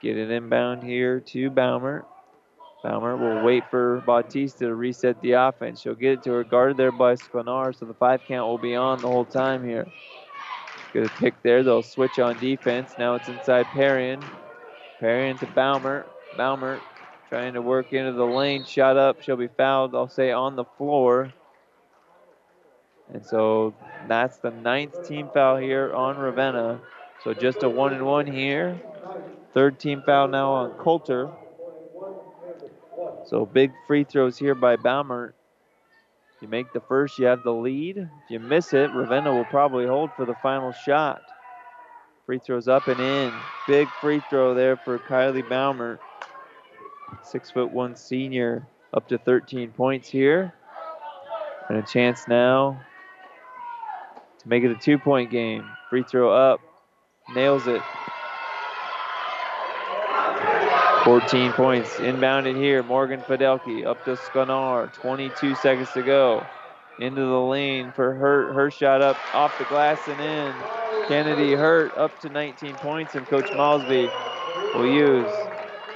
Get 0.00 0.16
it 0.16 0.30
inbound 0.30 0.82
here 0.82 1.20
to 1.20 1.50
Baumer. 1.50 2.06
Baumer 2.82 3.16
will 3.16 3.44
wait 3.44 3.64
for 3.70 4.02
Bautista 4.06 4.66
to 4.66 4.74
reset 4.74 5.20
the 5.20 5.32
offense. 5.32 5.82
She'll 5.82 5.94
get 5.94 6.12
it 6.12 6.22
to 6.22 6.32
her, 6.32 6.44
guarded 6.44 6.78
there 6.78 6.92
by 6.92 7.16
Sklenar, 7.16 7.78
so 7.78 7.84
the 7.84 7.92
five 7.92 8.22
count 8.26 8.48
will 8.48 8.56
be 8.56 8.74
on 8.74 9.02
the 9.02 9.08
whole 9.08 9.26
time 9.26 9.62
here. 9.62 9.86
Good 10.92 11.10
pick 11.18 11.42
there. 11.42 11.62
They'll 11.62 11.82
switch 11.82 12.18
on 12.18 12.38
defense. 12.38 12.94
Now 12.98 13.14
it's 13.14 13.28
inside 13.28 13.66
Perrion. 13.66 14.22
Perrion 15.00 15.38
to 15.38 15.46
Baumer. 15.46 16.06
Baumer 16.36 16.80
trying 17.28 17.54
to 17.54 17.62
work 17.62 17.92
into 17.92 18.12
the 18.12 18.24
lane. 18.24 18.64
Shot 18.64 18.96
up. 18.96 19.22
She'll 19.22 19.36
be 19.36 19.48
fouled, 19.48 19.94
I'll 19.94 20.08
say, 20.08 20.32
on 20.32 20.56
the 20.56 20.64
floor. 20.64 21.32
And 23.12 23.24
so 23.24 23.74
that's 24.08 24.38
the 24.38 24.50
ninth 24.50 25.06
team 25.06 25.30
foul 25.32 25.56
here 25.56 25.92
on 25.94 26.16
Ravenna. 26.16 26.80
So 27.22 27.34
just 27.34 27.62
a 27.62 27.68
one 27.68 27.92
and 27.92 28.04
one 28.04 28.26
here. 28.26 28.80
Third 29.54 29.78
team 29.78 30.02
foul 30.04 30.28
now 30.28 30.52
on 30.52 30.70
Coulter. 30.72 31.28
So 33.26 33.46
big 33.46 33.72
free 33.86 34.04
throws 34.04 34.38
here 34.38 34.54
by 34.54 34.76
Baumert. 34.76 35.32
You 36.40 36.48
make 36.48 36.72
the 36.72 36.80
first, 36.80 37.18
you 37.18 37.26
have 37.26 37.42
the 37.42 37.52
lead. 37.52 37.98
If 37.98 38.30
you 38.30 38.40
miss 38.40 38.72
it, 38.72 38.90
Ravenna 38.92 39.32
will 39.32 39.44
probably 39.44 39.86
hold 39.86 40.10
for 40.16 40.24
the 40.24 40.34
final 40.42 40.72
shot. 40.72 41.20
Free 42.24 42.38
throws 42.38 42.66
up 42.68 42.88
and 42.88 42.98
in. 43.00 43.32
Big 43.66 43.88
free 44.00 44.22
throw 44.30 44.54
there 44.54 44.76
for 44.76 44.98
Kylie 44.98 45.46
Baumer. 45.48 46.00
Six 47.22 47.50
foot 47.50 47.70
one 47.70 47.96
senior, 47.96 48.66
up 48.94 49.08
to 49.08 49.18
13 49.18 49.72
points 49.72 50.08
here. 50.08 50.54
And 51.68 51.78
a 51.78 51.82
chance 51.82 52.26
now 52.26 52.80
to 54.38 54.48
make 54.48 54.64
it 54.64 54.70
a 54.70 54.76
two 54.76 54.98
point 54.98 55.30
game. 55.30 55.68
Free 55.90 56.04
throw 56.04 56.32
up, 56.32 56.60
nails 57.34 57.66
it. 57.66 57.82
14 61.10 61.52
points 61.54 61.90
inbounded 61.94 62.54
here. 62.54 62.84
Morgan 62.84 63.20
Fidelki 63.22 63.84
up 63.84 64.04
to 64.04 64.12
Sklenar. 64.12 64.92
22 64.92 65.56
seconds 65.56 65.90
to 65.90 66.04
go. 66.04 66.46
Into 67.00 67.22
the 67.22 67.40
lane 67.40 67.90
for 67.90 68.14
Hurt. 68.14 68.54
Her 68.54 68.70
shot 68.70 69.02
up 69.02 69.16
off 69.34 69.58
the 69.58 69.64
glass 69.64 69.98
and 70.06 70.20
in. 70.20 70.54
Kennedy 71.08 71.54
Hurt 71.54 71.98
up 71.98 72.16
to 72.20 72.28
19 72.28 72.76
points, 72.76 73.16
and 73.16 73.26
Coach 73.26 73.50
Malsby 73.50 74.08
will 74.76 74.86
use 74.86 75.28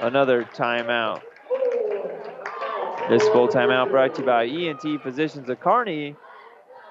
another 0.01 0.43
timeout. 0.43 1.21
This 3.07 3.25
full 3.29 3.47
timeout 3.47 3.91
brought 3.91 4.15
to 4.15 4.21
you 4.21 4.25
by 4.25 4.47
ENT 4.47 5.01
Physicians 5.01 5.47
of 5.47 5.61
Kearney. 5.61 6.17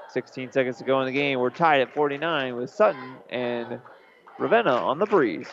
16 0.08 0.50
seconds 0.50 0.78
to 0.78 0.84
go 0.84 0.98
in 1.00 1.06
the 1.06 1.12
game. 1.12 1.40
We're 1.40 1.50
tied 1.50 1.82
at 1.82 1.92
49 1.92 2.56
with 2.56 2.70
Sutton 2.70 3.16
and 3.28 3.80
Ravenna 4.38 4.72
on 4.72 4.98
the 4.98 5.04
breeze. 5.04 5.48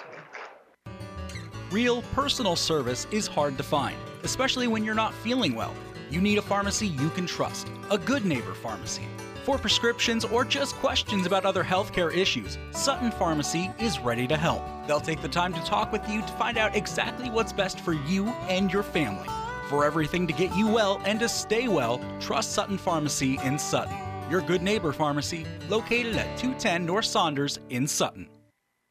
Real 1.71 2.01
personal 2.13 2.57
service 2.57 3.07
is 3.11 3.27
hard 3.27 3.55
to 3.55 3.63
find, 3.63 3.95
especially 4.23 4.67
when 4.67 4.83
you're 4.83 4.93
not 4.93 5.13
feeling 5.13 5.55
well. 5.55 5.73
You 6.09 6.19
need 6.19 6.37
a 6.37 6.41
pharmacy 6.41 6.87
you 6.87 7.09
can 7.11 7.25
trust, 7.25 7.71
a 7.89 7.97
good 7.97 8.25
neighbor 8.25 8.53
pharmacy. 8.53 9.07
For 9.45 9.57
prescriptions 9.57 10.25
or 10.25 10.43
just 10.43 10.75
questions 10.75 11.25
about 11.25 11.45
other 11.45 11.63
healthcare 11.63 12.13
issues, 12.13 12.57
Sutton 12.71 13.09
Pharmacy 13.09 13.71
is 13.79 13.99
ready 13.99 14.27
to 14.27 14.35
help. 14.35 14.61
They'll 14.85 14.99
take 14.99 15.21
the 15.21 15.29
time 15.29 15.53
to 15.53 15.63
talk 15.63 15.93
with 15.93 16.07
you 16.09 16.19
to 16.19 16.27
find 16.33 16.57
out 16.57 16.75
exactly 16.75 17.29
what's 17.29 17.53
best 17.53 17.79
for 17.79 17.93
you 17.93 18.27
and 18.49 18.69
your 18.69 18.83
family. 18.83 19.29
For 19.69 19.85
everything 19.85 20.27
to 20.27 20.33
get 20.33 20.53
you 20.57 20.67
well 20.67 21.01
and 21.05 21.21
to 21.21 21.29
stay 21.29 21.69
well, 21.69 22.01
trust 22.19 22.51
Sutton 22.51 22.77
Pharmacy 22.77 23.39
in 23.45 23.57
Sutton. 23.57 23.95
Your 24.29 24.41
good 24.41 24.61
neighbor 24.61 24.91
pharmacy, 24.91 25.45
located 25.69 26.17
at 26.17 26.37
210 26.37 26.85
North 26.85 27.05
Saunders 27.05 27.59
in 27.69 27.87
Sutton. 27.87 28.27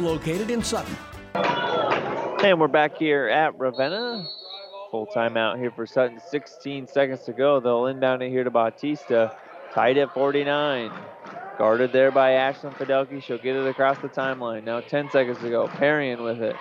located 0.00 0.50
in 0.50 0.62
Sutton. 0.62 0.96
And 1.34 2.60
we're 2.60 2.68
back 2.68 2.96
here 2.96 3.28
at 3.28 3.58
Ravenna. 3.58 4.28
Full 4.90 5.06
timeout 5.06 5.58
here 5.58 5.70
for 5.70 5.86
Sutton. 5.86 6.20
16 6.30 6.86
seconds 6.86 7.22
to 7.24 7.32
go. 7.32 7.60
They'll 7.60 7.86
inbound 7.86 8.22
it 8.22 8.30
here 8.30 8.44
to 8.44 8.50
Bautista. 8.50 9.36
Tied 9.72 9.98
at 9.98 10.12
49. 10.14 10.92
Guarded 11.58 11.92
there 11.92 12.10
by 12.10 12.32
Ashlyn 12.32 12.74
Fidelki. 12.74 13.22
She'll 13.22 13.38
get 13.38 13.56
it 13.56 13.66
across 13.66 13.98
the 13.98 14.08
timeline. 14.08 14.64
Now 14.64 14.80
10 14.80 15.10
seconds 15.10 15.38
to 15.38 15.50
go. 15.50 15.66
Perrion 15.68 16.22
with 16.22 16.42
it. 16.42 16.56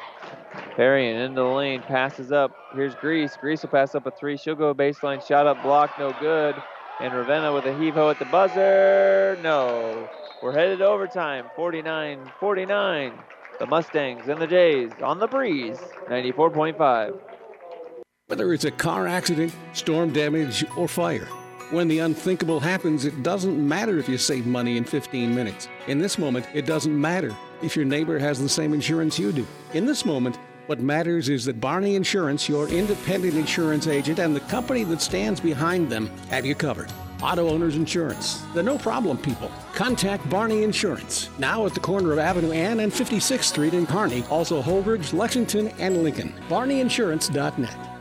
Perrion 0.78 1.26
into 1.26 1.42
the 1.42 1.48
lane. 1.48 1.82
Passes 1.82 2.32
up. 2.32 2.56
Here's 2.74 2.96
Grease. 2.96 3.36
Grease 3.36 3.62
will 3.62 3.70
pass 3.70 3.94
up 3.94 4.06
a 4.06 4.12
three. 4.12 4.38
She'll 4.38 4.56
go 4.56 4.74
baseline. 4.74 5.26
Shot 5.26 5.48
up. 5.48 5.62
Block. 5.62 5.92
No 6.00 6.16
good. 6.20 6.56
And 7.02 7.14
Ravenna 7.14 7.54
with 7.54 7.66
a 7.66 7.78
heave 7.78 7.96
ho 7.96 8.10
at 8.10 8.20
the 8.20 8.26
buzzer. 8.26 9.38
No. 9.44 10.10
We're 10.46 10.54
headed 10.54 10.84
overtime. 10.84 11.48
49 11.56 12.32
49. 12.40 13.14
The 13.58 13.66
Mustangs 13.66 14.28
and 14.28 14.40
the 14.40 14.46
Jays 14.46 14.92
on 15.02 15.18
the 15.18 15.26
breeze. 15.26 15.80
94.5. 16.08 17.20
Whether 18.28 18.54
it's 18.54 18.66
a 18.66 18.70
car 18.70 19.08
accident, 19.08 19.56
storm 19.74 20.14
damage, 20.14 20.64
or 20.78 20.88
fire, 20.88 21.26
when 21.72 21.88
the 21.88 21.98
unthinkable 21.98 22.60
happens, 22.60 23.06
it 23.06 23.24
doesn't 23.24 23.68
matter 23.68 23.98
if 23.98 24.08
you 24.08 24.20
save 24.20 24.46
money 24.46 24.78
in 24.78 24.84
15 24.84 25.34
minutes. 25.34 25.68
In 25.88 25.98
this 25.98 26.20
moment, 26.20 26.46
it 26.54 26.68
doesn't 26.68 27.02
matter 27.02 27.36
if 27.64 27.76
your 27.76 27.86
neighbor 27.86 28.20
has 28.20 28.40
the 28.40 28.48
same 28.48 28.72
insurance 28.72 29.18
you 29.18 29.32
do. 29.32 29.48
In 29.74 29.88
this 29.88 30.06
moment, 30.06 30.38
what 30.68 30.80
matters 30.80 31.28
is 31.28 31.46
that 31.46 31.60
Barney 31.60 31.96
Insurance, 31.96 32.48
your 32.48 32.68
independent 32.68 33.34
insurance 33.34 33.88
agent, 33.88 34.20
and 34.20 34.36
the 34.36 34.42
company 34.42 34.84
that 34.84 35.02
stands 35.02 35.40
behind 35.40 35.92
them 35.92 36.06
have 36.30 36.46
you 36.46 36.54
covered. 36.54 36.92
Auto 37.22 37.50
Owners 37.50 37.76
Insurance, 37.76 38.44
the 38.54 38.64
no 38.64 38.78
problem 38.78 39.18
people. 39.18 39.52
Contact 39.74 40.30
Barney 40.30 40.64
Insurance, 40.64 41.30
now 41.38 41.66
at 41.66 41.74
the 41.74 41.80
corner 41.80 42.12
of 42.12 42.20
Avenue 42.20 42.52
Ann 42.52 42.82
and 42.82 42.92
56th 42.92 43.44
Street 43.44 43.74
in 43.74 43.86
Kearney, 43.86 44.24
also 44.30 44.62
Holdrege, 44.62 45.14
Lexington, 45.14 45.70
and 45.80 46.04
Lincoln. 46.04 46.34
BarneyInsurance.net. 46.50 47.96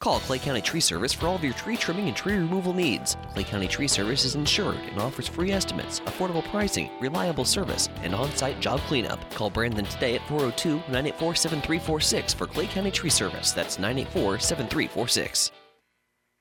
Call 0.00 0.20
Clay 0.20 0.38
County 0.38 0.62
Tree 0.62 0.80
Service 0.80 1.12
for 1.12 1.26
all 1.26 1.34
of 1.34 1.44
your 1.44 1.52
tree 1.52 1.76
trimming 1.76 2.08
and 2.08 2.16
tree 2.16 2.32
removal 2.32 2.72
needs. 2.72 3.18
Clay 3.34 3.44
County 3.44 3.68
Tree 3.68 3.86
Service 3.86 4.24
is 4.24 4.34
insured 4.34 4.76
and 4.76 4.98
offers 4.98 5.28
free 5.28 5.52
estimates, 5.52 6.00
affordable 6.00 6.42
pricing, 6.44 6.88
reliable 7.02 7.44
service, 7.44 7.90
and 8.02 8.14
on 8.14 8.34
site 8.34 8.60
job 8.60 8.80
cleanup. 8.80 9.20
Call 9.34 9.50
Brandon 9.50 9.84
today 9.84 10.14
at 10.14 10.26
402 10.26 10.76
984 10.90 11.34
7346 11.34 12.32
for 12.32 12.46
Clay 12.46 12.66
County 12.66 12.90
Tree 12.90 13.10
Service. 13.10 13.52
That's 13.52 13.78
984 13.78 14.38
7346. 14.38 15.52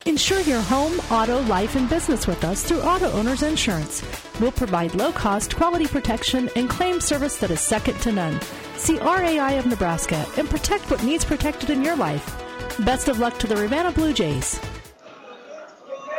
Insure 0.06 0.40
your 0.42 0.62
home, 0.62 0.94
auto, 1.12 1.42
life, 1.42 1.76
and 1.76 1.90
business 1.90 2.26
with 2.26 2.46
us 2.46 2.64
through 2.64 2.80
Auto 2.82 3.12
Owners 3.12 3.44
Insurance. 3.44 4.02
We'll 4.40 4.54
provide 4.54 4.96
low 4.96 5.12
cost, 5.12 5.58
quality 5.58 5.88
protection 5.88 6.50
and 6.56 6.70
claim 6.70 7.02
service 7.02 7.38
that 7.40 7.52
is 7.52 7.60
second 7.60 8.00
to 8.02 8.14
none. 8.14 8.40
See 8.78 8.98
RAI 8.98 9.58
of 9.58 9.66
Nebraska 9.66 10.26
and 10.38 10.50
protect 10.50 10.90
what 10.90 11.04
needs 11.04 11.26
protected 11.26 11.70
in 11.70 11.84
your 11.84 11.98
life. 11.98 12.26
Best 12.86 13.10
of 13.10 13.20
luck 13.20 13.38
to 13.40 13.48
the 13.48 13.58
Ravenna 13.58 13.92
Blue 13.92 14.14
Jays. 14.14 14.58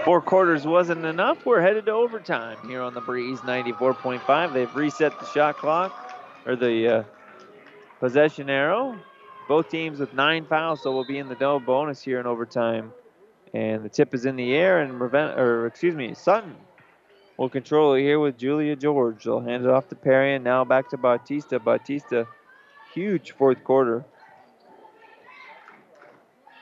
Four 0.04 0.20
quarters 0.20 0.66
wasn't 0.66 1.06
enough. 1.06 1.46
We're 1.46 1.62
headed 1.62 1.86
to 1.86 1.92
overtime 1.92 2.58
here 2.68 2.82
on 2.82 2.92
the 2.92 3.00
Breeze 3.00 3.40
94.5. 3.40 4.52
They've 4.52 4.74
reset 4.76 5.18
the 5.18 5.26
shot 5.26 5.56
clock 5.56 6.14
or 6.44 6.54
the 6.54 6.88
uh, 6.88 7.02
possession 7.98 8.50
arrow. 8.50 8.98
Both 9.48 9.70
teams 9.70 10.00
with 10.00 10.12
nine 10.12 10.44
fouls, 10.44 10.82
so 10.82 10.92
we'll 10.92 11.06
be 11.06 11.18
in 11.18 11.28
the 11.28 11.34
double 11.34 11.60
bonus 11.60 12.02
here 12.02 12.20
in 12.20 12.26
overtime. 12.26 12.92
And 13.52 13.84
the 13.84 13.88
tip 13.88 14.14
is 14.14 14.26
in 14.26 14.36
the 14.36 14.54
air, 14.54 14.80
and 14.80 15.00
Ravenna, 15.00 15.34
or 15.36 15.66
excuse 15.66 15.96
me, 15.96 16.14
Sutton 16.14 16.54
will 17.36 17.48
control 17.48 17.94
it 17.94 18.00
here 18.00 18.20
with 18.20 18.38
Julia 18.38 18.76
George. 18.76 19.24
They'll 19.24 19.40
hand 19.40 19.64
it 19.64 19.70
off 19.70 19.88
to 19.88 19.96
Perry, 19.96 20.34
and 20.34 20.44
now 20.44 20.64
back 20.64 20.88
to 20.90 20.96
Bautista. 20.96 21.58
Bautista, 21.58 22.28
huge 22.94 23.32
fourth 23.32 23.64
quarter. 23.64 24.04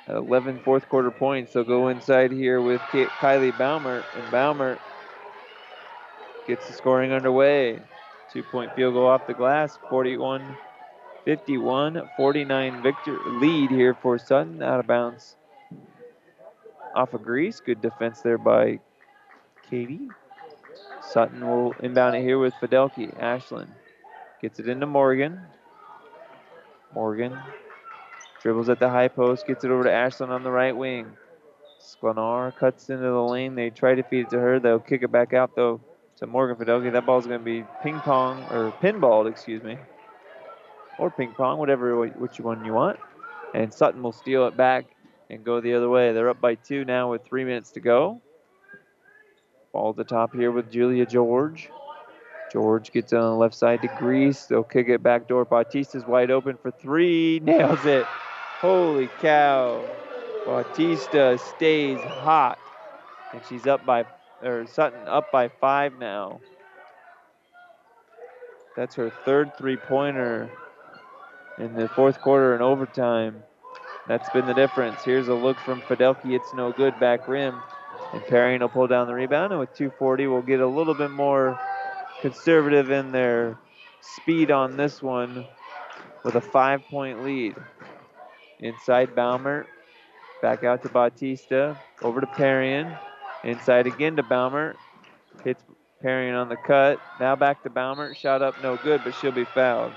11 0.08 0.60
fourth 0.60 0.88
quarter 0.88 1.10
points. 1.10 1.52
They'll 1.52 1.64
go 1.64 1.88
inside 1.88 2.32
here 2.32 2.62
with 2.62 2.80
Kylie 2.80 3.52
Baumert, 3.52 4.04
and 4.16 4.32
Baumert 4.32 4.78
gets 6.46 6.66
the 6.66 6.72
scoring 6.72 7.12
underway. 7.12 7.80
Two 8.32 8.42
point 8.42 8.74
field 8.74 8.94
goal 8.94 9.06
off 9.06 9.26
the 9.26 9.34
glass, 9.34 9.78
41 9.90 10.56
51, 11.24 12.08
49 12.16 12.82
victor 12.82 13.18
lead 13.26 13.70
here 13.70 13.94
for 13.94 14.18
Sutton. 14.18 14.62
Out 14.62 14.80
of 14.80 14.86
bounds 14.86 15.37
off 16.94 17.14
of 17.14 17.22
Grease. 17.22 17.60
Good 17.60 17.80
defense 17.80 18.20
there 18.20 18.38
by 18.38 18.80
Katie. 19.68 20.08
Sutton 21.00 21.46
will 21.46 21.74
inbound 21.80 22.16
it 22.16 22.22
here 22.22 22.38
with 22.38 22.54
Fidelki. 22.54 23.16
Ashlyn 23.18 23.68
gets 24.40 24.60
it 24.60 24.68
into 24.68 24.86
Morgan. 24.86 25.40
Morgan 26.94 27.38
Dribbles 28.42 28.68
at 28.68 28.78
the 28.78 28.88
high 28.88 29.08
post, 29.08 29.46
gets 29.46 29.64
it 29.64 29.70
over 29.70 29.84
to 29.84 29.90
Ashlyn 29.90 30.28
on 30.28 30.42
the 30.42 30.50
right 30.50 30.76
wing. 30.76 31.06
Sklenar 31.80 32.54
cuts 32.56 32.88
into 32.88 33.02
the 33.02 33.22
lane. 33.22 33.54
They 33.54 33.70
try 33.70 33.94
to 33.94 34.02
feed 34.02 34.26
it 34.26 34.30
to 34.30 34.38
her. 34.38 34.60
They'll 34.60 34.78
kick 34.78 35.02
it 35.02 35.10
back 35.10 35.34
out, 35.34 35.56
though, 35.56 35.80
to 36.18 36.26
Morgan 36.26 36.56
Fidelki. 36.56 36.92
That 36.92 37.04
ball's 37.04 37.26
going 37.26 37.40
to 37.40 37.44
be 37.44 37.64
ping 37.82 37.98
pong, 38.00 38.44
or 38.50 38.72
pinballed, 38.80 39.28
excuse 39.28 39.62
me. 39.62 39.76
Or 40.98 41.10
ping 41.10 41.32
pong, 41.32 41.58
whatever 41.58 41.96
which 41.96 42.38
one 42.40 42.64
you 42.64 42.74
want. 42.74 42.98
And 43.54 43.72
Sutton 43.72 44.02
will 44.02 44.12
steal 44.12 44.46
it 44.46 44.56
back 44.56 44.86
and 45.30 45.44
go 45.44 45.60
the 45.60 45.74
other 45.74 45.88
way. 45.88 46.12
They're 46.12 46.30
up 46.30 46.40
by 46.40 46.54
two 46.54 46.84
now 46.84 47.10
with 47.10 47.24
three 47.24 47.44
minutes 47.44 47.72
to 47.72 47.80
go. 47.80 48.20
Ball 49.72 49.90
at 49.90 49.96
the 49.96 50.04
top 50.04 50.34
here 50.34 50.50
with 50.50 50.70
Julia 50.70 51.06
George. 51.06 51.70
George 52.50 52.92
gets 52.92 53.12
on 53.12 53.20
the 53.20 53.34
left 53.34 53.54
side 53.54 53.82
to 53.82 53.88
Grease. 53.98 54.46
They'll 54.46 54.62
kick 54.62 54.88
it 54.88 55.02
back 55.02 55.28
door. 55.28 55.44
Bautista's 55.44 56.06
wide 56.06 56.30
open 56.30 56.56
for 56.56 56.70
three. 56.70 57.40
Nails 57.44 57.84
it. 57.84 58.06
Holy 58.60 59.08
cow. 59.20 59.84
Bautista 60.46 61.38
stays 61.38 62.00
hot. 62.00 62.58
And 63.34 63.42
she's 63.48 63.66
up 63.66 63.84
by, 63.84 64.06
or 64.42 64.66
Sutton 64.66 65.06
up 65.06 65.30
by 65.30 65.48
five 65.48 65.98
now. 65.98 66.40
That's 68.74 68.94
her 68.94 69.10
third 69.24 69.58
three 69.58 69.76
pointer 69.76 70.50
in 71.58 71.74
the 71.74 71.88
fourth 71.88 72.20
quarter 72.20 72.54
and 72.54 72.62
overtime. 72.62 73.42
That's 74.08 74.30
been 74.30 74.46
the 74.46 74.54
difference. 74.54 75.04
Here's 75.04 75.28
a 75.28 75.34
look 75.34 75.58
from 75.58 75.82
Fidelki. 75.82 76.34
It's 76.34 76.54
no 76.54 76.72
good 76.72 76.98
back 76.98 77.28
rim. 77.28 77.60
And 78.14 78.24
Perry 78.24 78.58
will 78.58 78.70
pull 78.70 78.86
down 78.86 79.06
the 79.06 79.14
rebound. 79.14 79.52
And 79.52 79.60
with 79.60 79.74
240, 79.74 80.26
we'll 80.28 80.40
get 80.40 80.60
a 80.60 80.66
little 80.66 80.94
bit 80.94 81.10
more 81.10 81.60
conservative 82.22 82.90
in 82.90 83.12
their 83.12 83.58
speed 84.00 84.50
on 84.50 84.78
this 84.78 85.02
one 85.02 85.46
with 86.24 86.36
a 86.36 86.40
five 86.40 86.82
point 86.90 87.22
lead. 87.22 87.54
Inside 88.60 89.14
Baumert. 89.14 89.66
Back 90.40 90.64
out 90.64 90.82
to 90.84 90.88
Bautista. 90.88 91.78
Over 92.00 92.22
to 92.22 92.26
Perrion. 92.26 92.98
Inside 93.44 93.86
again 93.86 94.16
to 94.16 94.22
Baumert. 94.22 94.76
Hits 95.44 95.62
Perrion 96.02 96.34
on 96.34 96.48
the 96.48 96.56
cut. 96.56 96.98
Now 97.20 97.36
back 97.36 97.62
to 97.64 97.70
Baumert. 97.70 98.16
Shot 98.16 98.40
up 98.40 98.54
no 98.62 98.76
good, 98.78 99.02
but 99.04 99.14
she'll 99.16 99.32
be 99.32 99.44
fouled. 99.44 99.92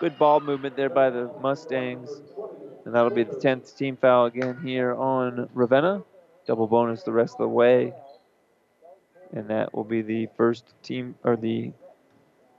Good 0.00 0.18
ball 0.18 0.40
movement 0.40 0.76
there 0.76 0.90
by 0.90 1.10
the 1.10 1.30
Mustangs. 1.40 2.10
And 2.84 2.94
that'll 2.94 3.10
be 3.10 3.24
the 3.24 3.36
10th 3.36 3.76
team 3.76 3.96
foul 3.96 4.26
again 4.26 4.60
here 4.64 4.94
on 4.94 5.48
Ravenna. 5.54 6.02
Double 6.46 6.66
bonus 6.66 7.02
the 7.04 7.12
rest 7.12 7.34
of 7.34 7.38
the 7.38 7.48
way. 7.48 7.92
And 9.32 9.48
that 9.48 9.74
will 9.74 9.84
be 9.84 10.02
the 10.02 10.28
first 10.36 10.74
team, 10.82 11.14
or 11.24 11.36
the 11.36 11.72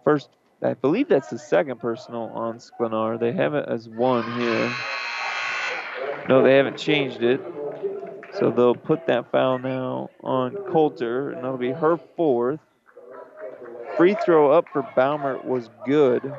first 0.03 0.29
I 0.63 0.75
believe 0.75 1.09
that's 1.09 1.29
the 1.29 1.39
second 1.39 1.79
personal 1.79 2.31
on 2.33 2.59
Sklenar. 2.59 3.19
They 3.19 3.33
have 3.33 3.53
it 3.53 3.67
as 3.67 3.89
one 3.89 4.39
here. 4.39 4.73
No, 6.29 6.41
they 6.41 6.55
haven't 6.55 6.77
changed 6.77 7.21
it. 7.21 7.41
So 8.39 8.49
they'll 8.49 8.73
put 8.73 9.05
that 9.07 9.29
foul 9.29 9.59
now 9.59 10.09
on 10.23 10.55
Coulter, 10.71 11.31
and 11.31 11.43
that'll 11.43 11.57
be 11.57 11.71
her 11.71 11.97
fourth. 12.15 12.61
Free 13.97 14.15
throw 14.25 14.51
up 14.51 14.65
for 14.71 14.83
Baumert 14.95 15.43
was 15.43 15.69
good. 15.85 16.33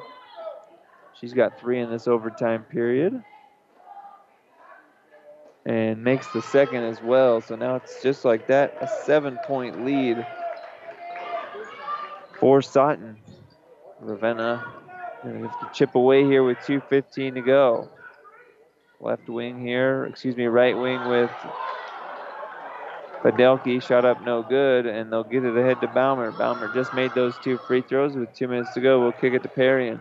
She's 1.21 1.35
got 1.35 1.61
three 1.61 1.81
in 1.81 1.91
this 1.91 2.09
overtime 2.09 2.65
period. 2.65 3.23
And 5.67 6.05
makes 6.05 6.27
the 6.29 6.43
second 6.43 6.85
as 6.85 7.01
well. 7.03 7.41
So 7.41 7.57
now 7.57 7.77
it's 7.77 8.03
just 8.03 8.25
like 8.25 8.47
that 8.49 8.77
a 8.81 8.89
seven 9.07 9.39
point 9.47 9.85
lead 9.85 10.27
for 12.39 12.61
Sutton. 12.61 13.17
Ravenna 14.01 14.63
going 15.25 15.43
to 15.43 15.71
chip 15.73 15.95
away 15.95 16.25
here 16.25 16.45
with 16.45 16.59
2.15 16.59 17.35
to 17.35 17.41
go. 17.41 17.89
Left 19.01 19.29
wing 19.29 19.61
here, 19.61 20.07
excuse 20.07 20.37
me, 20.37 20.47
right 20.47 20.77
wing 20.77 21.09
with 21.09 21.31
Fidelki. 23.23 23.83
Shot 23.83 24.05
up 24.05 24.23
no 24.23 24.43
good, 24.43 24.87
and 24.87 25.13
they'll 25.13 25.25
get 25.25 25.45
it 25.45 25.57
ahead 25.57 25.81
to 25.81 25.89
Baumer. 25.89 26.31
Baumer 26.33 26.73
just 26.75 26.95
made 26.95 27.13
those 27.15 27.35
two 27.43 27.59
free 27.67 27.83
throws 27.83 28.15
with 28.15 28.33
two 28.35 28.49
minutes 28.49 28.73
to 28.75 28.81
go. 28.81 29.01
We'll 29.01 29.13
kick 29.13 29.35
it 29.35 29.43
to 29.43 29.49
Perry. 29.49 29.99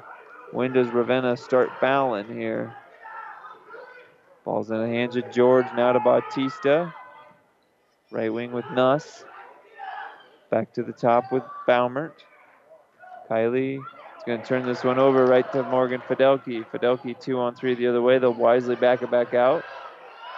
when 0.51 0.73
does 0.73 0.87
Ravenna 0.89 1.35
start 1.37 1.69
fouling 1.79 2.27
here? 2.27 2.73
Ball's 4.43 4.71
in 4.71 4.79
the 4.79 4.87
hands 4.87 5.15
of 5.15 5.31
George, 5.31 5.65
now 5.75 5.93
to 5.93 5.99
Bautista. 5.99 6.93
Right 8.11 8.31
wing 8.31 8.51
with 8.51 8.65
Nuss. 8.71 9.25
Back 10.51 10.73
to 10.73 10.83
the 10.83 10.91
top 10.91 11.31
with 11.31 11.43
Baumert. 11.67 12.11
Kylie 13.29 13.77
is 13.77 14.23
going 14.25 14.41
to 14.41 14.45
turn 14.45 14.65
this 14.65 14.83
one 14.83 14.99
over 14.99 15.25
right 15.25 15.49
to 15.53 15.63
Morgan 15.63 16.01
Fidelki. 16.01 16.65
Fidelki 16.71 17.19
two 17.19 17.39
on 17.39 17.55
three 17.55 17.73
the 17.73 17.87
other 17.87 18.01
way. 18.01 18.19
They'll 18.19 18.33
wisely 18.33 18.75
back 18.75 19.01
it 19.01 19.09
back 19.09 19.33
out. 19.33 19.63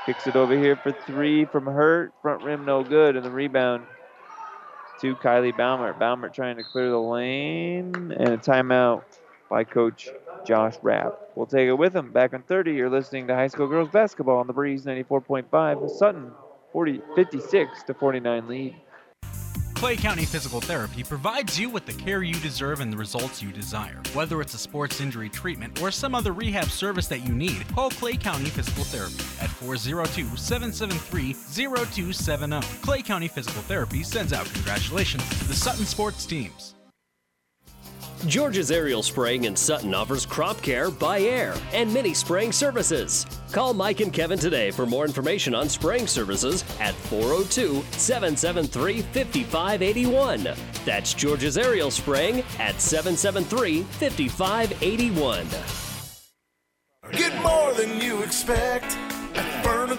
Kicks 0.05 0.27
it 0.27 0.35
over 0.35 0.55
here 0.55 0.75
for 0.75 0.91
three 0.91 1.45
from 1.45 1.65
Hurt. 1.65 2.13
Front 2.21 2.43
rim 2.43 2.63
no 2.63 2.83
good. 2.83 3.15
And 3.15 3.25
the 3.25 3.31
rebound 3.31 3.83
to 5.01 5.15
Kylie 5.15 5.51
Baumert. 5.51 5.99
Baumert 5.99 6.33
trying 6.33 6.57
to 6.57 6.63
clear 6.63 6.89
the 6.89 6.97
lane. 6.97 8.13
And 8.17 8.29
a 8.29 8.37
timeout 8.37 9.03
by 9.49 9.63
Coach 9.63 10.09
Josh 10.45 10.75
Rapp. 10.81 11.19
We'll 11.35 11.45
take 11.45 11.67
it 11.67 11.73
with 11.73 11.95
him. 11.95 12.11
Back 12.11 12.33
on 12.33 12.43
30, 12.43 12.73
you're 12.73 12.89
listening 12.89 13.27
to 13.27 13.35
high 13.35 13.47
school 13.47 13.67
girls 13.67 13.89
basketball 13.89 14.37
on 14.37 14.47
the 14.47 14.53
Breeze 14.53 14.85
94.5. 14.85 15.89
Sutton 15.89 16.31
40, 16.71 17.01
56 17.15 17.83
to 17.83 17.93
49 17.93 18.47
lead. 18.47 18.75
Clay 19.75 19.97
County 19.97 20.23
Physical 20.23 20.61
Therapy 20.61 21.03
provides 21.03 21.59
you 21.59 21.69
with 21.69 21.85
the 21.85 21.93
care 21.93 22.23
you 22.23 22.33
deserve 22.35 22.79
and 22.79 22.91
the 22.91 22.97
results 22.97 23.43
you 23.43 23.51
desire. 23.51 24.01
Whether 24.13 24.41
it's 24.41 24.53
a 24.53 24.57
sports 24.57 25.01
injury 25.01 25.29
treatment 25.29 25.81
or 25.81 25.91
some 25.91 26.15
other 26.15 26.31
rehab 26.31 26.69
service 26.69 27.07
that 27.07 27.19
you 27.19 27.33
need, 27.33 27.67
call 27.75 27.89
Clay 27.89 28.15
County 28.15 28.45
Physical 28.45 28.85
Therapy 28.85 29.23
at 29.43 29.49
402 29.49 30.37
773 30.37 31.33
0270. 31.33 32.61
Clay 32.81 33.01
County 33.01 33.27
Physical 33.27 33.61
Therapy 33.63 34.01
sends 34.01 34.31
out 34.31 34.45
congratulations 34.53 35.27
to 35.39 35.47
the 35.47 35.53
Sutton 35.53 35.85
sports 35.85 36.25
teams. 36.25 36.74
George's 38.27 38.71
Aerial 38.71 39.03
Spraying 39.03 39.43
in 39.43 39.55
Sutton 39.55 39.93
offers 39.93 40.25
crop 40.25 40.59
care 40.61 40.89
by 40.89 41.19
air 41.19 41.53
and 41.73 41.93
mini 41.93 42.13
spraying 42.13 42.51
services. 42.51 43.25
Call 43.51 43.73
Mike 43.73 43.99
and 43.99 44.11
Kevin 44.11 44.39
today 44.39 44.71
for 44.71 44.87
more 44.87 45.05
information 45.05 45.53
on 45.53 45.69
spraying 45.69 46.07
services 46.07 46.63
at 46.79 46.95
402 46.95 47.83
773 47.91 49.01
5581. 49.01 50.49
That's 50.85 51.13
George's 51.13 51.57
Aerial 51.57 51.91
Spraying 51.91 52.43
at 52.59 52.81
773 52.81 53.83
5581. 53.83 55.84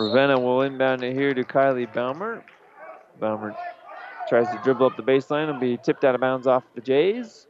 Ravenna 0.00 0.40
will 0.40 0.62
inbound 0.62 1.04
it 1.04 1.14
here 1.14 1.34
to 1.34 1.44
Kylie 1.44 1.92
Baumer. 1.92 2.42
Baumer 3.20 3.54
tries 4.30 4.48
to 4.48 4.58
dribble 4.64 4.86
up 4.86 4.96
the 4.96 5.02
baseline 5.02 5.50
and 5.50 5.60
be 5.60 5.76
tipped 5.76 6.04
out 6.04 6.14
of 6.14 6.22
bounds 6.22 6.46
off 6.46 6.64
the 6.74 6.80
Jays. 6.80 7.46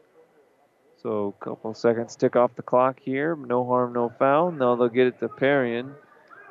So 1.00 1.32
a 1.40 1.44
couple 1.44 1.72
seconds 1.74 2.16
tick 2.16 2.34
off 2.34 2.56
the 2.56 2.62
clock 2.62 2.98
here. 3.00 3.36
No 3.36 3.64
harm, 3.64 3.92
no 3.92 4.12
foul. 4.18 4.50
Now 4.50 4.74
they'll 4.74 4.88
get 4.88 5.06
it 5.06 5.20
to 5.20 5.28
Parian. 5.28 5.94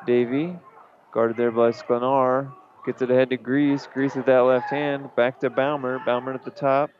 Davy, 0.08 0.56
guarded 1.12 1.36
there 1.36 1.52
by 1.52 1.72
Sklenar. 1.72 2.50
Gets 2.86 3.02
it 3.02 3.12
ahead 3.12 3.30
to 3.32 3.38
Grease. 3.38 3.86
Grease 3.94 4.16
with 4.16 4.26
that 4.28 4.40
left 4.40 4.70
hand. 4.70 5.10
Back 5.18 5.42
to 5.42 5.50
Baumer. 5.50 6.00
Baumer 6.06 6.34
at 6.34 6.46
the 6.46 6.52
top. 6.52 6.92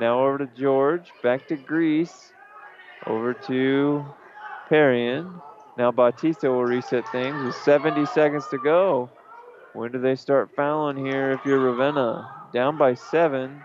Now 0.00 0.20
over 0.20 0.38
to 0.38 0.46
George. 0.46 1.12
Back 1.22 1.48
to 1.48 1.56
Grease. 1.56 2.32
Over 3.06 3.34
to 3.34 4.06
Parian. 4.70 5.42
Now 5.76 5.90
Bautista 5.90 6.50
will 6.50 6.64
reset 6.64 7.08
things 7.10 7.42
with 7.42 7.54
70 7.56 8.06
seconds 8.06 8.46
to 8.48 8.58
go. 8.58 9.10
When 9.72 9.90
do 9.90 9.98
they 9.98 10.16
start 10.16 10.50
fouling 10.54 10.98
here 10.98 11.32
if 11.32 11.44
you're 11.46 11.58
Ravenna? 11.58 12.28
Down 12.52 12.76
by 12.76 12.94
seven. 12.94 13.62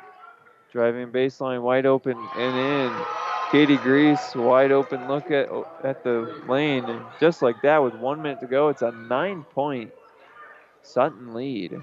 Driving 0.71 1.07
baseline 1.11 1.61
wide 1.61 1.85
open 1.85 2.17
and 2.35 2.57
in. 2.57 3.05
Katie 3.51 3.77
Grease, 3.77 4.35
wide 4.35 4.71
open 4.71 5.07
look 5.07 5.31
at 5.31 5.49
at 5.83 6.03
the 6.03 6.41
lane. 6.47 6.85
And 6.85 7.01
just 7.19 7.41
like 7.41 7.61
that, 7.63 7.81
with 7.81 7.95
one 7.95 8.21
minute 8.21 8.41
to 8.41 8.47
go, 8.47 8.69
it's 8.69 8.81
a 8.81 8.91
nine 8.91 9.43
point 9.43 9.91
Sutton 10.81 11.33
lead. 11.33 11.79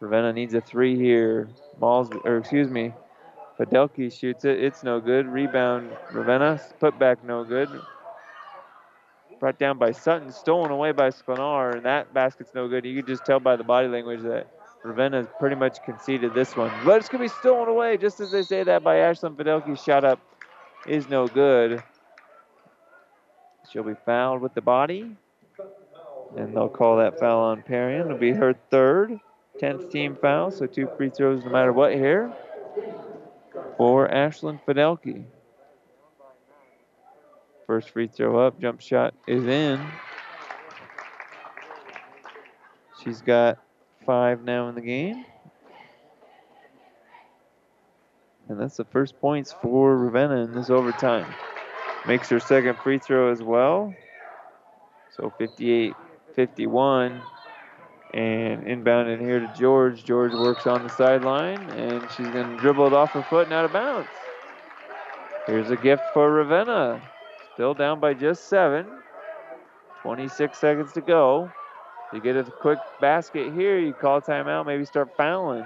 Ravenna 0.00 0.32
needs 0.32 0.54
a 0.54 0.60
three 0.60 0.96
here. 0.96 1.48
Malls, 1.80 2.10
or 2.24 2.38
excuse 2.38 2.68
me, 2.68 2.92
Fidelki 3.58 4.12
shoots 4.16 4.44
it. 4.44 4.62
It's 4.62 4.82
no 4.82 5.00
good. 5.00 5.26
Rebound, 5.26 5.90
Ravenna. 6.12 6.60
Put 6.80 6.98
back, 6.98 7.24
no 7.24 7.44
good. 7.44 7.68
Brought 9.40 9.58
down 9.58 9.78
by 9.78 9.92
Sutton, 9.92 10.32
stolen 10.32 10.72
away 10.72 10.90
by 10.92 11.10
Sklenar, 11.10 11.76
and 11.76 11.84
that 11.84 12.12
basket's 12.12 12.50
no 12.54 12.66
good. 12.66 12.84
You 12.84 12.96
can 12.96 13.06
just 13.06 13.24
tell 13.24 13.38
by 13.38 13.54
the 13.54 13.62
body 13.62 13.86
language 13.86 14.22
that 14.22 14.48
Ravenna 14.82 15.18
has 15.18 15.26
pretty 15.38 15.54
much 15.54 15.82
conceded 15.84 16.34
this 16.34 16.56
one. 16.56 16.72
But 16.84 16.98
it's 16.98 17.08
going 17.08 17.22
to 17.22 17.32
be 17.32 17.38
stolen 17.40 17.68
away 17.68 17.96
just 17.98 18.18
as 18.18 18.32
they 18.32 18.42
say 18.42 18.64
that 18.64 18.82
by 18.82 18.96
Ashlyn 18.96 19.36
Fidelki. 19.36 19.82
Shot 19.82 20.04
up 20.04 20.18
is 20.86 21.08
no 21.08 21.28
good. 21.28 21.82
She'll 23.70 23.84
be 23.84 23.94
fouled 24.04 24.40
with 24.40 24.54
the 24.54 24.62
body. 24.62 25.16
And 26.36 26.54
they'll 26.54 26.68
call 26.68 26.96
that 26.98 27.18
foul 27.18 27.40
on 27.40 27.62
Parian. 27.62 28.06
It'll 28.06 28.18
be 28.18 28.32
her 28.32 28.54
third, 28.70 29.18
10th 29.60 29.90
team 29.90 30.16
foul, 30.20 30.50
so 30.50 30.66
two 30.66 30.88
free 30.96 31.10
throws 31.10 31.44
no 31.44 31.50
matter 31.50 31.72
what 31.72 31.94
here 31.94 32.32
for 33.76 34.08
Ashlyn 34.08 34.60
Fidelki. 34.66 35.24
First 37.68 37.90
free 37.90 38.06
throw 38.06 38.38
up, 38.38 38.58
jump 38.58 38.80
shot 38.80 39.12
is 39.26 39.46
in. 39.46 39.78
She's 43.04 43.20
got 43.20 43.58
five 44.06 44.42
now 44.42 44.70
in 44.70 44.74
the 44.74 44.80
game. 44.80 45.26
And 48.48 48.58
that's 48.58 48.78
the 48.78 48.86
first 48.86 49.20
points 49.20 49.54
for 49.60 49.98
Ravenna 49.98 50.44
in 50.44 50.54
this 50.54 50.70
overtime. 50.70 51.26
Makes 52.06 52.30
her 52.30 52.40
second 52.40 52.78
free 52.78 52.98
throw 52.98 53.30
as 53.30 53.42
well. 53.42 53.94
So 55.14 55.30
58 55.36 55.92
51. 56.34 57.20
And 58.14 58.64
inbounded 58.64 59.20
here 59.20 59.40
to 59.40 59.54
George. 59.54 60.06
George 60.06 60.32
works 60.32 60.66
on 60.66 60.84
the 60.84 60.88
sideline, 60.88 61.60
and 61.72 62.02
she's 62.12 62.28
going 62.28 62.48
to 62.48 62.56
dribble 62.56 62.86
it 62.86 62.92
off 62.94 63.10
her 63.10 63.22
foot 63.24 63.44
and 63.44 63.52
out 63.52 63.66
of 63.66 63.74
bounds. 63.74 64.08
Here's 65.46 65.70
a 65.70 65.76
gift 65.76 66.04
for 66.14 66.32
Ravenna. 66.32 67.02
Still 67.58 67.74
down 67.74 67.98
by 67.98 68.14
just 68.14 68.44
seven. 68.44 68.86
26 70.02 70.56
seconds 70.56 70.92
to 70.92 71.00
go. 71.00 71.50
You 72.12 72.20
get 72.20 72.36
a 72.36 72.44
quick 72.44 72.78
basket 73.00 73.52
here, 73.52 73.80
you 73.80 73.92
call 73.92 74.20
timeout, 74.20 74.64
maybe 74.64 74.84
start 74.84 75.16
fouling. 75.16 75.64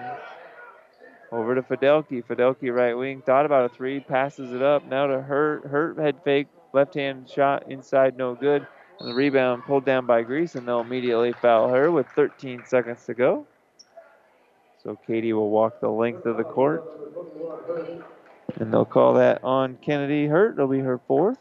Over 1.30 1.54
to 1.54 1.60
Fidelki. 1.60 2.24
Fidelki 2.24 2.74
right 2.74 2.94
wing. 2.94 3.20
Thought 3.20 3.44
about 3.44 3.66
a 3.66 3.68
three, 3.68 4.00
passes 4.00 4.54
it 4.54 4.62
up. 4.62 4.88
Now 4.88 5.06
to 5.06 5.20
Hurt. 5.20 5.66
Hurt 5.66 5.98
head 5.98 6.16
fake. 6.24 6.46
Left 6.72 6.94
hand 6.94 7.28
shot 7.28 7.70
inside, 7.70 8.16
no 8.16 8.34
good. 8.34 8.66
And 8.98 9.10
the 9.10 9.14
rebound 9.14 9.64
pulled 9.64 9.84
down 9.84 10.06
by 10.06 10.22
Grease, 10.22 10.54
and 10.54 10.66
they'll 10.66 10.80
immediately 10.80 11.34
foul 11.34 11.68
her 11.68 11.90
with 11.90 12.06
13 12.16 12.62
seconds 12.64 13.04
to 13.04 13.12
go. 13.12 13.46
So 14.82 14.98
Katie 15.06 15.34
will 15.34 15.50
walk 15.50 15.78
the 15.80 15.90
length 15.90 16.24
of 16.24 16.38
the 16.38 16.44
court. 16.44 16.82
And 18.56 18.72
they'll 18.72 18.86
call 18.86 19.12
that 19.12 19.44
on 19.44 19.76
Kennedy 19.82 20.26
Hurt. 20.26 20.54
It'll 20.54 20.68
be 20.68 20.78
her 20.78 20.96
fourth. 20.96 21.36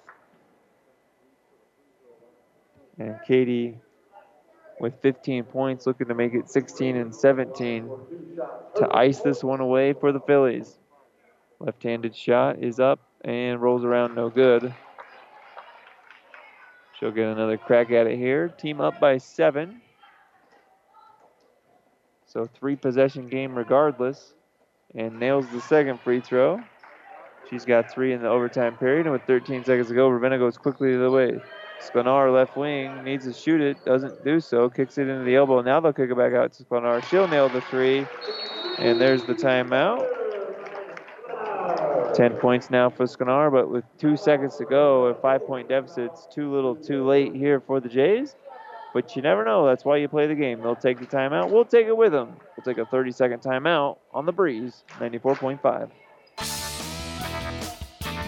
And 3.02 3.19
Katie 3.26 3.80
with 4.80 4.94
15 5.02 5.45
points, 5.45 5.88
looking 5.88 6.07
to 6.07 6.14
make 6.14 6.36
it 6.36 6.49
16 6.49 6.95
and 6.98 7.15
17 7.15 7.90
to 8.76 8.95
ice 8.95 9.22
this 9.22 9.44
one 9.44 9.60
away 9.60 9.94
for 9.94 10.11
the 10.11 10.19
Fillies. 10.19 10.78
Left 11.60 11.82
handed 11.82 12.15
shot 12.15 12.60
is 12.60 12.80
up 12.80 12.99
and 13.23 13.60
rolls 13.60 13.84
around 13.84 14.14
no 14.14 14.30
good. 14.30 14.73
She'll 16.99 17.11
get 17.11 17.28
another 17.28 17.57
crack 17.57 17.90
at 17.90 18.06
it 18.06 18.18
here. 18.18 18.49
Team 18.49 18.80
up 18.80 18.99
by 18.99 19.18
seven. 19.18 19.82
So 22.28 22.45
three 22.45 22.76
possession 22.76 23.28
game 23.28 23.56
regardless. 23.56 24.34
And 24.94 25.19
nails 25.19 25.48
the 25.52 25.61
second 25.61 25.99
free 26.02 26.22
throw. 26.22 26.61
She's 27.49 27.65
got 27.65 27.91
three 27.91 28.14
in 28.14 28.22
the 28.22 28.30
overtime 28.30 28.78
period. 28.78 29.07
And 29.07 29.14
with 29.14 29.23
13 29.23 29.64
seconds 29.64 29.88
to 29.88 29.95
go, 29.95 30.07
Ravenna 30.07 30.38
goes 30.38 30.57
quickly 30.57 30.91
to 30.91 30.99
the 30.99 31.10
way. 31.10 31.40
Sklenar, 31.82 32.34
left 32.34 32.56
wing, 32.56 33.03
needs 33.03 33.26
to 33.26 33.34
shoot 33.34 33.60
it, 33.60 33.84
doesn't 33.84 34.24
do 34.24 34.40
so, 34.40 34.70
kicks 34.70 34.98
it 34.98 35.08
into 35.08 35.24
the 35.24 35.36
elbow. 35.36 35.62
Now 35.62 35.80
they'll 35.80 35.94
kick 35.94 36.12
it 36.12 36.18
back 36.18 36.34
out 36.34 36.53
to 36.53 36.64
Sklenar. 36.64 37.03
She'll 37.06 37.28
nail 37.28 37.49
the 37.49 37.62
three, 37.62 38.06
and 38.78 39.02
there's 39.02 39.24
the 39.24 39.34
timeout. 39.34 40.08
10 42.14 42.34
points 42.38 42.70
now 42.70 42.90
for 42.90 43.06
Sklenar, 43.06 43.52
but 43.52 43.70
with 43.70 43.86
two 43.98 44.16
seconds 44.16 44.58
to 44.58 44.66
go, 44.66 45.06
a 45.06 45.16
five 45.16 45.45
point 45.48 45.70
deficit, 45.70 46.12
it's 46.12 46.28
too 46.28 46.53
little 46.53 46.76
too 46.76 47.06
late 47.06 47.34
here 47.34 47.60
for 47.60 47.80
the 47.80 47.90
Jays. 47.90 48.36
But 48.94 49.16
you 49.16 49.22
never 49.22 49.45
know. 49.45 49.66
That's 49.66 49.86
why 49.86 49.98
you 49.98 50.10
play 50.10 50.28
the 50.28 50.36
game. 50.36 50.62
They'll 50.62 50.76
take 50.76 50.99
the 50.99 51.06
timeout. 51.06 51.49
We'll 51.49 51.64
take 51.66 51.88
it 51.88 51.95
with 51.95 52.12
them. 52.12 52.36
We'll 52.58 52.66
take 52.66 52.78
a 52.78 52.86
30 52.86 53.12
second 53.12 53.40
timeout 53.40 53.98
on 54.14 54.26
the 54.26 54.34
breeze, 54.34 54.84
94.5. 54.99 55.90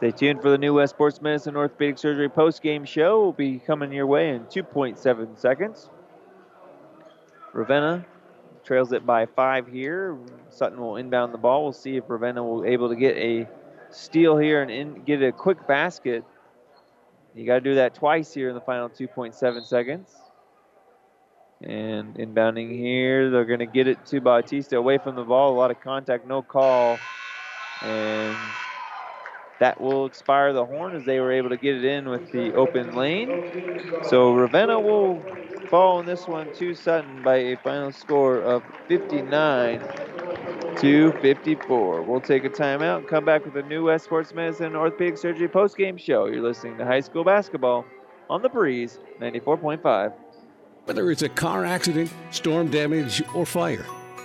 Stay 0.00 0.12
tuned 0.12 0.40
for 0.40 0.48
the 0.48 0.56
new 0.56 0.72
West 0.72 0.94
Sports 0.94 1.20
Medicine 1.20 1.56
Orthopedic 1.56 1.98
Surgery 1.98 2.30
post-game 2.30 2.86
show. 2.86 3.20
Will 3.20 3.32
be 3.34 3.58
coming 3.58 3.92
your 3.92 4.06
way 4.06 4.30
in 4.30 4.46
2.7 4.46 5.38
seconds. 5.38 5.90
Ravenna 7.52 8.06
trails 8.64 8.92
it 8.92 9.04
by 9.04 9.26
five 9.26 9.66
here. 9.66 10.16
Sutton 10.48 10.80
will 10.80 10.96
inbound 10.96 11.34
the 11.34 11.38
ball. 11.38 11.64
We'll 11.64 11.74
see 11.74 11.98
if 11.98 12.04
Ravenna 12.08 12.42
will 12.42 12.64
able 12.64 12.88
to 12.88 12.96
get 12.96 13.14
a 13.18 13.46
steal 13.90 14.38
here 14.38 14.62
and 14.62 14.70
in, 14.70 15.02
get 15.02 15.22
a 15.22 15.32
quick 15.32 15.66
basket. 15.68 16.24
You 17.34 17.44
got 17.44 17.56
to 17.56 17.60
do 17.60 17.74
that 17.74 17.94
twice 17.94 18.32
here 18.32 18.48
in 18.48 18.54
the 18.54 18.62
final 18.62 18.88
2.7 18.88 19.66
seconds. 19.66 20.16
And 21.60 22.14
inbounding 22.14 22.70
here, 22.70 23.28
they're 23.28 23.44
going 23.44 23.58
to 23.58 23.66
get 23.66 23.86
it 23.86 24.06
to 24.06 24.22
Bautista 24.22 24.78
away 24.78 24.96
from 24.96 25.14
the 25.14 25.24
ball. 25.24 25.52
A 25.52 25.58
lot 25.58 25.70
of 25.70 25.78
contact, 25.82 26.26
no 26.26 26.40
call. 26.40 26.98
And 27.82 28.34
that 29.60 29.80
will 29.80 30.06
expire 30.06 30.52
the 30.52 30.64
horn 30.64 30.96
as 30.96 31.04
they 31.04 31.20
were 31.20 31.30
able 31.30 31.50
to 31.50 31.56
get 31.56 31.76
it 31.76 31.84
in 31.84 32.08
with 32.08 32.32
the 32.32 32.52
open 32.54 32.96
lane. 32.96 34.02
So 34.08 34.32
Ravenna 34.32 34.80
will 34.80 35.22
fall 35.68 36.00
in 36.00 36.06
this 36.06 36.26
one 36.26 36.52
to 36.54 36.74
Sutton 36.74 37.22
by 37.22 37.36
a 37.36 37.56
final 37.58 37.92
score 37.92 38.38
of 38.40 38.62
59 38.88 39.80
to 40.78 41.12
54. 41.20 42.02
We'll 42.02 42.20
take 42.22 42.44
a 42.44 42.48
timeout 42.48 42.98
and 42.98 43.08
come 43.08 43.26
back 43.26 43.44
with 43.44 43.54
a 43.56 43.62
new 43.68 43.84
West 43.84 44.06
Sports 44.06 44.32
Medicine 44.32 44.74
Orthopedic 44.74 45.18
Surgery 45.18 45.48
post-game 45.48 45.98
show. 45.98 46.24
You're 46.24 46.42
listening 46.42 46.78
to 46.78 46.86
high 46.86 47.00
school 47.00 47.22
basketball 47.22 47.84
on 48.30 48.40
the 48.40 48.48
Breeze 48.48 48.98
94.5. 49.20 50.14
Whether 50.86 51.10
it's 51.10 51.22
a 51.22 51.28
car 51.28 51.66
accident, 51.66 52.10
storm 52.30 52.70
damage, 52.70 53.22
or 53.34 53.44
fire. 53.44 53.84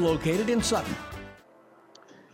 located 0.00 0.50
in 0.50 0.62
Sutton. 0.62 0.94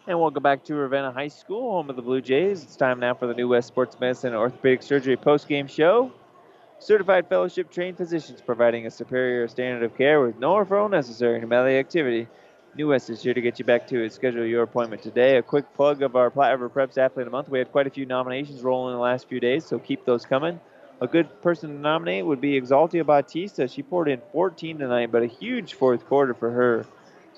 And 0.06 0.20
welcome 0.20 0.42
back 0.42 0.64
to 0.64 0.74
Ravenna 0.76 1.10
High 1.10 1.28
School, 1.28 1.72
home 1.72 1.90
of 1.90 1.96
the 1.96 2.02
Blue 2.02 2.20
Jays. 2.20 2.62
It's 2.62 2.76
time 2.76 3.00
now 3.00 3.14
for 3.14 3.26
the 3.26 3.34
new 3.34 3.48
West 3.48 3.68
Sports 3.68 3.98
Medicine 3.98 4.28
and 4.28 4.36
Orthopedic 4.36 4.82
Surgery 4.82 5.16
post-game 5.16 5.66
show. 5.66 6.12
Certified 6.78 7.28
fellowship 7.28 7.70
trained 7.70 7.96
physicians 7.96 8.40
providing 8.40 8.86
a 8.86 8.90
superior 8.90 9.48
standard 9.48 9.82
of 9.82 9.96
care 9.96 10.20
with 10.20 10.38
no 10.38 10.54
referral 10.54 10.88
necessary 10.88 11.44
matter 11.44 11.68
the 11.68 11.76
activity. 11.76 12.28
New 12.76 12.88
West 12.88 13.10
is 13.10 13.22
here 13.22 13.34
to 13.34 13.40
get 13.40 13.58
you 13.58 13.64
back 13.64 13.86
to 13.88 14.04
it. 14.04 14.12
Schedule 14.12 14.44
your 14.44 14.62
appointment 14.62 15.02
today. 15.02 15.38
A 15.38 15.42
quick 15.42 15.72
plug 15.74 16.02
of 16.02 16.14
our 16.14 16.30
Platte 16.30 16.52
River 16.52 16.68
Preps 16.68 16.98
Athlete 16.98 17.22
of 17.22 17.24
the 17.24 17.30
Month. 17.30 17.48
We 17.48 17.58
had 17.58 17.72
quite 17.72 17.86
a 17.86 17.90
few 17.90 18.04
nominations 18.04 18.60
rolling 18.60 18.92
in 18.92 18.98
the 18.98 19.02
last 19.02 19.28
few 19.28 19.40
days, 19.40 19.64
so 19.64 19.78
keep 19.78 20.04
those 20.04 20.26
coming. 20.26 20.60
A 21.00 21.06
good 21.06 21.42
person 21.42 21.70
to 21.70 21.76
nominate 21.76 22.26
would 22.26 22.40
be 22.40 22.60
Exaltia 22.60 23.04
Bautista. 23.04 23.66
She 23.66 23.82
poured 23.82 24.08
in 24.08 24.20
14 24.32 24.78
tonight, 24.78 25.10
but 25.10 25.22
a 25.22 25.26
huge 25.26 25.74
fourth 25.74 26.06
quarter 26.06 26.34
for 26.34 26.50
her. 26.50 26.86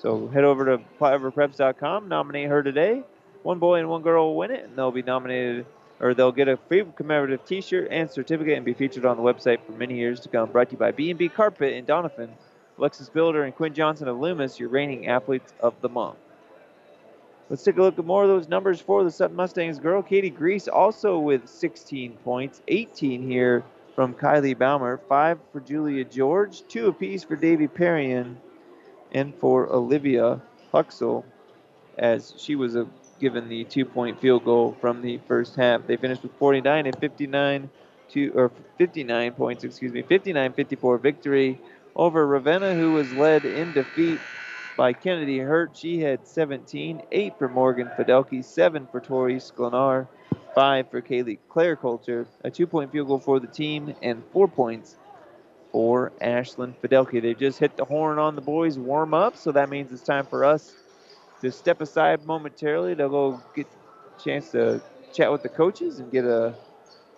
So 0.01 0.29
head 0.29 0.45
over 0.45 0.65
to 0.65 0.83
PlatteRiverPreps.com, 0.99 2.07
nominate 2.07 2.47
her 2.47 2.63
today. 2.63 3.03
One 3.43 3.59
boy 3.59 3.79
and 3.79 3.89
one 3.89 4.01
girl 4.01 4.27
will 4.27 4.37
win 4.37 4.51
it, 4.51 4.63
and 4.63 4.77
they'll 4.77 4.91
be 4.91 5.01
nominated, 5.01 5.65
or 5.99 6.13
they'll 6.13 6.31
get 6.31 6.47
a 6.47 6.55
free 6.55 6.85
commemorative 6.95 7.43
T-shirt 7.45 7.89
and 7.91 8.09
certificate, 8.09 8.55
and 8.55 8.65
be 8.65 8.73
featured 8.73 9.05
on 9.05 9.17
the 9.17 9.23
website 9.23 9.59
for 9.65 9.73
many 9.73 9.95
years 9.95 10.21
to 10.21 10.29
come. 10.29 10.49
Brought 10.51 10.69
to 10.69 10.73
you 10.73 10.77
by 10.77 10.91
B&B 10.91 11.27
Carpet 11.27 11.73
in 11.73 11.85
Doniphan, 11.85 12.29
Alexis 12.77 13.09
Builder, 13.09 13.43
and 13.43 13.53
Quinn 13.53 13.73
Johnson 13.73 14.07
of 14.07 14.17
Loomis, 14.17 14.57
your 14.57 14.69
reigning 14.69 15.07
athletes 15.07 15.53
of 15.59 15.73
the 15.81 15.89
month. 15.89 16.17
Let's 17.49 17.63
take 17.63 17.77
a 17.77 17.81
look 17.81 17.99
at 17.99 18.05
more 18.05 18.23
of 18.23 18.29
those 18.29 18.47
numbers 18.47 18.79
for 18.79 19.03
the 19.03 19.11
Sutton 19.11 19.35
Mustangs 19.35 19.79
girl. 19.79 20.01
Katie 20.01 20.29
Grease 20.29 20.69
also 20.69 21.19
with 21.19 21.49
16 21.49 22.13
points, 22.23 22.61
18 22.69 23.21
here 23.23 23.63
from 23.95 24.13
Kylie 24.13 24.57
Baumer, 24.57 24.97
five 25.09 25.39
for 25.51 25.59
Julia 25.59 26.05
George, 26.05 26.61
two 26.69 26.87
apiece 26.87 27.23
for 27.23 27.35
Davy 27.35 27.67
Perrion, 27.67 28.37
and 29.11 29.33
for 29.35 29.71
Olivia 29.71 30.41
Huxell, 30.73 31.23
as 31.97 32.33
she 32.37 32.55
was 32.55 32.75
a, 32.75 32.87
given 33.19 33.49
the 33.49 33.63
two-point 33.65 34.19
field 34.21 34.45
goal 34.45 34.77
from 34.79 35.01
the 35.01 35.19
first 35.27 35.55
half. 35.55 35.85
They 35.87 35.97
finished 35.97 36.23
with 36.23 36.31
49 36.33 36.85
and 36.85 36.97
59 36.99 37.69
to 38.11 38.31
or 38.35 38.51
59 38.77 39.33
points, 39.33 39.63
excuse 39.63 39.91
me, 39.91 40.03
59-54 40.03 41.01
victory 41.01 41.59
over 41.95 42.25
Ravenna, 42.25 42.75
who 42.75 42.93
was 42.93 43.11
led 43.13 43.45
in 43.45 43.73
defeat 43.73 44.21
by 44.77 44.93
Kennedy 44.93 45.39
Hurt. 45.39 45.75
She 45.75 45.99
had 45.99 46.25
17, 46.25 47.03
8 47.11 47.33
for 47.37 47.49
Morgan 47.49 47.89
Fidelki, 47.97 48.43
7 48.43 48.87
for 48.91 49.01
Tori 49.01 49.35
Sklenar, 49.35 50.07
5 50.55 50.89
for 50.89 51.01
Kaylee 51.01 51.39
Claire 51.49 51.75
Coulter, 51.75 52.25
a 52.43 52.49
two-point 52.49 52.91
field 52.91 53.09
goal 53.09 53.19
for 53.19 53.39
the 53.39 53.47
team, 53.47 53.93
and 54.01 54.23
4 54.31 54.47
points 54.47 54.95
for 55.71 56.11
Ashlyn 56.21 56.73
Fidelki. 56.81 57.21
They 57.21 57.33
just 57.33 57.59
hit 57.59 57.77
the 57.77 57.85
horn 57.85 58.19
on 58.19 58.35
the 58.35 58.41
boys 58.41 58.77
warm 58.77 59.13
up, 59.13 59.37
so 59.37 59.51
that 59.51 59.69
means 59.69 59.91
it's 59.91 60.01
time 60.01 60.25
for 60.25 60.43
us 60.43 60.73
to 61.41 61.51
step 61.51 61.81
aside 61.81 62.25
momentarily 62.25 62.95
to 62.95 63.09
go 63.09 63.41
get 63.55 63.67
a 63.67 64.21
chance 64.21 64.51
to 64.51 64.81
chat 65.13 65.31
with 65.31 65.43
the 65.43 65.49
coaches 65.49 65.99
and 65.99 66.11
get 66.11 66.25
a 66.25 66.53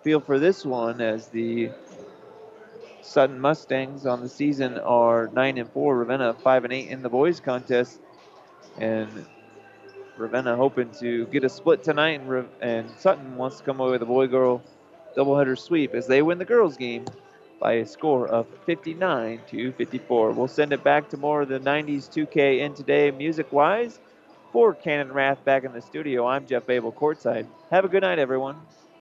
feel 0.03 0.19
for 0.19 0.40
this 0.40 0.65
one 0.65 1.02
as 1.02 1.28
the 1.28 1.72
Sutton 3.02 3.40
Mustangs 3.40 4.06
on 4.06 4.22
the 4.22 4.30
season 4.30 4.78
are 4.80 5.30
9 5.34 5.57
and 5.57 5.69
4, 5.72 5.98
Ravenna 5.98 6.34
5 6.34 6.64
and 6.65 6.73
8 6.73 6.90
in 6.90 7.02
the 7.02 7.10
boys 7.10 7.40
contest. 7.40 7.99
And 8.78 9.26
Ravenna 10.18 10.56
hoping 10.56 10.91
to 10.99 11.26
get 11.28 11.44
a 11.44 11.49
split 11.49 11.84
tonight, 11.84 12.22
and, 12.22 12.48
and 12.61 12.90
Sutton 12.99 13.36
wants 13.38 13.57
to 13.57 13.64
come 13.64 13.80
away 13.80 13.91
with 13.91 14.02
a 14.02 14.06
boy 14.06 14.28
girl 14.28 14.61
doubleheader 15.18 15.57
sweep 15.57 15.94
as 15.94 16.07
they 16.07 16.22
win 16.22 16.38
the 16.38 16.45
girls' 16.45 16.78
game 16.78 17.06
by 17.62 17.74
a 17.74 17.86
score 17.86 18.28
of 18.28 18.48
59 18.66 19.40
to 19.52 19.72
54. 19.74 20.32
We'll 20.32 20.48
send 20.48 20.74
it 20.74 20.84
back 20.84 21.10
to 21.10 21.18
more 21.18 21.44
of 21.44 21.50
the 21.50 21.60
90s 21.60 22.10
2K 22.10 22.60
in 22.60 22.74
today, 22.74 23.12
music 23.12 23.54
wise. 23.54 24.00
For 24.52 24.74
Cannon 24.74 25.14
Wrath 25.14 25.46
back 25.46 25.64
in 25.64 25.72
the 25.72 25.82
studio, 25.82 26.28
I'm 26.28 26.46
Jeff 26.46 26.66
Babel 26.66 26.92
courtside. 26.92 27.46
Have 27.70 27.86
a 27.86 27.88
good 27.88 28.02
night, 28.02 28.20
everyone. 28.20 28.58